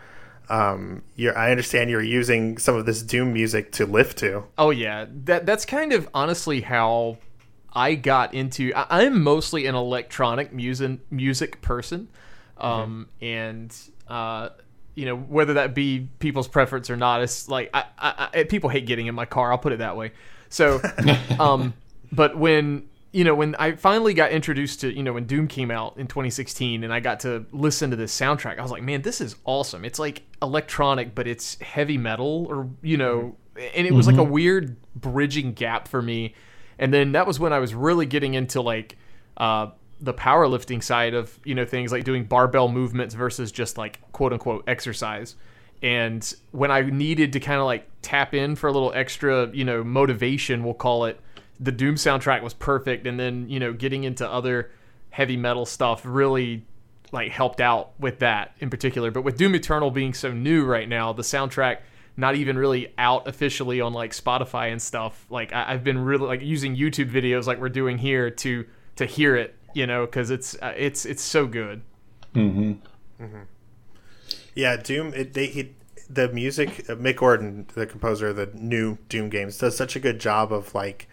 Um, 0.48 1.02
you're, 1.14 1.36
I 1.38 1.52
understand 1.52 1.90
you're 1.90 2.02
using 2.02 2.58
some 2.58 2.74
of 2.74 2.84
this 2.84 3.02
doom 3.02 3.32
music 3.32 3.70
to 3.72 3.86
lift 3.86 4.18
to. 4.18 4.44
Oh 4.58 4.70
yeah, 4.70 5.06
that 5.24 5.46
that's 5.46 5.64
kind 5.64 5.92
of 5.92 6.08
honestly 6.12 6.60
how 6.60 7.18
I 7.72 7.94
got 7.94 8.34
into. 8.34 8.72
I, 8.74 9.04
I'm 9.04 9.22
mostly 9.22 9.66
an 9.66 9.74
electronic 9.74 10.52
music 10.52 11.00
music 11.10 11.62
person, 11.62 12.08
um, 12.58 13.08
and 13.20 13.74
uh, 14.08 14.50
you 14.94 15.06
know 15.06 15.16
whether 15.16 15.54
that 15.54 15.74
be 15.74 16.08
people's 16.18 16.48
preference 16.48 16.90
or 16.90 16.96
not. 16.96 17.22
It's 17.22 17.48
like 17.48 17.70
I, 17.72 17.84
I, 17.98 18.28
I 18.34 18.44
people 18.44 18.70
hate 18.70 18.86
getting 18.86 19.06
in 19.06 19.14
my 19.14 19.24
car. 19.24 19.52
I'll 19.52 19.58
put 19.58 19.72
it 19.72 19.78
that 19.78 19.96
way. 19.96 20.12
So, 20.48 20.80
um, 21.38 21.74
but 22.12 22.36
when 22.36 22.88
you 23.12 23.24
know 23.24 23.34
when 23.34 23.54
I 23.56 23.72
finally 23.72 24.14
got 24.14 24.32
introduced 24.32 24.80
to 24.82 24.94
you 24.94 25.02
know 25.02 25.12
when 25.12 25.26
Doom 25.26 25.48
came 25.48 25.70
out 25.70 25.96
in 25.96 26.06
2016 26.06 26.84
and 26.84 26.92
I 26.92 27.00
got 27.00 27.20
to 27.20 27.46
listen 27.52 27.90
to 27.90 27.96
this 27.96 28.18
soundtrack, 28.18 28.58
I 28.58 28.62
was 28.62 28.70
like, 28.70 28.82
man, 28.82 29.02
this 29.02 29.20
is 29.20 29.36
awesome. 29.44 29.84
It's 29.84 29.98
like 29.98 30.22
electronic, 30.42 31.14
but 31.14 31.26
it's 31.26 31.58
heavy 31.60 31.98
metal, 31.98 32.46
or 32.48 32.68
you 32.82 32.96
know, 32.96 33.36
and 33.56 33.86
it 33.86 33.92
was 33.92 34.06
like 34.06 34.16
a 34.16 34.24
weird 34.24 34.76
bridging 34.94 35.52
gap 35.52 35.88
for 35.88 36.02
me. 36.02 36.34
And 36.78 36.94
then 36.94 37.12
that 37.12 37.26
was 37.26 37.38
when 37.38 37.52
I 37.52 37.58
was 37.58 37.74
really 37.74 38.06
getting 38.06 38.34
into 38.34 38.62
like 38.62 38.96
uh, 39.36 39.68
the 40.00 40.14
powerlifting 40.14 40.82
side 40.82 41.14
of 41.14 41.38
you 41.44 41.54
know 41.54 41.64
things 41.64 41.92
like 41.92 42.04
doing 42.04 42.24
barbell 42.24 42.68
movements 42.68 43.14
versus 43.14 43.52
just 43.52 43.78
like 43.78 44.00
quote 44.12 44.32
unquote 44.32 44.64
exercise. 44.66 45.36
And 45.82 46.34
when 46.50 46.70
I 46.70 46.82
needed 46.82 47.32
to 47.34 47.40
kind 47.40 47.58
of 47.58 47.64
like 47.64 47.88
tap 48.02 48.34
in 48.34 48.54
for 48.54 48.68
a 48.68 48.72
little 48.72 48.92
extra, 48.92 49.48
you 49.52 49.64
know, 49.64 49.82
motivation, 49.82 50.62
we'll 50.62 50.74
call 50.74 51.06
it, 51.06 51.18
the 51.58 51.72
Doom 51.72 51.94
soundtrack 51.94 52.42
was 52.42 52.52
perfect. 52.52 53.06
And 53.06 53.18
then, 53.18 53.48
you 53.48 53.58
know, 53.58 53.72
getting 53.72 54.04
into 54.04 54.28
other 54.28 54.70
heavy 55.08 55.36
metal 55.36 55.64
stuff 55.64 56.02
really 56.04 56.64
like 57.12 57.32
helped 57.32 57.60
out 57.60 57.92
with 57.98 58.18
that 58.20 58.54
in 58.60 58.68
particular. 58.70 59.10
But 59.10 59.22
with 59.22 59.38
Doom 59.38 59.54
Eternal 59.54 59.90
being 59.90 60.14
so 60.14 60.32
new 60.32 60.64
right 60.64 60.88
now, 60.88 61.12
the 61.12 61.22
soundtrack 61.22 61.78
not 62.16 62.34
even 62.34 62.58
really 62.58 62.92
out 62.98 63.26
officially 63.26 63.80
on 63.80 63.92
like 63.92 64.12
Spotify 64.12 64.70
and 64.70 64.80
stuff. 64.80 65.26
Like 65.30 65.52
I, 65.52 65.72
I've 65.72 65.84
been 65.84 65.98
really 65.98 66.26
like 66.26 66.42
using 66.42 66.76
YouTube 66.76 67.10
videos 67.10 67.46
like 67.46 67.58
we're 67.58 67.68
doing 67.68 67.98
here 67.98 68.30
to 68.30 68.66
to 68.96 69.06
hear 69.06 69.34
it, 69.34 69.54
you 69.74 69.86
know, 69.86 70.06
because 70.06 70.30
it's 70.30 70.54
uh, 70.60 70.74
it's 70.76 71.04
it's 71.04 71.22
so 71.22 71.46
good. 71.46 71.82
Yeah, 74.54 74.76
Doom. 74.76 75.12
It, 75.14 75.34
they 75.34 75.46
he, 75.46 75.74
the 76.08 76.28
music. 76.28 76.86
uh, 76.88 76.94
Mick 76.94 77.16
Gordon, 77.16 77.66
the 77.74 77.86
composer 77.86 78.28
of 78.28 78.36
the 78.36 78.50
new 78.54 78.98
Doom 79.08 79.28
games, 79.28 79.58
does 79.58 79.76
such 79.76 79.96
a 79.96 80.00
good 80.00 80.18
job 80.18 80.52
of 80.52 80.74
like 80.74 81.08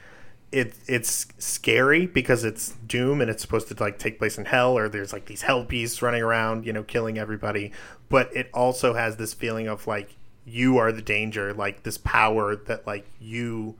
it. 0.51 0.73
It's 0.87 1.27
scary 1.37 2.07
because 2.07 2.43
it's 2.43 2.73
Doom 2.87 3.21
and 3.21 3.29
it's 3.29 3.41
supposed 3.41 3.67
to 3.69 3.75
like 3.81 3.99
take 3.99 4.17
place 4.19 4.37
in 4.37 4.45
hell, 4.45 4.77
or 4.77 4.89
there's 4.89 5.13
like 5.13 5.25
these 5.25 5.43
hell 5.43 5.63
beasts 5.63 6.01
running 6.01 6.23
around, 6.23 6.65
you 6.65 6.73
know, 6.73 6.83
killing 6.83 7.17
everybody. 7.17 7.71
But 8.09 8.35
it 8.35 8.49
also 8.53 8.93
has 8.93 9.17
this 9.17 9.33
feeling 9.33 9.67
of 9.67 9.87
like 9.87 10.15
you 10.45 10.77
are 10.77 10.91
the 10.91 11.01
danger, 11.01 11.53
like 11.53 11.83
this 11.83 11.97
power 11.97 12.55
that 12.55 12.87
like 12.87 13.05
you, 13.19 13.75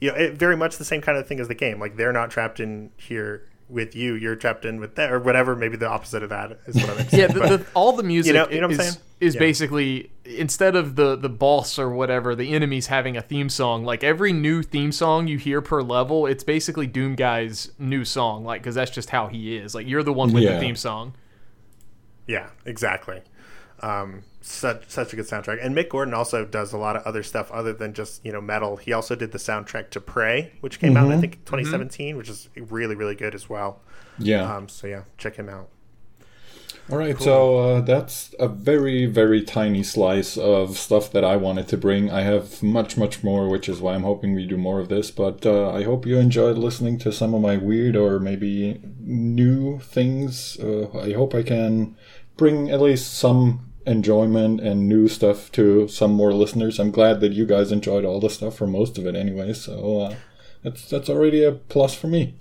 you 0.00 0.10
know, 0.10 0.16
it, 0.16 0.34
very 0.34 0.56
much 0.56 0.76
the 0.76 0.84
same 0.84 1.00
kind 1.00 1.18
of 1.18 1.26
thing 1.26 1.40
as 1.40 1.48
the 1.48 1.54
game. 1.54 1.80
Like 1.80 1.96
they're 1.96 2.12
not 2.12 2.30
trapped 2.30 2.60
in 2.60 2.90
here 2.96 3.44
with 3.70 3.94
you, 3.94 4.14
you're 4.14 4.36
trapped 4.36 4.64
in 4.64 4.80
with 4.80 4.96
that, 4.96 5.12
or 5.12 5.20
whatever. 5.20 5.54
Maybe 5.56 5.76
the 5.76 5.88
opposite 5.88 6.22
of 6.22 6.30
that 6.30 6.58
is 6.66 6.74
what 6.76 6.90
I'm 6.90 7.08
saying. 7.08 7.20
Yeah, 7.20 7.26
the, 7.28 7.40
But- 7.40 7.48
the, 7.60 7.66
all 7.74 7.92
the 7.92 8.02
music 8.02 8.34
you 8.34 8.38
know- 8.38 8.48
you 8.50 8.60
know 8.60 8.66
what 8.68 8.74
I'm 8.74 8.80
is, 8.80 8.92
saying? 8.92 9.04
is 9.20 9.34
Yeah. 9.34 9.38
basically 9.38 10.10
instead 10.24 10.74
of 10.76 10.96
the 10.96 11.14
the 11.16 11.28
boss 11.28 11.78
or 11.78 11.90
whatever, 11.90 12.34
the 12.34 12.52
enemies 12.54 12.86
having 12.86 13.16
a 13.16 13.22
theme 13.22 13.48
song. 13.48 13.84
Like 13.84 14.02
every 14.02 14.32
new 14.32 14.62
theme 14.62 14.92
song 14.92 15.26
you 15.28 15.36
hear 15.38 15.60
per 15.60 15.82
level, 15.82 16.26
it's 16.26 16.42
basically 16.44 16.86
Doom 16.86 17.14
Guy's 17.16 17.70
new 17.78 18.04
song. 18.04 18.44
Like 18.44 18.62
because 18.62 18.74
that's 18.74 18.90
just 18.90 19.10
how 19.10 19.26
he 19.28 19.56
is. 19.56 19.74
Like 19.74 19.86
you're 19.86 20.02
the 20.02 20.12
one 20.12 20.32
with 20.32 20.42
the 20.44 20.58
theme 20.58 20.76
song. 20.76 21.14
Yeah, 22.26 22.48
exactly. 22.64 23.22
Um, 23.80 24.22
such 24.40 24.88
such 24.88 25.12
a 25.12 25.16
good 25.16 25.26
soundtrack, 25.26 25.58
and 25.64 25.76
Mick 25.76 25.90
Gordon 25.90 26.14
also 26.14 26.44
does 26.44 26.72
a 26.72 26.78
lot 26.78 26.96
of 26.96 27.02
other 27.02 27.22
stuff 27.22 27.50
other 27.50 27.72
than 27.72 27.92
just 27.92 28.24
you 28.24 28.32
know 28.32 28.40
metal. 28.40 28.76
He 28.76 28.92
also 28.92 29.14
did 29.14 29.32
the 29.32 29.38
soundtrack 29.38 29.90
to 29.90 30.00
Prey, 30.00 30.52
which 30.60 30.80
came 30.80 30.96
out 30.96 31.10
I 31.12 31.20
think 31.20 31.44
2017, 31.44 32.16
which 32.16 32.28
is 32.28 32.48
really 32.56 32.94
really 32.94 33.14
good 33.14 33.34
as 33.34 33.48
well. 33.48 33.80
Yeah. 34.18 34.54
Um, 34.54 34.68
so 34.68 34.86
yeah, 34.86 35.02
check 35.18 35.36
him 35.36 35.48
out. 35.48 35.68
All 36.90 36.98
right, 36.98 37.20
so 37.20 37.58
uh, 37.58 37.80
that's 37.82 38.34
a 38.40 38.48
very, 38.48 39.06
very 39.06 39.44
tiny 39.44 39.84
slice 39.84 40.36
of 40.36 40.76
stuff 40.76 41.12
that 41.12 41.24
I 41.24 41.36
wanted 41.36 41.68
to 41.68 41.76
bring. 41.76 42.10
I 42.10 42.22
have 42.22 42.64
much, 42.64 42.96
much 42.96 43.22
more, 43.22 43.48
which 43.48 43.68
is 43.68 43.80
why 43.80 43.94
I'm 43.94 44.02
hoping 44.02 44.34
we 44.34 44.44
do 44.44 44.56
more 44.56 44.80
of 44.80 44.88
this. 44.88 45.12
But 45.12 45.46
uh, 45.46 45.70
I 45.70 45.84
hope 45.84 46.04
you 46.04 46.18
enjoyed 46.18 46.58
listening 46.58 46.98
to 47.00 47.12
some 47.12 47.32
of 47.32 47.42
my 47.42 47.56
weird 47.56 47.94
or 47.94 48.18
maybe 48.18 48.80
new 48.98 49.78
things. 49.78 50.58
Uh, 50.58 50.88
I 50.98 51.12
hope 51.12 51.32
I 51.32 51.44
can 51.44 51.96
bring 52.36 52.70
at 52.70 52.80
least 52.80 53.14
some 53.14 53.69
enjoyment 53.86 54.60
and 54.60 54.88
new 54.88 55.08
stuff 55.08 55.50
to 55.52 55.88
some 55.88 56.12
more 56.12 56.32
listeners. 56.32 56.78
I'm 56.78 56.90
glad 56.90 57.20
that 57.20 57.32
you 57.32 57.46
guys 57.46 57.72
enjoyed 57.72 58.04
all 58.04 58.20
the 58.20 58.30
stuff 58.30 58.56
for 58.56 58.66
most 58.66 58.98
of 58.98 59.06
it 59.06 59.14
anyway. 59.14 59.52
So 59.52 60.00
uh, 60.00 60.14
that's 60.62 60.88
that's 60.88 61.08
already 61.08 61.44
a 61.44 61.52
plus 61.52 61.94
for 61.94 62.06
me. 62.06 62.34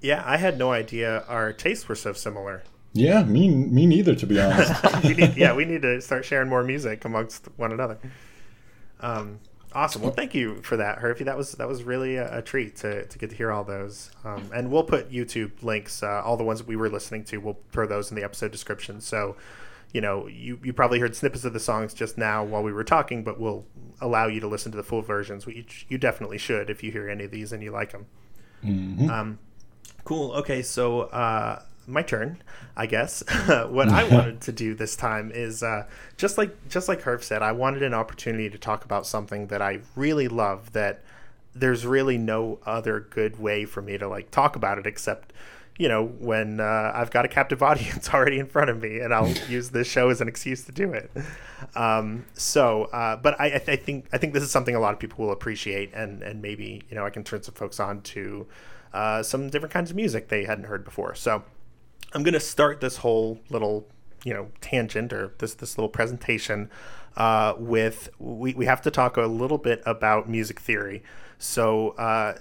Yeah, 0.00 0.22
I 0.24 0.38
had 0.38 0.58
no 0.58 0.72
idea 0.72 1.24
our 1.28 1.52
tastes 1.52 1.88
were 1.88 1.94
so 1.94 2.12
similar. 2.12 2.62
Yeah, 2.92 3.22
me, 3.22 3.48
me 3.48 3.86
neither, 3.86 4.14
to 4.16 4.26
be 4.26 4.40
honest. 4.40 4.72
we 5.04 5.14
need, 5.14 5.36
yeah, 5.36 5.54
we 5.54 5.64
need 5.64 5.82
to 5.82 6.00
start 6.00 6.24
sharing 6.24 6.48
more 6.48 6.64
music 6.64 7.04
amongst 7.04 7.46
one 7.56 7.70
another. 7.70 7.98
Um, 8.98 9.38
awesome. 9.72 10.02
Well, 10.02 10.10
thank 10.10 10.34
you 10.34 10.60
for 10.62 10.76
that, 10.76 10.98
Hervey. 10.98 11.24
That 11.24 11.36
was 11.36 11.52
that 11.52 11.68
was 11.68 11.84
really 11.84 12.16
a, 12.16 12.38
a 12.38 12.42
treat 12.42 12.76
to, 12.76 13.06
to 13.06 13.18
get 13.18 13.30
to 13.30 13.36
hear 13.36 13.52
all 13.52 13.62
those. 13.62 14.10
Um, 14.24 14.50
and 14.52 14.72
we'll 14.72 14.82
put 14.82 15.10
YouTube 15.10 15.62
links, 15.62 16.02
uh, 16.02 16.22
all 16.24 16.36
the 16.36 16.44
ones 16.44 16.58
that 16.58 16.66
we 16.66 16.76
were 16.76 16.88
listening 16.88 17.24
to. 17.24 17.38
We'll 17.38 17.58
throw 17.70 17.86
those 17.86 18.10
in 18.10 18.16
the 18.16 18.24
episode 18.24 18.50
description. 18.50 19.00
So, 19.00 19.36
you 19.92 20.00
know, 20.00 20.26
you 20.28 20.58
you 20.62 20.72
probably 20.72 21.00
heard 21.00 21.16
snippets 21.16 21.44
of 21.44 21.52
the 21.52 21.60
songs 21.60 21.94
just 21.94 22.16
now 22.16 22.44
while 22.44 22.62
we 22.62 22.72
were 22.72 22.84
talking, 22.84 23.24
but 23.24 23.40
we'll 23.40 23.64
allow 24.00 24.26
you 24.26 24.40
to 24.40 24.46
listen 24.46 24.70
to 24.72 24.76
the 24.76 24.84
full 24.84 25.02
versions. 25.02 25.46
Which 25.46 25.86
you 25.88 25.98
definitely 25.98 26.38
should 26.38 26.70
if 26.70 26.82
you 26.82 26.92
hear 26.92 27.08
any 27.08 27.24
of 27.24 27.30
these 27.30 27.52
and 27.52 27.62
you 27.62 27.70
like 27.72 27.92
them. 27.92 28.06
Um, 29.10 29.38
cool. 30.04 30.32
Okay, 30.32 30.62
so 30.62 31.02
uh, 31.02 31.62
my 31.86 32.02
turn, 32.02 32.42
I 32.76 32.86
guess. 32.86 33.22
what 33.46 33.88
I 33.88 34.04
wanted 34.10 34.40
to 34.42 34.52
do 34.52 34.74
this 34.74 34.96
time 34.96 35.32
is 35.34 35.62
uh, 35.62 35.86
just 36.16 36.38
like 36.38 36.68
just 36.68 36.88
like 36.88 37.02
Herf 37.02 37.22
said, 37.22 37.42
I 37.42 37.52
wanted 37.52 37.82
an 37.82 37.94
opportunity 37.94 38.48
to 38.50 38.58
talk 38.58 38.84
about 38.84 39.06
something 39.06 39.48
that 39.48 39.60
I 39.60 39.80
really 39.96 40.28
love. 40.28 40.72
That 40.72 41.02
there's 41.54 41.84
really 41.84 42.16
no 42.16 42.60
other 42.64 43.00
good 43.00 43.40
way 43.40 43.64
for 43.64 43.82
me 43.82 43.98
to 43.98 44.08
like 44.08 44.30
talk 44.30 44.56
about 44.56 44.78
it 44.78 44.86
except. 44.86 45.32
You 45.80 45.88
know, 45.88 46.04
when 46.04 46.60
uh, 46.60 46.92
I've 46.94 47.10
got 47.10 47.24
a 47.24 47.28
captive 47.28 47.62
audience 47.70 48.10
already 48.10 48.38
in 48.38 48.46
front 48.46 48.68
of 48.70 48.82
me, 48.82 49.00
and 49.00 49.14
I'll 49.14 49.28
use 49.48 49.70
this 49.70 49.86
show 49.86 50.10
as 50.10 50.20
an 50.20 50.28
excuse 50.28 50.64
to 50.64 50.72
do 50.72 50.92
it. 50.92 51.10
Um, 51.74 52.26
so, 52.34 52.84
uh, 52.84 53.16
but 53.16 53.40
I, 53.40 53.46
I, 53.46 53.58
th- 53.58 53.68
I 53.68 53.76
think 53.76 54.06
I 54.12 54.18
think 54.18 54.34
this 54.34 54.42
is 54.42 54.50
something 54.50 54.74
a 54.74 54.80
lot 54.80 54.92
of 54.92 54.98
people 54.98 55.24
will 55.24 55.32
appreciate, 55.32 55.92
and 55.94 56.22
and 56.22 56.42
maybe 56.42 56.82
you 56.88 56.96
know 56.96 57.06
I 57.06 57.10
can 57.10 57.24
turn 57.24 57.42
some 57.42 57.54
folks 57.54 57.80
on 57.80 58.02
to 58.02 58.46
uh, 58.92 59.22
some 59.22 59.48
different 59.48 59.72
kinds 59.72 59.90
of 59.90 59.96
music 59.96 60.28
they 60.28 60.44
hadn't 60.44 60.64
heard 60.64 60.84
before. 60.84 61.14
So, 61.14 61.44
I'm 62.12 62.22
going 62.22 62.34
to 62.34 62.40
start 62.40 62.80
this 62.80 62.98
whole 62.98 63.40
little, 63.48 63.86
you 64.24 64.34
know, 64.34 64.48
tangent 64.60 65.12
or 65.12 65.32
this 65.38 65.54
this 65.54 65.78
little 65.78 65.88
presentation 65.88 66.70
uh, 67.16 67.54
with 67.58 68.10
we, 68.18 68.54
we 68.54 68.66
have 68.66 68.82
to 68.82 68.90
talk 68.90 69.16
a 69.16 69.22
little 69.22 69.58
bit 69.58 69.82
about 69.86 70.28
music 70.28 70.60
theory. 70.60 71.02
So 71.38 71.90
uh, 71.90 72.34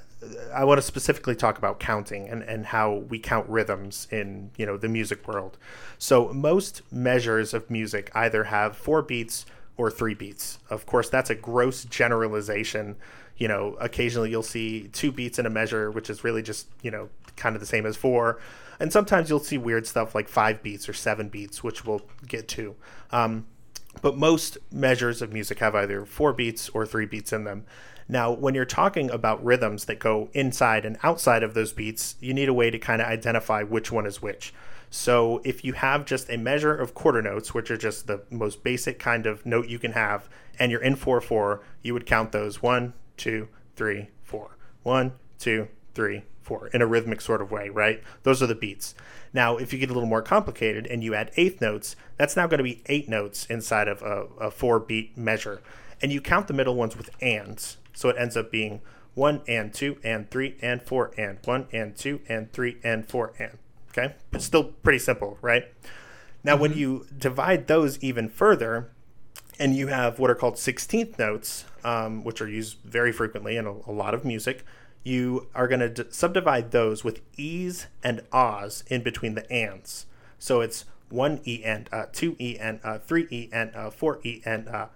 I 0.53 0.65
want 0.65 0.79
to 0.79 0.81
specifically 0.81 1.35
talk 1.35 1.57
about 1.57 1.79
counting 1.79 2.27
and, 2.27 2.43
and 2.43 2.65
how 2.65 2.93
we 2.93 3.19
count 3.19 3.47
rhythms 3.47 4.07
in 4.11 4.51
you 4.57 4.65
know 4.65 4.77
the 4.77 4.89
music 4.89 5.27
world. 5.27 5.57
So 5.97 6.33
most 6.33 6.81
measures 6.91 7.53
of 7.53 7.69
music 7.69 8.11
either 8.13 8.45
have 8.45 8.75
four 8.75 9.01
beats 9.01 9.45
or 9.77 9.89
three 9.89 10.13
beats. 10.13 10.59
Of 10.69 10.85
course, 10.85 11.09
that's 11.09 11.29
a 11.29 11.35
gross 11.35 11.85
generalization. 11.85 12.97
You 13.37 13.47
know, 13.47 13.77
occasionally 13.79 14.29
you'll 14.29 14.43
see 14.43 14.89
two 14.89 15.13
beats 15.13 15.39
in 15.39 15.45
a 15.45 15.49
measure, 15.49 15.89
which 15.89 16.09
is 16.09 16.23
really 16.23 16.41
just 16.41 16.67
you 16.81 16.91
know 16.91 17.09
kind 17.37 17.55
of 17.55 17.61
the 17.61 17.65
same 17.65 17.85
as 17.85 17.95
four. 17.95 18.39
and 18.81 18.91
sometimes 18.91 19.29
you'll 19.29 19.39
see 19.39 19.57
weird 19.57 19.87
stuff 19.87 20.15
like 20.15 20.27
five 20.27 20.61
beats 20.61 20.87
or 20.89 20.93
seven 20.93 21.29
beats, 21.29 21.63
which 21.63 21.85
we'll 21.85 22.01
get 22.27 22.47
to. 22.49 22.75
Um, 23.11 23.45
but 24.01 24.17
most 24.17 24.57
measures 24.71 25.21
of 25.21 25.33
music 25.33 25.59
have 25.59 25.75
either 25.75 26.05
four 26.05 26.33
beats 26.33 26.69
or 26.69 26.85
three 26.85 27.05
beats 27.05 27.33
in 27.33 27.43
them. 27.43 27.65
Now, 28.11 28.31
when 28.31 28.55
you're 28.55 28.65
talking 28.65 29.11
about 29.11 29.43
rhythms 29.45 29.85
that 29.85 29.99
go 29.99 30.29
inside 30.33 30.83
and 30.83 30.97
outside 31.03 31.43
of 31.43 31.53
those 31.53 31.71
beats, 31.71 32.15
you 32.19 32.33
need 32.33 32.49
a 32.49 32.53
way 32.53 32.71
to 32.71 32.79
kind 32.79 33.03
of 33.03 33.07
identify 33.07 33.61
which 33.61 33.91
one 33.91 34.07
is 34.07 34.19
which. 34.21 34.51
So, 34.89 35.41
if 35.45 35.63
you 35.63 35.73
have 35.73 36.05
just 36.05 36.27
a 36.31 36.37
measure 36.37 36.75
of 36.75 36.95
quarter 36.95 37.21
notes, 37.21 37.53
which 37.53 37.69
are 37.69 37.77
just 37.77 38.07
the 38.07 38.23
most 38.31 38.63
basic 38.63 38.97
kind 38.97 39.27
of 39.27 39.45
note 39.45 39.69
you 39.69 39.77
can 39.77 39.91
have, 39.91 40.27
and 40.57 40.71
you're 40.71 40.81
in 40.81 40.95
4 40.95 41.21
4, 41.21 41.61
you 41.83 41.93
would 41.93 42.07
count 42.07 42.31
those 42.31 42.63
one, 42.63 42.93
two, 43.15 43.47
three, 43.75 44.09
four. 44.23 44.57
One, 44.81 45.13
two, 45.37 45.67
three, 45.93 46.23
four, 46.41 46.67
in 46.67 46.81
a 46.81 46.87
rhythmic 46.87 47.21
sort 47.21 47.41
of 47.41 47.51
way, 47.51 47.69
right? 47.69 48.01
Those 48.23 48.41
are 48.41 48.47
the 48.47 48.55
beats. 48.55 48.95
Now, 49.33 49.57
if 49.57 49.71
you 49.71 49.77
get 49.77 49.91
a 49.91 49.93
little 49.93 50.09
more 50.09 50.23
complicated 50.23 50.87
and 50.87 51.03
you 51.03 51.13
add 51.13 51.31
eighth 51.37 51.61
notes, 51.61 51.95
that's 52.17 52.35
now 52.35 52.47
going 52.47 52.57
to 52.57 52.63
be 52.63 52.81
eight 52.87 53.07
notes 53.07 53.45
inside 53.45 53.87
of 53.87 54.01
a, 54.01 54.25
a 54.39 54.51
four 54.51 54.79
beat 54.79 55.15
measure. 55.15 55.61
And 56.01 56.11
you 56.11 56.21
count 56.21 56.47
the 56.47 56.53
middle 56.53 56.75
ones 56.75 56.97
with 56.97 57.09
ands. 57.21 57.77
So 57.99 58.07
it 58.07 58.15
ends 58.17 58.37
up 58.37 58.49
being 58.49 58.79
one 59.13 59.41
and 59.45 59.73
two 59.73 59.97
and 60.05 60.31
three 60.31 60.55
and 60.61 60.81
four 60.81 61.11
and 61.17 61.37
one 61.43 61.67
and 61.73 61.97
two 61.97 62.21
and 62.29 62.49
three 62.53 62.77
and 62.81 63.05
four 63.05 63.33
and. 63.37 63.57
Okay? 63.89 64.15
But 64.31 64.41
still 64.41 64.63
pretty 64.63 64.99
simple, 64.99 65.37
right? 65.41 65.65
Now, 66.41 66.55
when 66.55 66.71
you 66.71 67.07
divide 67.17 67.67
those 67.67 68.01
even 68.01 68.29
further, 68.29 68.89
and 69.59 69.75
you 69.75 69.87
have 69.87 70.17
what 70.17 70.29
are 70.31 70.35
called 70.35 70.53
16th 70.53 71.19
notes, 71.19 71.65
um, 71.83 72.23
which 72.23 72.39
are 72.39 72.47
used 72.47 72.77
very 72.85 73.11
frequently 73.11 73.57
in 73.57 73.65
a, 73.65 73.71
a 73.71 73.91
lot 73.91 74.13
of 74.13 74.23
music. 74.23 74.63
You 75.03 75.47
are 75.53 75.67
going 75.67 75.81
to 75.81 75.89
d- 75.89 76.03
subdivide 76.09 76.71
those 76.71 77.03
with 77.03 77.19
e's 77.35 77.87
and 78.01 78.21
ahs 78.31 78.85
in 78.87 79.03
between 79.03 79.35
the 79.35 79.51
ands. 79.51 80.05
So 80.37 80.61
it's 80.61 80.85
one 81.09 81.41
e 81.43 81.65
and 81.65 81.89
uh, 81.91 82.05
two 82.13 82.37
e 82.39 82.57
and 82.57 82.79
uh, 82.81 82.99
three 82.99 83.27
e 83.29 83.49
and 83.51 83.75
uh, 83.75 83.89
four 83.89 84.21
e 84.23 84.41
and 84.45 84.69
uh, 84.69 84.87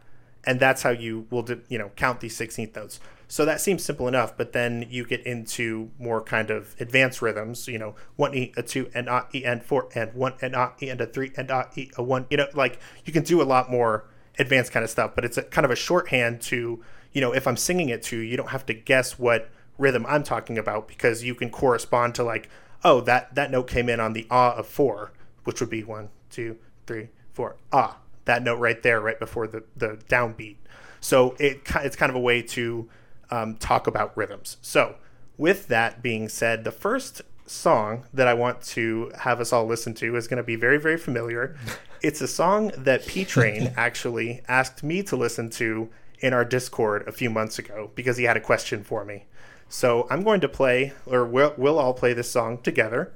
and 0.46 0.60
that's 0.60 0.84
how 0.84 0.90
you 0.90 1.26
will 1.30 1.46
you 1.70 1.78
know 1.78 1.92
count 1.96 2.20
these 2.20 2.38
16th 2.38 2.76
notes. 2.76 3.00
So 3.28 3.46
that 3.46 3.62
seems 3.62 3.84
simple 3.84 4.08
enough, 4.08 4.38
but 4.38 4.54
then 4.54 4.86
you 4.92 5.06
get 5.06 5.26
into 5.26 5.90
more 5.98 6.22
kind 6.22 6.52
of 6.52 6.76
advanced 6.80 7.20
rhythms. 7.20 7.68
You 7.68 7.80
know, 7.80 7.96
one 8.16 8.36
e, 8.36 8.54
a 8.56 8.62
two, 8.62 8.92
and 8.94 9.10
ah, 9.10 9.26
e, 9.34 9.44
and 9.44 9.64
four, 9.64 9.90
and 9.96 10.14
one, 10.14 10.34
and 10.42 10.56
ah, 10.56 10.74
e, 10.82 10.90
and 10.90 11.02
a 11.02 11.08
three, 11.08 11.32
and 11.36 11.50
ah, 11.50 11.68
e, 11.76 11.90
a 11.98 12.04
one. 12.04 12.28
You 12.30 12.38
know, 12.38 12.48
like 12.54 12.80
you 13.06 13.14
can 13.14 13.24
do 13.24 13.42
a 13.42 13.44
lot 13.44 13.72
more 13.72 14.06
advanced 14.38 14.72
kind 14.72 14.84
of 14.84 14.90
stuff, 14.90 15.14
but 15.16 15.26
it's 15.26 15.38
a 15.38 15.44
kind 15.44 15.66
of 15.66 15.72
a 15.72 15.76
shorthand 15.76 16.42
to, 16.42 16.84
you 17.12 17.22
know, 17.22 17.34
if 17.34 17.48
I'm 17.48 17.58
singing 17.58 17.90
it 17.90 18.04
to 18.04 18.18
you, 18.18 18.24
you 18.24 18.38
don't 18.38 18.50
have 18.50 18.66
to 18.68 18.74
guess 18.74 19.18
what 19.18 19.50
rhythm 19.78 20.06
I'm 20.08 20.24
talking 20.24 20.58
about 20.58 20.88
because 20.88 21.24
you 21.24 21.34
can 21.34 21.50
correspond 21.50 22.14
to 22.16 22.24
like, 22.24 22.50
oh, 22.84 23.02
that 23.02 23.34
that 23.34 23.50
note 23.50 23.68
came 23.68 23.90
in 23.90 24.00
on 24.00 24.14
the 24.14 24.28
ah 24.30 24.54
of 24.56 24.68
four, 24.68 25.12
which 25.44 25.60
would 25.60 25.72
be 25.72 25.84
one, 25.84 26.10
two, 26.30 26.58
three, 26.86 27.10
four, 27.32 27.56
ah. 27.72 27.98
That 28.26 28.44
note 28.44 28.60
right 28.60 28.82
there, 28.82 29.00
right 29.00 29.20
before 29.20 29.48
the 29.48 29.64
the 29.76 30.00
downbeat. 30.10 30.58
So 31.00 31.36
it 31.40 31.62
it's 31.76 31.96
kind 31.96 32.10
of 32.10 32.16
a 32.16 32.20
way 32.22 32.42
to 32.42 32.90
um, 33.30 33.56
talk 33.58 33.88
about 33.88 34.16
rhythms. 34.16 34.58
So 34.62 34.96
with 35.38 35.68
that 35.68 36.02
being 36.02 36.30
said, 36.30 36.64
the 36.64 36.72
first 36.72 37.22
song 37.46 38.06
that 38.14 38.28
I 38.28 38.34
want 38.34 38.62
to 38.62 39.12
have 39.20 39.40
us 39.40 39.52
all 39.52 39.66
listen 39.66 39.94
to 39.96 40.16
is 40.16 40.28
going 40.28 40.38
to 40.38 40.44
be 40.44 40.56
very, 40.56 40.80
very 40.80 40.98
familiar. 40.98 41.58
It's 42.04 42.20
a 42.20 42.28
song 42.28 42.74
that 42.76 43.08
P 43.08 43.24
Train 43.24 43.72
actually 43.78 44.42
asked 44.50 44.84
me 44.84 45.04
to 45.04 45.16
listen 45.16 45.50
to 45.52 45.90
in 46.20 46.34
our 46.34 46.44
Discord 46.44 47.08
a 47.08 47.14
few 47.14 47.30
months 47.30 47.58
ago 47.58 47.92
because 47.96 48.18
he 48.18 48.26
had 48.26 48.36
a 48.36 48.42
question 48.42 48.84
for 48.84 49.06
me. 49.06 49.24
So 49.70 50.06
I'm 50.10 50.22
going 50.22 50.42
to 50.42 50.50
play, 50.50 50.92
or 51.06 51.24
we'll, 51.24 51.54
we'll 51.56 51.80
all 51.80 51.94
play 51.94 52.12
this 52.12 52.30
song 52.30 52.58
together. 52.58 53.14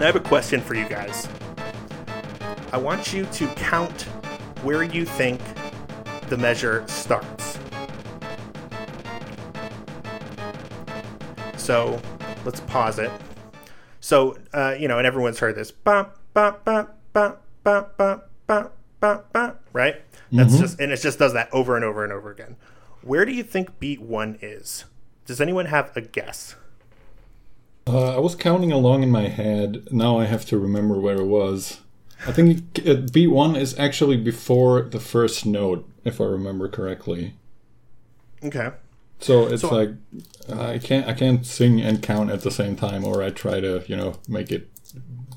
I 0.00 0.06
have 0.06 0.16
a 0.16 0.20
question 0.20 0.62
for 0.62 0.74
you 0.74 0.88
guys. 0.88 1.28
I 2.72 2.78
want 2.78 3.12
you 3.12 3.26
to 3.26 3.46
count 3.48 4.02
where 4.62 4.82
you 4.82 5.04
think 5.04 5.40
the 6.30 6.38
measure 6.38 6.88
starts. 6.88 7.58
So 11.58 12.00
let's 12.46 12.60
pause 12.60 12.98
it. 12.98 13.10
So, 14.00 14.38
uh, 14.54 14.74
you 14.78 14.88
know, 14.88 14.96
and 14.96 15.06
everyone's 15.06 15.38
heard 15.38 15.54
this. 15.54 15.70
Ba, 15.70 16.10
ba, 16.32 16.56
ba, 16.64 16.88
ba, 17.12 17.36
ba, 17.62 17.86
ba, 17.98 18.20
ba, 18.46 18.70
ba, 19.00 19.56
right? 19.74 19.96
That's 20.32 20.58
just, 20.58 20.80
and 20.80 20.92
it 20.92 20.96
just 20.96 21.18
does 21.18 21.34
that 21.34 21.52
over 21.52 21.76
and 21.76 21.84
over 21.84 22.04
and 22.04 22.12
over 22.12 22.30
again. 22.30 22.56
Where 23.02 23.26
do 23.26 23.32
you 23.32 23.42
think 23.42 23.78
beat 23.78 24.00
one 24.00 24.38
is? 24.40 24.86
Does 25.26 25.42
anyone 25.42 25.66
have 25.66 25.94
a 25.94 26.00
guess? 26.00 26.54
Uh, 27.92 28.16
I 28.16 28.18
was 28.20 28.34
counting 28.34 28.70
along 28.72 29.02
in 29.02 29.10
my 29.10 29.28
head. 29.28 29.88
Now 29.90 30.18
I 30.18 30.26
have 30.26 30.44
to 30.46 30.58
remember 30.58 30.98
where 30.98 31.16
it 31.16 31.26
was. 31.26 31.80
I 32.26 32.32
think 32.32 32.78
it, 32.78 32.86
it, 32.86 33.12
beat 33.12 33.28
one 33.28 33.56
is 33.56 33.76
actually 33.78 34.16
before 34.16 34.82
the 34.82 35.00
first 35.00 35.44
note, 35.46 35.88
if 36.04 36.20
I 36.20 36.24
remember 36.24 36.68
correctly. 36.68 37.34
Okay. 38.44 38.70
So 39.18 39.46
it's 39.46 39.62
So- 39.62 39.74
like 39.74 39.90
I 40.52 40.78
can't 40.78 41.06
I 41.06 41.14
can't 41.14 41.44
sing 41.46 41.80
and 41.80 42.02
count 42.02 42.30
at 42.30 42.42
the 42.42 42.50
same 42.50 42.76
time, 42.76 43.04
or 43.04 43.22
I 43.22 43.30
try 43.30 43.60
to 43.60 43.82
you 43.86 43.96
know 43.96 44.14
make 44.28 44.50
it 44.50 44.68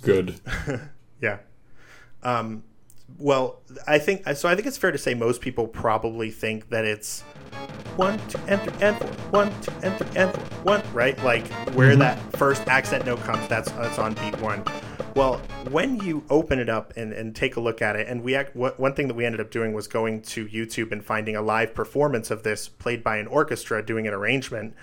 good. 0.02 0.40
Yeah. 1.22 1.38
Um, 2.22 2.64
well, 3.18 3.62
I 3.88 3.98
think 3.98 4.28
so. 4.36 4.50
I 4.50 4.56
think 4.56 4.68
it's 4.68 4.76
fair 4.78 4.92
to 4.92 4.98
say 4.98 5.14
most 5.14 5.40
people 5.40 5.68
probably 5.68 6.32
think 6.32 6.70
that 6.70 6.84
it's 6.84 7.24
one, 7.96 8.20
two, 8.28 8.40
and 8.48 8.62
three, 8.62 8.82
and 8.82 8.98
four. 8.98 9.10
One, 9.30 9.62
two, 9.62 9.72
and 9.84 9.98
three, 9.98 10.10
and 10.16 10.34
four. 10.34 10.44
One, 10.64 10.84
right? 10.94 11.22
Like 11.24 11.48
where 11.74 11.96
that 11.96 12.20
first 12.38 12.68
accent 12.68 13.06
note 13.06 13.20
comes, 13.22 13.48
that's 13.48 13.72
that's 13.72 14.00
on 14.00 14.14
beat 14.16 14.40
one. 14.42 14.64
Well, 15.16 15.38
when 15.70 15.98
you 16.00 16.24
open 16.32 16.58
it 16.58 16.70
up 16.70 16.94
and, 16.98 17.14
and 17.14 17.36
take 17.36 17.56
a 17.56 17.60
look 17.60 17.84
at 17.84 17.96
it, 17.96 18.08
and 18.08 18.24
we 18.24 18.34
act, 18.34 18.56
what, 18.56 18.80
one 18.80 18.96
thing 18.96 19.08
that 19.10 19.14
we 19.14 19.26
ended 19.26 19.42
up 19.42 19.52
doing 19.52 19.72
was 19.74 19.88
going 19.88 20.24
to 20.24 20.48
YouTube 20.48 20.92
and 20.92 21.06
finding 21.06 21.36
a 21.36 21.42
live 21.42 21.76
performance 21.76 22.32
of 22.32 22.42
this 22.42 22.68
played 22.68 23.04
by 23.04 23.18
an 23.18 23.28
orchestra 23.28 23.86
doing 23.86 24.08
an 24.08 24.14
arrangement. 24.14 24.74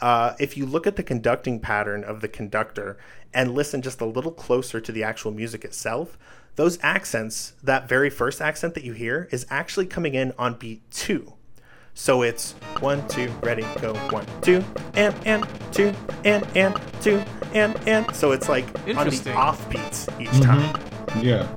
Uh, 0.00 0.34
if 0.40 0.56
you 0.56 0.66
look 0.66 0.88
at 0.88 0.96
the 0.96 1.04
conducting 1.04 1.60
pattern 1.60 2.02
of 2.02 2.20
the 2.20 2.26
conductor 2.26 2.98
and 3.32 3.54
listen 3.54 3.80
just 3.80 4.00
a 4.00 4.04
little 4.04 4.32
closer 4.32 4.80
to 4.80 4.90
the 4.90 5.04
actual 5.04 5.30
music 5.30 5.64
itself, 5.64 6.18
those 6.56 6.78
accents, 6.82 7.52
that 7.62 7.88
very 7.88 8.10
first 8.10 8.40
accent 8.40 8.74
that 8.74 8.82
you 8.82 8.92
hear, 8.92 9.28
is 9.30 9.46
actually 9.50 9.86
coming 9.86 10.14
in 10.14 10.32
on 10.36 10.54
beat 10.54 10.82
two. 10.90 11.34
So 11.98 12.20
it's 12.20 12.52
one, 12.80 13.08
two, 13.08 13.30
ready, 13.42 13.64
go, 13.80 13.94
one, 14.10 14.26
two, 14.42 14.62
and, 14.96 15.14
and, 15.24 15.48
two, 15.72 15.94
and, 16.26 16.46
and, 16.54 16.78
two, 17.00 17.24
and, 17.54 17.74
and. 17.88 18.14
So 18.14 18.32
it's 18.32 18.50
like 18.50 18.66
on 18.66 18.84
the 18.84 18.90
Interesting. 18.90 19.32
off 19.32 19.68
beats 19.70 20.06
each 20.20 20.28
mm-hmm. 20.28 20.42
time. 20.42 21.24
Yeah, 21.24 21.48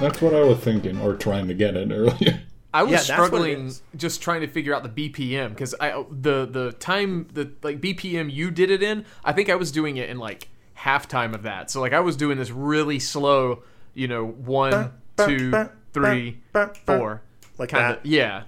that's 0.00 0.22
what 0.22 0.34
I 0.34 0.42
was 0.42 0.58
thinking, 0.58 1.00
or 1.00 1.16
trying 1.16 1.48
to 1.48 1.54
get 1.54 1.76
it 1.76 1.90
earlier. 1.92 2.40
I 2.72 2.84
was 2.84 2.92
Yeah, 2.92 2.96
that's 2.98 3.08
what 3.08 3.12
it 3.12 3.26
struggling 3.26 3.66
is. 3.66 3.82
just 3.96 4.22
trying 4.22 4.42
to 4.42 4.46
figure 4.46 4.72
out 4.72 4.84
the 4.84 5.10
BPM 5.10 5.48
because 5.48 5.74
I 5.80 6.04
the 6.12 6.46
the 6.46 6.72
time 6.78 7.26
the 7.34 7.50
like 7.64 7.80
BPM 7.80 8.32
you 8.32 8.52
did 8.52 8.70
it 8.70 8.84
in. 8.84 9.04
I 9.24 9.32
think 9.32 9.50
I 9.50 9.56
was 9.56 9.72
doing 9.72 9.96
it 9.96 10.08
in 10.08 10.18
like 10.18 10.48
halftime 10.78 11.34
of 11.34 11.42
that. 11.42 11.72
So 11.72 11.80
like 11.80 11.92
I 11.92 12.00
was 12.00 12.16
doing 12.16 12.38
this 12.38 12.52
really 12.52 13.00
slow. 13.00 13.64
You 13.94 14.06
know, 14.06 14.24
one, 14.24 14.92
ba, 15.16 15.26
two, 15.26 15.50
ba, 15.50 15.72
three, 15.92 16.40
ba, 16.52 16.70
ba, 16.86 16.98
four. 16.98 17.22
Like 17.58 17.70
Kind 17.70 17.84
that. 17.84 17.98
of 17.98 18.06
yeah. 18.06 18.44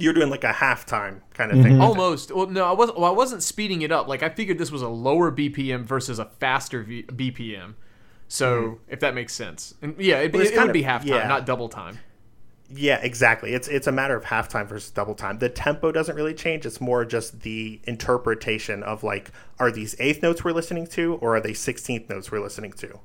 You're 0.00 0.12
doing 0.14 0.30
like 0.30 0.44
a 0.44 0.52
halftime 0.52 1.20
kind 1.34 1.52
of 1.52 1.62
thing. 1.62 1.80
Almost. 1.80 2.32
Well, 2.34 2.46
no, 2.46 2.64
I 2.64 2.72
wasn't. 2.72 2.98
Well, 2.98 3.10
I 3.10 3.14
wasn't 3.14 3.42
speeding 3.42 3.82
it 3.82 3.92
up. 3.92 4.08
Like 4.08 4.22
I 4.22 4.28
figured 4.30 4.58
this 4.58 4.70
was 4.72 4.82
a 4.82 4.88
lower 4.88 5.30
BPM 5.30 5.82
versus 5.84 6.18
a 6.18 6.24
faster 6.24 6.82
v- 6.82 7.02
BPM. 7.04 7.74
So 8.28 8.78
if 8.88 9.00
that 9.00 9.14
makes 9.14 9.32
sense, 9.34 9.74
and 9.82 9.94
yeah, 9.98 10.20
it, 10.20 10.32
Well, 10.32 10.42
it's 10.42 10.52
it, 10.52 10.54
kind 10.54 10.68
would 10.68 10.72
be 10.72 10.84
of- 10.84 11.02
halftime, 11.02 11.06
yeah. 11.06 11.26
not 11.28 11.46
double 11.46 11.68
time. 11.68 11.98
Yeah, 12.72 13.00
exactly. 13.02 13.52
It's 13.54 13.66
it's 13.66 13.88
a 13.88 13.92
matter 13.92 14.14
of 14.16 14.24
halftime 14.24 14.68
versus 14.68 14.90
double 14.92 15.16
time. 15.16 15.38
The 15.40 15.48
tempo 15.48 15.90
doesn't 15.90 16.14
really 16.14 16.34
change. 16.34 16.64
It's 16.64 16.80
more 16.80 17.04
just 17.04 17.40
the 17.40 17.80
interpretation 17.84 18.84
of 18.84 19.02
like, 19.02 19.32
are 19.58 19.72
these 19.72 19.96
eighth 19.98 20.22
notes 20.22 20.44
we're 20.44 20.52
listening 20.52 20.86
to, 20.88 21.14
or 21.16 21.34
are 21.36 21.40
they 21.40 21.52
sixteenth 21.52 22.08
notes 22.08 22.30
we're 22.30 22.40
listening 22.40 22.72
to? 22.74 23.00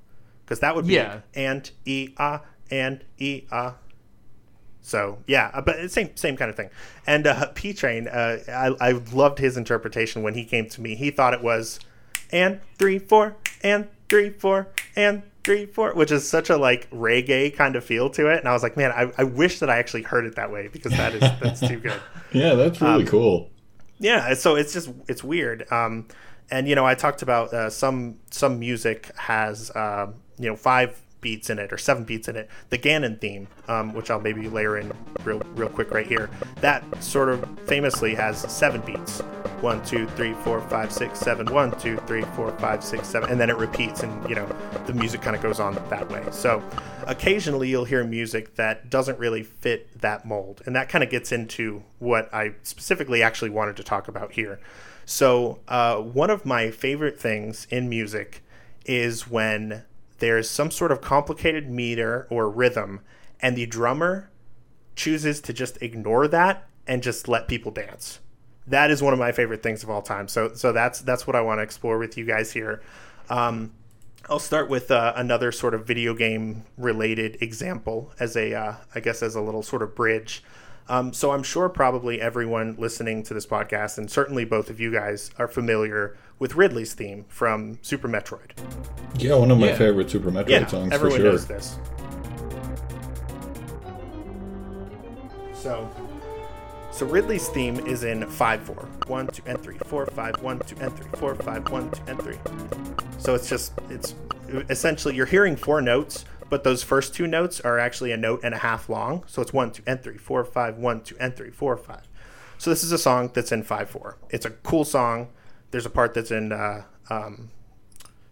Because 0.46 0.60
that 0.60 0.76
would 0.76 0.86
be 0.86 0.94
Yeah. 0.94 1.22
and 1.34 1.72
e 1.86 2.10
ah 2.18 2.42
and 2.70 3.04
e 3.18 3.44
ah. 3.52 3.74
So 4.86 5.18
yeah, 5.26 5.50
uh, 5.52 5.62
but 5.62 5.90
same 5.90 6.16
same 6.16 6.38
kind 6.38 6.50
of 6.50 6.56
thing. 6.56 6.70
And 7.08 7.26
uh, 7.26 7.48
P 7.56 7.74
Train, 7.74 8.08
uh, 8.08 8.38
I 8.48 8.90
I 8.90 8.92
loved 9.14 9.40
his 9.40 9.58
interpretation 9.58 10.22
when 10.22 10.36
he 10.36 10.46
came 10.46 10.70
to 10.70 10.82
me. 10.82 10.94
He 10.94 11.10
thought 11.10 11.34
it 11.34 11.42
was 11.42 11.80
and 12.32 12.60
three 12.78 13.00
four 13.00 13.36
and 13.64 13.88
three 14.10 14.30
four 14.30 14.68
and 14.96 15.24
three 15.44 15.66
four, 15.66 15.94
which 15.96 16.12
is 16.12 16.30
such 16.30 16.52
a 16.52 16.58
like 16.58 16.88
reggae 16.92 17.56
kind 17.56 17.76
of 17.76 17.84
feel 17.84 18.12
to 18.12 18.28
it. 18.28 18.40
And 18.40 18.48
I 18.48 18.54
was 18.54 18.62
like, 18.62 18.78
man, 18.78 18.92
I, 18.92 19.12
I 19.18 19.24
wish 19.24 19.60
that 19.60 19.72
I 19.72 19.78
actually 19.80 20.04
heard 20.04 20.26
it 20.26 20.36
that 20.36 20.52
way 20.52 20.68
because 20.72 20.92
that 20.92 21.16
is 21.16 21.22
that's 21.42 21.62
too 21.68 21.80
good. 21.80 22.00
yeah, 22.32 22.54
that's 22.54 22.80
really 22.80 23.04
Um, 23.04 23.08
cool. 23.08 23.50
Yeah, 23.98 24.36
so 24.36 24.56
it's 24.56 24.72
just 24.74 24.90
it's 25.08 25.24
weird. 25.24 25.66
Um, 25.72 26.08
and 26.52 26.68
you 26.68 26.76
know, 26.76 26.86
I 26.86 26.94
talked 26.94 27.24
about 27.24 27.52
uh, 27.54 27.72
some 27.72 28.20
some 28.30 28.60
music 28.60 29.10
has 29.18 29.76
um, 29.76 30.16
you 30.38 30.48
know 30.48 30.56
five 30.56 31.02
beats 31.26 31.50
in 31.50 31.58
it 31.58 31.74
or 31.74 31.78
seven 31.80 32.04
beats 32.04 32.28
in 32.28 32.36
it. 32.36 32.48
The 32.70 32.78
Ganon 32.78 33.20
theme, 33.20 33.48
um, 33.68 33.96
which 33.96 34.12
I'll 34.12 34.22
maybe 34.22 34.48
layer 34.48 34.78
in 34.78 34.94
real 35.24 35.40
real 35.56 35.70
quick 35.70 35.90
right 35.90 36.06
here, 36.06 36.30
that 36.62 36.84
sort 37.04 37.30
of 37.30 37.44
famously 37.66 38.14
has 38.14 38.38
seven 38.40 38.82
beats. 38.82 39.22
One, 39.62 39.84
two, 39.84 40.06
three, 40.10 40.34
four, 40.44 40.62
five, 40.62 40.92
six, 40.92 41.18
seven. 41.18 41.52
One, 41.52 41.72
two, 41.80 41.98
three, 42.06 42.22
four, 42.36 42.52
five, 42.60 42.84
six, 42.84 43.08
seven, 43.08 43.32
and 43.32 43.40
then 43.42 43.50
it 43.50 43.58
repeats, 43.58 44.04
and 44.04 44.30
you 44.30 44.36
know 44.36 44.48
the 44.86 44.94
music 44.94 45.24
kind 45.24 45.36
of 45.36 45.42
goes 45.42 45.60
on 45.60 45.74
that 45.90 46.08
way. 46.12 46.24
So 46.30 46.62
occasionally 47.08 47.70
you'll 47.70 47.86
hear 47.86 48.04
music 48.04 48.56
that 48.58 48.92
doesn't 48.92 49.18
really 49.18 49.42
fit 49.42 50.00
that 50.02 50.26
mold, 50.26 50.62
and 50.68 50.76
that 50.76 50.90
kind 50.90 51.04
of 51.04 51.10
gets 51.10 51.32
into 51.32 51.82
what 51.98 52.32
I 52.32 52.54
specifically 52.62 53.24
actually 53.24 53.50
wanted 53.50 53.78
to 53.78 53.84
talk 53.84 54.08
about 54.08 54.34
here. 54.34 54.60
So 55.06 55.58
uh, 55.68 55.96
one 55.98 56.30
of 56.30 56.46
my 56.46 56.70
favorite 56.70 57.20
things 57.20 57.66
in 57.72 57.90
music 57.90 58.44
is 58.86 59.28
when 59.28 59.84
there's 60.20 60.50
some 60.50 60.72
sort 60.72 60.92
of 60.92 61.02
complicated 61.02 61.70
meter 61.70 62.28
or 62.30 62.50
rhythm, 62.50 63.02
and 63.42 63.56
the 63.56 63.66
drummer 63.66 64.30
chooses 64.96 65.42
to 65.42 65.54
just 65.54 65.82
ignore 65.82 66.28
that 66.28 66.68
and 66.88 67.04
just 67.04 67.28
let 67.28 67.48
people 67.48 67.72
dance. 67.72 68.20
That 68.68 68.90
is 68.90 69.02
one 69.04 69.14
of 69.14 69.20
my 69.20 69.32
favorite 69.32 69.62
things 69.62 69.84
of 69.84 69.90
all 69.90 70.02
time. 70.02 70.28
So 70.28 70.54
so 70.54 70.72
that's 70.72 71.02
that's 71.02 71.28
what 71.28 71.36
I 71.36 71.42
want 71.42 71.60
to 71.60 71.64
explore 71.64 71.98
with 71.98 72.18
you 72.18 72.26
guys 72.26 72.52
here. 72.52 72.82
Um, 73.30 73.74
I'll 74.28 74.40
start 74.40 74.70
with 74.70 74.90
uh, 74.90 75.14
another 75.16 75.52
sort 75.52 75.76
of 75.76 75.86
video 75.86 76.16
game 76.16 76.64
related 76.78 77.38
example 77.42 78.12
as 78.20 78.36
a 78.36 78.54
uh, 78.54 78.76
I 78.96 79.00
guess 79.00 79.22
as 79.22 79.36
a 79.36 79.42
little 79.42 79.64
sort 79.64 79.84
of 79.84 79.94
bridge. 79.96 80.44
Um, 80.88 81.14
so 81.14 81.32
I'm 81.32 81.42
sure 81.44 81.68
probably 81.68 82.22
everyone 82.22 82.76
listening 82.78 83.24
to 83.24 83.34
this 83.34 83.46
podcast, 83.48 83.98
and 83.98 84.10
certainly 84.10 84.46
both 84.46 84.70
of 84.70 84.80
you 84.80 84.92
guys, 84.92 85.32
are 85.40 85.48
familiar 85.48 86.16
with 86.38 86.56
Ridley's 86.56 86.94
theme 86.94 87.26
from 87.28 87.80
Super 87.82 88.08
Metroid. 88.08 88.52
Yeah, 89.18 89.36
one 89.36 89.50
of 89.50 89.58
my 89.58 89.68
Yeah. 89.70 89.78
favorite 89.78 90.10
Super 90.12 90.30
Metroid 90.30 90.50
Yeah, 90.50 90.66
songs 90.68 90.90
for 90.90 90.94
everyone 90.96 91.20
sure. 91.22 91.32
knows 91.32 91.48
this. 91.48 91.80
So, 95.54 95.90
so 96.92 97.06
Ridley's 97.08 97.48
theme 97.48 97.80
is 97.88 98.04
in 98.04 98.28
five 98.30 98.62
four, 98.62 98.88
one 99.08 99.26
two 99.28 99.42
and 99.48 99.60
three, 99.64 99.78
four 99.88 100.06
five, 100.08 100.36
one 100.44 100.60
two 100.60 100.76
and 100.80 100.96
three, 100.96 101.08
four 101.18 101.34
five, 101.36 101.68
one 101.72 101.90
two 101.90 102.02
and 102.08 102.22
three. 102.22 102.38
So 103.18 103.34
it's 103.34 103.50
just 103.50 103.74
it's 103.90 104.14
essentially 104.70 105.16
you're 105.16 105.26
hearing 105.26 105.56
four 105.56 105.82
notes, 105.82 106.26
but 106.56 106.64
those 106.64 106.84
first 106.84 107.14
two 107.14 107.28
notes 107.28 107.60
are 107.60 107.78
actually 107.78 108.14
a 108.14 108.18
note 108.18 108.40
and 108.42 108.56
a 108.56 108.60
half 108.60 108.88
long. 108.88 109.26
So 109.28 109.42
it's 109.42 109.52
one 109.52 109.72
two 109.72 109.84
and 109.86 110.02
three, 110.02 110.18
four 110.18 110.46
five, 110.46 110.78
one 110.78 111.02
two 111.02 111.18
and 111.20 111.36
three, 111.36 111.50
four 111.50 111.76
five. 111.76 112.08
So 112.58 112.70
this 112.70 112.82
is 112.82 112.94
a 112.94 112.98
song 112.98 113.30
that's 113.34 113.52
in 113.52 113.62
five 113.62 113.90
four. 113.90 114.18
It's 114.30 114.46
a 114.46 114.52
cool 114.52 114.86
song. 114.86 115.28
There's 115.72 115.86
a 115.86 115.90
part 115.90 116.14
that's 116.14 116.32
in 116.32 116.54
uh, 116.54 116.84
um, 117.10 117.52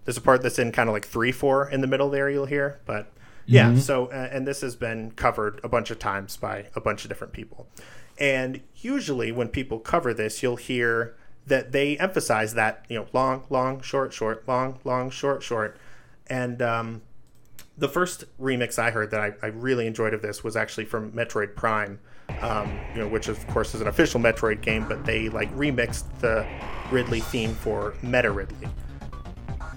there's 0.05 0.15
a 0.15 0.21
part 0.21 0.41
that's 0.41 0.57
in 0.57 0.71
kind 0.71 0.87
of 0.87 0.93
like 0.93 1.03
three 1.05 1.33
four 1.33 1.69
in 1.69 1.81
the 1.81 1.87
middle 1.87 2.09
there 2.09 2.29
you'll 2.29 2.45
hear 2.45 2.79
but 2.85 3.11
yeah 3.45 3.75
so 3.75 4.05
uh, 4.05 4.29
and 4.31 4.47
this 4.47 4.61
has 4.61 4.77
been 4.77 5.11
covered 5.11 5.59
a 5.61 5.67
bunch 5.67 5.91
of 5.91 5.99
times 5.99 6.37
by 6.37 6.67
a 6.77 6.79
bunch 6.79 7.03
of 7.03 7.09
different 7.09 7.33
people 7.33 7.67
and 8.17 8.61
usually 8.77 9.33
when 9.33 9.49
people 9.49 9.79
cover 9.79 10.13
this 10.13 10.41
you'll 10.41 10.55
hear 10.55 11.13
that 11.45 11.73
they 11.73 11.97
emphasize 11.97 12.53
that 12.53 12.85
you 12.87 12.97
know 12.97 13.05
long 13.11 13.43
long 13.49 13.81
short 13.81 14.13
short 14.13 14.47
long 14.47 14.79
long 14.85 15.09
short 15.09 15.43
short 15.43 15.77
and 16.27 16.61
um, 16.61 17.01
the 17.77 17.89
first 17.89 18.25
remix 18.39 18.77
I 18.77 18.91
heard 18.91 19.11
that 19.11 19.19
I, 19.19 19.33
I 19.41 19.47
really 19.47 19.87
enjoyed 19.87 20.13
of 20.13 20.21
this 20.21 20.43
was 20.43 20.55
actually 20.55 20.85
from 20.85 21.11
Metroid 21.11 21.55
Prime, 21.55 21.99
um, 22.41 22.79
you 22.93 23.01
know, 23.01 23.07
which 23.07 23.27
of 23.27 23.45
course 23.47 23.73
is 23.73 23.81
an 23.81 23.87
official 23.87 24.19
Metroid 24.19 24.61
game, 24.61 24.87
but 24.87 25.05
they 25.05 25.29
like 25.29 25.53
remixed 25.55 26.05
the 26.19 26.47
Ridley 26.91 27.19
theme 27.19 27.55
for 27.55 27.95
Meta 28.03 28.31
Ridley. 28.31 28.67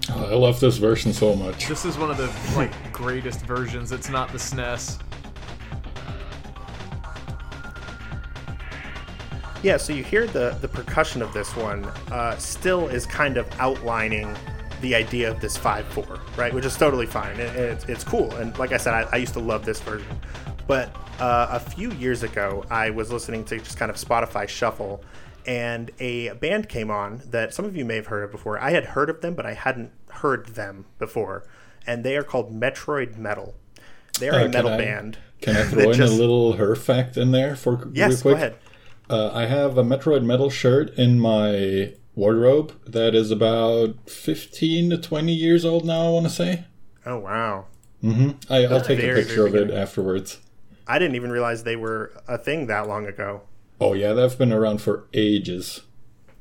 I 0.09 0.35
love 0.35 0.59
this 0.59 0.77
version 0.77 1.11
so 1.11 1.35
much. 1.35 1.67
This 1.67 1.83
is 1.83 1.97
one 1.97 2.09
of 2.09 2.17
the 2.17 2.31
like 2.55 2.71
greatest 2.93 3.45
versions. 3.45 3.91
It's 3.91 4.09
not 4.09 4.31
the 4.31 4.37
SNES. 4.37 5.01
Yeah, 9.63 9.77
so 9.77 9.91
you 9.91 10.03
hear 10.03 10.27
the 10.27 10.55
the 10.61 10.67
percussion 10.67 11.21
of 11.21 11.33
this 11.33 11.55
one 11.55 11.83
uh, 12.11 12.37
still 12.37 12.87
is 12.87 13.05
kind 13.05 13.37
of 13.37 13.47
outlining 13.59 14.33
the 14.81 14.95
idea 14.95 15.29
of 15.31 15.39
this 15.41 15.57
five 15.57 15.85
four, 15.87 16.19
right? 16.37 16.53
Which 16.53 16.65
is 16.65 16.75
totally 16.77 17.05
fine. 17.05 17.39
It, 17.39 17.55
it's 17.55 17.85
it's 17.85 18.03
cool, 18.03 18.31
and 18.35 18.57
like 18.57 18.71
I 18.71 18.77
said, 18.77 18.93
I, 18.93 19.07
I 19.11 19.15
used 19.17 19.33
to 19.33 19.39
love 19.39 19.65
this 19.65 19.79
version. 19.81 20.19
But 20.67 20.95
uh, 21.19 21.47
a 21.51 21.59
few 21.59 21.91
years 21.93 22.23
ago, 22.23 22.65
I 22.69 22.89
was 22.89 23.11
listening 23.11 23.43
to 23.45 23.57
just 23.57 23.77
kind 23.77 23.89
of 23.89 23.95
Spotify 23.97 24.47
shuffle, 24.47 25.01
and 25.45 25.91
a 25.99 26.29
band 26.33 26.67
came 26.69 26.91
on 26.91 27.21
that 27.31 27.53
some 27.53 27.65
of 27.65 27.75
you 27.75 27.85
may 27.85 27.95
have 27.95 28.07
heard 28.07 28.23
of 28.23 28.31
before. 28.31 28.59
I 28.59 28.71
had 28.71 28.83
heard 28.85 29.09
of 29.09 29.21
them, 29.21 29.33
but 29.33 29.45
I 29.45 29.53
hadn't 29.53 29.91
heard 30.09 30.47
them 30.47 30.85
before, 30.99 31.47
and 31.85 32.03
they 32.03 32.17
are 32.17 32.23
called 32.23 32.53
Metroid 32.53 33.17
Metal. 33.17 33.55
They're 34.19 34.33
Uh, 34.33 34.45
a 34.45 34.49
metal 34.49 34.71
I- 34.71 34.77
band. 34.77 35.17
Can 35.41 35.55
I 35.55 35.63
throw 35.69 35.91
in 35.91 35.93
just- 35.93 36.13
a 36.13 36.15
little 36.15 36.53
her 36.53 36.75
fact 36.75 37.15
in 37.17 37.31
there 37.31 37.55
for 37.55 37.75
real 37.77 37.91
Yes, 37.93 38.21
quick? 38.21 38.33
go 38.33 38.35
ahead. 38.37 38.55
Uh, 39.09 39.31
I 39.33 39.45
have 39.45 39.77
a 39.77 39.83
Metroid 39.83 40.23
Metal 40.25 40.49
shirt 40.49 40.89
in 40.97 41.17
my 41.19 41.93
wardrobe 42.17 42.73
that 42.85 43.15
is 43.15 43.31
about 43.31 44.09
15 44.09 44.89
to 44.89 44.97
20 44.97 45.31
years 45.31 45.63
old 45.63 45.85
now, 45.85 46.07
I 46.07 46.09
want 46.09 46.25
to 46.25 46.31
say. 46.31 46.65
Oh 47.05 47.19
wow. 47.19 47.67
Mm-hmm. 48.03 48.51
I, 48.51 48.65
I'll 48.65 48.81
take 48.81 48.99
a 48.99 49.13
picture 49.13 49.45
of 49.45 49.55
it 49.55 49.71
afterwards. 49.71 50.39
I 50.87 50.99
didn't 50.99 51.15
even 51.15 51.31
realize 51.31 51.63
they 51.63 51.75
were 51.75 52.11
a 52.27 52.37
thing 52.37 52.67
that 52.67 52.87
long 52.87 53.05
ago. 53.05 53.43
Oh, 53.79 53.93
yeah, 53.93 54.13
they've 54.13 54.37
been 54.37 54.53
around 54.53 54.81
for 54.81 55.07
ages. 55.13 55.81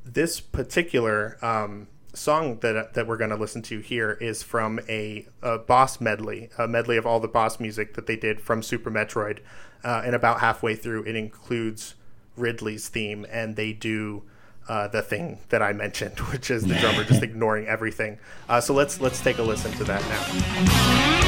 This 0.05 0.41
particular 0.41 1.37
um, 1.45 1.89
song 2.15 2.61
that 2.61 2.95
that 2.95 3.07
we're 3.07 3.17
going 3.17 3.31
to 3.31 3.37
listen 3.37 3.61
to 3.63 3.81
here 3.81 4.13
is 4.13 4.43
from 4.43 4.81
a, 4.89 5.27
a 5.43 5.59
boss 5.59 6.01
medley, 6.01 6.49
a 6.57 6.67
medley 6.69 6.97
of 6.97 7.07
all 7.07 7.21
the 7.21 7.29
boss 7.29 7.61
music 7.61 7.95
that 7.95 8.07
they 8.07 8.17
did 8.17 8.41
from 8.41 8.63
Super 8.63 8.91
Metroid. 8.91 9.41
Uh, 9.85 10.03
and 10.05 10.15
about 10.15 10.41
halfway 10.41 10.75
through, 10.75 11.05
it 11.05 11.17
includes 11.17 11.95
Ridley's 12.37 12.89
theme, 12.89 13.27
and 13.31 13.57
they 13.57 13.73
do 13.73 14.23
uh, 14.69 14.89
the 14.89 15.03
thing 15.03 15.39
that 15.51 15.63
I 15.63 15.73
mentioned, 15.73 16.19
which 16.33 16.51
is 16.51 16.65
the 16.65 16.75
drummer 16.75 17.05
just 17.05 17.23
ignoring 17.23 17.67
everything. 17.67 18.19
Uh, 18.49 18.61
so 18.61 18.75
let's 18.75 19.01
let's 19.01 19.21
take 19.21 19.39
a 19.39 19.43
listen 19.43 19.73
to 19.73 19.85
that 19.85 20.03
now. 20.03 21.27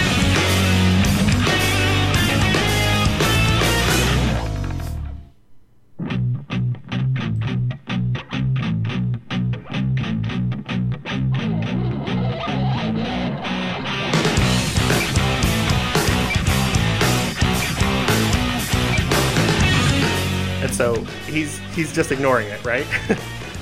And 20.61 20.75
so 20.75 21.07
he's 21.39 21.59
he's 21.75 21.93
just 21.93 22.11
ignoring 22.13 22.49
it, 22.49 22.65
right? 22.65 22.87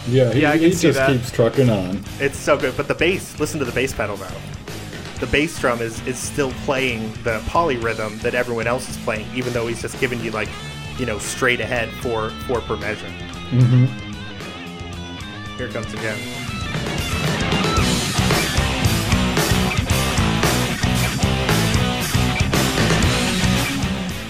Yeah, 0.09 0.33
he, 0.33 0.43
Yeah, 0.43 0.53
I 0.53 0.57
he 0.57 0.71
see 0.71 0.87
just 0.87 0.99
that. 1.01 1.11
keeps 1.11 1.33
trucking 1.33 1.69
on. 1.69 2.01
It's 2.21 2.39
so 2.39 2.57
good. 2.57 2.77
But 2.77 2.87
the 2.87 2.95
bass, 2.95 3.41
listen 3.41 3.59
to 3.59 3.65
the 3.65 3.73
bass 3.73 3.93
pedal 3.93 4.15
though. 4.15 4.29
The 5.19 5.27
bass 5.27 5.59
drum 5.59 5.81
is, 5.81 6.01
is 6.07 6.17
still 6.17 6.53
playing 6.65 7.11
the 7.25 7.41
polyrhythm 7.47 8.21
that 8.21 8.33
everyone 8.37 8.69
else 8.69 8.89
is 8.89 8.97
playing, 8.99 9.27
even 9.35 9.53
though 9.53 9.67
he's 9.67 9.83
just 9.83 9.99
giving 9.99 10.21
you 10.21 10.31
like, 10.31 10.49
you 10.97 11.07
know, 11.07 11.19
straight 11.19 11.59
ahead 11.61 11.89
four 12.05 12.31
four 12.47 12.61
per 12.61 12.77
measure. 12.77 13.11
hmm 13.51 13.87
Here 15.57 15.67
it 15.67 15.73
comes 15.73 15.93
again. 15.93 16.19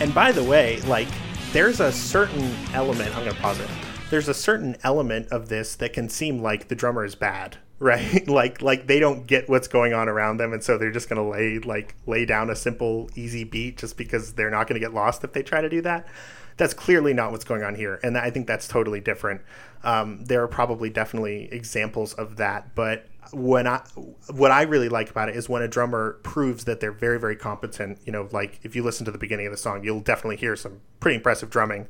And 0.01 0.14
by 0.14 0.31
the 0.31 0.44
way, 0.44 0.81
like 0.82 1.09
there's 1.57 1.81
a 1.81 1.91
certain 1.91 2.55
element, 2.74 3.16
I'm 3.16 3.24
to 3.35 3.41
pause 3.41 3.59
it. 3.59 3.70
There's 4.11 4.28
a 4.28 4.35
certain 4.35 4.77
element 4.83 5.28
of 5.28 5.49
this 5.49 5.74
that 5.77 5.95
can 5.95 6.11
seem 6.11 6.43
like 6.43 6.69
the 6.69 6.74
drummer 6.74 7.03
is 7.03 7.15
bad, 7.15 7.57
right? 7.78 8.28
like 8.28 8.61
like 8.61 8.87
they 8.87 9.01
don't 9.01 9.27
get 9.27 9.49
what's 9.49 9.66
going 9.66 9.95
on 9.95 10.07
around 10.07 10.37
them 10.37 10.53
and 10.53 10.62
so 10.62 10.77
they're 10.77 10.93
just 10.93 11.09
to 11.16 11.23
lay 11.23 11.59
like 11.59 11.95
lay 12.07 12.27
down 12.27 12.51
a 12.51 12.55
simple 12.55 13.09
easy 13.15 13.43
beat 13.43 13.78
just 13.78 13.97
because 13.97 14.35
they're 14.35 14.51
not 14.51 14.69
to 14.74 14.87
get 14.87 14.93
lost 14.93 15.24
if 15.24 15.33
they 15.33 15.43
try 15.43 15.62
to 15.62 15.70
do 15.70 15.81
that. 15.81 16.07
That's 16.59 16.74
clearly 16.74 17.15
not 17.15 17.33
what's 17.33 17.45
going 17.45 17.62
on 17.62 17.74
here, 17.74 18.01
and 18.03 18.19
I 18.19 18.28
think 18.28 18.47
that's 18.47 18.69
totally 18.69 19.01
different. 19.01 19.41
Um, 19.83 20.24
there 20.27 20.43
are 20.43 20.49
probably 20.49 20.91
definitely 20.91 21.49
examples 21.51 22.12
of 22.12 22.37
that, 22.37 22.74
but 22.74 23.07
when 23.32 23.66
I 23.66 23.82
what 24.31 24.51
I 24.51 24.62
really 24.62 24.89
like 24.89 25.11
about 25.11 25.28
it 25.28 25.36
is 25.36 25.48
when 25.48 25.62
a 25.62 25.69
drummer 25.69 26.19
proves 26.23 26.65
that 26.65 26.81
they're 26.81 26.93
very 26.93 27.19
very 27.19 27.36
competent. 27.36 27.98
You 28.05 28.12
know, 28.12 28.28
like 28.32 28.61
if 28.62 28.77
you 28.77 28.82
listen 28.82 29.05
to 29.07 29.11
the 29.11 29.19
beginning 29.19 29.47
of 29.47 29.53
the 29.53 29.59
song, 29.59 29.85
you'll 29.85 30.01
definitely 30.01 30.36
hear 30.36 30.57
some 30.57 30.81
pretty 31.01 31.16
impressive 31.16 31.51
drumming. 31.51 31.89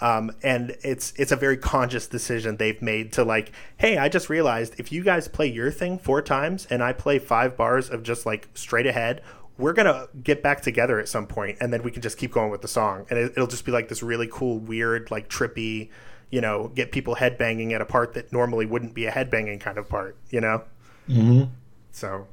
Um, 0.00 0.32
and 0.42 0.76
it's 0.82 1.14
it's 1.16 1.32
a 1.32 1.36
very 1.36 1.56
conscious 1.56 2.06
decision 2.06 2.56
they've 2.56 2.80
made 2.82 3.12
to 3.14 3.24
like, 3.24 3.52
hey, 3.78 3.96
I 3.96 4.08
just 4.08 4.28
realized 4.28 4.78
if 4.78 4.92
you 4.92 5.02
guys 5.02 5.26
play 5.26 5.46
your 5.46 5.70
thing 5.70 5.98
four 5.98 6.20
times 6.20 6.66
and 6.68 6.82
I 6.82 6.92
play 6.92 7.18
five 7.18 7.56
bars 7.56 7.88
of 7.88 8.02
just 8.02 8.26
like 8.26 8.48
straight 8.52 8.86
ahead, 8.86 9.22
we're 9.58 9.72
gonna 9.72 10.08
get 10.22 10.42
back 10.42 10.60
together 10.60 10.98
at 10.98 11.08
some 11.08 11.26
point, 11.26 11.58
and 11.60 11.72
then 11.72 11.82
we 11.82 11.90
can 11.90 12.02
just 12.02 12.18
keep 12.18 12.32
going 12.32 12.50
with 12.50 12.62
the 12.62 12.68
song, 12.68 13.06
and 13.08 13.18
it, 13.18 13.32
it'll 13.32 13.46
just 13.46 13.64
be 13.64 13.72
like 13.72 13.88
this 13.88 14.02
really 14.02 14.28
cool, 14.30 14.58
weird, 14.58 15.10
like 15.10 15.28
trippy, 15.28 15.88
you 16.30 16.40
know, 16.40 16.68
get 16.74 16.92
people 16.92 17.16
headbanging 17.16 17.72
at 17.72 17.80
a 17.80 17.86
part 17.86 18.14
that 18.14 18.32
normally 18.32 18.66
wouldn't 18.66 18.94
be 18.94 19.06
a 19.06 19.12
headbanging 19.12 19.60
kind 19.60 19.78
of 19.78 19.88
part, 19.88 20.16
you 20.30 20.40
know. 20.40 20.62
Hmm 21.06 21.44
So 21.92 22.26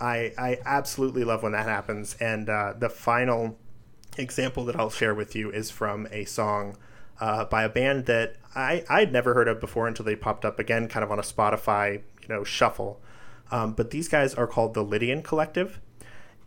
I 0.00 0.32
I 0.36 0.58
absolutely 0.64 1.24
love 1.24 1.42
when 1.42 1.52
that 1.52 1.66
happens. 1.66 2.16
And 2.20 2.48
uh, 2.48 2.74
the 2.78 2.88
final 2.88 3.56
example 4.18 4.64
that 4.66 4.76
I'll 4.76 4.90
share 4.90 5.14
with 5.14 5.34
you 5.34 5.50
is 5.50 5.70
from 5.70 6.06
a 6.10 6.24
song 6.24 6.76
uh, 7.20 7.44
by 7.44 7.64
a 7.64 7.68
band 7.68 8.06
that 8.06 8.36
I 8.54 8.84
I'd 8.88 9.12
never 9.12 9.34
heard 9.34 9.48
of 9.48 9.60
before 9.60 9.88
until 9.88 10.04
they 10.04 10.16
popped 10.16 10.44
up 10.44 10.58
again, 10.58 10.88
kind 10.88 11.04
of 11.04 11.10
on 11.10 11.18
a 11.18 11.22
Spotify 11.22 12.02
you 12.22 12.28
know 12.28 12.44
shuffle. 12.44 13.00
Um, 13.50 13.74
but 13.74 13.90
these 13.90 14.08
guys 14.08 14.34
are 14.34 14.46
called 14.46 14.74
the 14.74 14.82
Lydian 14.82 15.22
Collective, 15.22 15.80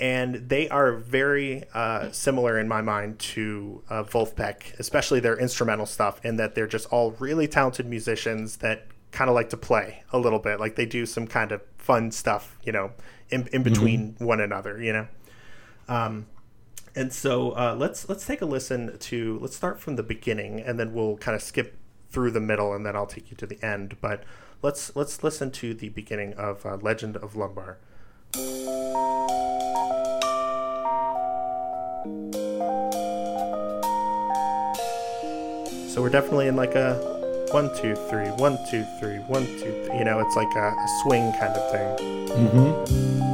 and 0.02 0.36
they 0.50 0.68
are 0.68 0.92
very 0.94 1.64
uh, 1.74 2.12
similar 2.12 2.60
in 2.60 2.68
my 2.68 2.82
mind 2.82 3.20
to 3.20 3.84
uh, 3.90 4.04
Vulfpeck, 4.04 4.78
especially 4.80 5.22
their 5.22 5.40
instrumental 5.40 5.86
stuff, 5.86 6.24
in 6.26 6.36
that 6.36 6.56
they're 6.56 6.68
just 6.68 6.88
all 6.88 7.12
really 7.20 7.48
talented 7.48 7.86
musicians 7.86 8.58
that 8.58 8.88
kind 9.12 9.30
of 9.30 9.36
like 9.36 9.50
to 9.50 9.58
play 9.58 10.04
a 10.12 10.20
little 10.20 10.40
bit, 10.40 10.60
like 10.60 10.76
they 10.76 10.86
do 10.86 11.06
some 11.06 11.28
kind 11.28 11.52
of 11.52 11.62
fun 11.78 12.12
stuff, 12.12 12.58
you 12.64 12.72
know, 12.72 12.92
in, 13.30 13.48
in 13.52 13.64
between 13.64 14.16
one 14.20 14.40
another, 14.40 14.82
you 14.82 14.94
know. 14.94 15.08
Um, 15.88 16.28
and 16.96 17.12
so 17.14 17.52
uh, 17.52 17.76
let's 17.78 18.10
let's 18.10 18.26
take 18.26 18.42
a 18.42 18.46
listen 18.46 18.98
to 18.98 19.40
let's 19.42 19.56
start 19.56 19.80
from 19.80 19.96
the 19.96 20.04
beginning, 20.04 20.60
and 20.60 20.80
then 20.80 20.94
we'll 20.94 21.18
kind 21.18 21.36
of 21.36 21.42
skip 21.42 21.78
through 22.10 22.32
the 22.32 22.40
middle, 22.40 22.74
and 22.74 22.86
then 22.86 22.96
I'll 22.96 23.08
take 23.08 23.32
you 23.32 23.38
to 23.38 23.46
the 23.46 23.64
end. 23.64 23.98
But 24.02 24.24
let's 24.62 24.96
let's 24.96 25.24
listen 25.24 25.52
to 25.52 25.74
the 25.74 25.90
beginning 25.90 26.34
of 26.34 26.66
uh, 26.66 26.78
Legend 26.78 27.18
of 27.18 27.36
Lumbar. 27.36 27.78
So 35.88 36.04
we're 36.04 36.10
definitely 36.10 36.48
in 36.48 36.56
like 36.56 36.76
a 36.76 37.19
one 37.52 37.74
two 37.76 37.96
three 38.10 38.28
one 38.32 38.58
two 38.70 38.86
three 39.00 39.18
one 39.20 39.46
two 39.46 39.84
three. 39.86 39.98
You 39.98 40.06
know, 40.06 40.20
it's 40.20 40.36
like 40.36 40.54
a, 40.56 40.70
a 40.70 40.88
swing 41.02 41.32
kind 41.40 41.54
of 41.54 41.72
thing. 41.72 41.98
Mm-hmm. 42.30 43.30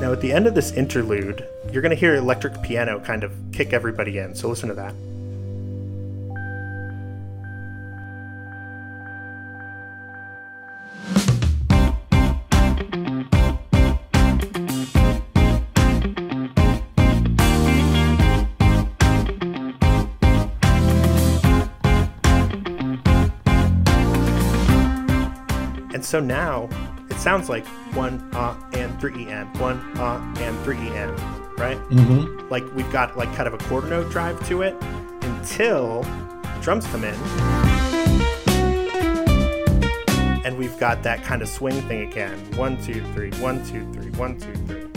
Now, 0.00 0.12
at 0.12 0.20
the 0.20 0.32
end 0.32 0.46
of 0.46 0.54
this 0.54 0.72
interlude, 0.72 1.46
you're 1.72 1.82
going 1.82 1.90
to 1.90 1.96
hear 1.96 2.14
electric 2.14 2.62
piano 2.62 3.00
kind 3.00 3.24
of 3.24 3.32
kick 3.52 3.72
everybody 3.72 4.18
in. 4.18 4.34
So 4.34 4.48
listen 4.48 4.68
to 4.68 4.74
that. 4.76 4.94
So 26.16 26.20
now 26.20 26.66
it 27.10 27.18
sounds 27.18 27.50
like 27.50 27.66
one 27.94 28.26
uh 28.32 28.58
and 28.72 28.98
three 28.98 29.26
en, 29.26 29.46
one 29.58 29.78
uh 29.98 30.34
and 30.38 30.58
three 30.60 30.78
en, 30.78 31.10
right? 31.58 31.76
Mm-hmm. 31.90 32.48
Like 32.48 32.64
we've 32.74 32.90
got 32.90 33.18
like 33.18 33.30
kind 33.34 33.46
of 33.46 33.52
a 33.52 33.58
quarter 33.58 33.88
note 33.88 34.10
drive 34.10 34.42
to 34.48 34.62
it 34.62 34.74
until 35.20 36.06
drums 36.62 36.86
come 36.86 37.04
in. 37.04 37.14
And 40.42 40.56
we've 40.56 40.78
got 40.78 41.02
that 41.02 41.22
kind 41.22 41.42
of 41.42 41.50
swing 41.50 41.82
thing 41.82 42.10
again. 42.10 42.38
One, 42.52 42.82
two, 42.82 43.04
three, 43.12 43.30
one, 43.32 43.62
two, 43.66 43.84
three, 43.92 44.10
one, 44.12 44.40
two, 44.40 44.54
three. 44.64 44.88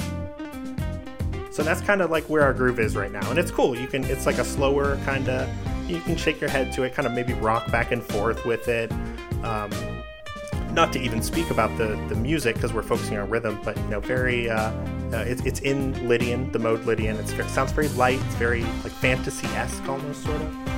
So 1.51 1.63
that's 1.63 1.81
kind 1.81 2.01
of 2.01 2.09
like 2.11 2.23
where 2.29 2.43
our 2.43 2.53
groove 2.53 2.79
is 2.79 2.95
right 2.95 3.11
now. 3.11 3.29
And 3.29 3.37
it's 3.37 3.51
cool. 3.51 3.77
You 3.77 3.87
can 3.87 4.05
it's 4.05 4.25
like 4.25 4.37
a 4.37 4.45
slower 4.45 4.95
kind 5.03 5.27
of 5.27 5.49
you 5.89 5.99
can 5.99 6.15
shake 6.15 6.39
your 6.39 6.49
head 6.49 6.71
to 6.75 6.83
it, 6.83 6.93
kind 6.93 7.05
of 7.05 7.11
maybe 7.11 7.33
rock 7.33 7.69
back 7.73 7.91
and 7.91 8.01
forth 8.01 8.45
with 8.45 8.69
it. 8.69 8.89
Um, 9.43 9.69
not 10.73 10.93
to 10.93 10.99
even 10.99 11.21
speak 11.21 11.49
about 11.49 11.75
the 11.77 11.95
the 12.09 12.15
music 12.15 12.55
because 12.55 12.73
we're 12.73 12.83
focusing 12.83 13.17
on 13.17 13.29
rhythm, 13.29 13.59
but 13.63 13.77
you 13.77 13.87
know, 13.87 13.99
very 13.99 14.49
uh, 14.49 14.71
uh, 15.11 15.23
it's 15.27 15.45
it's 15.45 15.59
in 15.61 16.07
Lydian, 16.07 16.51
the 16.51 16.59
mode 16.59 16.85
Lydian. 16.85 17.15
It's, 17.17 17.31
it 17.31 17.49
sounds 17.49 17.71
very 17.71 17.89
light, 17.89 18.19
it's 18.25 18.35
very 18.35 18.63
like 18.83 18.91
fantasy 18.91 19.47
esque 19.47 19.87
almost 19.87 20.23
sort 20.23 20.41
of. 20.41 20.69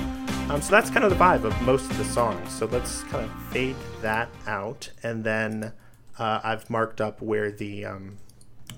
Um, 0.49 0.61
so 0.61 0.71
that's 0.71 0.89
kind 0.89 1.05
of 1.05 1.11
the 1.11 1.17
vibe 1.17 1.43
of 1.43 1.59
most 1.61 1.89
of 1.89 1.97
the 1.97 2.05
songs. 2.05 2.51
So 2.53 2.65
let's 2.65 3.03
kind 3.03 3.23
of 3.25 3.31
fade 3.51 3.75
that 4.01 4.29
out, 4.47 4.89
and 5.03 5.23
then 5.23 5.71
uh, 6.19 6.41
I've 6.43 6.69
marked 6.69 6.99
up 6.99 7.21
where 7.21 7.51
the 7.51 7.85
um, 7.85 8.17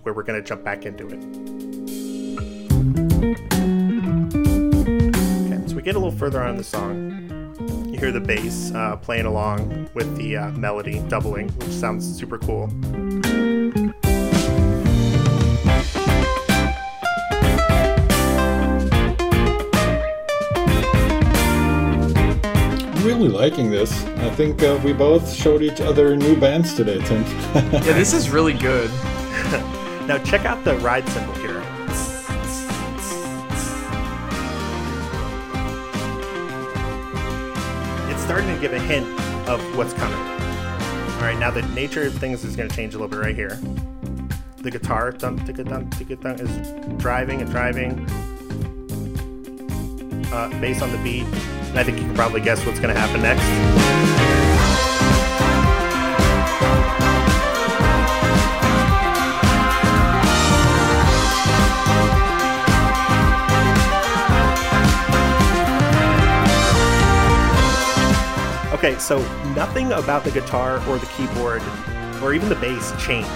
where 0.04 0.14
we're 0.14 0.24
going 0.24 0.42
to 0.42 0.48
jump 0.48 0.64
back 0.64 0.86
into 0.86 1.08
it. 1.08 1.24
Okay, 5.48 5.68
so 5.68 5.76
we 5.76 5.82
get 5.82 5.96
a 5.96 6.00
little 6.00 6.12
further 6.12 6.42
on 6.42 6.52
in 6.52 6.58
the 6.58 6.64
song. 6.64 7.33
You 8.04 8.12
hear 8.12 8.20
the 8.20 8.28
bass 8.28 8.70
uh, 8.74 8.98
playing 8.98 9.26
along 9.26 9.90
with 9.94 10.18
the 10.18 10.36
uh, 10.36 10.52
melody 10.52 11.00
doubling, 11.08 11.48
which 11.52 11.70
sounds 11.70 12.06
super 12.06 12.38
cool. 12.38 12.68
Really 23.06 23.30
liking 23.30 23.72
this. 23.72 24.04
I 24.04 24.30
think 24.32 24.62
uh, 24.62 24.78
we 24.84 24.92
both 24.92 25.34
showed 25.34 25.62
each 25.62 25.80
other 25.80 26.18
new 26.18 26.38
bands 26.38 26.74
today, 26.74 27.00
Tim. 27.06 27.24
Yeah, 27.72 27.94
this 27.94 28.12
is 28.12 28.30
really 28.30 28.52
good. 28.52 28.92
Now 30.04 30.18
check 30.18 30.44
out 30.44 30.62
the 30.66 30.76
ride 30.80 31.08
cymbal 31.08 31.34
here. 31.36 31.53
Starting 38.34 38.56
to 38.56 38.60
give 38.60 38.74
a 38.74 38.80
hint 38.80 39.06
of 39.48 39.62
what's 39.78 39.94
coming. 39.94 40.18
All 40.18 41.22
right, 41.22 41.38
now 41.38 41.52
the 41.52 41.62
nature 41.76 42.02
of 42.08 42.16
things 42.16 42.44
is 42.44 42.56
going 42.56 42.68
to 42.68 42.76
change 42.76 42.96
a 42.96 42.98
little 42.98 43.08
bit 43.08 43.20
right 43.20 43.36
here. 43.36 43.60
The 44.58 44.72
guitar 44.72 45.12
dun, 45.12 45.36
dun, 45.46 45.88
dun, 46.20 46.40
is 46.40 47.00
driving 47.00 47.42
and 47.42 47.52
driving. 47.52 48.10
Uh, 50.34 50.50
bass 50.60 50.82
on 50.82 50.92
the 50.92 50.98
beat, 51.04 51.26
and 51.26 51.78
I 51.78 51.84
think 51.84 52.00
you 52.00 52.06
can 52.06 52.16
probably 52.16 52.42
guess 52.42 52.66
what's 52.66 52.80
going 52.80 52.92
to 52.92 53.00
happen 53.00 53.22
next. 53.22 54.43
Okay, 68.84 69.00
so 69.00 69.20
nothing 69.54 69.94
about 69.94 70.26
the 70.26 70.32
guitar 70.32 70.86
or 70.90 70.98
the 70.98 71.06
keyboard 71.16 71.62
or 72.22 72.34
even 72.34 72.50
the 72.50 72.56
bass 72.56 72.92
changed. 73.02 73.30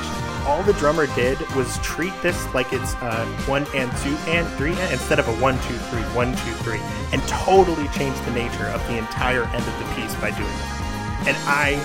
All 0.46 0.62
the 0.64 0.74
drummer 0.74 1.08
did 1.16 1.40
was 1.56 1.78
treat 1.78 2.12
this 2.22 2.54
like 2.54 2.74
it's 2.74 2.96
uh, 2.96 3.26
one 3.46 3.66
and 3.74 3.90
two 4.00 4.14
and 4.30 4.46
three 4.58 4.74
and 4.74 4.92
instead 4.92 5.20
of 5.20 5.28
a 5.30 5.34
one 5.42 5.54
two 5.62 5.78
three 5.88 6.02
one 6.12 6.36
two 6.36 6.52
three, 6.66 6.82
and 7.14 7.22
totally 7.30 7.88
changed 7.96 8.22
the 8.26 8.32
nature 8.32 8.66
of 8.66 8.86
the 8.88 8.98
entire 8.98 9.46
end 9.46 9.64
of 9.66 9.80
the 9.80 9.96
piece 9.96 10.14
by 10.16 10.32
doing 10.32 10.52
it. 10.52 11.28
And 11.30 11.38
I 11.48 11.76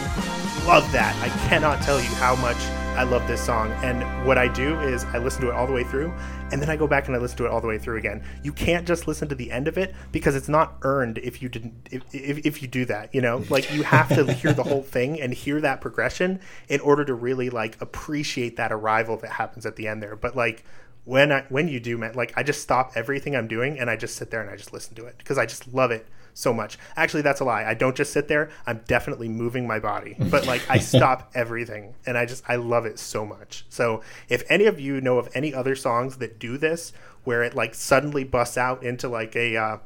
love 0.66 0.90
that. 0.90 1.14
I 1.22 1.28
cannot 1.48 1.82
tell 1.82 2.00
you 2.00 2.12
how 2.16 2.34
much 2.34 2.58
I 2.92 3.04
love 3.04 3.26
this 3.26 3.42
song. 3.44 3.72
And 3.82 4.26
what 4.26 4.36
I 4.36 4.48
do 4.48 4.78
is 4.80 5.04
I 5.06 5.18
listen 5.18 5.40
to 5.42 5.48
it 5.48 5.54
all 5.54 5.66
the 5.66 5.72
way 5.72 5.82
through, 5.82 6.12
and 6.50 6.60
then 6.60 6.68
I 6.68 6.76
go 6.76 6.86
back 6.86 7.06
and 7.06 7.16
I 7.16 7.18
listen 7.18 7.38
to 7.38 7.46
it 7.46 7.50
all 7.50 7.60
the 7.60 7.66
way 7.66 7.78
through 7.78 7.96
again. 7.96 8.22
You 8.42 8.52
can't 8.52 8.86
just 8.86 9.08
listen 9.08 9.28
to 9.28 9.34
the 9.34 9.50
end 9.50 9.66
of 9.66 9.78
it 9.78 9.94
because 10.12 10.36
it's 10.36 10.48
not 10.48 10.76
earned 10.82 11.18
if 11.18 11.40
you 11.40 11.48
didn't 11.48 11.88
if, 11.90 12.02
if, 12.14 12.46
if 12.46 12.62
you 12.62 12.68
do 12.68 12.84
that. 12.84 13.14
You 13.14 13.22
know, 13.22 13.44
like 13.48 13.72
you 13.72 13.82
have 13.82 14.08
to 14.10 14.30
hear 14.34 14.52
the 14.52 14.62
whole 14.62 14.82
thing 14.82 15.20
and 15.20 15.32
hear 15.32 15.60
that 15.62 15.80
progression 15.80 16.40
in 16.68 16.80
order 16.80 17.04
to 17.04 17.14
really 17.14 17.48
like 17.48 17.80
appreciate 17.80 18.56
that 18.56 18.72
arrival 18.72 19.16
that 19.18 19.30
happens 19.32 19.64
at 19.64 19.76
the 19.76 19.88
end 19.88 20.02
there. 20.02 20.14
But 20.14 20.36
like 20.36 20.62
when 21.04 21.32
I 21.32 21.46
when 21.48 21.68
you 21.68 21.80
do, 21.80 21.96
man, 21.96 22.12
like 22.14 22.32
I 22.36 22.42
just 22.42 22.60
stop 22.60 22.92
everything 22.94 23.34
I'm 23.34 23.48
doing 23.48 23.78
and 23.78 23.88
I 23.88 23.96
just 23.96 24.16
sit 24.16 24.30
there 24.30 24.42
and 24.42 24.50
I 24.50 24.56
just 24.56 24.72
listen 24.72 24.94
to 24.96 25.06
it 25.06 25.16
because 25.18 25.38
I 25.38 25.46
just 25.46 25.72
love 25.72 25.90
it 25.90 26.06
so 26.34 26.52
much. 26.52 26.78
Actually, 26.96 27.22
that's 27.22 27.40
a 27.40 27.44
lie. 27.44 27.64
I 27.64 27.74
don't 27.74 27.96
just 27.96 28.12
sit 28.12 28.28
there. 28.28 28.50
I'm 28.66 28.82
definitely 28.86 29.28
moving 29.28 29.66
my 29.66 29.78
body, 29.78 30.16
but 30.18 30.46
like 30.46 30.62
I 30.68 30.78
stop 30.92 31.30
everything 31.34 31.94
and 32.06 32.16
I 32.16 32.26
just 32.26 32.44
I 32.48 32.56
love 32.56 32.86
it 32.86 32.98
so 32.98 33.24
much. 33.26 33.64
So 33.68 34.02
if 34.28 34.42
any 34.48 34.64
of 34.64 34.80
you 34.80 35.00
know 35.00 35.18
of 35.18 35.28
any 35.34 35.52
other 35.54 35.74
songs 35.74 36.18
that 36.18 36.38
do 36.38 36.56
this, 36.56 36.92
where 37.24 37.42
it 37.42 37.54
like 37.54 37.74
suddenly 37.74 38.24
busts 38.24 38.58
out 38.58 38.82
into 38.82 39.08
like 39.08 39.36
a 39.36 39.56
uh, 39.56 39.78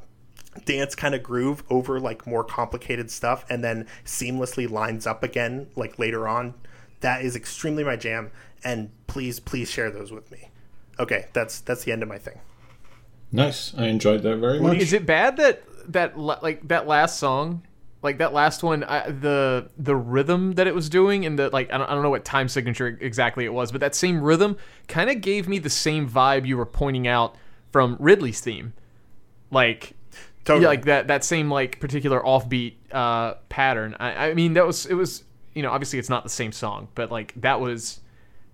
dance 0.64 0.94
kind 0.94 1.14
of 1.14 1.23
groove 1.23 1.62
over 1.68 2.01
like 2.01 2.27
more 2.27 2.44
complicated 2.44 3.10
stuff 3.10 3.44
and 3.51 3.62
then 3.62 3.86
seamlessly 4.05 4.70
lines 4.70 5.06
up 5.06 5.23
again 5.23 5.68
like 5.77 5.98
later 5.98 6.27
on, 6.27 6.55
that 7.01 7.23
is 7.23 7.36
extremely 7.36 7.85
my 7.85 7.97
jam. 7.97 8.31
And 8.64 8.90
please, 9.06 9.39
please 9.39 9.70
share 9.70 9.90
those 9.90 10.10
with 10.12 10.31
me. 10.31 10.51
Okay, 10.98 11.27
that's 11.32 11.60
that's 11.60 11.85
the 11.85 11.93
end 11.93 12.02
of 12.02 12.09
my 12.09 12.18
thing. 12.18 12.40
nice. 13.31 13.74
I 13.77 13.86
enjoyed 13.86 14.23
that 14.23 14.36
very 14.36 14.60
much. 14.60 14.78
Is 14.78 14.93
it 14.93 15.05
bad 15.05 15.36
that 15.36 15.62
that 15.92 16.18
like 16.18 16.66
that 16.68 16.86
last 16.86 17.18
song, 17.18 17.62
like 18.02 18.18
that 18.18 18.32
last 18.32 18.62
one, 18.62 18.84
I, 18.84 19.10
the 19.10 19.70
the 19.76 19.96
rhythm 19.96 20.52
that 20.52 20.66
it 20.66 20.74
was 20.74 20.88
doing 20.88 21.26
and 21.26 21.38
the 21.38 21.50
like 21.50 21.72
I 21.72 21.78
don't, 21.78 21.88
I 21.88 21.94
don't 21.94 22.02
know 22.02 22.10
what 22.10 22.24
time 22.24 22.48
signature 22.48 22.98
exactly 23.00 23.44
it 23.44 23.52
was, 23.52 23.72
but 23.72 23.80
that 23.80 23.94
same 23.94 24.20
rhythm 24.20 24.56
kind 24.88 25.10
of 25.10 25.20
gave 25.20 25.48
me 25.48 25.58
the 25.58 25.70
same 25.70 26.08
vibe 26.08 26.46
you 26.46 26.56
were 26.56 26.66
pointing 26.66 27.06
out 27.06 27.36
from 27.72 27.96
Ridley's 27.98 28.40
theme. 28.40 28.72
like 29.50 29.94
Totally. 30.44 30.62
yeah, 30.62 30.68
like 30.68 30.84
that 30.84 31.08
that 31.08 31.24
same 31.24 31.50
like 31.50 31.80
particular 31.80 32.20
offbeat 32.20 32.74
uh, 32.92 33.34
pattern. 33.48 33.96
I, 33.98 34.28
I 34.28 34.34
mean, 34.34 34.54
that 34.54 34.64
was 34.64 34.86
it 34.86 34.94
was 34.94 35.24
you 35.54 35.62
know 35.62 35.72
obviously 35.72 35.98
it's 35.98 36.08
not 36.08 36.22
the 36.22 36.30
same 36.30 36.52
song, 36.52 36.86
but 36.94 37.10
like 37.10 37.34
that 37.40 37.60
was 37.60 38.00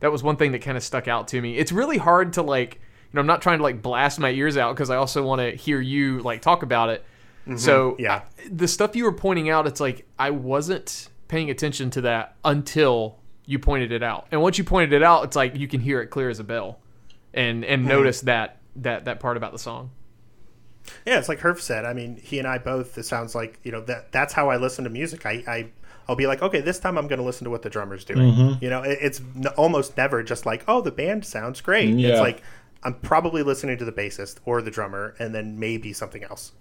that 0.01 0.11
was 0.11 0.23
one 0.23 0.37
thing 0.37 0.53
that 0.53 0.63
kind 0.63 0.79
of 0.79 0.83
stuck 0.83 1.07
out 1.07 1.29
to 1.29 1.41
me. 1.41 1.59
It's 1.59 1.71
really 1.71 1.99
hard 1.99 2.33
to 2.35 2.43
like 2.43 2.77
you 2.77 2.81
know 3.13 3.21
I'm 3.21 3.27
not 3.27 3.43
trying 3.43 3.59
to 3.59 3.63
like 3.63 3.83
blast 3.83 4.19
my 4.19 4.31
ears 4.31 4.57
out 4.57 4.75
because 4.75 4.89
I 4.89 4.97
also 4.97 5.23
want 5.23 5.41
to 5.41 5.51
hear 5.51 5.83
you 5.83 6.21
like 6.21 6.41
talk 6.41 6.63
about 6.63 6.89
it. 6.89 7.05
Mm-hmm. 7.43 7.57
So 7.57 7.97
yeah. 7.99 8.15
I- 8.15 8.49
the 8.51 8.69
stuff 8.69 8.97
you 8.97 9.05
were 9.05 9.13
pointing 9.13 9.51
out, 9.51 9.67
it's 9.67 9.81
like 9.81 10.07
I 10.19 10.31
wasn't 10.31 11.09
paying 11.29 11.51
attention 11.51 11.91
to 11.91 12.03
that 12.03 12.37
until 12.45 13.19
you 13.47 13.59
pointed 13.59 13.93
it 13.93 14.03
out, 14.03 14.29
and 14.31 14.41
once 14.41 14.59
you 14.59 14.65
pointed 14.65 14.93
it 14.93 15.03
out, 15.03 15.25
it's 15.25 15.37
like 15.37 15.57
you 15.57 15.67
can 15.67 15.81
hear 15.81 16.01
it 16.01 16.09
clear 16.09 16.29
as 16.29 16.39
a 16.39 16.45
bell, 16.45 16.81
and 17.35 17.65
and 17.65 17.83
hmm. 17.83 17.89
notice 17.89 18.21
that 18.23 18.61
that 18.77 19.05
that 19.07 19.21
part 19.21 19.37
about 19.37 19.53
the 19.53 19.59
song. 19.59 19.91
Yeah, 21.07 21.19
it's 21.19 21.29
like 21.29 21.41
Herf 21.41 21.61
said. 21.61 21.85
I 21.85 21.93
mean, 21.93 22.17
he 22.17 22.39
and 22.39 22.47
I 22.47 22.59
both. 22.59 22.99
It 22.99 23.05
sounds 23.05 23.35
like 23.35 23.61
you 23.63 23.73
know 23.73 23.81
that 23.83 24.13
that's 24.13 24.33
how 24.33 24.51
I 24.51 24.57
listen 24.57 24.85
to 24.85 24.91
music. 24.91 25.27
I, 25.27 25.43
I 25.47 25.71
I'll 26.09 26.17
be 26.17 26.27
like, 26.27 26.43
okay, 26.43 26.61
this 26.61 26.79
time 26.79 26.99
I'm 26.99 27.07
going 27.07 27.21
to 27.21 27.25
listen 27.25 27.45
to 27.45 27.51
what 27.51 27.63
the 27.63 27.71
drummer's 27.71 28.05
doing. 28.05 28.33
Mm-hmm. 28.33 28.65
You 28.65 28.71
know, 28.71 28.83
it, 28.83 28.99
it's 29.01 29.21
n- 29.37 29.47
almost 29.57 29.97
never 29.97 30.23
just 30.23 30.47
like, 30.47 30.65
oh, 30.67 30.81
the 30.81 30.91
band 30.91 31.25
sounds 31.25 31.61
great. 31.61 31.91
Yeah. 31.95 32.11
It's 32.11 32.21
like 32.21 32.43
I'm 32.83 32.95
probably 32.95 33.43
listening 33.43 33.79
to 33.79 33.85
the 33.85 33.93
bassist 33.93 34.39
or 34.45 34.63
the 34.63 34.71
drummer, 34.71 35.15
and 35.19 35.35
then 35.35 35.59
maybe 35.59 35.93
something 35.93 36.25
else. 36.25 36.53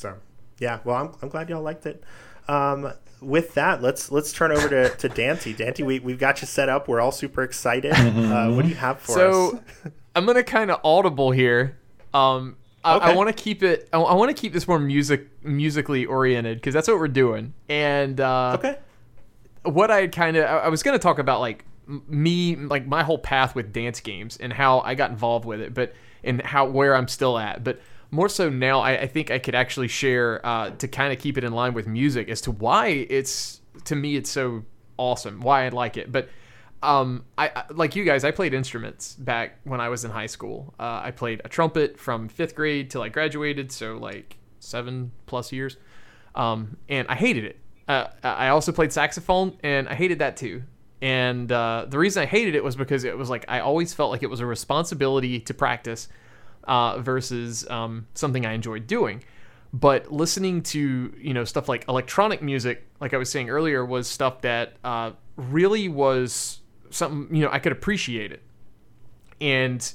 So, 0.00 0.14
yeah. 0.58 0.80
Well, 0.84 0.96
I'm, 0.96 1.12
I'm 1.20 1.28
glad 1.28 1.50
y'all 1.50 1.60
liked 1.62 1.84
it. 1.84 2.02
Um, 2.48 2.90
with 3.20 3.52
that, 3.54 3.82
let's 3.82 4.10
let's 4.10 4.32
turn 4.32 4.50
over 4.50 4.66
to, 4.68 4.88
to 4.96 5.08
Dante. 5.10 5.52
Dante, 5.52 5.82
we 5.82 5.98
we've 5.98 6.18
got 6.18 6.40
you 6.40 6.46
set 6.46 6.70
up. 6.70 6.88
We're 6.88 7.00
all 7.00 7.12
super 7.12 7.42
excited. 7.42 7.92
Uh, 7.92 8.50
what 8.52 8.62
do 8.62 8.68
you 8.70 8.74
have 8.76 8.98
for 9.00 9.12
so 9.12 9.30
us? 9.56 9.62
So, 9.84 9.90
I'm 10.16 10.24
gonna 10.24 10.42
kind 10.42 10.70
of 10.70 10.80
audible 10.82 11.30
here. 11.30 11.76
Um, 12.14 12.56
I, 12.82 12.96
I 12.96 13.14
want 13.14 13.28
to 13.28 13.34
keep 13.34 13.62
it. 13.62 13.90
I, 13.92 13.98
I 14.00 14.14
want 14.14 14.34
to 14.34 14.40
keep 14.40 14.54
this 14.54 14.66
more 14.66 14.78
music 14.78 15.28
musically 15.44 16.06
oriented 16.06 16.56
because 16.56 16.72
that's 16.72 16.88
what 16.88 16.98
we're 16.98 17.08
doing. 17.08 17.52
And 17.68 18.18
uh, 18.20 18.56
Okay. 18.58 18.78
what 19.64 19.90
I 19.90 20.06
kind 20.06 20.38
of 20.38 20.46
I 20.46 20.58
I 20.60 20.68
was 20.68 20.82
going 20.82 20.98
to 20.98 21.02
talk 21.02 21.18
about 21.18 21.40
like 21.40 21.66
me 21.86 22.56
like 22.56 22.86
my 22.86 23.02
whole 23.02 23.18
path 23.18 23.54
with 23.54 23.70
dance 23.74 24.00
games 24.00 24.38
and 24.38 24.50
how 24.50 24.80
I 24.80 24.94
got 24.94 25.10
involved 25.10 25.44
with 25.44 25.60
it, 25.60 25.74
but 25.74 25.92
and 26.24 26.40
how 26.40 26.64
where 26.64 26.96
I'm 26.96 27.06
still 27.06 27.38
at. 27.38 27.62
But 27.62 27.80
more 28.10 28.28
so 28.28 28.48
now, 28.48 28.80
I, 28.80 29.02
I 29.02 29.06
think 29.06 29.30
I 29.30 29.38
could 29.38 29.54
actually 29.54 29.88
share 29.88 30.44
uh, 30.44 30.70
to 30.70 30.88
kind 30.88 31.12
of 31.12 31.18
keep 31.18 31.38
it 31.38 31.44
in 31.44 31.52
line 31.52 31.74
with 31.74 31.86
music 31.86 32.28
as 32.28 32.40
to 32.42 32.50
why 32.50 33.06
it's 33.08 33.60
to 33.84 33.94
me 33.94 34.16
it's 34.16 34.30
so 34.30 34.64
awesome, 34.96 35.40
why 35.40 35.64
I 35.64 35.68
like 35.68 35.96
it. 35.96 36.10
But 36.10 36.28
um, 36.82 37.24
I, 37.36 37.48
I 37.54 37.64
like 37.70 37.94
you 37.94 38.04
guys. 38.04 38.24
I 38.24 38.30
played 38.30 38.54
instruments 38.54 39.14
back 39.14 39.58
when 39.64 39.80
I 39.80 39.88
was 39.88 40.04
in 40.04 40.10
high 40.10 40.26
school. 40.26 40.74
Uh, 40.78 41.00
I 41.04 41.10
played 41.10 41.42
a 41.44 41.48
trumpet 41.48 41.98
from 41.98 42.28
fifth 42.28 42.54
grade 42.54 42.90
till 42.90 43.02
I 43.02 43.08
graduated, 43.08 43.70
so 43.70 43.96
like 43.96 44.36
seven 44.58 45.12
plus 45.26 45.52
years. 45.52 45.76
Um, 46.34 46.76
and 46.88 47.06
I 47.08 47.14
hated 47.14 47.44
it. 47.44 47.58
Uh, 47.86 48.06
I 48.22 48.48
also 48.48 48.72
played 48.72 48.92
saxophone, 48.92 49.56
and 49.62 49.88
I 49.88 49.94
hated 49.94 50.20
that 50.20 50.36
too. 50.36 50.62
And 51.02 51.50
uh, 51.50 51.86
the 51.88 51.98
reason 51.98 52.22
I 52.22 52.26
hated 52.26 52.54
it 52.54 52.62
was 52.62 52.76
because 52.76 53.04
it 53.04 53.16
was 53.16 53.30
like 53.30 53.44
I 53.48 53.60
always 53.60 53.94
felt 53.94 54.10
like 54.10 54.22
it 54.22 54.30
was 54.30 54.40
a 54.40 54.46
responsibility 54.46 55.40
to 55.40 55.54
practice 55.54 56.08
uh, 56.64 56.98
versus 57.00 57.68
um, 57.68 58.06
something 58.14 58.46
I 58.46 58.52
enjoyed 58.52 58.86
doing. 58.86 59.22
But 59.72 60.12
listening 60.12 60.62
to 60.64 61.14
you 61.18 61.34
know 61.34 61.44
stuff 61.44 61.68
like 61.68 61.84
electronic 61.88 62.42
music, 62.42 62.86
like 63.00 63.14
I 63.14 63.18
was 63.18 63.30
saying 63.30 63.50
earlier, 63.50 63.84
was 63.84 64.08
stuff 64.08 64.40
that 64.42 64.74
uh, 64.82 65.12
really 65.36 65.88
was 65.88 66.60
something 66.90 67.34
you 67.34 67.44
know 67.44 67.50
I 67.52 67.60
could 67.60 67.72
appreciate 67.72 68.32
it. 68.32 68.42
And 69.40 69.92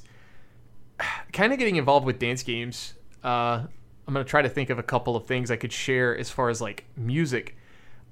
kind 1.33 1.51
of 1.51 1.59
getting 1.59 1.75
involved 1.75 2.05
with 2.05 2.19
dance 2.19 2.41
games, 2.41 2.93
uh, 3.23 3.65
I'm 4.07 4.13
gonna 4.13 4.23
try 4.23 4.41
to 4.41 4.49
think 4.49 4.69
of 4.69 4.79
a 4.79 4.83
couple 4.83 5.15
of 5.15 5.25
things 5.25 5.51
I 5.51 5.55
could 5.55 5.73
share 5.73 6.17
as 6.17 6.29
far 6.29 6.49
as 6.49 6.61
like 6.61 6.85
music. 6.95 7.57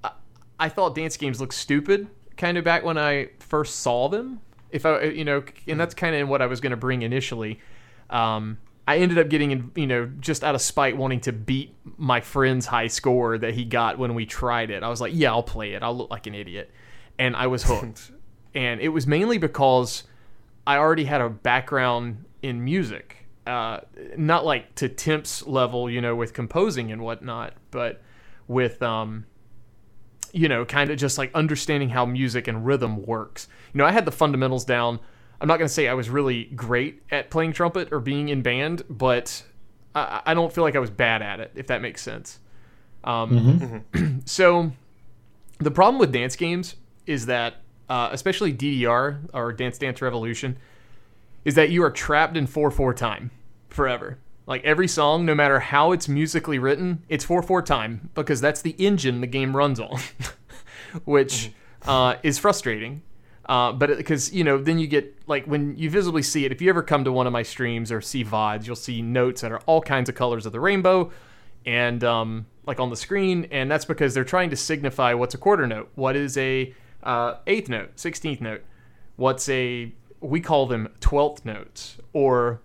I, 0.03 0.11
I 0.59 0.69
thought 0.69 0.95
dance 0.95 1.17
games 1.17 1.39
looked 1.39 1.53
stupid 1.53 2.07
kind 2.35 2.57
of 2.57 2.63
back 2.63 2.83
when 2.83 2.97
I 2.97 3.29
first 3.39 3.79
saw 3.79 4.09
them. 4.09 4.41
If 4.71 4.85
I, 4.85 5.03
you 5.03 5.23
know, 5.23 5.43
and 5.67 5.79
that's 5.79 5.93
kind 5.93 6.15
of 6.15 6.27
what 6.27 6.41
I 6.41 6.47
was 6.47 6.59
gonna 6.59 6.77
bring 6.77 7.03
initially. 7.03 7.59
Um, 8.09 8.57
I 8.87 8.97
ended 8.97 9.17
up 9.17 9.29
getting, 9.29 9.51
in, 9.51 9.71
you 9.75 9.87
know, 9.87 10.09
just 10.19 10.43
out 10.43 10.55
of 10.55 10.61
spite, 10.61 10.97
wanting 10.97 11.21
to 11.21 11.31
beat 11.31 11.73
my 11.97 12.19
friend's 12.19 12.65
high 12.65 12.87
score 12.87 13.37
that 13.37 13.53
he 13.53 13.63
got 13.63 13.97
when 13.97 14.13
we 14.13 14.25
tried 14.25 14.71
it. 14.71 14.83
I 14.83 14.89
was 14.89 14.99
like, 14.99 15.13
yeah, 15.15 15.31
I'll 15.31 15.43
play 15.43 15.73
it. 15.73 15.83
I'll 15.83 15.95
look 15.95 16.11
like 16.11 16.27
an 16.27 16.35
idiot, 16.35 16.69
and 17.17 17.35
I 17.35 17.47
was 17.47 17.63
hooked. 17.67 18.11
and 18.53 18.81
it 18.81 18.89
was 18.89 19.07
mainly 19.07 19.37
because 19.37 20.03
I 20.67 20.77
already 20.77 21.05
had 21.05 21.21
a 21.21 21.29
background 21.29 22.25
in 22.41 22.63
music. 22.63 23.17
Uh, 23.45 23.79
not 24.17 24.45
like 24.45 24.73
to 24.75 24.87
Temp's 24.87 25.45
level, 25.45 25.89
you 25.89 26.01
know, 26.01 26.15
with 26.15 26.33
composing 26.33 26.91
and 26.91 27.01
whatnot, 27.01 27.53
but 27.71 28.01
with, 28.47 28.81
um, 28.81 29.25
you 30.31 30.47
know, 30.47 30.65
kind 30.65 30.89
of 30.89 30.97
just 30.97 31.17
like 31.17 31.29
understanding 31.33 31.89
how 31.89 32.05
music 32.05 32.47
and 32.47 32.65
rhythm 32.65 33.03
works. 33.03 33.47
You 33.73 33.79
know, 33.79 33.85
I 33.85 33.91
had 33.91 34.05
the 34.05 34.11
fundamentals 34.11 34.65
down. 34.65 34.99
I'm 35.43 35.47
not 35.47 35.57
going 35.57 35.67
to 35.67 35.73
say 35.73 35.89
I 35.89 35.93
was 35.93 36.09
really 36.09 36.45
great 36.45 37.03
at 37.11 37.29
playing 37.29 37.51
trumpet 37.51 37.89
or 37.91 37.99
being 37.99 38.29
in 38.29 38.41
band, 38.41 38.83
but 38.89 39.43
I, 39.93 40.21
I 40.27 40.33
don't 40.33 40.53
feel 40.53 40.63
like 40.63 40.77
I 40.77 40.79
was 40.79 40.89
bad 40.89 41.21
at 41.21 41.41
it, 41.41 41.51
if 41.53 41.67
that 41.67 41.81
makes 41.81 42.01
sense. 42.01 42.39
Um, 43.03 43.83
so 44.25 44.71
the 45.57 45.69
problem 45.69 45.99
with 45.99 46.13
dance 46.13 46.37
games 46.37 46.75
is 47.05 47.25
that, 47.25 47.55
uh, 47.89 48.07
especially 48.13 48.53
DDR 48.53 49.19
or 49.33 49.51
Dance 49.51 49.77
Dance 49.77 50.01
Revolution, 50.01 50.55
is 51.43 51.55
that 51.55 51.69
you 51.69 51.83
are 51.83 51.91
trapped 51.91 52.37
in 52.37 52.47
4 52.47 52.71
4 52.71 52.93
time 52.93 53.29
forever. 53.67 54.19
Like 54.47 54.63
every 54.63 54.87
song, 54.87 55.25
no 55.25 55.35
matter 55.35 55.59
how 55.59 55.91
it's 55.91 56.07
musically 56.07 56.57
written, 56.57 57.03
it's 57.09 57.25
4 57.25 57.43
4 57.43 57.61
time 57.63 58.11
because 58.15 58.39
that's 58.39 58.61
the 58.61 58.75
engine 58.77 59.19
the 59.19 59.27
game 59.27 59.57
runs 59.57 59.81
on, 59.81 59.99
which 61.03 61.51
uh, 61.85 62.15
is 62.23 62.39
frustrating. 62.39 63.01
Uh, 63.45 63.73
but 63.73 63.97
because, 63.97 64.31
you 64.31 64.43
know, 64.43 64.57
then 64.57 64.79
you 64.79 64.87
get, 64.87 65.15
like, 65.27 65.45
when 65.45 65.75
you 65.77 65.89
visibly 65.89 66.21
see 66.21 66.45
it, 66.45 66.51
if 66.51 66.61
you 66.61 66.69
ever 66.69 66.81
come 66.81 67.03
to 67.03 67.11
one 67.11 67.27
of 67.27 67.33
my 67.33 67.43
streams 67.43 67.91
or 67.91 67.99
see 67.99 68.23
VODs, 68.23 68.65
you'll 68.65 68.75
see 68.75 69.01
notes 69.01 69.41
that 69.41 69.51
are 69.51 69.59
all 69.65 69.81
kinds 69.81 70.07
of 70.07 70.15
colors 70.15 70.45
of 70.45 70.53
the 70.53 70.59
rainbow 70.59 71.11
and, 71.65 72.03
um, 72.03 72.45
like, 72.65 72.79
on 72.79 72.89
the 72.89 72.95
screen. 72.95 73.47
And 73.51 73.69
that's 73.69 73.85
because 73.85 74.13
they're 74.13 74.23
trying 74.23 74.49
to 74.51 74.55
signify 74.55 75.13
what's 75.13 75.33
a 75.33 75.37
quarter 75.37 75.67
note, 75.67 75.89
what 75.95 76.15
is 76.15 76.37
a 76.37 76.73
uh, 77.03 77.35
eighth 77.45 77.67
note, 77.67 77.97
16th 77.97 78.39
note, 78.39 78.63
what's 79.15 79.49
a 79.49 79.91
we 80.21 80.39
call 80.39 80.65
them 80.65 80.89
12th 81.01 81.45
notes 81.45 81.97
or 82.13 82.61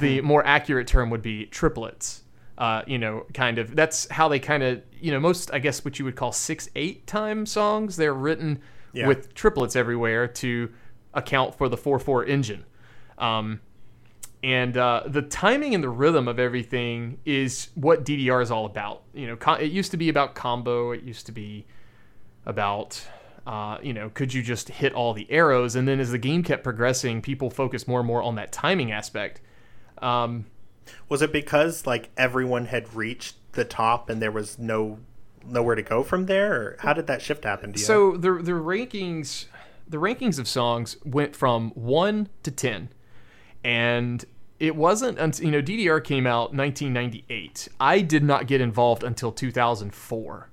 the 0.00 0.20
more 0.22 0.44
accurate 0.46 0.86
term 0.86 1.10
would 1.10 1.22
be 1.22 1.46
triplets 1.46 2.22
uh, 2.58 2.82
you 2.86 2.98
know 2.98 3.26
kind 3.34 3.58
of 3.58 3.76
that's 3.76 4.08
how 4.10 4.28
they 4.28 4.38
kind 4.38 4.62
of 4.62 4.82
you 4.98 5.12
know 5.12 5.20
most 5.20 5.52
i 5.52 5.58
guess 5.58 5.84
what 5.84 5.98
you 5.98 6.04
would 6.04 6.16
call 6.16 6.32
six 6.32 6.68
eight 6.74 7.06
time 7.06 7.44
songs 7.44 7.96
they're 7.96 8.14
written 8.14 8.58
Yeah. 8.96 9.08
with 9.08 9.34
triplets 9.34 9.76
everywhere 9.76 10.26
to 10.26 10.72
account 11.14 11.54
for 11.54 11.68
the 11.68 11.76
4-4 11.76 12.28
engine. 12.28 12.64
Um, 13.18 13.60
and 14.42 14.76
uh, 14.76 15.02
the 15.06 15.22
timing 15.22 15.74
and 15.74 15.82
the 15.82 15.88
rhythm 15.88 16.28
of 16.28 16.38
everything 16.38 17.18
is 17.24 17.68
what 17.74 18.04
ddr 18.04 18.42
is 18.42 18.50
all 18.50 18.66
about. 18.66 19.02
You 19.14 19.26
know 19.26 19.54
it 19.54 19.72
used 19.72 19.90
to 19.92 19.96
be 19.96 20.08
about 20.08 20.34
combo. 20.34 20.92
It 20.92 21.02
used 21.02 21.26
to 21.26 21.32
be 21.32 21.66
about 22.44 23.02
uh, 23.46 23.78
you 23.82 23.92
know 23.92 24.10
could 24.10 24.32
you 24.32 24.42
just 24.42 24.68
hit 24.68 24.92
all 24.92 25.14
the 25.14 25.30
arrows? 25.30 25.74
And 25.74 25.88
then 25.88 25.98
as 26.00 26.10
the 26.10 26.18
game 26.18 26.42
kept 26.42 26.62
progressing 26.62 27.22
people 27.22 27.50
focused 27.50 27.88
more 27.88 28.00
and 28.00 28.06
more 28.06 28.22
on 28.22 28.34
that 28.36 28.52
timing 28.52 28.92
aspect. 28.92 29.40
Um, 29.98 30.46
Was 31.08 31.22
it 31.22 31.32
because 31.32 31.86
like 31.86 32.10
everyone 32.16 32.66
had 32.66 32.94
reached 32.94 33.36
the 33.52 33.64
top 33.64 34.10
and 34.10 34.20
there 34.20 34.30
was 34.30 34.58
no 34.58 34.98
nowhere 35.48 35.74
to 35.74 35.82
go 35.82 36.02
from 36.02 36.26
there, 36.26 36.54
or 36.54 36.76
how 36.80 36.92
did 36.92 37.06
that 37.06 37.22
shift 37.22 37.44
happen? 37.44 37.70
Know? 37.70 37.76
so 37.76 38.16
the 38.16 38.34
the 38.34 38.52
rankings 38.52 39.46
the 39.88 39.98
rankings 39.98 40.38
of 40.38 40.48
songs 40.48 40.96
went 41.04 41.36
from 41.36 41.70
1 41.70 42.28
to 42.42 42.50
10 42.50 42.88
and 43.62 44.24
it 44.58 44.74
wasn't 44.74 45.16
until 45.18 45.44
you 45.44 45.52
know 45.52 45.62
DDR 45.62 46.02
came 46.02 46.26
out 46.26 46.52
1998 46.52 47.68
I 47.78 48.00
did 48.00 48.24
not 48.24 48.48
get 48.48 48.60
involved 48.60 49.04
until 49.04 49.30
2004 49.30 50.50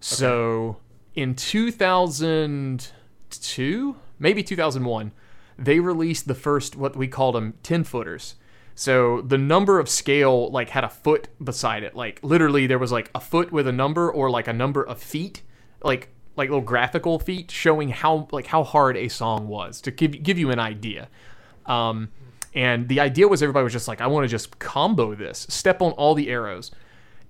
so 0.00 0.78
in 1.14 1.34
2002, 1.34 3.96
maybe 4.18 4.42
2001, 4.42 5.12
they 5.56 5.80
released 5.80 6.26
the 6.26 6.34
first 6.34 6.76
what 6.76 6.94
we 6.96 7.08
called 7.08 7.36
them 7.36 7.54
10 7.62 7.84
footers. 7.84 8.34
So 8.74 9.20
the 9.20 9.38
number 9.38 9.78
of 9.78 9.88
scale 9.88 10.50
like 10.50 10.70
had 10.70 10.84
a 10.84 10.88
foot 10.88 11.28
beside 11.42 11.82
it. 11.84 11.94
Like 11.94 12.20
literally 12.22 12.66
there 12.66 12.78
was 12.78 12.90
like 12.90 13.10
a 13.14 13.20
foot 13.20 13.52
with 13.52 13.66
a 13.68 13.72
number 13.72 14.10
or 14.10 14.30
like 14.30 14.48
a 14.48 14.52
number 14.52 14.82
of 14.82 15.00
feet, 15.00 15.42
like 15.82 16.08
like 16.36 16.48
little 16.48 16.64
graphical 16.64 17.18
feet 17.18 17.50
showing 17.50 17.90
how 17.90 18.28
like 18.32 18.46
how 18.46 18.64
hard 18.64 18.96
a 18.96 19.08
song 19.08 19.46
was 19.46 19.80
to 19.82 19.90
give 19.90 20.22
give 20.22 20.38
you 20.38 20.50
an 20.50 20.58
idea. 20.58 21.08
Um, 21.66 22.08
and 22.54 22.88
the 22.88 23.00
idea 23.00 23.26
was 23.26 23.42
everybody 23.42 23.64
was 23.64 23.72
just 23.72 23.88
like, 23.88 24.00
I 24.00 24.06
want 24.06 24.24
to 24.24 24.28
just 24.28 24.58
combo 24.58 25.14
this, 25.14 25.46
step 25.50 25.82
on 25.82 25.92
all 25.92 26.14
the 26.14 26.30
arrows. 26.30 26.70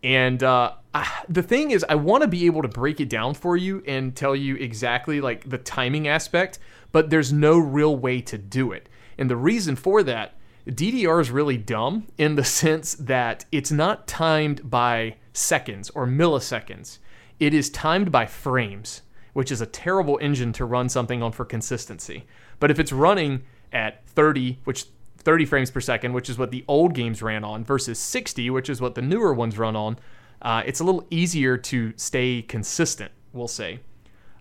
And 0.02 0.42
uh, 0.42 0.74
I, 0.92 1.22
the 1.30 1.42
thing 1.42 1.70
is, 1.70 1.84
I 1.88 1.94
want 1.94 2.22
to 2.22 2.28
be 2.28 2.44
able 2.44 2.60
to 2.60 2.68
break 2.68 3.00
it 3.00 3.08
down 3.08 3.32
for 3.32 3.56
you 3.56 3.82
and 3.86 4.14
tell 4.14 4.36
you 4.36 4.56
exactly 4.56 5.22
like 5.22 5.48
the 5.48 5.56
timing 5.56 6.08
aspect, 6.08 6.58
but 6.92 7.08
there's 7.08 7.32
no 7.32 7.56
real 7.56 7.96
way 7.96 8.20
to 8.20 8.36
do 8.36 8.72
it. 8.72 8.90
And 9.16 9.30
the 9.30 9.36
reason 9.36 9.76
for 9.76 10.02
that 10.02 10.34
DDR 10.66 11.20
is 11.20 11.30
really 11.30 11.58
dumb 11.58 12.06
in 12.16 12.36
the 12.36 12.44
sense 12.44 12.94
that 12.94 13.44
it's 13.52 13.70
not 13.70 14.06
timed 14.06 14.70
by 14.70 15.16
seconds 15.34 15.90
or 15.90 16.06
milliseconds. 16.06 16.98
It 17.38 17.52
is 17.52 17.68
timed 17.68 18.10
by 18.10 18.26
frames, 18.26 19.02
which 19.34 19.52
is 19.52 19.60
a 19.60 19.66
terrible 19.66 20.18
engine 20.22 20.52
to 20.54 20.64
run 20.64 20.88
something 20.88 21.22
on 21.22 21.32
for 21.32 21.44
consistency. 21.44 22.24
But 22.60 22.70
if 22.70 22.78
it's 22.78 22.92
running 22.92 23.42
at 23.72 24.08
30, 24.08 24.60
which 24.64 24.86
30 25.18 25.44
frames 25.44 25.70
per 25.70 25.80
second, 25.80 26.14
which 26.14 26.30
is 26.30 26.38
what 26.38 26.50
the 26.50 26.64
old 26.66 26.94
games 26.94 27.20
ran 27.20 27.44
on, 27.44 27.64
versus 27.64 27.98
60, 27.98 28.48
which 28.50 28.70
is 28.70 28.80
what 28.80 28.94
the 28.94 29.02
newer 29.02 29.34
ones 29.34 29.58
run 29.58 29.76
on, 29.76 29.98
uh, 30.40 30.62
it's 30.64 30.80
a 30.80 30.84
little 30.84 31.06
easier 31.10 31.58
to 31.58 31.92
stay 31.96 32.40
consistent. 32.40 33.12
We'll 33.32 33.48
say. 33.48 33.80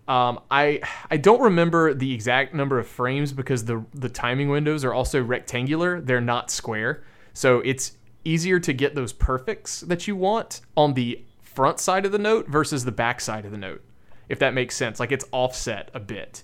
Um, 0.08 0.42
I 0.52 0.82
I 1.10 1.18
don't 1.18 1.42
remember 1.42 1.94
the 1.94 2.14
exact 2.14 2.54
number 2.54 2.78
of 2.78 2.88
frames 2.88 3.32
because 3.32 3.66
the 3.66 3.86
the 3.94 4.10
timing 4.10 4.50
windows 4.50 4.84
are 4.84 4.94
also 4.94 5.24
rectangular. 5.24 6.02
They're 6.02 6.22
not 6.22 6.52
square, 6.52 7.04
so 7.34 7.60
it's 7.60 7.94
easier 8.26 8.60
to 8.60 8.74
get 8.74 8.96
those 8.96 9.14
perfects 9.14 9.82
that 9.82 10.08
you 10.08 10.16
want 10.16 10.62
on 10.76 10.94
the 10.94 11.24
front 11.42 11.80
side 11.80 12.06
of 12.06 12.12
the 12.12 12.18
note 12.18 12.48
versus 12.48 12.84
the 12.84 12.92
back 12.92 13.22
side 13.22 13.46
of 13.46 13.52
the 13.52 13.58
note. 13.58 13.82
If 14.28 14.40
that 14.40 14.54
makes 14.54 14.76
sense, 14.76 15.00
like 15.00 15.12
it's 15.12 15.26
offset 15.32 15.90
a 15.94 16.00
bit, 16.00 16.44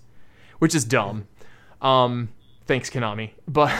which 0.60 0.74
is 0.74 0.86
dumb. 0.86 1.28
Um, 1.82 2.30
thanks 2.66 2.90
Konami, 2.90 3.32
but 3.48 3.74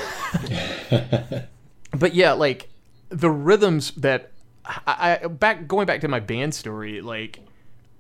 but 1.92 2.14
yeah, 2.14 2.34
like 2.34 2.70
the 3.10 3.30
rhythms 3.30 3.92
that 3.92 4.32
I, 4.66 5.20
I 5.24 5.28
back 5.28 5.68
going 5.68 5.86
back 5.86 6.02
to 6.02 6.10
my 6.10 6.20
band 6.20 6.54
story, 6.54 7.02
like 7.02 7.40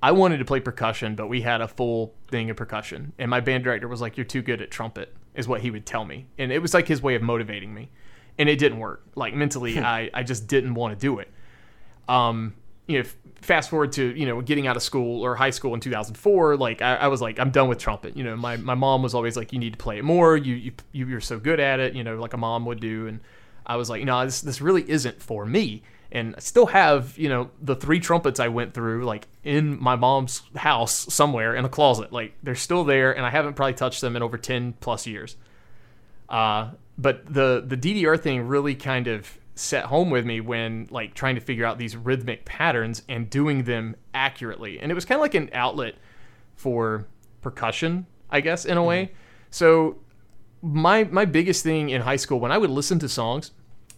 I 0.02 0.12
wanted 0.14 0.38
to 0.38 0.46
play 0.46 0.60
percussion, 0.62 1.16
but 1.16 1.28
we 1.28 1.42
had 1.42 1.62
a 1.62 1.68
full 1.68 2.14
thing 2.30 2.50
of 2.50 2.56
percussion, 2.58 3.14
and 3.20 3.30
my 3.30 3.40
band 3.42 3.64
director 3.66 3.88
was 3.88 4.00
like, 4.02 4.16
"You're 4.18 4.26
too 4.26 4.42
good 4.42 4.62
at 4.62 4.72
trumpet," 4.72 5.14
is 5.36 5.48
what 5.48 5.62
he 5.62 5.72
would 5.72 5.86
tell 5.86 6.06
me, 6.06 6.28
and 6.38 6.52
it 6.52 6.60
was 6.62 6.74
like 6.74 6.88
his 6.88 7.02
way 7.02 7.16
of 7.16 7.22
motivating 7.22 7.74
me, 7.74 7.90
and 8.38 8.48
it 8.48 8.58
didn't 8.60 8.80
work. 8.80 9.04
Like 9.16 9.34
mentally, 9.34 9.78
I 9.80 10.10
I 10.14 10.24
just 10.24 10.48
didn't 10.48 10.74
want 10.74 10.94
to 10.98 11.00
do 11.00 11.20
it. 11.20 11.30
Um, 12.08 12.56
you 12.88 13.00
know, 13.04 13.10
fast 13.42 13.70
forward 13.70 13.92
to 13.94 14.18
you 14.18 14.26
know 14.26 14.42
getting 14.42 14.68
out 14.68 14.76
of 14.76 14.82
school 14.84 15.22
or 15.24 15.36
high 15.36 15.50
school 15.52 15.74
in 15.74 15.80
2004, 15.80 16.58
like 16.58 16.82
I, 16.82 16.96
I 16.96 17.08
was 17.08 17.22
like, 17.22 17.40
I'm 17.40 17.52
done 17.52 17.68
with 17.68 17.78
trumpet. 17.78 18.16
You 18.18 18.24
know, 18.24 18.36
my 18.36 18.58
my 18.58 18.76
mom 18.76 19.04
was 19.04 19.14
always 19.14 19.36
like, 19.38 19.54
you 19.54 19.60
need 19.60 19.74
to 19.74 19.78
play 19.78 19.98
it 20.00 20.04
more. 20.04 20.38
You 20.38 20.56
you 20.56 20.72
you- 20.94 21.08
you're 21.08 21.22
so 21.22 21.40
good 21.40 21.60
at 21.60 21.80
it. 21.80 21.94
You 21.94 22.04
know, 22.04 22.16
like 22.20 22.34
a 22.34 22.38
mom 22.38 22.66
would 22.66 22.80
do, 22.80 23.08
and 23.08 23.20
I 23.66 23.76
was 23.76 23.90
like, 23.90 24.04
no, 24.06 24.24
this 24.26 24.42
this 24.42 24.62
really 24.62 24.90
isn't 24.90 25.22
for 25.22 25.46
me. 25.46 25.84
And 26.12 26.36
I 26.36 26.40
still 26.40 26.66
have, 26.68 27.18
you 27.18 27.30
know, 27.30 27.52
the 27.62 27.76
three 27.76 28.00
trumpets 28.00 28.40
I 28.40 28.48
went 28.48 28.74
through, 28.74 29.06
like 29.06 29.28
in 29.44 29.82
my 29.82 29.96
mom's 29.96 30.42
house 30.56 31.14
somewhere 31.14 31.56
in 31.56 31.66
a 31.66 31.70
closet. 31.70 32.12
Like 32.12 32.34
they're 32.42 32.56
still 32.56 32.84
there, 32.84 33.16
and 33.16 33.26
I 33.26 33.30
haven't 33.30 33.54
probably 33.54 33.76
touched 33.76 34.02
them 34.02 34.16
in 34.16 34.24
over 34.24 34.38
ten 34.38 34.74
plus 34.80 35.06
years. 35.06 35.36
Uh, 36.28 36.72
but 36.98 37.32
the 37.32 37.64
the 37.66 37.78
DDR 37.78 38.20
thing 38.20 38.48
really 38.48 38.76
kind 38.76 39.08
of 39.08 39.38
set 39.56 39.86
home 39.86 40.10
with 40.10 40.26
me 40.26 40.40
when 40.40 40.88
like 40.90 41.14
trying 41.14 41.36
to 41.36 41.42
figure 41.42 41.66
out 41.66 41.78
these 41.78 41.96
rhythmic 41.96 42.46
patterns 42.46 43.04
and 43.10 43.30
doing 43.30 43.64
them 43.64 43.96
accurately. 44.14 44.80
And 44.80 44.92
it 44.92 44.96
was 44.96 45.06
kind 45.06 45.18
of 45.18 45.22
like 45.22 45.36
an 45.36 45.50
outlet 45.54 45.96
for 46.56 47.06
percussion, 47.42 48.06
I 48.30 48.42
guess, 48.42 48.66
in 48.66 48.78
a 48.78 48.84
way. 48.84 49.12
So 49.52 49.98
my 50.62 51.04
my 51.06 51.26
biggest 51.26 51.64
thing 51.64 51.90
in 51.90 52.02
high 52.02 52.16
school 52.16 52.40
when 52.40 52.52
I 52.52 52.58
would 52.58 52.70
listen 52.70 53.00
to 53.00 53.10
songs, 53.10 53.52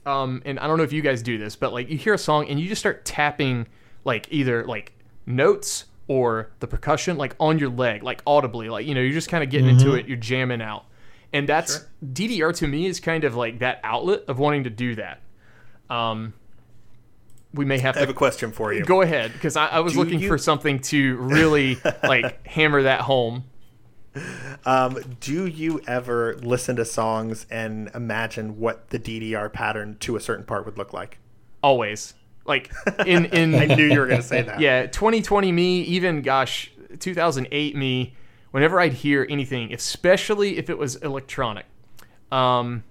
um, 0.06 0.42
and 0.46 0.60
I 0.60 0.68
don't 0.68 0.78
know 0.78 0.84
if 0.84 0.94
you 0.94 1.02
guys 1.02 1.22
do 1.22 1.38
this, 1.38 1.56
but 1.56 1.74
like 1.74 1.90
you 1.90 1.98
hear 1.98 2.14
a 2.14 2.18
song 2.18 2.48
and 2.50 2.60
you 2.60 2.68
just 2.68 2.80
start 2.80 3.06
tapping 3.06 3.68
like 4.04 4.28
either 4.32 4.66
like 4.66 4.94
notes 5.26 5.86
or 6.08 6.50
the 6.60 6.68
percussion 6.68 7.18
like 7.18 7.36
on 7.40 7.60
your 7.60 7.70
leg, 7.70 8.04
like 8.04 8.22
audibly, 8.26 8.70
like 8.70 8.86
you 8.86 8.96
know 8.96 9.02
you're 9.02 9.14
just 9.14 9.30
kind 9.30 9.44
of 9.44 9.50
getting 9.50 9.70
into 9.70 9.94
it, 9.94 10.08
you're 10.08 10.18
jamming 10.18 10.62
out, 10.62 10.86
and 11.34 11.48
that's 11.48 11.86
DDR 12.04 12.56
to 12.58 12.68
me 12.68 12.86
is 12.88 13.00
kind 13.00 13.24
of 13.24 13.36
like 13.36 13.60
that 13.60 13.80
outlet 13.84 14.24
of 14.28 14.40
wanting 14.40 14.64
to 14.66 14.70
do 14.70 14.96
that. 14.96 15.22
Um, 15.90 16.34
we 17.54 17.66
may 17.66 17.78
have 17.80 17.98
I 17.98 18.00
have 18.02 18.10
a 18.10 18.14
to 18.14 18.18
question 18.18 18.52
for 18.52 18.72
you. 18.74 18.84
go 18.86 19.02
ahead 19.02 19.34
because 19.34 19.56
I, 19.58 19.68
I 19.68 19.80
was 19.82 19.94
Do 19.94 20.00
looking 20.00 20.20
you- 20.22 20.28
for 20.30 20.38
something 20.38 20.80
to 20.80 21.18
really 21.18 21.78
like 22.04 22.46
hammer 22.48 22.84
that 22.84 23.02
home. 23.02 23.44
Um, 24.66 25.00
do 25.20 25.48
you 25.48 25.82
ever 25.88 26.36
listen 26.42 26.76
to 26.76 26.86
songs 26.86 27.46
and 27.50 27.90
imagine 27.96 28.60
what 28.60 28.90
the 28.90 29.00
DDR 29.00 29.52
pattern 29.52 29.98
to 30.02 30.16
a 30.16 30.20
certain 30.20 30.46
part 30.46 30.66
would 30.66 30.78
look 30.78 30.94
like? 30.94 31.18
Always 31.64 32.14
like 32.46 32.72
in 33.06 33.26
in 33.26 33.56
I 33.56 33.66
knew 33.76 33.86
you 33.86 34.00
were 34.00 34.08
going 34.08 34.22
to 34.22 34.28
say 34.28 34.42
that. 34.42 34.60
yeah 34.60 34.86
2020 34.88 35.52
me 35.52 35.82
even 35.82 36.22
gosh 36.22 36.72
2008 37.00 37.76
me 37.76 38.16
whenever 38.52 38.80
i'd 38.80 38.94
hear 38.94 39.26
anything 39.30 39.74
especially 39.74 40.58
if 40.58 40.70
it 40.70 40.78
was 40.78 40.96
electronic 40.98 41.66
um 42.32 42.84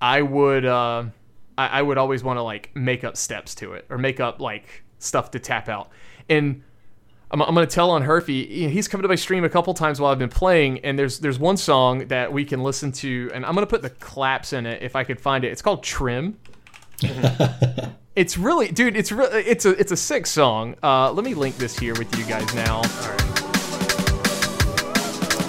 i 0.00 0.22
would 0.22 0.64
uh 0.64 1.04
i, 1.56 1.66
I 1.68 1.82
would 1.82 1.98
always 1.98 2.22
want 2.22 2.36
to 2.38 2.42
like 2.42 2.70
make 2.74 3.04
up 3.04 3.16
steps 3.16 3.54
to 3.56 3.72
it 3.72 3.86
or 3.88 3.98
make 3.98 4.20
up 4.20 4.40
like 4.40 4.84
stuff 4.98 5.30
to 5.32 5.38
tap 5.38 5.68
out 5.68 5.90
and 6.28 6.62
I'm, 7.32 7.40
I'm 7.42 7.54
gonna 7.54 7.66
tell 7.66 7.90
on 7.90 8.02
Herfy. 8.02 8.68
He's 8.70 8.88
come 8.88 9.02
to 9.02 9.08
my 9.08 9.14
stream 9.14 9.44
a 9.44 9.48
couple 9.48 9.72
times 9.74 10.00
while 10.00 10.12
I've 10.12 10.18
been 10.18 10.28
playing, 10.28 10.80
and 10.80 10.98
there's 10.98 11.18
there's 11.18 11.38
one 11.38 11.56
song 11.56 12.06
that 12.08 12.32
we 12.32 12.44
can 12.44 12.62
listen 12.62 12.92
to, 12.92 13.30
and 13.34 13.44
I'm 13.46 13.54
gonna 13.54 13.66
put 13.66 13.82
the 13.82 13.90
claps 13.90 14.52
in 14.52 14.66
it 14.66 14.82
if 14.82 14.94
I 14.94 15.04
could 15.04 15.20
find 15.20 15.44
it. 15.44 15.52
It's 15.52 15.62
called 15.62 15.82
Trim. 15.82 16.38
It's 18.14 18.36
really, 18.36 18.70
dude. 18.70 18.94
It's 18.94 19.10
re- 19.10 19.26
it's 19.32 19.64
a 19.64 19.70
it's 19.70 19.90
a 19.90 19.96
sick 19.96 20.26
song. 20.26 20.76
Uh, 20.82 21.10
let 21.12 21.24
me 21.24 21.32
link 21.32 21.56
this 21.56 21.78
here 21.78 21.94
with 21.94 22.14
you 22.18 22.26
guys 22.26 22.54
now. 22.54 22.82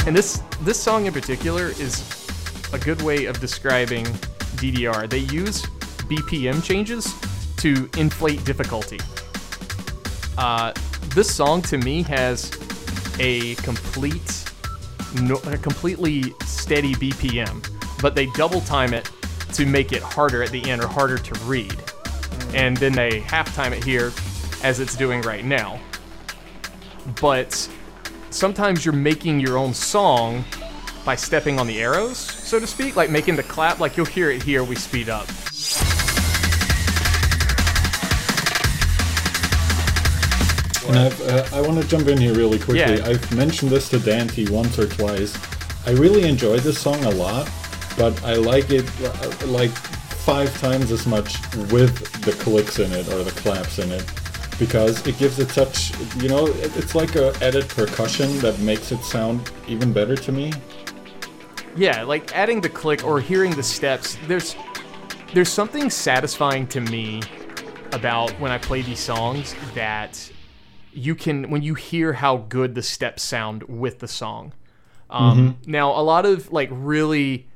And 0.07 0.15
this 0.15 0.41
this 0.61 0.81
song 0.81 1.05
in 1.05 1.11
particular 1.11 1.67
is 1.67 2.25
a 2.71 2.79
good 2.79 3.01
way 3.01 3.25
of 3.25 3.37
describing 3.41 4.05
DDR. 4.55 5.09
They 5.09 5.19
use 5.35 5.63
BPM 6.07 6.63
changes 6.63 7.13
to 7.57 7.89
inflate 7.97 8.45
difficulty. 8.45 8.99
Uh, 10.37 10.71
this 11.13 11.33
song 11.33 11.61
to 11.63 11.77
me 11.77 12.03
has 12.03 12.51
a 13.19 13.55
complete, 13.55 14.51
no, 15.21 15.35
a 15.45 15.57
completely 15.57 16.33
steady 16.45 16.93
BPM, 16.95 17.67
but 18.01 18.15
they 18.15 18.27
double 18.35 18.61
time 18.61 18.93
it 18.93 19.09
to 19.53 19.65
make 19.65 19.91
it 19.91 20.01
harder 20.01 20.43
at 20.43 20.49
the 20.49 20.69
end 20.69 20.83
or 20.83 20.87
harder 20.87 21.17
to 21.17 21.39
read 21.45 21.75
and 22.53 22.77
then 22.77 22.93
they 22.93 23.19
half 23.21 23.53
time 23.55 23.73
it 23.73 23.83
here 23.83 24.11
as 24.63 24.79
it's 24.79 24.95
doing 24.95 25.21
right 25.21 25.43
now. 25.43 25.79
But 27.19 27.69
sometimes 28.29 28.85
you're 28.85 28.93
making 28.93 29.39
your 29.39 29.57
own 29.57 29.73
song 29.73 30.45
by 31.05 31.15
stepping 31.15 31.59
on 31.59 31.67
the 31.67 31.81
arrows, 31.81 32.17
so 32.17 32.59
to 32.59 32.67
speak, 32.67 32.95
like 32.95 33.09
making 33.09 33.35
the 33.35 33.43
clap, 33.43 33.79
like 33.79 33.97
you'll 33.97 34.05
hear 34.05 34.31
it 34.31 34.41
here, 34.41 34.63
we 34.63 34.75
speed 34.75 35.09
up. 35.09 35.27
And 40.87 40.99
I've, 40.99 41.21
uh, 41.21 41.47
I 41.53 41.61
want 41.61 41.81
to 41.81 41.87
jump 41.87 42.07
in 42.07 42.17
here 42.17 42.33
really 42.33 42.59
quickly. 42.59 42.97
Yeah. 42.97 43.07
I've 43.07 43.35
mentioned 43.35 43.71
this 43.71 43.89
to 43.89 43.99
Dante 43.99 44.49
once 44.49 44.77
or 44.77 44.87
twice. 44.87 45.37
I 45.85 45.91
really 45.91 46.27
enjoy 46.27 46.59
this 46.59 46.79
song 46.79 47.03
a 47.05 47.11
lot, 47.11 47.49
but 47.97 48.21
I 48.23 48.35
like 48.35 48.69
it 48.69 48.85
uh, 49.01 49.47
like 49.47 49.71
five 49.71 50.57
times 50.59 50.91
as 50.91 51.05
much 51.05 51.35
with 51.71 52.23
the 52.23 52.31
clicks 52.43 52.79
in 52.79 52.91
it 52.93 53.07
or 53.09 53.23
the 53.23 53.31
claps 53.31 53.79
in 53.79 53.91
it 53.91 54.05
because 54.59 55.05
it 55.05 55.17
gives 55.17 55.39
it 55.39 55.49
such, 55.49 55.91
you 56.21 56.29
know, 56.29 56.47
it's 56.47 56.95
like 56.95 57.15
a 57.15 57.33
added 57.41 57.67
percussion 57.69 58.37
that 58.39 58.57
makes 58.59 58.91
it 58.91 59.03
sound 59.03 59.51
even 59.67 59.91
better 59.91 60.15
to 60.15 60.31
me. 60.31 60.53
Yeah, 61.75 62.03
like 62.03 62.33
adding 62.35 62.61
the 62.61 62.69
click 62.69 63.03
or 63.03 63.19
hearing 63.19 63.51
the 63.55 63.63
steps, 63.63 64.17
there's 64.27 64.55
there's 65.33 65.49
something 65.49 65.89
satisfying 65.89 66.67
to 66.67 66.79
me 66.81 67.21
about 67.91 68.31
when 68.39 68.51
I 68.51 68.57
play 68.57 68.83
these 68.83 68.99
songs 68.99 69.55
that 69.73 70.31
you 70.95 71.15
can 71.15 71.49
when 71.49 71.61
you 71.61 71.73
hear 71.73 72.13
how 72.13 72.37
good 72.37 72.75
the 72.75 72.83
steps 72.83 73.23
sound 73.23 73.63
with 73.63 73.99
the 73.99 74.07
song. 74.07 74.53
Um, 75.09 75.57
Now, 75.67 75.91
a 75.91 76.01
lot 76.01 76.25
of 76.25 76.51
like 76.51 76.69
really, 76.71 77.47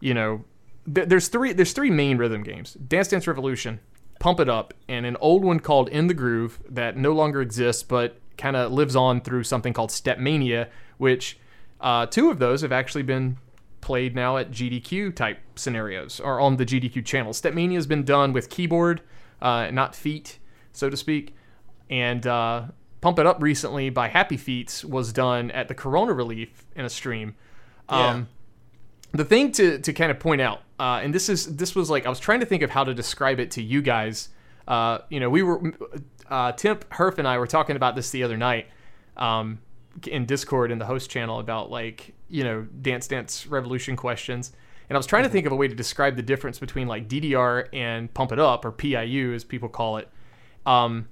you 0.00 0.14
know, 0.14 0.44
th- 0.92 1.08
there's 1.08 1.28
three 1.28 1.52
there's 1.52 1.72
three 1.72 1.90
main 1.90 2.18
rhythm 2.18 2.42
games: 2.42 2.74
Dance 2.74 3.08
Dance 3.08 3.26
Revolution, 3.26 3.80
Pump 4.18 4.40
It 4.40 4.48
Up, 4.48 4.74
and 4.88 5.04
an 5.06 5.16
old 5.20 5.44
one 5.44 5.60
called 5.60 5.88
In 5.90 6.06
the 6.06 6.14
Groove 6.14 6.60
that 6.68 6.96
no 6.96 7.12
longer 7.12 7.42
exists 7.42 7.82
but 7.82 8.18
kind 8.38 8.56
of 8.56 8.72
lives 8.72 8.96
on 8.96 9.20
through 9.20 9.44
something 9.44 9.72
called 9.72 9.90
Step 9.92 10.18
Mania, 10.18 10.68
which 10.96 11.38
uh, 11.80 12.06
two 12.06 12.30
of 12.30 12.38
those 12.38 12.62
have 12.62 12.72
actually 12.72 13.02
been 13.02 13.36
played 13.80 14.14
now 14.14 14.36
at 14.36 14.50
GDQ 14.50 15.14
type 15.14 15.38
scenarios 15.56 16.20
or 16.20 16.40
on 16.40 16.56
the 16.56 16.64
GDQ 16.64 17.04
channel. 17.04 17.32
Step 17.32 17.52
Mania 17.52 17.76
has 17.76 17.86
been 17.86 18.04
done 18.04 18.32
with 18.32 18.48
keyboard, 18.48 19.02
uh, 19.42 19.70
not 19.70 19.94
feet, 19.94 20.38
so 20.72 20.88
to 20.88 20.96
speak, 20.96 21.34
and 21.90 22.26
uh, 22.26 22.62
Pump 23.02 23.18
It 23.18 23.26
Up 23.26 23.42
recently 23.42 23.90
by 23.90 24.08
Happy 24.08 24.38
Feets 24.38 24.84
was 24.84 25.12
done 25.12 25.50
at 25.50 25.68
the 25.68 25.74
Corona 25.74 26.14
Relief 26.14 26.64
in 26.74 26.86
a 26.86 26.88
stream. 26.88 27.34
Um, 27.88 28.28
the 29.10 29.24
thing 29.24 29.52
to, 29.52 29.78
to 29.80 29.92
kind 29.92 30.10
of 30.10 30.18
point 30.18 30.40
out, 30.40 30.62
uh, 30.78 31.00
and 31.02 31.14
this 31.14 31.28
is 31.28 31.56
this 31.56 31.74
was 31.74 31.90
like 31.90 32.06
I 32.06 32.08
was 32.08 32.20
trying 32.20 32.40
to 32.40 32.46
think 32.46 32.62
of 32.62 32.70
how 32.70 32.84
to 32.84 32.94
describe 32.94 33.40
it 33.40 33.50
to 33.52 33.62
you 33.62 33.82
guys. 33.82 34.30
Uh, 34.66 34.98
you 35.10 35.20
know, 35.20 35.28
we 35.28 35.42
were 35.42 35.60
uh, 36.30 36.52
Timp 36.52 36.88
Herf 36.90 37.18
and 37.18 37.26
I 37.26 37.38
were 37.38 37.46
talking 37.46 37.76
about 37.76 37.96
this 37.96 38.10
the 38.10 38.22
other 38.22 38.36
night 38.36 38.68
um, 39.16 39.58
in 40.06 40.24
Discord 40.24 40.70
in 40.70 40.78
the 40.78 40.86
host 40.86 41.10
channel 41.10 41.40
about 41.40 41.70
like 41.70 42.14
you 42.30 42.44
know 42.44 42.62
Dance 42.80 43.08
Dance 43.08 43.48
Revolution 43.48 43.96
questions, 43.96 44.52
And 44.88 44.96
I 44.96 44.98
was 44.98 45.06
trying 45.06 45.24
to 45.24 45.28
think 45.28 45.44
of 45.44 45.52
a 45.52 45.56
way 45.56 45.66
to 45.66 45.74
describe 45.74 46.14
the 46.14 46.22
difference 46.22 46.60
between 46.60 46.86
like 46.86 47.08
DDR 47.08 47.68
and 47.72 48.14
Pump 48.14 48.30
It 48.30 48.38
Up 48.38 48.64
or 48.64 48.70
PIU 48.70 49.34
as 49.34 49.42
people 49.42 49.68
call 49.68 49.98
it. 49.98 50.08
Um, 50.64 51.08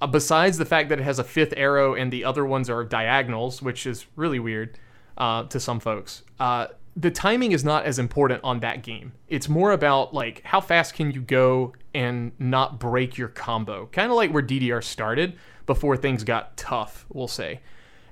uh, 0.00 0.06
besides 0.06 0.58
the 0.58 0.64
fact 0.64 0.88
that 0.90 1.00
it 1.00 1.04
has 1.04 1.18
a 1.18 1.24
fifth 1.24 1.54
arrow 1.56 1.94
and 1.94 2.12
the 2.12 2.24
other 2.24 2.44
ones 2.44 2.68
are 2.68 2.84
diagonals, 2.84 3.62
which 3.62 3.86
is 3.86 4.06
really 4.16 4.38
weird 4.38 4.78
uh, 5.16 5.44
to 5.44 5.58
some 5.58 5.80
folks. 5.80 6.22
Uh, 6.38 6.66
the 6.96 7.10
timing 7.10 7.52
is 7.52 7.64
not 7.64 7.84
as 7.84 7.98
important 7.98 8.42
on 8.42 8.60
that 8.60 8.82
game. 8.82 9.12
It's 9.28 9.48
more 9.48 9.72
about 9.72 10.14
like 10.14 10.42
how 10.44 10.60
fast 10.60 10.94
can 10.94 11.10
you 11.10 11.20
go 11.20 11.74
and 11.94 12.32
not 12.38 12.80
break 12.80 13.18
your 13.18 13.28
combo, 13.28 13.86
kind 13.86 14.10
of 14.10 14.16
like 14.16 14.30
where 14.30 14.42
DDR 14.42 14.82
started 14.82 15.36
before 15.66 15.96
things 15.96 16.24
got 16.24 16.56
tough. 16.56 17.04
We'll 17.12 17.28
say. 17.28 17.60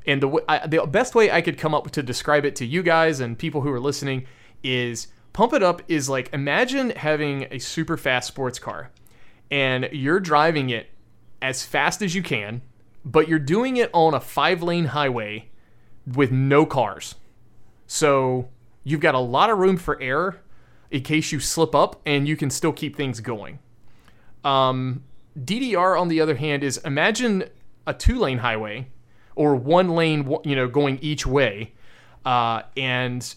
And 0.06 0.23
the 0.23 0.27
w- 0.27 0.44
I, 0.48 0.66
the 0.66 0.86
best 0.86 1.15
way 1.15 1.31
I 1.31 1.40
could 1.40 1.56
come 1.56 1.74
up 1.74 1.90
to 1.93 2.02
describe 2.02 2.44
it 2.44 2.56
to 2.56 2.66
you 2.66 2.82
guys 2.82 3.20
and 3.20 3.39
people 3.39 3.62
who 3.62 3.70
are 3.73 3.81
listening 3.81 4.27
is 4.62 5.09
Pump 5.32 5.55
It 5.55 5.62
Up 5.62 5.82
is 5.89 6.09
like 6.09 6.32
imagine 6.35 6.90
having 6.90 7.47
a 7.51 7.59
super 7.59 7.97
fast 7.97 8.28
sports 8.28 8.59
car 8.59 8.90
and 9.51 9.89
you're 9.93 10.20
driving 10.20 10.70
it 10.70 10.89
as 11.44 11.62
fast 11.62 12.00
as 12.00 12.14
you 12.14 12.22
can, 12.22 12.62
but 13.04 13.28
you're 13.28 13.38
doing 13.38 13.76
it 13.76 13.90
on 13.92 14.14
a 14.14 14.20
five 14.20 14.62
lane 14.62 14.86
highway 14.86 15.50
with 16.06 16.32
no 16.32 16.64
cars. 16.64 17.16
So 17.86 18.48
you've 18.82 19.02
got 19.02 19.14
a 19.14 19.18
lot 19.18 19.50
of 19.50 19.58
room 19.58 19.76
for 19.76 20.00
error 20.00 20.40
in 20.90 21.02
case 21.02 21.32
you 21.32 21.40
slip 21.40 21.74
up 21.74 22.00
and 22.06 22.26
you 22.26 22.34
can 22.34 22.48
still 22.48 22.72
keep 22.72 22.96
things 22.96 23.20
going. 23.20 23.58
Um, 24.42 25.04
DDR, 25.38 26.00
on 26.00 26.08
the 26.08 26.18
other 26.18 26.36
hand, 26.36 26.64
is 26.64 26.78
imagine 26.78 27.44
a 27.86 27.92
two 27.92 28.18
lane 28.18 28.38
highway 28.38 28.88
or 29.36 29.54
one 29.54 29.90
lane, 29.90 30.34
you 30.44 30.56
know, 30.56 30.66
going 30.66 30.98
each 31.02 31.26
way, 31.26 31.74
uh, 32.24 32.62
and 32.74 33.34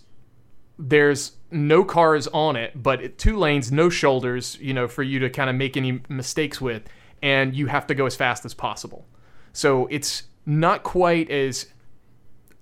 there's 0.79 1.34
no 1.51 1.84
cars 1.84 2.27
on 2.27 2.55
it, 2.55 2.71
but 2.81 3.17
two 3.17 3.35
lanes, 3.35 3.69
no 3.69 3.89
shoulders, 3.89 4.57
you 4.61 4.73
know, 4.73 4.88
for 4.88 5.03
you 5.03 5.19
to 5.19 5.29
kind 5.29 5.49
of 5.49 5.57
make 5.57 5.75
any 5.75 5.99
mistakes 6.07 6.61
with, 6.61 6.84
and 7.22 7.56
you 7.56 7.68
have 7.68 7.88
to 7.88 7.95
go 7.95 8.06
as 8.06 8.15
fast 8.15 8.45
as 8.45 8.53
possible. 8.53 9.06
So 9.53 9.88
it's 9.88 10.23
not 10.45 10.84
quite 10.84 11.30
as 11.30 11.68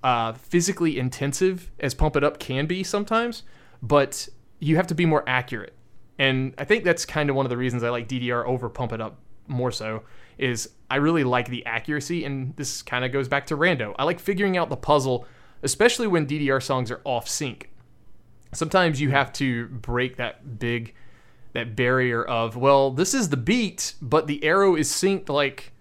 uh, 0.03 0.34
physically 0.34 0.98
intensive 0.98 1.72
as 1.80 1.94
Pump 1.94 2.15
It 2.15 2.23
Up 2.23 2.40
can 2.40 2.65
be 2.65 2.84
sometimes, 2.84 3.44
but 3.82 4.27
you 4.60 4.76
have 4.76 4.88
to 4.88 4.95
be 4.95 5.06
more 5.06 5.23
accurate. 5.27 5.73
And 6.18 6.53
I 6.57 6.64
think 6.64 6.84
that's 6.84 7.06
kind 7.06 7.30
of 7.30 7.36
one 7.36 7.45
of 7.45 7.49
the 7.49 7.57
reasons 7.57 7.84
I 7.84 7.90
like 7.90 8.07
DDR 8.07 8.45
over 8.45 8.69
Pump 8.69 8.94
It 8.94 9.02
Up 9.02 9.19
more 9.48 9.72
so 9.72 10.03
is 10.38 10.69
I 10.90 10.98
really 10.98 11.23
like 11.23 11.49
the 11.49 11.65
accuracy 11.65 12.26
and 12.26 12.56
this 12.56 12.82
kind 12.82 13.06
of 13.06 13.11
goes 13.11 13.27
back 13.27 13.48
to 13.48 13.57
rando. 13.57 13.94
I 13.98 14.03
like 14.03 14.19
figuring 14.19 14.57
out 14.57 14.69
the 14.69 14.77
puzzle 14.77 15.26
especially 15.64 16.06
when 16.06 16.27
DDR 16.27 16.61
songs 16.61 16.91
are 16.91 17.02
off 17.03 17.27
sync. 17.27 17.72
Sometimes 18.53 19.02
you 19.02 19.10
have 19.10 19.34
to 19.34 19.68
break 19.68 20.18
that 20.18 20.60
big 20.60 20.94
that 21.56 21.76
barrier 21.76 22.23
of 22.23 22.56
well, 22.56 22.91
this 22.91 23.14
is 23.14 23.30
the 23.30 23.38
beat, 23.38 23.95
but 24.02 24.27
the 24.27 24.44
arrow 24.44 24.76
is 24.76 24.90
synced 24.91 25.30
like 25.30 25.72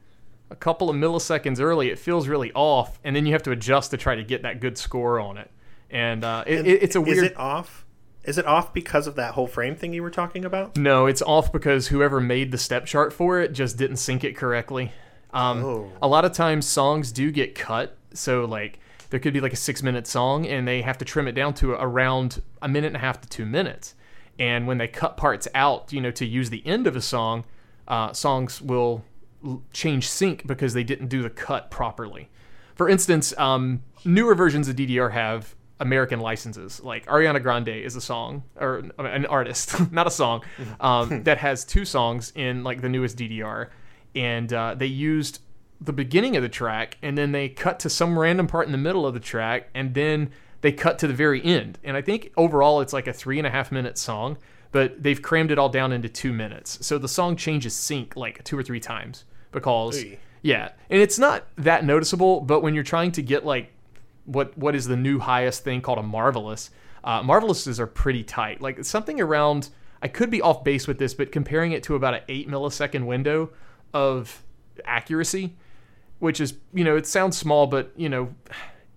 a 0.50 0.56
couple 0.56 0.88
of 0.88 0.96
milliseconds 0.96 1.60
early. 1.60 1.90
It 1.90 1.98
feels 1.98 2.26
really 2.28 2.50
off, 2.54 2.98
and 3.04 3.14
then 3.14 3.26
you 3.26 3.32
have 3.32 3.42
to 3.42 3.50
adjust 3.50 3.90
to 3.90 3.96
try 3.96 4.14
to 4.14 4.24
get 4.24 4.42
that 4.42 4.60
good 4.60 4.78
score 4.78 5.20
on 5.20 5.36
it. 5.36 5.50
And 5.90 6.24
uh, 6.24 6.44
it, 6.46 6.66
it, 6.66 6.82
it's 6.84 6.96
a 6.96 7.00
weird. 7.00 7.18
Is 7.18 7.22
it 7.24 7.36
off? 7.36 7.84
Is 8.24 8.38
it 8.38 8.46
off 8.46 8.72
because 8.72 9.06
of 9.06 9.16
that 9.16 9.34
whole 9.34 9.46
frame 9.46 9.76
thing 9.76 9.92
you 9.92 10.02
were 10.02 10.10
talking 10.10 10.46
about? 10.46 10.78
No, 10.78 11.04
it's 11.06 11.20
off 11.20 11.52
because 11.52 11.88
whoever 11.88 12.20
made 12.20 12.52
the 12.52 12.58
step 12.58 12.86
chart 12.86 13.12
for 13.12 13.38
it 13.40 13.52
just 13.52 13.76
didn't 13.76 13.98
sync 13.98 14.24
it 14.24 14.34
correctly. 14.34 14.92
Um, 15.32 15.62
Oh. 15.62 15.92
A 16.00 16.08
lot 16.08 16.24
of 16.24 16.32
times 16.32 16.66
songs 16.66 17.12
do 17.12 17.30
get 17.30 17.54
cut, 17.54 17.96
so 18.14 18.46
like 18.46 18.78
there 19.10 19.20
could 19.20 19.34
be 19.34 19.40
like 19.40 19.52
a 19.52 19.56
six 19.56 19.82
minute 19.82 20.06
song 20.06 20.46
and 20.46 20.66
they 20.66 20.80
have 20.82 20.96
to 20.98 21.04
trim 21.04 21.28
it 21.28 21.32
down 21.32 21.52
to 21.54 21.72
around 21.72 22.40
a 22.62 22.68
minute 22.68 22.88
and 22.88 22.96
a 22.96 23.00
half 23.00 23.20
to 23.20 23.28
two 23.28 23.44
minutes. 23.44 23.94
And 24.38 24.66
when 24.66 24.78
they 24.78 24.88
cut 24.88 25.16
parts 25.16 25.46
out, 25.54 25.92
you 25.92 26.00
know, 26.00 26.10
to 26.12 26.26
use 26.26 26.50
the 26.50 26.66
end 26.66 26.86
of 26.86 26.96
a 26.96 27.00
song, 27.00 27.44
uh, 27.86 28.12
songs 28.12 28.60
will 28.60 29.04
l- 29.44 29.62
change 29.72 30.08
sync 30.08 30.46
because 30.46 30.74
they 30.74 30.84
didn't 30.84 31.08
do 31.08 31.22
the 31.22 31.30
cut 31.30 31.70
properly. 31.70 32.30
For 32.74 32.88
instance, 32.88 33.36
um, 33.38 33.82
newer 34.04 34.34
versions 34.34 34.68
of 34.68 34.76
DDR 34.76 35.12
have 35.12 35.54
American 35.80 36.20
licenses. 36.20 36.82
Like 36.82 37.06
Ariana 37.06 37.42
Grande 37.42 37.68
is 37.68 37.96
a 37.96 38.00
song 38.00 38.42
or 38.56 38.90
an 38.98 39.26
artist, 39.26 39.92
not 39.92 40.06
a 40.06 40.10
song, 40.10 40.42
um, 40.80 41.22
that 41.24 41.38
has 41.38 41.64
two 41.64 41.84
songs 41.84 42.32
in 42.34 42.64
like 42.64 42.80
the 42.80 42.88
newest 42.88 43.16
DDR, 43.16 43.68
and 44.14 44.52
uh, 44.52 44.74
they 44.74 44.86
used 44.86 45.40
the 45.80 45.92
beginning 45.92 46.36
of 46.36 46.42
the 46.42 46.48
track 46.48 46.96
and 47.02 47.18
then 47.18 47.32
they 47.32 47.48
cut 47.48 47.78
to 47.80 47.90
some 47.90 48.18
random 48.18 48.46
part 48.46 48.66
in 48.66 48.72
the 48.72 48.78
middle 48.78 49.06
of 49.06 49.12
the 49.12 49.20
track 49.20 49.68
and 49.74 49.94
then 49.94 50.30
they 50.64 50.72
cut 50.72 50.98
to 50.98 51.06
the 51.06 51.12
very 51.12 51.44
end. 51.44 51.78
And 51.84 51.94
I 51.94 52.00
think 52.00 52.32
overall 52.38 52.80
it's 52.80 52.94
like 52.94 53.06
a 53.06 53.12
three 53.12 53.36
and 53.36 53.46
a 53.46 53.50
half 53.50 53.70
minute 53.70 53.98
song, 53.98 54.38
but 54.72 55.02
they've 55.02 55.20
crammed 55.20 55.50
it 55.50 55.58
all 55.58 55.68
down 55.68 55.92
into 55.92 56.08
two 56.08 56.32
minutes. 56.32 56.78
So 56.80 56.96
the 56.96 57.06
song 57.06 57.36
changes 57.36 57.74
sync 57.74 58.16
like 58.16 58.42
two 58.44 58.58
or 58.58 58.62
three 58.62 58.80
times 58.80 59.26
because 59.52 60.02
Oy. 60.02 60.18
yeah, 60.40 60.70
and 60.88 61.02
it's 61.02 61.18
not 61.18 61.46
that 61.56 61.84
noticeable. 61.84 62.40
But 62.40 62.62
when 62.62 62.72
you're 62.74 62.82
trying 62.82 63.12
to 63.12 63.22
get 63.22 63.44
like 63.44 63.74
what 64.24 64.56
what 64.56 64.74
is 64.74 64.86
the 64.86 64.96
new 64.96 65.18
highest 65.18 65.64
thing 65.64 65.82
called 65.82 65.98
a 65.98 66.02
marvelous, 66.02 66.70
uh, 67.04 67.22
marvelouses 67.22 67.78
are 67.78 67.86
pretty 67.86 68.24
tight. 68.24 68.62
Like 68.62 68.82
something 68.86 69.20
around. 69.20 69.68
I 70.00 70.08
could 70.08 70.30
be 70.30 70.40
off 70.40 70.64
base 70.64 70.88
with 70.88 70.98
this, 70.98 71.12
but 71.12 71.30
comparing 71.30 71.72
it 71.72 71.82
to 71.82 71.94
about 71.94 72.14
an 72.14 72.22
eight 72.28 72.48
millisecond 72.48 73.04
window 73.04 73.50
of 73.92 74.42
accuracy, 74.86 75.56
which 76.20 76.40
is 76.40 76.54
you 76.72 76.84
know 76.84 76.96
it 76.96 77.06
sounds 77.06 77.36
small, 77.36 77.66
but 77.66 77.92
you 77.96 78.08
know, 78.08 78.34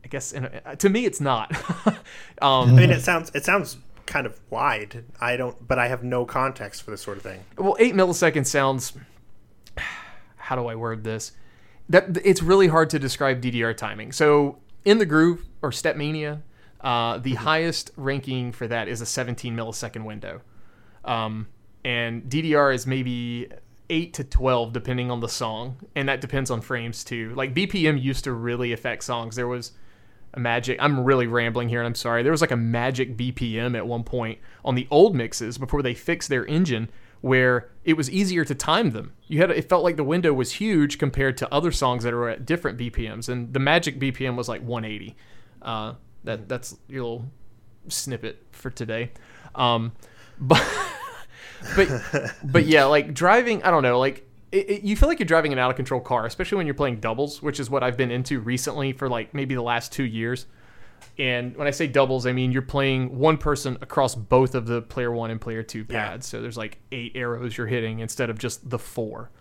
I 0.07 0.09
guess 0.09 0.31
in 0.31 0.45
a, 0.45 0.75
to 0.77 0.87
me 0.87 1.03
it's 1.05 1.19
not. 1.19 1.53
um, 1.85 1.97
I 2.41 2.71
mean, 2.71 2.91
it 2.91 3.01
sounds 3.01 3.29
it 3.35 3.43
sounds 3.43 3.75
kind 4.05 4.25
of 4.25 4.39
wide. 4.49 5.03
I 5.19 5.35
don't, 5.35 5.67
but 5.67 5.77
I 5.77 5.89
have 5.89 6.01
no 6.01 6.23
context 6.23 6.83
for 6.83 6.91
this 6.91 7.01
sort 7.01 7.17
of 7.17 7.23
thing. 7.23 7.43
well, 7.57 7.75
eight 7.77 7.93
milliseconds 7.93 8.45
sounds. 8.45 8.93
How 10.37 10.55
do 10.55 10.67
I 10.67 10.75
word 10.75 11.03
this? 11.03 11.33
That 11.89 12.19
it's 12.23 12.41
really 12.41 12.67
hard 12.67 12.89
to 12.91 12.99
describe 12.99 13.41
DDR 13.41 13.75
timing. 13.75 14.13
So 14.13 14.59
in 14.85 14.97
the 14.97 15.05
groove 15.05 15.45
or 15.61 15.71
Stepmania, 15.71 16.41
uh, 16.79 17.17
the 17.17 17.35
highest 17.35 17.91
ranking 17.97 18.53
for 18.53 18.65
that 18.65 18.87
is 18.87 19.01
a 19.01 19.05
17 19.05 19.57
millisecond 19.57 20.05
window, 20.05 20.39
um, 21.03 21.47
and 21.83 22.23
DDR 22.23 22.73
is 22.73 22.87
maybe 22.87 23.49
eight 23.89 24.13
to 24.13 24.23
12 24.23 24.71
depending 24.71 25.11
on 25.11 25.19
the 25.19 25.27
song, 25.27 25.79
and 25.95 26.07
that 26.07 26.21
depends 26.21 26.49
on 26.49 26.61
frames 26.61 27.03
too. 27.03 27.33
Like 27.35 27.53
BPM 27.53 28.01
used 28.01 28.23
to 28.23 28.31
really 28.31 28.71
affect 28.71 29.03
songs. 29.03 29.35
There 29.35 29.49
was 29.49 29.73
a 30.37 30.39
magic. 30.39 30.77
I'm 30.79 31.03
really 31.03 31.27
rambling 31.27 31.67
here, 31.67 31.79
and 31.79 31.87
I'm 31.87 31.95
sorry. 31.95 32.23
There 32.23 32.31
was 32.31 32.41
like 32.41 32.51
a 32.51 32.57
magic 32.57 33.17
BPM 33.17 33.75
at 33.75 33.85
one 33.85 34.03
point 34.03 34.39
on 34.63 34.75
the 34.75 34.87
old 34.89 35.15
mixes 35.15 35.57
before 35.57 35.81
they 35.81 35.93
fixed 35.93 36.29
their 36.29 36.45
engine, 36.45 36.89
where 37.21 37.69
it 37.83 37.93
was 37.93 38.09
easier 38.09 38.45
to 38.45 38.55
time 38.55 38.91
them. 38.91 39.13
You 39.27 39.39
had 39.39 39.51
it 39.51 39.67
felt 39.67 39.83
like 39.83 39.97
the 39.97 40.03
window 40.03 40.31
was 40.33 40.53
huge 40.53 40.97
compared 40.97 41.35
to 41.37 41.53
other 41.53 41.71
songs 41.71 42.03
that 42.03 42.13
are 42.13 42.29
at 42.29 42.45
different 42.45 42.77
BPMs, 42.77 43.27
and 43.27 43.53
the 43.53 43.59
magic 43.59 43.99
BPM 43.99 44.35
was 44.37 44.47
like 44.47 44.61
180. 44.61 45.15
Uh, 45.61 45.93
that 46.23 46.47
that's 46.47 46.77
your 46.87 47.03
little 47.03 47.25
snippet 47.87 48.45
for 48.51 48.69
today. 48.69 49.11
Um, 49.55 49.93
but 50.39 50.63
but 51.75 51.89
but 52.43 52.65
yeah, 52.65 52.85
like 52.85 53.13
driving. 53.13 53.63
I 53.63 53.71
don't 53.71 53.83
know, 53.83 53.99
like. 53.99 54.23
It, 54.51 54.69
it, 54.69 54.83
you 54.83 54.95
feel 54.95 55.09
like 55.09 55.19
you're 55.19 55.25
driving 55.27 55.51
an 55.53 55.59
out 55.59 55.69
of 55.71 55.75
control 55.75 55.99
car, 55.99 56.25
especially 56.25 56.57
when 56.57 56.65
you're 56.67 56.73
playing 56.73 56.99
doubles, 57.01 57.41
which 57.41 57.59
is 57.59 57.69
what 57.69 57.83
I've 57.83 57.97
been 57.97 58.11
into 58.11 58.39
recently 58.39 58.93
for 58.93 59.09
like 59.09 59.33
maybe 59.33 59.55
the 59.55 59.61
last 59.61 59.91
two 59.91 60.05
years. 60.05 60.45
And 61.19 61.55
when 61.57 61.67
I 61.67 61.71
say 61.71 61.87
doubles, 61.87 62.25
I 62.25 62.31
mean 62.31 62.51
you're 62.51 62.61
playing 62.61 63.17
one 63.17 63.37
person 63.37 63.77
across 63.81 64.15
both 64.15 64.55
of 64.55 64.65
the 64.67 64.81
player 64.81 65.11
one 65.11 65.31
and 65.31 65.41
player 65.41 65.63
two 65.63 65.85
Yeah. 65.89 66.09
pads. 66.09 66.27
So 66.27 66.41
there's 66.41 66.57
like 66.57 66.77
eight 66.91 67.11
arrows 67.15 67.57
you're 67.57 67.67
hitting 67.67 67.99
instead 67.99 68.29
of 68.29 68.37
just 68.39 68.69
the 68.69 68.79
four. 68.79 69.31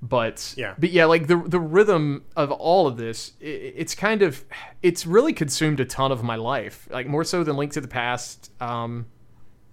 But 0.00 0.54
Yeah. 0.56 0.74
but 0.78 0.90
yeah, 0.90 1.06
like 1.06 1.26
the 1.26 1.36
the 1.36 1.58
rhythm 1.60 2.24
of 2.36 2.52
all 2.52 2.86
of 2.86 2.96
this, 2.96 3.32
i 3.40 3.44
it's 3.44 3.94
kind 3.94 4.22
of 4.22 4.44
it's 4.82 5.04
really 5.06 5.32
consumed 5.32 5.80
a 5.80 5.84
ton 5.84 6.12
of 6.12 6.22
my 6.22 6.36
life, 6.36 6.86
like 6.90 7.06
more 7.06 7.24
so 7.24 7.42
than 7.44 7.56
Link 7.56 7.72
to 7.72 7.80
the 7.80 7.88
Past. 7.88 8.50
Um, 8.60 9.06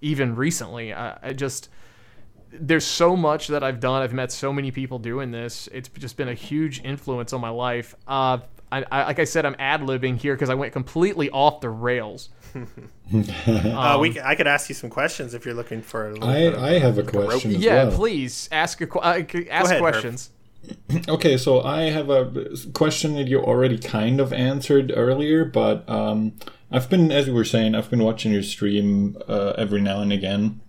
even 0.01 0.35
recently, 0.35 0.93
I, 0.93 1.17
I 1.21 1.33
just 1.33 1.69
there's 2.59 2.85
so 2.85 3.15
much 3.15 3.47
that 3.47 3.63
I've 3.63 3.79
done. 3.79 4.01
I've 4.01 4.13
met 4.13 4.31
so 4.31 4.51
many 4.53 4.71
people 4.71 4.99
doing 4.99 5.31
this. 5.31 5.67
It's 5.71 5.89
just 5.89 6.17
been 6.17 6.29
a 6.29 6.33
huge 6.33 6.83
influence 6.83 7.33
on 7.33 7.41
my 7.41 7.49
life. 7.49 7.95
Uh, 8.07 8.39
I, 8.71 8.83
I, 8.91 9.03
like 9.05 9.19
I 9.19 9.23
said, 9.23 9.45
I'm 9.45 9.55
ad 9.59 9.81
libbing 9.81 10.17
here 10.19 10.33
because 10.35 10.49
I 10.49 10.55
went 10.55 10.73
completely 10.73 11.29
off 11.29 11.61
the 11.61 11.69
rails. 11.69 12.29
uh, 12.55 13.97
we, 13.99 14.13
c- 14.13 14.21
I 14.23 14.35
could 14.35 14.47
ask 14.47 14.69
you 14.69 14.75
some 14.75 14.89
questions 14.89 15.33
if 15.33 15.45
you're 15.45 15.53
looking 15.53 15.81
for. 15.81 16.07
A 16.09 16.13
little 16.13 16.27
bit 16.27 16.53
of- 16.53 16.63
I, 16.63 16.67
I 16.75 16.79
have 16.79 16.97
a 16.97 17.03
like 17.03 17.11
question 17.11 17.55
as 17.55 17.61
yeah, 17.61 17.85
well. 17.85 17.91
please 17.95 18.49
ask 18.51 18.81
a 18.81 18.99
uh, 18.99 19.19
ask 19.19 19.31
ahead, 19.31 19.51
Herf. 19.51 19.79
questions. 19.79 20.29
Okay, 21.07 21.37
so 21.37 21.61
I 21.61 21.91
have 21.91 22.09
a 22.09 22.49
question 22.73 23.13
that 23.15 23.27
you 23.27 23.39
already 23.39 23.77
kind 23.77 24.19
of 24.19 24.33
answered 24.33 24.91
earlier, 24.95 25.45
but 25.45 25.87
um, 25.87 26.33
I've 26.71 26.89
been, 26.89 27.11
as 27.11 27.27
you 27.27 27.35
were 27.35 27.45
saying, 27.45 27.75
I've 27.75 27.91
been 27.91 28.03
watching 28.03 28.33
your 28.33 28.41
stream 28.41 29.15
uh, 29.27 29.53
every 29.59 29.79
now 29.79 30.01
and 30.01 30.11
again, 30.11 30.61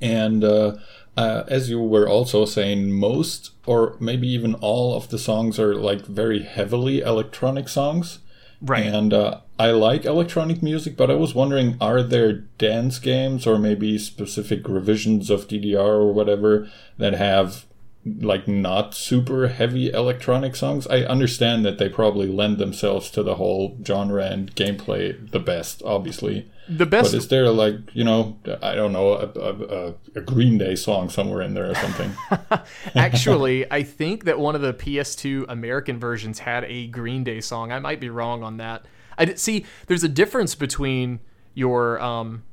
and 0.00 0.42
uh, 0.42 0.76
uh, 1.16 1.44
as 1.48 1.68
you 1.70 1.80
were 1.80 2.08
also 2.08 2.44
saying, 2.44 2.92
most 2.92 3.50
or 3.66 3.96
maybe 4.00 4.28
even 4.28 4.54
all 4.54 4.94
of 4.94 5.08
the 5.08 5.18
songs 5.18 5.58
are 5.58 5.74
like 5.74 6.06
very 6.06 6.42
heavily 6.42 7.00
electronic 7.00 7.68
songs, 7.68 8.18
Right. 8.62 8.86
And 8.86 9.12
uh, 9.12 9.40
I 9.58 9.72
like 9.72 10.04
electronic 10.04 10.62
music, 10.62 10.96
but 10.96 11.10
I 11.10 11.14
was 11.14 11.34
wondering 11.34 11.76
are 11.80 12.02
there 12.02 12.32
dance 12.32 13.00
games 13.00 13.44
or 13.44 13.58
maybe 13.58 13.98
specific 13.98 14.68
revisions 14.68 15.30
of 15.30 15.48
DDR 15.48 15.76
or 15.76 16.12
whatever 16.12 16.68
that 16.96 17.14
have 17.14 17.66
like 18.04 18.48
not 18.48 18.94
super 18.94 19.48
heavy 19.48 19.90
electronic 19.90 20.56
songs? 20.56 20.86
I 20.86 21.00
understand 21.00 21.64
that 21.64 21.78
they 21.78 21.88
probably 21.88 22.26
lend 22.26 22.58
themselves 22.58 23.10
to 23.12 23.22
the 23.22 23.36
whole 23.36 23.78
genre 23.84 24.24
and 24.24 24.54
gameplay 24.54 25.30
the 25.30 25.38
best, 25.38 25.82
obviously. 25.84 26.50
The 26.68 26.86
best 26.86 27.12
But 27.12 27.18
is 27.18 27.28
there 27.28 27.48
like, 27.50 27.74
you 27.92 28.04
know, 28.04 28.38
I 28.62 28.74
don't 28.74 28.92
know, 28.92 29.12
a, 29.14 29.26
a, 29.38 29.88
a, 29.88 29.94
a 30.16 30.20
Green 30.20 30.58
Day 30.58 30.74
song 30.74 31.10
somewhere 31.10 31.42
in 31.42 31.54
there 31.54 31.70
or 31.70 31.74
something? 31.74 32.12
Actually, 32.94 33.70
I 33.70 33.82
think 33.82 34.24
that 34.24 34.38
one 34.38 34.54
of 34.54 34.60
the 34.62 34.72
PS2 34.72 35.46
American 35.48 35.98
versions 35.98 36.40
had 36.40 36.64
a 36.64 36.86
Green 36.88 37.24
Day 37.24 37.40
song. 37.40 37.72
I 37.72 37.78
might 37.78 38.00
be 38.00 38.10
wrong 38.10 38.42
on 38.42 38.56
that. 38.58 38.84
I 39.18 39.24
did 39.24 39.38
see 39.38 39.66
there's 39.86 40.04
a 40.04 40.08
difference 40.08 40.54
between 40.54 41.20
your 41.54 42.00
um, 42.00 42.44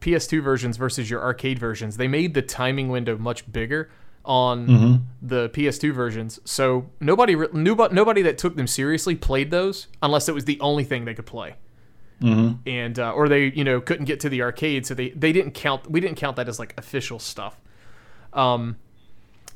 PS2 0.00 0.42
versions 0.42 0.76
versus 0.76 1.08
your 1.08 1.22
arcade 1.22 1.58
versions. 1.58 1.96
They 1.96 2.08
made 2.08 2.34
the 2.34 2.42
timing 2.42 2.88
window 2.88 3.16
much 3.16 3.50
bigger 3.50 3.90
on 4.24 4.66
the 5.20 5.48
PS2 5.50 5.92
versions, 5.92 6.40
so 6.44 6.90
nobody 7.00 7.34
nobody 7.52 7.94
nobody 7.94 8.22
that 8.22 8.38
took 8.38 8.56
them 8.56 8.66
seriously 8.66 9.14
played 9.16 9.50
those 9.50 9.88
unless 10.02 10.28
it 10.28 10.34
was 10.34 10.44
the 10.44 10.60
only 10.60 10.84
thing 10.84 11.04
they 11.04 11.14
could 11.14 11.26
play. 11.26 11.54
And 12.66 12.98
uh, 12.98 13.12
or 13.12 13.28
they 13.28 13.46
you 13.46 13.64
know 13.64 13.80
couldn't 13.80 14.04
get 14.04 14.20
to 14.20 14.28
the 14.28 14.42
arcade, 14.42 14.86
so 14.86 14.94
they 14.94 15.10
they 15.10 15.32
didn't 15.32 15.52
count. 15.52 15.90
We 15.90 16.00
didn't 16.00 16.16
count 16.16 16.36
that 16.36 16.48
as 16.48 16.58
like 16.58 16.74
official 16.78 17.18
stuff. 17.18 17.60
Um, 18.32 18.76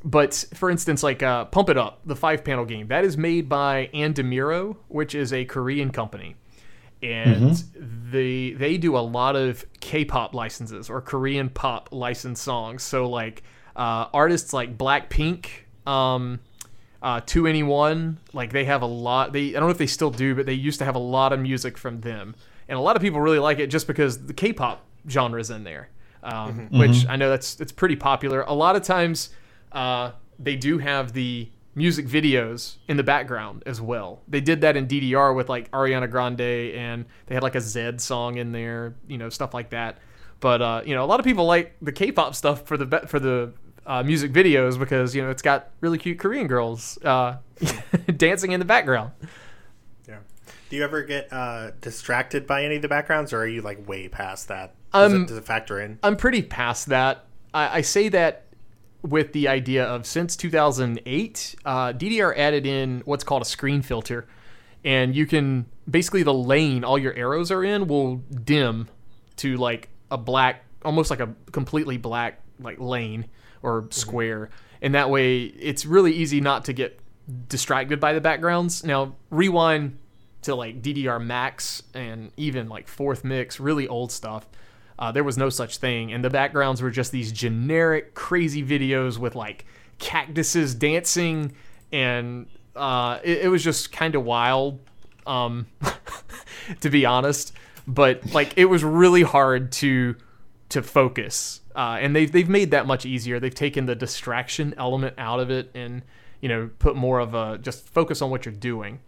but 0.05 0.45
for 0.55 0.71
instance, 0.71 1.03
like 1.03 1.23
uh, 1.23 1.47
Pump 1.47 1.69
It 1.69 1.79
Up, 1.79 2.01
the 2.05 2.17
five 2.17 2.45
panel 2.45 2.65
game, 2.65 2.89
that 2.89 3.05
is 3.05 3.17
made 3.17 3.49
by 3.49 3.89
Andamiro, 3.95 4.77
which 4.89 5.15
is 5.15 5.33
a 5.33 5.45
Korean 5.45 5.91
company. 5.91 6.37
And 7.03 7.57
they 8.11 8.53
they 8.53 8.79
do 8.79 8.97
a 8.97 9.01
lot 9.01 9.37
of 9.37 9.65
K-pop 9.81 10.35
licenses 10.35 10.89
or 10.89 11.01
Korean 11.01 11.51
pop 11.51 11.91
licensed 11.93 12.43
songs. 12.43 12.83
So 12.83 13.09
like 13.09 13.43
uh, 13.77 14.09
artists 14.13 14.53
like 14.53 14.77
Blackpink, 14.77 15.49
um, 15.87 16.41
uh, 17.03 17.21
2NE1, 17.21 18.17
like 18.33 18.53
they 18.53 18.65
have 18.65 18.83
a 18.83 18.87
lot. 18.87 19.33
They 19.33 19.51
I 19.51 19.53
don't 19.53 19.65
know 19.65 19.71
if 19.71 19.79
they 19.79 19.87
still 19.87 20.11
do, 20.11 20.35
but 20.35 20.47
they 20.47 20.55
used 20.55 20.79
to 20.81 20.85
have 20.85 20.97
a 20.97 21.01
lot 21.01 21.33
of 21.33 21.39
music 21.41 21.77
from 21.79 22.01
them, 22.01 22.35
and 22.69 22.79
a 22.79 22.81
lot 22.81 22.97
of 22.97 23.03
people 23.03 23.21
really 23.21 23.39
like 23.39 23.59
it 23.59 23.69
just 23.69 23.87
because 23.87 24.27
the 24.27 24.33
K-pop 24.33 24.85
genre 25.09 25.41
is 25.41 25.51
in 25.51 25.63
there, 25.63 25.91
um, 26.23 26.69
which 26.73 27.07
I 27.07 27.17
know 27.17 27.29
that's 27.29 27.61
it's 27.61 27.71
pretty 27.71 27.97
popular. 27.97 28.41
A 28.43 28.55
lot 28.55 28.77
of 28.77 28.83
times, 28.83 29.31
uh, 29.73 30.13
they 30.39 30.57
do 30.57 30.79
have 30.79 31.13
the 31.13 31.49
music 31.75 32.07
videos 32.07 32.77
in 32.89 32.97
the 32.97 33.03
background 33.05 33.63
as 33.67 33.83
well. 33.83 34.23
They 34.27 34.41
did 34.41 34.63
that 34.63 34.79
in 34.79 34.89
DDR 34.89 35.37
with 35.37 35.51
like 35.51 35.71
Ariana 35.73 36.11
Grande, 36.11 36.41
and 36.41 37.05
they 37.27 37.35
had 37.35 37.43
like 37.43 37.55
a 37.55 37.59
Zedd 37.61 38.01
song 38.01 38.39
in 38.39 38.53
there, 38.53 38.95
you 39.07 39.19
know, 39.19 39.29
stuff 39.29 39.53
like 39.53 39.71
that. 39.71 39.99
But 40.41 40.63
uh, 40.63 40.83
you 40.85 40.95
know, 40.95 41.05
a 41.05 41.07
lot 41.07 41.21
of 41.21 41.25
people 41.25 41.45
like 41.45 41.77
the 41.83 41.93
K-pop 41.93 42.35
stuff 42.35 42.67
for 42.67 42.77
the 42.77 42.87
be- 42.87 43.07
for 43.07 43.21
the 43.21 43.53
uh, 43.87 44.03
music 44.03 44.33
videos 44.33 44.79
because 44.79 45.15
you 45.15 45.23
know 45.23 45.31
it's 45.31 45.43
got 45.43 45.71
really 45.81 45.99
cute 45.99 46.19
Korean 46.19 46.47
girls 46.47 46.99
uh, 47.05 47.37
dancing 48.17 48.53
in 48.53 48.61
the 48.61 48.67
background. 48.67 49.13
Yeah. 50.09 50.19
Do 50.69 50.77
you 50.77 50.85
ever 50.85 51.03
get 51.03 51.33
uh, 51.33 51.71
distracted 51.81 52.47
by 52.47 52.65
any 52.65 52.77
of 52.77 52.83
the 52.83 52.89
backgrounds, 52.89 53.33
or 53.33 53.41
are 53.41 53.47
you 53.47 53.63
like 53.63 53.87
way 53.89 54.09
past 54.09 54.49
that? 54.49 54.75
Does, 54.93 55.13
Um, 55.13 55.23
it, 55.23 55.29
does 55.29 55.37
it 55.39 55.45
factor 55.45 55.81
in? 55.81 55.99
I'm 56.03 56.17
pretty 56.17 56.43
past 56.43 56.87
that. 56.87 57.27
I, 57.55 57.79
I 57.79 57.81
say 57.83 58.09
that 58.09 58.43
with 59.03 59.33
the 59.33 59.47
idea 59.47 59.85
of 59.85 60.05
since 60.05 60.35
2008, 60.37 61.55
uh, 61.65 61.93
DDR 61.93 62.37
added 62.37 62.67
in 62.67 63.03
what's 63.05 63.23
called 63.23 63.43
a 63.43 63.47
screen 63.47 63.83
filter, 63.83 64.27
and 64.85 65.15
you 65.15 65.27
can 65.27 65.67
basically 65.89 66.25
the 66.25 66.35
lane 66.35 66.83
all 66.83 66.99
your 66.99 67.15
arrows 67.15 67.53
are 67.53 67.63
in 67.63 67.87
will 67.87 68.17
dim 68.17 68.89
to 69.37 69.57
like 69.57 69.89
a 70.11 70.19
black, 70.19 70.65
almost 70.85 71.11
like 71.11 71.21
a 71.21 71.33
completely 71.53 71.97
black 71.99 72.41
like 72.59 72.81
lane 72.81 73.27
or 73.67 73.87
square, 73.91 74.49
and 74.81 74.95
that 74.95 75.11
way 75.11 75.43
it's 75.45 75.85
really 75.85 76.13
easy 76.13 76.41
not 76.41 76.65
to 76.67 76.73
get 76.73 77.01
distracted 77.49 78.01
by 78.01 78.13
the 78.13 78.21
backgrounds. 78.21 78.85
Now 78.85 79.17
rewind 79.31 79.99
to 80.43 80.55
like 80.55 80.81
DDR 80.81 81.23
Max 81.23 81.83
and 81.93 82.31
even 82.37 82.69
like 82.69 82.89
fourth 82.89 83.25
mix, 83.25 83.61
really 83.61 83.87
old 83.89 84.13
stuff. 84.13 84.47
Uh, 84.99 85.13
there 85.13 85.25
was 85.25 85.37
no 85.37 85.51
such 85.51 85.77
thing, 85.77 86.13
and 86.13 86.25
the 86.25 86.31
backgrounds 86.31 86.81
were 86.81 86.91
just 86.91 87.13
these 87.13 87.31
generic, 87.31 88.15
crazy 88.15 88.65
videos 88.65 89.19
with 89.19 89.35
like 89.35 89.67
cactuses 89.99 90.75
dancing, 90.75 91.53
and 91.93 92.47
uh, 92.75 93.19
it, 93.23 93.43
it 93.43 93.49
was 93.49 93.63
just 93.63 93.93
kind 93.93 94.15
of 94.15 94.25
wild, 94.25 94.81
um, 95.27 95.67
to 96.81 96.89
be 96.89 97.05
honest. 97.05 97.53
But 97.87 98.33
like, 98.33 98.57
it 98.57 98.65
was 98.67 98.83
really 98.83 99.23
hard 99.23 99.73
to 99.73 100.17
to 100.71 100.83
focus, 100.83 101.61
uh, 101.77 101.99
and 102.01 102.17
they've 102.17 102.31
they've 102.31 102.49
made 102.49 102.71
that 102.73 102.87
much 102.87 103.07
easier. 103.07 103.39
They've 103.39 103.55
taken 103.55 103.87
the 103.87 103.95
distraction 103.95 104.75
element 104.77 105.15
out 105.19 105.41
of 105.41 105.51
it, 105.51 105.71
and 105.75 106.03
you 106.41 106.49
know, 106.49 106.71
put 106.79 106.97
more 106.97 107.21
of 107.21 107.35
a 107.35 107.59
just 107.59 107.89
focus 107.89 108.23
on 108.23 108.31
what 108.31 108.45
you're 108.45 108.55
doing. 108.55 109.01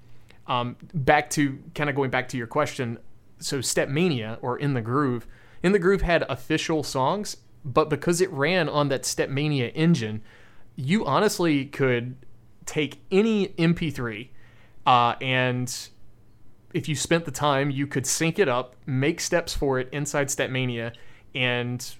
Um, 0.47 0.77
back 0.95 1.31
to 1.31 1.59
kind 1.75 1.91
of 1.91 1.97
going 1.97 2.11
back 2.11 2.29
to 2.29 2.37
your 2.37 2.47
question, 2.47 2.99
so 3.39 3.59
Stepmania 3.59 4.39
or 4.41 4.59
In 4.59 4.75
the 4.75 4.81
Groove, 4.81 5.27
In 5.63 5.73
the 5.73 5.79
Groove 5.79 6.03
had 6.03 6.25
official 6.29 6.83
songs, 6.83 7.37
but 7.65 7.91
because 7.91 8.21
it 8.21 8.33
ran 8.33 8.69
on 8.69 8.89
that 8.89 9.03
Stepmania 9.03 9.71
engine, 9.75 10.23
you 10.75 11.05
honestly 11.05 11.67
could 11.67 12.17
take 12.65 13.01
any 13.11 13.49
MP3 13.49 14.29
uh, 14.89 15.17
and 15.21 15.91
if 16.73 16.89
you 16.89 16.95
spent 16.95 17.27
the 17.27 17.31
time, 17.31 17.71
you 17.71 17.87
could 17.87 18.07
sync 18.07 18.39
it 18.39 18.49
up, 18.49 18.75
make 18.87 19.21
steps 19.21 19.55
for 19.55 19.79
it 19.79 19.89
inside 19.93 20.29
Stepmania, 20.29 20.95
and 21.35 21.95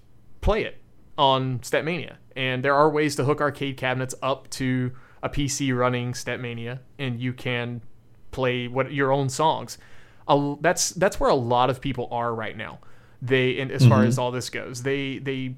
play 0.49 0.63
it 0.65 0.79
on 1.19 1.59
Stepmania. 1.59 2.17
And 2.35 2.65
there 2.65 2.75
are 2.75 2.89
ways 2.89 3.17
to 3.17 3.25
hook 3.25 3.41
arcade 3.43 3.77
cabinets 3.77 4.15
up 4.23 4.49
to 4.51 4.93
a 5.23 5.29
PC 5.29 5.77
running 5.77 6.13
Stepmania, 6.13 6.79
and 6.99 7.21
you 7.21 7.33
can 7.35 7.83
play 8.31 8.67
what 8.69 8.91
your 8.93 9.13
own 9.13 9.29
songs. 9.29 9.77
A- 10.27 10.55
That's 10.61 10.91
that's 10.91 11.21
where 11.21 11.29
a 11.29 11.35
lot 11.35 11.69
of 11.71 11.81
people 11.83 12.09
are 12.11 12.35
right 12.35 12.57
now. 12.57 12.79
They 13.21 13.59
and 13.61 13.71
as 13.71 13.85
far 13.87 14.05
as 14.05 14.17
all 14.19 14.31
this 14.31 14.49
goes, 14.49 14.83
they 14.85 15.19
they 15.19 15.57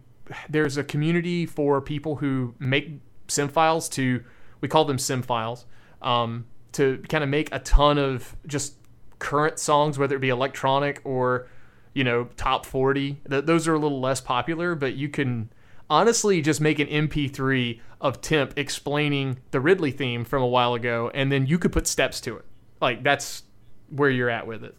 there's 0.49 0.77
a 0.77 0.83
community 0.85 1.45
for 1.47 1.81
people 1.81 2.17
who 2.17 2.55
make 2.59 2.99
sim 3.29 3.49
files 3.49 3.89
to 3.91 4.25
we 4.61 4.67
call 4.69 4.85
them 4.87 4.99
sim 4.99 5.23
files 5.23 5.67
um, 6.03 6.47
to 6.73 7.03
kind 7.09 7.23
of 7.23 7.31
make 7.31 7.49
a 7.53 7.59
ton 7.61 7.99
of 7.99 8.35
just 8.47 8.75
current 9.19 9.59
songs, 9.59 9.99
whether 9.99 10.17
it 10.17 10.21
be 10.21 10.31
electronic 10.31 11.01
or 11.05 11.47
you 11.95 12.05
know 12.05 12.29
top 12.37 12.67
40. 12.67 13.21
Th- 13.29 13.45
those 13.45 13.69
are 13.69 13.75
a 13.75 13.79
little 13.79 14.01
less 14.01 14.21
popular, 14.21 14.75
but 14.75 14.95
you 14.95 15.09
can 15.09 15.51
honestly 15.89 16.41
just 16.41 16.61
make 16.61 16.79
an 16.79 16.87
MP3 16.87 17.81
of 18.01 18.21
Timp 18.21 18.55
explaining 18.57 19.39
the 19.51 19.61
Ridley 19.61 19.91
theme 19.91 20.25
from 20.25 20.43
a 20.43 20.47
while 20.47 20.75
ago, 20.75 21.11
and 21.13 21.31
then 21.31 21.47
you 21.47 21.59
could 21.59 21.73
put 21.73 21.87
steps 21.87 22.21
to 22.23 22.37
it. 22.37 22.45
Like 22.81 23.03
that's 23.03 23.43
where 23.91 24.11
you're 24.11 24.31
at 24.31 24.47
with 24.47 24.65
it. 24.65 24.77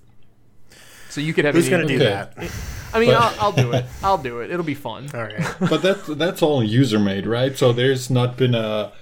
So 1.09 1.19
you 1.19 1.33
could 1.33 1.43
have 1.43 1.55
Who's 1.55 1.67
going 1.67 1.85
to 1.85 1.87
do 1.87 1.99
that? 1.99 2.37
I 2.93 2.99
mean, 2.99 3.09
I'll, 3.13 3.35
I'll 3.39 3.51
do 3.51 3.73
it. 3.73 3.85
I'll 4.03 4.17
do 4.17 4.39
it. 4.39 4.49
It'll 4.49 4.65
be 4.65 4.75
fun. 4.75 5.09
All 5.13 5.23
right. 5.23 5.55
but 5.59 5.81
that's 5.81 6.07
that's 6.07 6.41
all 6.41 6.63
user 6.63 6.99
made, 6.99 7.27
right? 7.27 7.57
So 7.57 7.73
there's 7.73 8.09
not 8.09 8.37
been 8.37 8.55
a 8.55 8.93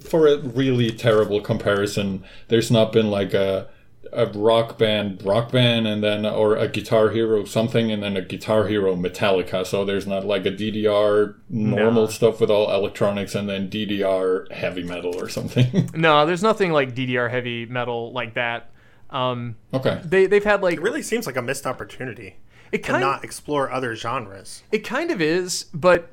for 0.00 0.26
a 0.26 0.38
really 0.38 0.90
terrible 0.90 1.40
comparison. 1.40 2.24
There's 2.48 2.70
not 2.70 2.92
been 2.92 3.10
like 3.10 3.34
a 3.34 3.68
a 4.12 4.26
rock 4.26 4.78
band, 4.78 5.22
rock 5.24 5.52
band, 5.52 5.86
and 5.86 6.02
then 6.02 6.26
or 6.26 6.56
a 6.56 6.68
Guitar 6.68 7.10
Hero 7.10 7.44
something, 7.44 7.90
and 7.90 8.02
then 8.02 8.16
a 8.16 8.22
Guitar 8.22 8.66
Hero 8.66 8.96
Metallica. 8.96 9.66
So 9.66 9.84
there's 9.84 10.06
not 10.06 10.24
like 10.24 10.46
a 10.46 10.50
DDR 10.50 11.34
normal 11.48 12.04
No. 12.04 12.08
stuff 12.08 12.40
with 12.40 12.50
all 12.50 12.72
electronics, 12.72 13.34
and 13.34 13.48
then 13.48 13.68
DDR 13.70 14.50
heavy 14.52 14.82
metal 14.82 15.14
or 15.16 15.28
something. 15.28 15.88
No, 15.94 16.24
there's 16.26 16.42
nothing 16.42 16.72
like 16.72 16.94
DDR 16.94 17.30
heavy 17.30 17.66
metal 17.66 18.12
like 18.12 18.34
that. 18.34 18.70
Um, 19.10 19.56
okay. 19.74 20.00
they 20.04 20.26
they've 20.26 20.44
had 20.44 20.62
like 20.62 20.74
It 20.74 20.82
really 20.82 21.02
seems 21.02 21.26
like 21.26 21.36
a 21.36 21.42
missed 21.42 21.66
opportunity 21.66 22.36
it 22.72 22.84
to 22.84 22.90
kind 22.92 23.00
not 23.00 23.24
explore 23.24 23.70
other 23.70 23.96
genres. 23.96 24.62
It 24.70 24.80
kind 24.80 25.10
of 25.10 25.20
is, 25.20 25.64
but 25.74 26.08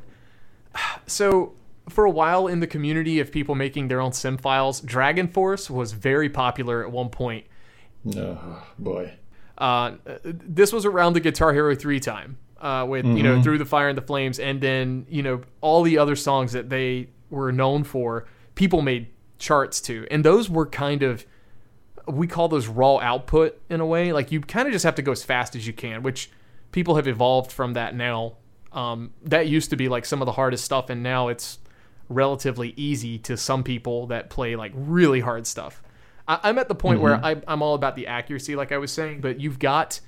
so 1.06 1.54
for 1.90 2.06
a 2.06 2.10
while 2.10 2.48
in 2.48 2.60
the 2.60 2.68
community 2.68 3.20
of 3.20 3.32
people 3.32 3.56
making 3.56 3.88
their 3.88 4.02
own 4.02 4.12
sim 4.12 4.38
files, 4.38 4.82
Dragon 4.82 5.28
Force 5.28 5.70
was 5.70 5.94
very 5.94 6.30
popular 6.30 6.84
at 6.84 6.92
one 6.92 7.10
point. 7.10 7.46
No, 8.16 8.38
boy. 8.80 9.14
Uh, 9.58 9.94
this 10.24 10.72
was 10.72 10.86
around 10.86 11.14
the 11.14 11.20
Guitar 11.20 11.52
Hero 11.54 11.76
3 11.76 12.00
time, 12.00 12.38
uh, 12.60 12.86
with, 12.88 13.06
you 13.06 13.24
know, 13.24 13.42
Through 13.42 13.58
the 13.58 13.66
Fire 13.66 13.90
and 13.90 13.98
the 13.98 14.04
Flames, 14.04 14.40
and 14.40 14.62
then, 14.62 15.06
you 15.10 15.24
know, 15.24 15.42
all 15.62 15.84
the 15.84 15.98
other 15.98 16.16
songs 16.16 16.52
that 16.54 16.70
they 16.70 17.10
were 17.30 17.52
known 17.52 17.84
for, 17.84 18.28
people 18.56 18.82
made 18.82 19.08
charts 19.40 19.82
to. 19.82 20.08
And 20.12 20.24
those 20.24 20.50
were 20.50 20.66
kind 20.66 21.04
of, 21.04 21.26
we 22.08 22.28
call 22.28 22.48
those 22.48 22.68
raw 22.68 22.98
output 22.98 23.60
in 23.70 23.82
a 23.82 23.86
way. 23.86 24.14
Like, 24.14 24.32
you 24.32 24.42
kind 24.42 24.68
of 24.68 24.74
just 24.74 24.86
have 24.86 24.96
to 24.96 25.02
go 25.02 25.12
as 25.12 25.24
fast 25.24 25.56
as 25.56 25.66
you 25.66 25.74
can, 25.74 26.04
which 26.04 26.30
people 26.72 26.96
have 26.96 27.08
evolved 27.08 27.52
from 27.52 27.74
that 27.74 27.96
now. 27.96 28.36
Um, 28.72 29.14
that 29.24 29.48
used 29.48 29.72
to 29.72 29.76
be 29.76 29.90
like 29.90 30.06
some 30.06 30.22
of 30.22 30.28
the 30.28 30.34
hardest 30.34 30.64
stuff, 30.64 30.90
and 30.90 31.02
now 31.02 31.30
it's 31.30 31.58
relatively 32.10 32.74
easy 32.78 33.18
to 33.20 33.36
some 33.36 33.64
people 33.64 34.08
that 34.08 34.30
play 34.30 34.56
like 34.56 34.72
really 34.76 35.20
hard 35.20 35.48
stuff. 35.48 35.82
I, 36.28 36.40
I'm 36.44 36.58
at 36.58 36.68
the 36.68 36.76
point 36.76 37.00
where 37.00 37.24
I, 37.24 37.42
I'm 37.48 37.62
all 37.62 37.76
about 37.76 37.96
the 37.96 38.08
accuracy, 38.08 38.56
like 38.56 38.72
I 38.72 38.78
was 38.78 38.92
saying. 38.92 39.22
But 39.22 39.40
you've 39.40 39.60
got, 39.60 40.00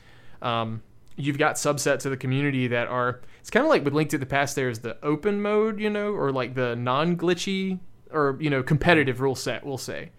um, 0.41 0.81
you've 1.15 1.37
got 1.37 1.55
subsets 1.55 2.05
of 2.05 2.11
the 2.11 2.17
community 2.17 2.67
that 2.67 2.87
are. 2.87 3.21
It's 3.39 3.49
kind 3.49 3.65
of 3.65 3.69
like 3.69 3.83
with 3.85 3.93
Link 3.93 4.09
to 4.09 4.17
the 4.17 4.25
Past. 4.25 4.55
There's 4.55 4.79
the 4.79 4.97
open 5.03 5.41
mode, 5.41 5.79
you 5.79 5.89
know, 5.89 6.13
or 6.13 6.31
like 6.31 6.55
the 6.55 6.75
non-glitchy 6.75 7.79
or 8.11 8.37
you 8.39 8.49
know 8.49 8.63
competitive 8.63 9.21
rule 9.21 9.35
set. 9.35 9.65
We'll 9.65 9.77
say 9.77 10.11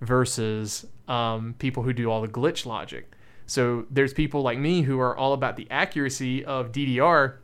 versus 0.00 0.86
um, 1.08 1.54
people 1.58 1.82
who 1.82 1.92
do 1.92 2.10
all 2.10 2.20
the 2.20 2.28
glitch 2.28 2.66
logic. 2.66 3.12
So 3.46 3.86
there's 3.90 4.12
people 4.12 4.42
like 4.42 4.58
me 4.58 4.82
who 4.82 4.98
are 5.00 5.16
all 5.16 5.32
about 5.32 5.56
the 5.56 5.70
accuracy 5.70 6.44
of 6.44 6.72
DDR, 6.72 7.36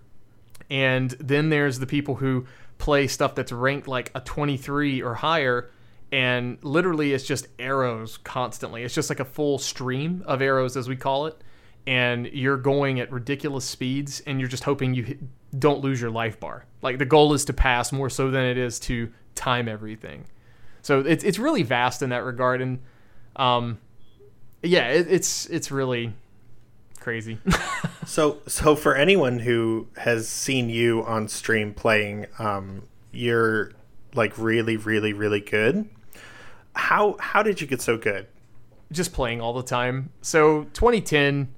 and 0.68 1.10
then 1.12 1.48
there's 1.50 1.78
the 1.78 1.86
people 1.86 2.16
who 2.16 2.46
play 2.78 3.06
stuff 3.06 3.34
that's 3.34 3.52
ranked 3.52 3.86
like 3.86 4.10
a 4.14 4.20
23 4.20 5.00
or 5.00 5.14
higher, 5.14 5.70
and 6.12 6.58
literally 6.62 7.12
it's 7.12 7.24
just 7.24 7.48
arrows 7.58 8.18
constantly. 8.18 8.84
It's 8.84 8.94
just 8.94 9.10
like 9.10 9.20
a 9.20 9.24
full 9.24 9.58
stream 9.58 10.22
of 10.26 10.40
arrows, 10.40 10.76
as 10.76 10.88
we 10.88 10.96
call 10.96 11.26
it, 11.26 11.42
and 11.86 12.26
you're 12.26 12.56
going 12.58 13.00
at 13.00 13.10
ridiculous 13.10 13.64
speeds, 13.64 14.22
and 14.26 14.38
you're 14.38 14.48
just 14.48 14.64
hoping 14.64 14.94
you 14.94 15.18
don't 15.58 15.80
lose 15.80 16.00
your 16.00 16.10
life 16.10 16.38
bar. 16.38 16.66
Like 16.82 16.98
the 16.98 17.06
goal 17.06 17.32
is 17.32 17.44
to 17.46 17.52
pass 17.52 17.90
more 17.90 18.10
so 18.10 18.30
than 18.30 18.44
it 18.44 18.58
is 18.58 18.78
to 18.80 19.10
time 19.34 19.68
everything. 19.68 20.26
So 20.82 21.00
it's 21.00 21.24
it's 21.24 21.38
really 21.38 21.62
vast 21.62 22.02
in 22.02 22.10
that 22.10 22.24
regard, 22.24 22.60
and 22.60 22.80
um, 23.34 23.78
yeah, 24.62 24.88
it, 24.88 25.06
it's 25.10 25.46
it's 25.46 25.70
really 25.70 26.12
crazy. 27.00 27.38
So, 28.04 28.38
so 28.46 28.74
for 28.74 28.96
anyone 28.96 29.38
who 29.38 29.86
has 29.96 30.28
seen 30.28 30.68
you 30.68 31.04
on 31.04 31.28
stream 31.28 31.72
playing, 31.72 32.26
um, 32.38 32.82
you're 33.12 33.72
like 34.14 34.36
really, 34.38 34.76
really, 34.76 35.12
really 35.12 35.40
good. 35.40 35.88
How 36.74 37.16
how 37.20 37.42
did 37.42 37.60
you 37.60 37.66
get 37.66 37.80
so 37.80 37.96
good? 37.96 38.26
Just 38.90 39.12
playing 39.12 39.40
all 39.40 39.52
the 39.52 39.62
time. 39.62 40.10
So 40.20 40.64
2010, 40.74 41.52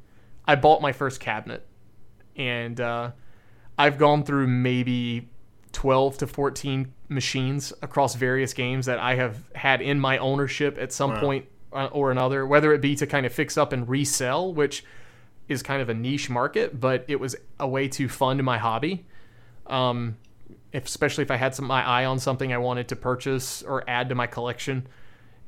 I 0.46 0.54
bought 0.54 0.82
my 0.82 0.92
first 0.92 1.20
cabinet, 1.20 1.66
and 2.36 2.80
uh, 2.80 3.10
I've 3.78 3.98
gone 3.98 4.24
through 4.24 4.46
maybe 4.46 5.28
12 5.72 6.18
to 6.18 6.26
14 6.26 6.92
machines 7.08 7.72
across 7.82 8.14
various 8.14 8.52
games 8.52 8.86
that 8.86 8.98
I 8.98 9.16
have 9.16 9.38
had 9.54 9.80
in 9.82 10.00
my 10.00 10.18
ownership 10.18 10.78
at 10.78 10.92
some 10.92 11.16
point 11.18 11.46
uh, 11.72 11.86
or 11.86 12.10
another, 12.10 12.46
whether 12.46 12.72
it 12.72 12.80
be 12.80 12.94
to 12.96 13.06
kind 13.06 13.26
of 13.26 13.32
fix 13.32 13.58
up 13.58 13.72
and 13.72 13.88
resell, 13.88 14.54
which 14.54 14.84
is 15.48 15.62
kind 15.62 15.82
of 15.82 15.88
a 15.88 15.94
niche 15.94 16.30
market, 16.30 16.80
but 16.80 17.04
it 17.08 17.20
was 17.20 17.36
a 17.60 17.68
way 17.68 17.88
to 17.88 18.08
fund 18.08 18.42
my 18.42 18.58
hobby. 18.58 19.04
Um, 19.66 20.16
if, 20.72 20.86
especially 20.86 21.22
if 21.22 21.30
I 21.30 21.36
had 21.36 21.54
some 21.54 21.66
my 21.66 21.86
eye 21.86 22.04
on 22.04 22.18
something 22.18 22.52
I 22.52 22.58
wanted 22.58 22.88
to 22.88 22.96
purchase 22.96 23.62
or 23.62 23.88
add 23.88 24.08
to 24.08 24.14
my 24.14 24.26
collection. 24.26 24.86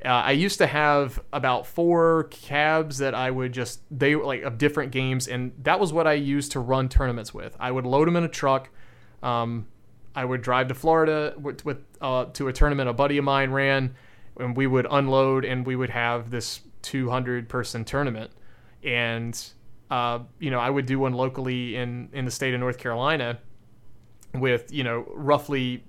Uh, 0.05 0.09
I 0.09 0.31
used 0.31 0.59
to 0.59 0.67
have 0.67 1.19
about 1.33 1.65
four 1.65 2.25
cabs 2.25 2.99
that 2.99 3.15
I 3.15 3.31
would 3.31 3.51
just 3.51 3.81
they 3.89 4.15
were 4.15 4.25
like 4.25 4.43
of 4.43 4.57
different 4.57 4.91
games, 4.91 5.27
and 5.27 5.53
that 5.63 5.79
was 5.79 5.91
what 5.91 6.05
I 6.05 6.13
used 6.13 6.51
to 6.51 6.59
run 6.59 6.87
tournaments 6.87 7.33
with. 7.33 7.55
I 7.59 7.71
would 7.71 7.85
load 7.85 8.07
them 8.07 8.15
in 8.15 8.23
a 8.23 8.29
truck. 8.29 8.69
Um, 9.23 9.67
I 10.15 10.23
would 10.23 10.41
drive 10.41 10.67
to 10.67 10.75
Florida 10.75 11.33
with, 11.39 11.65
with 11.65 11.77
uh, 11.99 12.25
to 12.25 12.47
a 12.47 12.53
tournament 12.53 12.89
a 12.89 12.93
buddy 12.93 13.17
of 13.17 13.23
mine 13.23 13.51
ran, 13.51 13.95
and 14.39 14.55
we 14.55 14.67
would 14.67 14.85
unload, 14.89 15.45
and 15.45 15.65
we 15.65 15.75
would 15.75 15.89
have 15.89 16.29
this 16.29 16.61
200 16.83 17.49
person 17.49 17.83
tournament, 17.83 18.29
and 18.83 19.51
uh, 19.89 20.19
you 20.39 20.51
know 20.51 20.59
I 20.59 20.69
would 20.69 20.85
do 20.85 20.99
one 20.99 21.13
locally 21.13 21.75
in 21.75 22.09
in 22.13 22.25
the 22.25 22.31
state 22.31 22.53
of 22.53 22.59
North 22.59 22.77
Carolina, 22.77 23.39
with 24.35 24.71
you 24.71 24.83
know 24.83 25.05
roughly. 25.09 25.83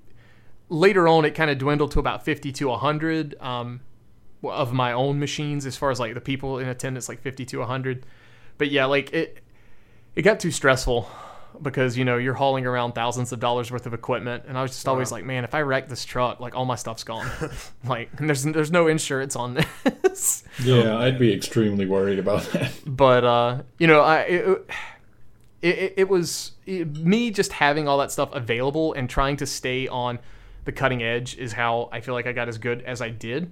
Later 0.70 1.08
on, 1.08 1.24
it 1.24 1.30
kind 1.30 1.50
of 1.50 1.56
dwindled 1.56 1.92
to 1.92 1.98
about 1.98 2.26
50 2.26 2.52
to 2.52 2.68
100 2.68 3.40
um, 3.40 3.80
of 4.42 4.72
my 4.72 4.92
own 4.92 5.18
machines, 5.18 5.66
as 5.66 5.76
far 5.76 5.90
as 5.90 5.98
like 6.00 6.14
the 6.14 6.20
people 6.20 6.58
in 6.58 6.68
attendance, 6.68 7.08
like 7.08 7.20
50 7.20 7.44
to 7.46 7.58
100. 7.58 8.06
But 8.56 8.70
yeah, 8.70 8.86
like 8.86 9.12
it, 9.12 9.38
it 10.14 10.22
got 10.22 10.40
too 10.40 10.50
stressful 10.50 11.08
because 11.62 11.96
you 11.96 12.04
know 12.04 12.16
you're 12.18 12.34
hauling 12.34 12.66
around 12.66 12.92
thousands 12.92 13.32
of 13.32 13.40
dollars 13.40 13.70
worth 13.70 13.86
of 13.86 13.94
equipment. 13.94 14.44
And 14.46 14.56
i 14.56 14.62
was 14.62 14.72
just 14.72 14.86
always 14.86 15.10
like 15.10 15.24
man 15.24 15.44
if 15.44 15.54
i 15.54 15.62
wreck 15.62 15.88
this 15.88 16.04
truck 16.04 16.40
like 16.40 16.54
all 16.54 16.64
my 16.64 16.76
stuff's 16.76 17.04
gone. 17.04 17.28
Like 17.84 18.10
and 18.18 18.28
there's 18.28 18.42
there's 18.44 18.70
no 18.70 18.86
insurance 18.86 19.34
on 19.36 19.54
this. 20.02 20.44
Yeah, 20.62 20.98
I'd 20.98 21.18
be 21.18 21.32
extremely 21.32 21.86
worried 21.86 22.18
about 22.18 22.42
that. 22.52 22.72
but 22.86 23.24
uh 23.24 23.62
you 23.78 23.86
know 23.86 24.00
i 24.00 24.20
it, 24.20 24.70
it, 25.62 25.94
it 25.96 26.08
was 26.08 26.52
it, 26.66 26.96
me 26.96 27.30
just 27.30 27.52
having 27.52 27.88
all 27.88 27.98
that 27.98 28.12
stuff 28.12 28.30
available 28.32 28.92
and 28.92 29.08
trying 29.08 29.36
to 29.38 29.46
stay 29.46 29.88
on 29.88 30.18
the 30.64 30.72
cutting 30.72 31.02
edge 31.02 31.36
is 31.38 31.52
how 31.52 31.88
i 31.92 32.00
feel 32.00 32.14
like 32.14 32.26
i 32.26 32.32
got 32.32 32.48
as 32.48 32.58
good 32.58 32.82
as 32.82 33.00
i 33.00 33.08
did 33.08 33.50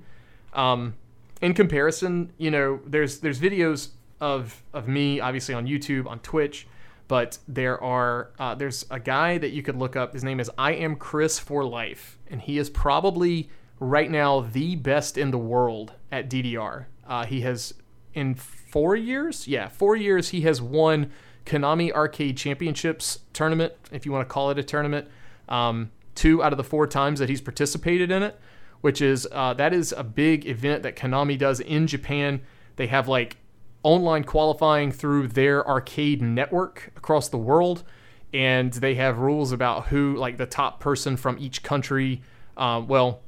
um 0.56 0.94
in 1.40 1.54
comparison 1.54 2.32
you 2.38 2.50
know 2.50 2.80
there's 2.86 3.20
there's 3.20 3.38
videos 3.38 3.90
of 4.20 4.62
of 4.72 4.88
me 4.88 5.20
obviously 5.20 5.54
on 5.54 5.66
youtube 5.66 6.06
on 6.06 6.18
twitch 6.20 6.66
but 7.08 7.38
there 7.46 7.82
are 7.82 8.30
uh, 8.38 8.54
there's 8.54 8.84
a 8.90 8.98
guy 8.98 9.38
that 9.38 9.50
you 9.50 9.62
could 9.62 9.76
look 9.76 9.94
up. 9.94 10.12
His 10.12 10.24
name 10.24 10.40
is 10.40 10.50
i 10.58 10.72
am 10.72 10.96
chris 10.96 11.38
for 11.38 11.64
life 11.64 12.18
and 12.28 12.40
he 12.40 12.58
is 12.58 12.70
probably 12.70 13.48
right 13.78 14.10
now 14.10 14.40
the 14.40 14.76
best 14.76 15.18
in 15.18 15.30
the 15.30 15.38
world 15.38 15.92
at 16.10 16.28
ddr 16.30 16.86
uh, 17.06 17.24
he 17.26 17.42
has 17.42 17.74
in 18.14 18.34
four 18.34 18.96
years 18.96 19.46
yeah 19.46 19.68
four 19.68 19.94
years 19.94 20.30
he 20.30 20.40
has 20.42 20.60
won 20.62 21.10
konami 21.44 21.92
arcade 21.92 22.36
championships 22.36 23.20
tournament 23.32 23.72
if 23.92 24.06
you 24.06 24.12
want 24.12 24.26
to 24.26 24.32
call 24.32 24.50
it 24.50 24.58
a 24.58 24.64
tournament 24.64 25.06
um, 25.48 25.90
two 26.14 26.42
out 26.42 26.52
of 26.52 26.56
the 26.56 26.64
four 26.64 26.86
times 26.86 27.20
that 27.20 27.28
he's 27.28 27.40
participated 27.40 28.10
in 28.10 28.22
it 28.22 28.40
which 28.86 29.02
is 29.02 29.26
uh, 29.32 29.52
that 29.52 29.74
is 29.74 29.90
a 29.90 30.04
big 30.04 30.46
event 30.46 30.84
that 30.84 30.94
konami 30.94 31.36
does 31.36 31.58
in 31.58 31.88
japan. 31.88 32.40
They 32.76 32.86
have 32.86 33.08
like 33.08 33.36
online 33.82 34.22
qualifying 34.22 34.92
through 34.92 35.26
their 35.26 35.66
arcade 35.66 36.22
network 36.22 36.92
across 36.96 37.28
the 37.28 37.36
world 37.36 37.82
and 38.32 38.72
they 38.74 38.94
have 38.94 39.18
rules 39.18 39.50
about 39.50 39.88
who 39.88 40.14
like 40.14 40.36
the 40.36 40.46
top 40.46 40.78
person 40.78 41.16
from 41.16 41.36
each 41.40 41.64
country. 41.64 42.22
Um, 42.56 42.86
well 42.86 43.22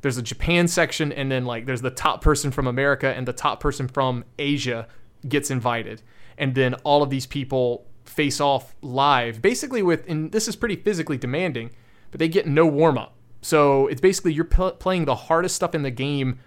there's 0.00 0.16
a 0.16 0.22
japan 0.22 0.68
section 0.68 1.10
and 1.10 1.28
then 1.28 1.44
like 1.44 1.66
there's 1.66 1.82
the 1.82 1.90
top 1.90 2.22
person 2.22 2.52
from 2.52 2.68
america 2.68 3.12
and 3.12 3.26
the 3.26 3.32
top 3.32 3.58
person 3.58 3.88
from 3.88 4.24
asia 4.38 4.86
gets 5.28 5.50
invited. 5.50 6.02
And 6.38 6.54
then 6.54 6.74
all 6.84 7.02
of 7.02 7.10
these 7.10 7.26
people 7.26 7.84
face 8.04 8.40
off 8.40 8.76
live 8.80 9.42
basically 9.42 9.82
with 9.82 10.08
and 10.08 10.30
this 10.30 10.46
is 10.46 10.54
pretty 10.54 10.76
physically 10.76 11.18
demanding 11.18 11.70
but 12.12 12.20
they 12.20 12.28
get 12.28 12.46
no 12.46 12.64
warm 12.64 12.96
up 12.96 13.16
so 13.42 13.86
it's 13.86 14.00
basically 14.00 14.32
you're 14.32 14.44
p- 14.44 14.72
playing 14.78 15.04
the 15.04 15.14
hardest 15.14 15.56
stuff 15.56 15.74
in 15.74 15.82
the 15.82 15.90
game 15.90 16.38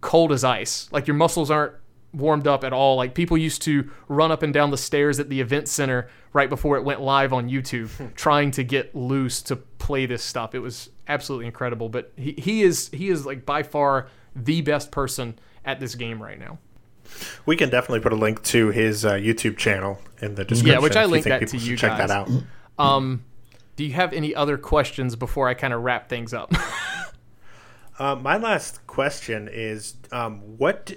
cold 0.00 0.30
as 0.30 0.44
ice 0.44 0.88
like 0.92 1.06
your 1.06 1.16
muscles 1.16 1.50
aren't 1.50 1.74
warmed 2.12 2.46
up 2.46 2.64
at 2.64 2.72
all. 2.72 2.96
Like 2.96 3.14
people 3.14 3.36
used 3.36 3.62
to 3.62 3.90
run 4.08 4.32
up 4.32 4.42
and 4.42 4.52
down 4.52 4.70
the 4.70 4.78
stairs 4.78 5.20
at 5.20 5.28
the 5.28 5.40
event 5.40 5.68
center 5.68 6.08
right 6.32 6.48
before 6.48 6.76
it 6.76 6.84
went 6.84 7.00
live 7.00 7.32
on 7.32 7.48
YouTube, 7.48 8.14
trying 8.14 8.50
to 8.52 8.64
get 8.64 8.94
loose 8.94 9.42
to 9.42 9.56
play 9.56 10.06
this 10.06 10.22
stuff. 10.22 10.54
It 10.54 10.60
was 10.60 10.90
absolutely 11.06 11.46
incredible. 11.46 11.88
But 11.88 12.12
he, 12.16 12.32
he 12.32 12.62
is 12.62 12.88
he 12.92 13.08
is 13.08 13.26
like 13.26 13.44
by 13.44 13.62
far 13.62 14.08
the 14.34 14.60
best 14.62 14.90
person 14.90 15.38
at 15.64 15.80
this 15.80 15.94
game 15.94 16.22
right 16.22 16.38
now. 16.38 16.58
We 17.46 17.56
can 17.56 17.70
definitely 17.70 18.00
put 18.00 18.12
a 18.12 18.16
link 18.16 18.42
to 18.44 18.68
his 18.68 19.04
uh, 19.04 19.14
YouTube 19.14 19.56
channel 19.56 19.98
in 20.20 20.34
the 20.34 20.44
description. 20.44 20.74
Yeah, 20.74 20.80
which 20.80 20.94
I 20.94 21.02
if 21.02 21.06
you 21.06 21.12
link 21.12 21.24
think 21.24 21.40
that 21.40 21.48
to 21.48 21.56
you 21.56 21.76
should 21.76 21.78
check 21.78 21.98
that 21.98 22.10
out. 22.10 22.30
Um, 22.78 23.24
do 23.78 23.84
you 23.84 23.92
have 23.92 24.12
any 24.12 24.34
other 24.34 24.58
questions 24.58 25.14
before 25.14 25.48
I 25.48 25.54
kind 25.54 25.72
of 25.72 25.82
wrap 25.82 26.10
things 26.10 26.34
up? 26.34 26.52
Uh, 28.00 28.14
my 28.14 28.36
last 28.36 28.86
question 28.86 29.48
is, 29.50 29.96
um, 30.12 30.38
what 30.56 30.92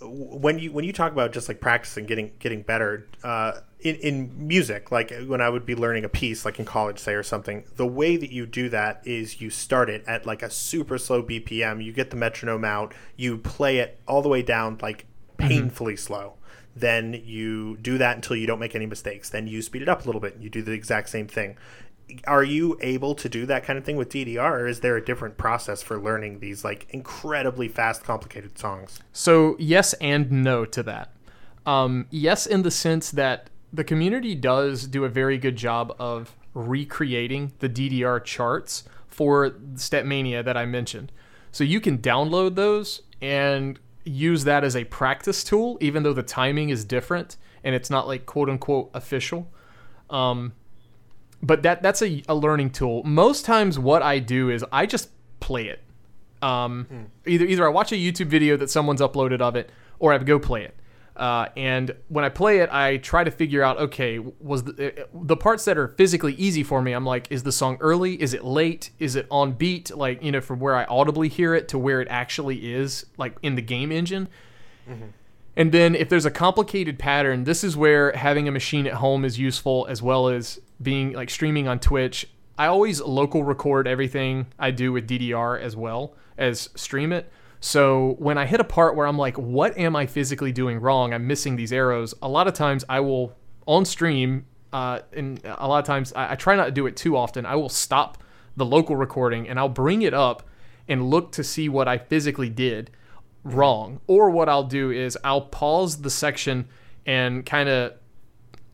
when 0.00 0.60
you 0.60 0.70
when 0.70 0.84
you 0.84 0.92
talk 0.92 1.10
about 1.10 1.32
just 1.32 1.48
like 1.48 1.60
practicing, 1.60 2.06
getting 2.06 2.30
getting 2.38 2.62
better 2.62 3.08
uh, 3.24 3.54
in 3.80 3.96
in 3.96 4.46
music, 4.46 4.92
like 4.92 5.12
when 5.26 5.40
I 5.40 5.48
would 5.48 5.66
be 5.66 5.74
learning 5.74 6.04
a 6.04 6.08
piece, 6.08 6.44
like 6.44 6.60
in 6.60 6.64
college, 6.64 7.00
say 7.00 7.14
or 7.14 7.24
something, 7.24 7.64
the 7.74 7.88
way 7.88 8.16
that 8.16 8.30
you 8.30 8.46
do 8.46 8.68
that 8.68 9.02
is 9.04 9.40
you 9.40 9.50
start 9.50 9.90
it 9.90 10.04
at 10.06 10.26
like 10.26 10.44
a 10.44 10.50
super 10.50 10.96
slow 10.96 11.24
BPM, 11.24 11.84
you 11.84 11.92
get 11.92 12.10
the 12.10 12.16
metronome 12.16 12.64
out, 12.64 12.94
you 13.16 13.36
play 13.38 13.78
it 13.78 13.98
all 14.06 14.22
the 14.22 14.28
way 14.28 14.42
down 14.42 14.78
like 14.80 15.06
painfully 15.38 15.96
slow. 15.96 16.34
Then 16.76 17.20
you 17.24 17.76
do 17.78 17.98
that 17.98 18.16
until 18.16 18.36
you 18.36 18.46
don't 18.46 18.58
make 18.58 18.74
any 18.74 18.86
mistakes. 18.86 19.30
Then 19.30 19.46
you 19.46 19.62
speed 19.62 19.82
it 19.82 19.88
up 19.88 20.02
a 20.02 20.06
little 20.06 20.20
bit. 20.20 20.34
And 20.34 20.42
you 20.42 20.50
do 20.50 20.62
the 20.62 20.72
exact 20.72 21.08
same 21.08 21.28
thing 21.28 21.56
are 22.26 22.44
you 22.44 22.78
able 22.80 23.14
to 23.14 23.28
do 23.28 23.46
that 23.46 23.64
kind 23.64 23.78
of 23.78 23.84
thing 23.84 23.96
with 23.96 24.10
DDR, 24.10 24.60
or 24.60 24.66
is 24.66 24.80
there 24.80 24.96
a 24.96 25.04
different 25.04 25.36
process 25.36 25.82
for 25.82 25.98
learning 25.98 26.40
these 26.40 26.64
like 26.64 26.86
incredibly 26.90 27.68
fast, 27.68 28.04
complicated 28.04 28.58
songs? 28.58 29.00
So 29.12 29.56
yes 29.58 29.92
and 29.94 30.30
no 30.30 30.64
to 30.66 30.82
that. 30.82 31.12
Um, 31.66 32.06
yes, 32.10 32.46
in 32.46 32.62
the 32.62 32.70
sense 32.70 33.10
that 33.12 33.48
the 33.72 33.84
community 33.84 34.34
does 34.34 34.86
do 34.86 35.04
a 35.04 35.08
very 35.08 35.38
good 35.38 35.56
job 35.56 35.94
of 35.98 36.36
recreating 36.52 37.52
the 37.58 37.68
DDR 37.68 38.22
charts 38.22 38.84
for 39.08 39.50
Stepmania 39.74 40.44
that 40.44 40.56
I 40.56 40.66
mentioned. 40.66 41.10
So 41.52 41.64
you 41.64 41.80
can 41.80 41.98
download 41.98 42.54
those 42.54 43.02
and 43.20 43.78
use 44.04 44.44
that 44.44 44.64
as 44.64 44.76
a 44.76 44.84
practice 44.84 45.42
tool, 45.42 45.78
even 45.80 46.02
though 46.02 46.12
the 46.12 46.22
timing 46.22 46.68
is 46.68 46.84
different 46.84 47.36
and 47.62 47.74
it's 47.74 47.90
not 47.90 48.06
like 48.06 48.26
quote 48.26 48.50
unquote 48.50 48.90
official. 48.92 49.50
Um, 50.10 50.52
but 51.44 51.62
that 51.62 51.82
that's 51.82 52.02
a, 52.02 52.22
a 52.28 52.34
learning 52.34 52.70
tool. 52.70 53.02
Most 53.04 53.44
times, 53.44 53.78
what 53.78 54.02
I 54.02 54.18
do 54.18 54.50
is 54.50 54.64
I 54.72 54.86
just 54.86 55.10
play 55.40 55.66
it. 55.68 55.82
Um, 56.42 56.86
Either 57.26 57.44
either 57.44 57.66
I 57.66 57.70
watch 57.70 57.92
a 57.92 57.96
YouTube 57.96 58.26
video 58.26 58.56
that 58.56 58.70
someone's 58.70 59.00
uploaded 59.00 59.40
of 59.40 59.56
it, 59.56 59.70
or 59.98 60.12
I 60.12 60.18
go 60.18 60.38
play 60.38 60.64
it. 60.64 60.74
Uh, 61.16 61.46
and 61.56 61.94
when 62.08 62.24
I 62.24 62.28
play 62.28 62.58
it, 62.58 62.70
I 62.72 62.96
try 62.96 63.22
to 63.22 63.30
figure 63.30 63.62
out 63.62 63.78
okay, 63.78 64.18
was 64.18 64.64
the, 64.64 65.02
uh, 65.02 65.06
the 65.14 65.36
parts 65.36 65.64
that 65.66 65.78
are 65.78 65.88
physically 65.88 66.34
easy 66.34 66.62
for 66.64 66.82
me? 66.82 66.92
I'm 66.92 67.06
like, 67.06 67.30
is 67.30 67.44
the 67.44 67.52
song 67.52 67.78
early? 67.80 68.20
Is 68.20 68.34
it 68.34 68.44
late? 68.44 68.90
Is 68.98 69.14
it 69.14 69.26
on 69.30 69.52
beat? 69.52 69.94
Like 69.96 70.22
you 70.22 70.32
know, 70.32 70.40
from 70.40 70.58
where 70.58 70.74
I 70.74 70.84
audibly 70.84 71.28
hear 71.28 71.54
it 71.54 71.68
to 71.68 71.78
where 71.78 72.00
it 72.00 72.08
actually 72.10 72.74
is, 72.74 73.06
like 73.16 73.36
in 73.42 73.54
the 73.54 73.62
game 73.62 73.92
engine. 73.92 74.28
And 75.56 75.70
then 75.72 75.94
if 75.94 76.08
there's 76.08 76.26
a 76.26 76.30
complicated 76.30 76.98
pattern, 76.98 77.44
this 77.44 77.62
is 77.62 77.76
where 77.76 78.12
having 78.12 78.48
a 78.48 78.52
machine 78.52 78.86
at 78.86 78.94
home 78.94 79.24
is 79.24 79.38
useful 79.38 79.86
as 79.88 80.02
well 80.02 80.28
as 80.28 80.60
being 80.82 81.12
like 81.12 81.30
streaming 81.30 81.68
on 81.68 81.78
Twitch. 81.78 82.28
I 82.58 82.66
always 82.66 83.00
local 83.00 83.44
record 83.44 83.86
everything 83.86 84.46
I 84.58 84.70
do 84.70 84.92
with 84.92 85.08
DDR 85.08 85.60
as 85.60 85.76
well 85.76 86.14
as 86.36 86.70
stream 86.74 87.12
it. 87.12 87.30
So 87.60 88.16
when 88.18 88.36
I 88.36 88.46
hit 88.46 88.60
a 88.60 88.64
part 88.64 88.94
where 88.94 89.06
I'm 89.06 89.16
like, 89.16 89.38
what 89.38 89.76
am 89.78 89.96
I 89.96 90.06
physically 90.06 90.52
doing 90.52 90.80
wrong? 90.80 91.14
I'm 91.14 91.26
missing 91.26 91.56
these 91.56 91.72
arrows. 91.72 92.14
A 92.20 92.28
lot 92.28 92.46
of 92.46 92.54
times 92.54 92.84
I 92.88 93.00
will 93.00 93.34
on 93.66 93.84
stream, 93.84 94.44
uh, 94.72 95.00
and 95.12 95.40
a 95.44 95.66
lot 95.66 95.78
of 95.78 95.86
times 95.86 96.12
I, 96.12 96.32
I 96.32 96.34
try 96.34 96.56
not 96.56 96.66
to 96.66 96.70
do 96.70 96.86
it 96.86 96.96
too 96.96 97.16
often. 97.16 97.46
I 97.46 97.54
will 97.54 97.68
stop 97.70 98.22
the 98.56 98.66
local 98.66 98.96
recording 98.96 99.48
and 99.48 99.58
I'll 99.58 99.68
bring 99.68 100.02
it 100.02 100.12
up 100.12 100.46
and 100.88 101.08
look 101.08 101.32
to 101.32 101.44
see 101.44 101.68
what 101.68 101.88
I 101.88 101.96
physically 101.96 102.50
did 102.50 102.90
wrong. 103.44 104.00
Or 104.06 104.30
what 104.30 104.48
I'll 104.48 104.64
do 104.64 104.90
is 104.90 105.16
I'll 105.22 105.42
pause 105.42 106.00
the 106.02 106.10
section 106.10 106.68
and 107.06 107.44
kind 107.44 107.68
of 107.68 107.94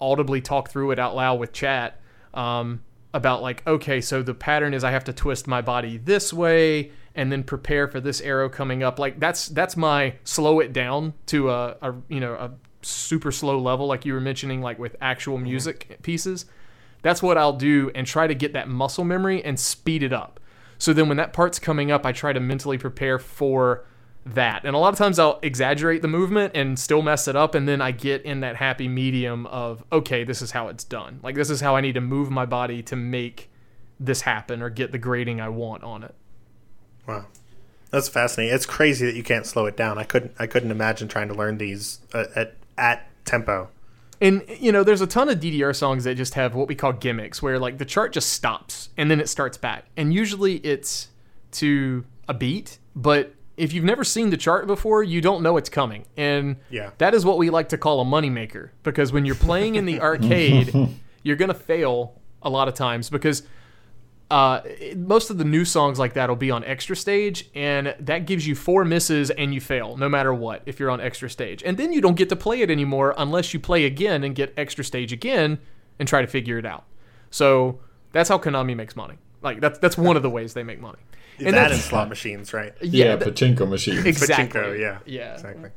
audibly 0.00 0.40
talk 0.40 0.70
through 0.70 0.92
it 0.92 0.98
out 0.98 1.14
loud 1.14 1.38
with 1.38 1.52
chat 1.52 2.00
um, 2.32 2.82
about 3.12 3.42
like, 3.42 3.66
okay, 3.66 4.00
so 4.00 4.22
the 4.22 4.34
pattern 4.34 4.72
is 4.72 4.84
I 4.84 4.92
have 4.92 5.04
to 5.04 5.12
twist 5.12 5.46
my 5.46 5.60
body 5.60 5.98
this 5.98 6.32
way 6.32 6.92
and 7.14 7.30
then 7.30 7.42
prepare 7.42 7.88
for 7.88 8.00
this 8.00 8.20
arrow 8.20 8.48
coming 8.48 8.82
up. 8.82 8.98
Like 8.98 9.18
that's 9.18 9.48
that's 9.48 9.76
my 9.76 10.14
slow 10.24 10.60
it 10.60 10.72
down 10.72 11.14
to 11.26 11.50
a, 11.50 11.76
a 11.82 11.94
you 12.08 12.20
know 12.20 12.34
a 12.34 12.52
super 12.82 13.32
slow 13.32 13.58
level, 13.58 13.86
like 13.86 14.06
you 14.06 14.14
were 14.14 14.20
mentioning, 14.20 14.62
like 14.62 14.78
with 14.78 14.96
actual 15.00 15.36
music 15.36 15.98
pieces. 16.02 16.46
That's 17.02 17.22
what 17.22 17.36
I'll 17.36 17.54
do 17.54 17.90
and 17.94 18.06
try 18.06 18.26
to 18.26 18.34
get 18.34 18.52
that 18.52 18.68
muscle 18.68 19.04
memory 19.04 19.42
and 19.44 19.58
speed 19.58 20.02
it 20.02 20.12
up. 20.12 20.38
So 20.78 20.92
then 20.92 21.08
when 21.08 21.16
that 21.16 21.32
part's 21.32 21.58
coming 21.58 21.90
up, 21.90 22.06
I 22.06 22.12
try 22.12 22.32
to 22.32 22.40
mentally 22.40 22.78
prepare 22.78 23.18
for 23.18 23.84
that. 24.26 24.64
And 24.64 24.74
a 24.74 24.78
lot 24.78 24.92
of 24.92 24.98
times 24.98 25.18
I'll 25.18 25.38
exaggerate 25.42 26.02
the 26.02 26.08
movement 26.08 26.52
and 26.54 26.78
still 26.78 27.02
mess 27.02 27.26
it 27.26 27.36
up. 27.36 27.54
And 27.54 27.66
then 27.66 27.80
I 27.80 27.90
get 27.90 28.22
in 28.22 28.40
that 28.40 28.56
happy 28.56 28.88
medium 28.88 29.46
of, 29.46 29.82
okay, 29.90 30.24
this 30.24 30.42
is 30.42 30.50
how 30.50 30.68
it's 30.68 30.84
done. 30.84 31.20
Like, 31.22 31.34
this 31.34 31.50
is 31.50 31.60
how 31.60 31.76
I 31.76 31.80
need 31.80 31.94
to 31.94 32.00
move 32.00 32.30
my 32.30 32.46
body 32.46 32.82
to 32.84 32.96
make 32.96 33.50
this 33.98 34.22
happen 34.22 34.62
or 34.62 34.70
get 34.70 34.92
the 34.92 34.98
grading 34.98 35.40
I 35.40 35.48
want 35.48 35.82
on 35.84 36.02
it. 36.02 36.14
Wow, 37.06 37.26
that's 37.90 38.08
fascinating. 38.08 38.54
It's 38.54 38.66
crazy 38.66 39.06
that 39.06 39.14
you 39.14 39.22
can't 39.22 39.46
slow 39.46 39.66
it 39.66 39.76
down. 39.76 39.98
I 39.98 40.04
couldn't. 40.04 40.32
I 40.38 40.46
couldn't 40.46 40.70
imagine 40.70 41.08
trying 41.08 41.28
to 41.28 41.34
learn 41.34 41.58
these 41.58 42.00
uh, 42.14 42.24
at 42.34 42.54
at 42.78 43.06
tempo. 43.24 43.68
And 44.20 44.42
you 44.58 44.70
know, 44.70 44.84
there's 44.84 45.00
a 45.00 45.06
ton 45.06 45.28
of 45.28 45.40
DDR 45.40 45.74
songs 45.74 46.04
that 46.04 46.14
just 46.14 46.34
have 46.34 46.54
what 46.54 46.68
we 46.68 46.74
call 46.74 46.92
gimmicks, 46.92 47.42
where 47.42 47.58
like 47.58 47.78
the 47.78 47.84
chart 47.84 48.12
just 48.12 48.32
stops 48.32 48.90
and 48.96 49.10
then 49.10 49.20
it 49.20 49.28
starts 49.28 49.56
back, 49.56 49.86
and 49.96 50.14
usually 50.14 50.56
it's 50.58 51.08
to 51.52 52.04
a 52.28 52.34
beat. 52.34 52.78
But 52.94 53.34
if 53.56 53.72
you've 53.72 53.84
never 53.84 54.04
seen 54.04 54.30
the 54.30 54.36
chart 54.36 54.66
before, 54.66 55.02
you 55.02 55.20
don't 55.20 55.42
know 55.42 55.56
it's 55.56 55.68
coming, 55.68 56.06
and 56.16 56.56
Yeah. 56.70 56.90
that 56.98 57.14
is 57.14 57.24
what 57.24 57.36
we 57.38 57.50
like 57.50 57.68
to 57.70 57.78
call 57.78 58.00
a 58.00 58.04
moneymaker. 58.04 58.70
Because 58.82 59.12
when 59.12 59.24
you're 59.26 59.34
playing 59.34 59.74
in 59.74 59.84
the 59.84 60.00
arcade, 60.10 60.74
you're 61.22 61.36
gonna 61.36 61.54
fail 61.54 62.14
a 62.42 62.48
lot 62.50 62.68
of 62.68 62.74
times 62.74 63.10
because 63.10 63.42
uh, 64.30 64.60
most 64.96 65.28
of 65.30 65.38
the 65.38 65.44
new 65.44 65.64
songs 65.64 65.98
like 65.98 66.12
that 66.14 66.28
will 66.28 66.36
be 66.36 66.52
on 66.52 66.62
extra 66.64 66.94
stage, 66.94 67.50
and 67.54 67.94
that 67.98 68.26
gives 68.26 68.46
you 68.46 68.54
four 68.54 68.84
misses 68.84 69.28
and 69.30 69.52
you 69.52 69.60
fail 69.60 69.96
no 69.96 70.08
matter 70.08 70.32
what 70.32 70.62
if 70.66 70.78
you're 70.78 70.90
on 70.90 71.00
extra 71.00 71.28
stage. 71.28 71.62
And 71.64 71.76
then 71.76 71.92
you 71.92 72.00
don't 72.00 72.14
get 72.16 72.28
to 72.28 72.36
play 72.36 72.60
it 72.62 72.70
anymore 72.70 73.12
unless 73.18 73.52
you 73.52 73.58
play 73.58 73.84
again 73.84 74.22
and 74.22 74.34
get 74.36 74.54
extra 74.56 74.84
stage 74.84 75.12
again 75.12 75.58
and 75.98 76.06
try 76.08 76.20
to 76.22 76.28
figure 76.28 76.58
it 76.58 76.64
out. 76.64 76.84
So 77.30 77.80
that's 78.12 78.28
how 78.28 78.38
Konami 78.38 78.76
makes 78.76 78.94
money. 78.94 79.16
Like 79.42 79.60
that's 79.60 79.78
that's 79.80 79.98
one 79.98 80.16
of 80.16 80.22
the 80.22 80.30
ways 80.30 80.54
they 80.54 80.62
make 80.62 80.80
money. 80.80 80.98
And 81.46 81.54
that 81.56 81.62
that's- 81.62 81.72
and 81.72 81.80
slot 81.80 82.08
machines, 82.08 82.52
right? 82.52 82.72
Yeah, 82.82 83.16
th- 83.16 83.34
pachinko 83.34 83.68
machines. 83.68 84.04
exactly. 84.04 84.60
Pachinko, 84.60 84.78
yeah, 84.78 84.98
yeah, 85.06 85.34
exactly. 85.34 85.70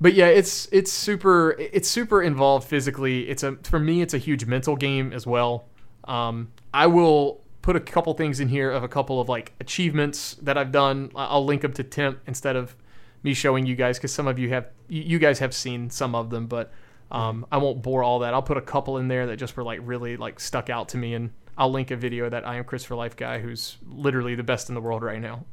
but 0.00 0.14
yeah, 0.14 0.26
it's 0.26 0.68
it's 0.72 0.92
super 0.92 1.56
it's 1.58 1.88
super 1.88 2.22
involved 2.22 2.66
physically. 2.68 3.28
It's 3.28 3.42
a 3.42 3.56
for 3.64 3.78
me 3.78 4.02
it's 4.02 4.14
a 4.14 4.18
huge 4.18 4.46
mental 4.46 4.76
game 4.76 5.12
as 5.12 5.26
well. 5.26 5.66
Um, 6.04 6.52
I 6.72 6.86
will 6.86 7.42
put 7.62 7.76
a 7.76 7.80
couple 7.80 8.14
things 8.14 8.40
in 8.40 8.48
here 8.48 8.70
of 8.70 8.82
a 8.82 8.88
couple 8.88 9.20
of 9.20 9.28
like 9.28 9.52
achievements 9.60 10.34
that 10.42 10.56
I've 10.56 10.72
done. 10.72 11.10
I- 11.14 11.26
I'll 11.26 11.44
link 11.44 11.62
them 11.62 11.72
to 11.74 11.82
Timp 11.82 12.20
instead 12.26 12.56
of 12.56 12.74
me 13.22 13.34
showing 13.34 13.66
you 13.66 13.74
guys 13.74 13.98
because 13.98 14.12
some 14.12 14.26
of 14.28 14.38
you 14.38 14.48
have 14.50 14.68
you 14.88 15.02
you 15.02 15.18
guys 15.18 15.38
have 15.40 15.52
seen 15.54 15.90
some 15.90 16.14
of 16.14 16.30
them, 16.30 16.46
but 16.46 16.72
um, 17.10 17.46
I 17.50 17.56
won't 17.58 17.82
bore 17.82 18.02
all 18.04 18.18
that. 18.20 18.34
I'll 18.34 18.42
put 18.42 18.58
a 18.58 18.62
couple 18.62 18.98
in 18.98 19.08
there 19.08 19.26
that 19.26 19.36
just 19.38 19.56
were 19.56 19.62
like 19.64 19.80
really 19.82 20.16
like 20.16 20.38
stuck 20.38 20.70
out 20.70 20.90
to 20.90 20.98
me, 20.98 21.14
and 21.14 21.30
I'll 21.58 21.70
link 21.70 21.90
a 21.90 21.96
video 21.96 22.26
of 22.26 22.30
that 22.30 22.46
I 22.46 22.56
am 22.56 22.64
Chris 22.64 22.84
for 22.84 22.94
Life 22.94 23.16
guy 23.16 23.40
who's 23.40 23.76
literally 23.84 24.36
the 24.36 24.44
best 24.44 24.68
in 24.68 24.74
the 24.76 24.80
world 24.80 25.02
right 25.02 25.20
now. 25.20 25.44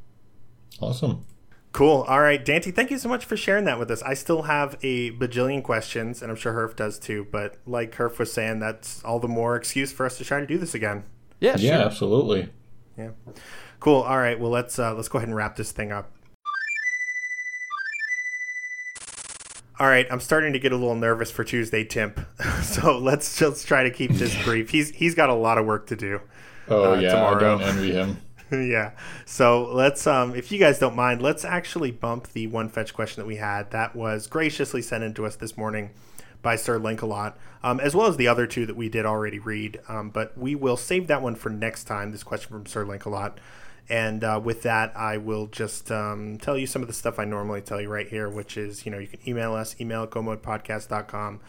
Awesome. 0.80 1.26
Cool. 1.72 2.06
All 2.08 2.20
right, 2.20 2.42
Dante, 2.42 2.70
thank 2.70 2.90
you 2.90 2.96
so 2.96 3.08
much 3.08 3.24
for 3.24 3.36
sharing 3.36 3.64
that 3.64 3.78
with 3.78 3.90
us. 3.90 4.00
I 4.02 4.14
still 4.14 4.42
have 4.42 4.78
a 4.82 5.10
bajillion 5.10 5.62
questions, 5.62 6.22
and 6.22 6.30
I'm 6.30 6.36
sure 6.36 6.54
Herf 6.54 6.74
does 6.76 6.98
too. 6.98 7.26
But 7.30 7.58
like 7.66 7.94
Herf 7.96 8.18
was 8.18 8.32
saying, 8.32 8.60
that's 8.60 9.04
all 9.04 9.18
the 9.18 9.28
more 9.28 9.56
excuse 9.56 9.92
for 9.92 10.06
us 10.06 10.16
to 10.18 10.24
try 10.24 10.40
to 10.40 10.46
do 10.46 10.56
this 10.56 10.74
again. 10.74 11.04
Yeah, 11.38 11.56
Yeah, 11.58 11.84
absolutely. 11.84 12.48
Yeah. 12.96 13.10
Cool. 13.78 14.00
All 14.00 14.16
right. 14.16 14.40
Well, 14.40 14.50
let's 14.50 14.78
uh, 14.78 14.94
let's 14.94 15.08
go 15.08 15.18
ahead 15.18 15.28
and 15.28 15.36
wrap 15.36 15.56
this 15.56 15.70
thing 15.70 15.92
up. 15.92 16.15
All 19.78 19.86
right, 19.86 20.06
I'm 20.10 20.20
starting 20.20 20.54
to 20.54 20.58
get 20.58 20.72
a 20.72 20.76
little 20.76 20.94
nervous 20.94 21.30
for 21.30 21.44
Tuesday, 21.44 21.84
Timp. 21.84 22.20
so 22.62 22.98
let's 22.98 23.38
just 23.38 23.66
try 23.66 23.82
to 23.82 23.90
keep 23.90 24.16
this 24.16 24.34
brief. 24.44 24.70
He's 24.70 24.90
he's 24.90 25.14
got 25.14 25.28
a 25.28 25.34
lot 25.34 25.58
of 25.58 25.66
work 25.66 25.86
to 25.88 25.96
do. 25.96 26.20
Oh 26.68 26.92
Uh, 26.92 26.94
yeah, 26.94 27.10
tomorrow. 27.10 27.36
I 27.36 27.38
don't 27.38 27.62
envy 27.62 27.92
him. 27.92 28.22
yeah. 28.52 28.92
So 29.24 29.64
let's, 29.72 30.06
um, 30.06 30.34
if 30.34 30.50
you 30.52 30.58
guys 30.58 30.78
don't 30.78 30.96
mind, 30.96 31.20
let's 31.22 31.44
actually 31.44 31.90
bump 31.90 32.28
the 32.32 32.46
one 32.46 32.68
fetch 32.68 32.94
question 32.94 33.20
that 33.22 33.26
we 33.26 33.36
had. 33.36 33.70
That 33.72 33.94
was 33.94 34.26
graciously 34.26 34.82
sent 34.82 35.04
in 35.04 35.14
to 35.14 35.26
us 35.26 35.36
this 35.36 35.56
morning 35.56 35.90
by 36.42 36.56
Sir 36.56 36.78
Linkalot, 36.78 37.34
um, 37.62 37.80
as 37.80 37.94
well 37.94 38.06
as 38.06 38.16
the 38.16 38.28
other 38.28 38.46
two 38.46 38.66
that 38.66 38.76
we 38.76 38.88
did 38.88 39.04
already 39.04 39.38
read. 39.40 39.80
Um, 39.88 40.10
but 40.10 40.36
we 40.38 40.54
will 40.54 40.76
save 40.76 41.08
that 41.08 41.22
one 41.22 41.34
for 41.34 41.50
next 41.50 41.84
time. 41.84 42.12
This 42.12 42.22
question 42.22 42.48
from 42.50 42.66
Sir 42.66 42.84
Linkalot. 42.84 43.34
And 43.88 44.24
uh, 44.24 44.40
with 44.42 44.62
that, 44.62 44.96
I 44.96 45.16
will 45.16 45.46
just 45.46 45.92
um, 45.92 46.38
tell 46.38 46.58
you 46.58 46.66
some 46.66 46.82
of 46.82 46.88
the 46.88 46.94
stuff 46.94 47.18
I 47.18 47.24
normally 47.24 47.60
tell 47.60 47.80
you 47.80 47.88
right 47.88 48.08
here, 48.08 48.28
which 48.28 48.56
is, 48.56 48.84
you 48.84 48.90
know, 48.90 48.98
you 48.98 49.06
can 49.06 49.20
email 49.26 49.54
us, 49.54 49.76
email 49.80 50.02
at 50.02 50.10
gomodepodcast.com. 50.10 51.40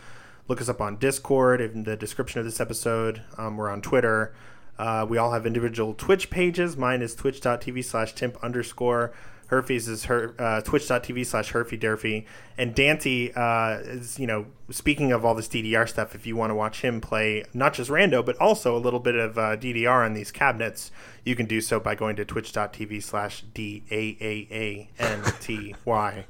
Look 0.48 0.62
us 0.62 0.70
up 0.70 0.80
on 0.80 0.98
Discord 0.98 1.62
in 1.62 1.84
the 1.84 1.98
description 1.98 2.40
of 2.40 2.46
this 2.46 2.62
episode. 2.62 3.24
Um, 3.38 3.58
we're 3.58 3.70
on 3.70 3.82
Twitter. 3.82 4.34
Uh, 4.78 5.06
we 5.10 5.18
all 5.18 5.32
have 5.32 5.46
individual 5.48 5.94
Twitch 5.96 6.30
pages. 6.30 6.78
Mine 6.78 7.02
is 7.02 7.16
twitch.tv 7.16 7.84
slash 7.84 8.14
timp 8.14 8.38
underscore. 8.44 9.14
Herfy's 9.50 9.88
is 9.88 10.06
her, 10.06 10.36
uh, 10.40 10.62
twitch.tv 10.62 11.26
slash 11.26 11.54
herfy 11.54 11.80
derfy. 11.80 12.26
And 12.58 12.76
Dante 12.76 13.32
uh, 13.34 13.80
is, 13.84 14.20
you 14.20 14.28
know, 14.28 14.48
speaking 14.70 15.12
of 15.12 15.24
all 15.24 15.36
this 15.36 15.48
DDR 15.48 15.88
stuff, 15.88 16.16
if 16.16 16.26
you 16.26 16.36
want 16.36 16.52
to 16.52 16.56
watch 16.56 16.82
him 16.82 17.00
play 17.00 17.46
not 17.54 17.74
just 17.74 17.90
Rando, 17.90 18.26
but 18.26 18.36
also 18.38 18.76
a 18.76 18.80
little 18.80 19.00
bit 19.00 19.16
of 19.16 19.38
uh, 19.38 19.56
DDR 19.56 20.06
on 20.06 20.14
these 20.14 20.32
cabinets, 20.32 20.92
you 21.24 21.36
can 21.36 21.46
do 21.46 21.62
so 21.62 21.80
by 21.80 21.96
going 21.96 22.16
to 22.18 22.26
twitch.tv 22.26 23.02
slash 23.04 23.44
D 23.54 23.84
A 23.90 24.18
A 24.20 24.48
A 24.52 24.90
N 25.00 25.24
T 25.40 25.76
Y. 25.86 26.26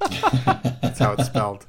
That's 0.82 0.98
how 0.98 1.12
it's 1.12 1.26
spelled. 1.26 1.66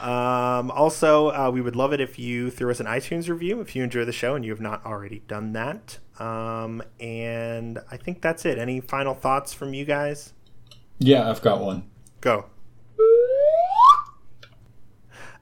Um, 0.00 0.70
also, 0.70 1.28
uh, 1.28 1.50
we 1.52 1.60
would 1.60 1.76
love 1.76 1.92
it 1.92 2.00
if 2.00 2.18
you 2.18 2.50
threw 2.50 2.70
us 2.70 2.80
an 2.80 2.86
iTunes 2.86 3.28
review 3.28 3.60
if 3.60 3.76
you 3.76 3.84
enjoy 3.84 4.06
the 4.06 4.12
show 4.12 4.34
and 4.34 4.44
you 4.44 4.50
have 4.50 4.60
not 4.60 4.84
already 4.86 5.20
done 5.28 5.52
that. 5.52 5.98
Um, 6.18 6.82
and 6.98 7.78
I 7.90 7.98
think 7.98 8.22
that's 8.22 8.46
it. 8.46 8.58
Any 8.58 8.80
final 8.80 9.14
thoughts 9.14 9.52
from 9.52 9.74
you 9.74 9.84
guys? 9.84 10.32
Yeah, 11.00 11.28
I've 11.28 11.42
got 11.42 11.60
one. 11.60 11.82
Go. 12.20 12.46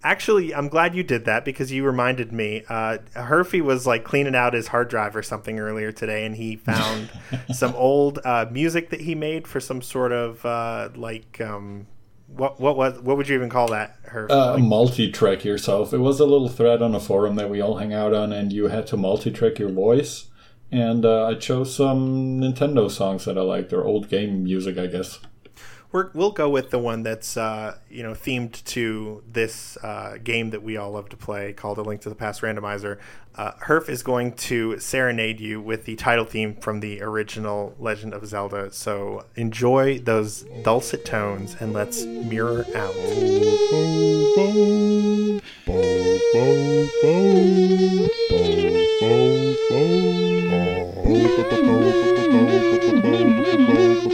Actually, 0.05 0.55
I'm 0.55 0.69
glad 0.69 0.95
you 0.95 1.03
did 1.03 1.25
that 1.25 1.45
because 1.45 1.73
you 1.73 1.85
reminded 1.85 2.33
me. 2.33 2.63
Uh, 2.69 2.99
Herfy 3.17 3.61
was 3.61 3.85
like 3.85 4.05
cleaning 4.05 4.37
out 4.37 4.55
his 4.55 4.69
hard 4.69 4.89
drive 4.89 5.17
or 5.17 5.25
something 5.25 5.59
earlier 5.59 5.91
today, 5.91 6.25
and 6.25 6.37
he 6.37 6.55
found 6.55 7.11
some 7.53 7.75
old 7.75 8.21
uh, 8.25 8.47
music 8.51 8.91
that 8.91 9.01
he 9.01 9.17
made 9.17 9.49
for 9.49 9.59
some 9.59 9.83
sort 9.83 10.13
of 10.13 10.45
uh, 10.47 10.91
like 10.95 11.41
um, 11.41 11.89
what 12.29 12.61
what 12.61 12.77
was 12.77 13.01
what 13.01 13.17
would 13.17 13.29
you 13.29 13.35
even 13.35 13.51
call 13.51 13.67
that? 13.71 14.01
Herf? 14.05 14.31
Uh, 14.31 14.53
Like- 14.55 14.63
multi-track 14.63 15.45
yourself. 15.45 15.93
It 15.93 15.99
was 15.99 16.21
a 16.21 16.27
little 16.27 16.49
thread 16.49 16.81
on 16.81 16.95
a 16.95 17.01
forum 17.01 17.35
that 17.35 17.51
we 17.51 17.61
all 17.61 17.79
hang 17.79 17.93
out 17.93 18.15
on, 18.15 18.33
and 18.33 18.53
you 18.53 18.69
had 18.69 18.87
to 18.89 18.97
multi-track 18.97 19.59
your 19.59 19.73
voice. 19.73 20.27
And 20.71 21.05
uh, 21.05 21.27
I 21.27 21.35
chose 21.35 21.75
some 21.75 22.41
Nintendo 22.41 22.89
songs 22.89 23.25
that 23.25 23.37
I 23.37 23.41
liked, 23.41 23.73
or 23.73 23.85
old 23.85 24.09
game 24.09 24.45
music, 24.45 24.79
I 24.79 24.87
guess. 24.87 25.19
We're, 25.91 26.11
we'll 26.13 26.33
go 26.33 26.49
with 26.49 26.71
the 26.71 26.79
one 26.79 27.03
that's 27.03 27.37
uh, 27.37 27.79
you 27.89 28.03
know 28.03 28.13
themed 28.13 28.63
to 28.65 29.23
this 29.31 29.77
uh, 29.83 30.19
game 30.23 30.51
that 30.51 30.63
we 30.63 30.77
all 30.77 30.91
love 30.93 31.09
to 31.11 31.17
play 31.17 31.53
called 31.53 31.79
A 31.79 31.83
Link 31.83 32.03
to 32.03 32.09
the 32.09 32.15
Past 32.15 32.43
Randomizer. 32.43 32.99
Uh, 33.35 33.53
Herf 33.63 33.89
is 33.89 34.03
going 34.03 34.33
to 34.33 34.79
serenade 34.81 35.41
you 35.41 35.61
with 35.61 35.85
the 35.85 35.95
title 35.95 36.25
theme 36.25 36.57
from 36.57 36.81
the 36.81 37.01
original 37.03 37.75
Legend 37.79 38.13
of 38.13 38.27
Zelda. 38.27 38.73
So 38.73 39.27
enjoy 39.37 40.01
those 40.01 40.45
dulcet 40.63 41.05
tones 41.05 41.57
and 41.61 41.73
let's 41.73 42.05
mirror 42.05 42.67
out. 42.75 42.95
Boom, 53.09 53.43
boom, 53.43 53.67
boom. 53.67 54.09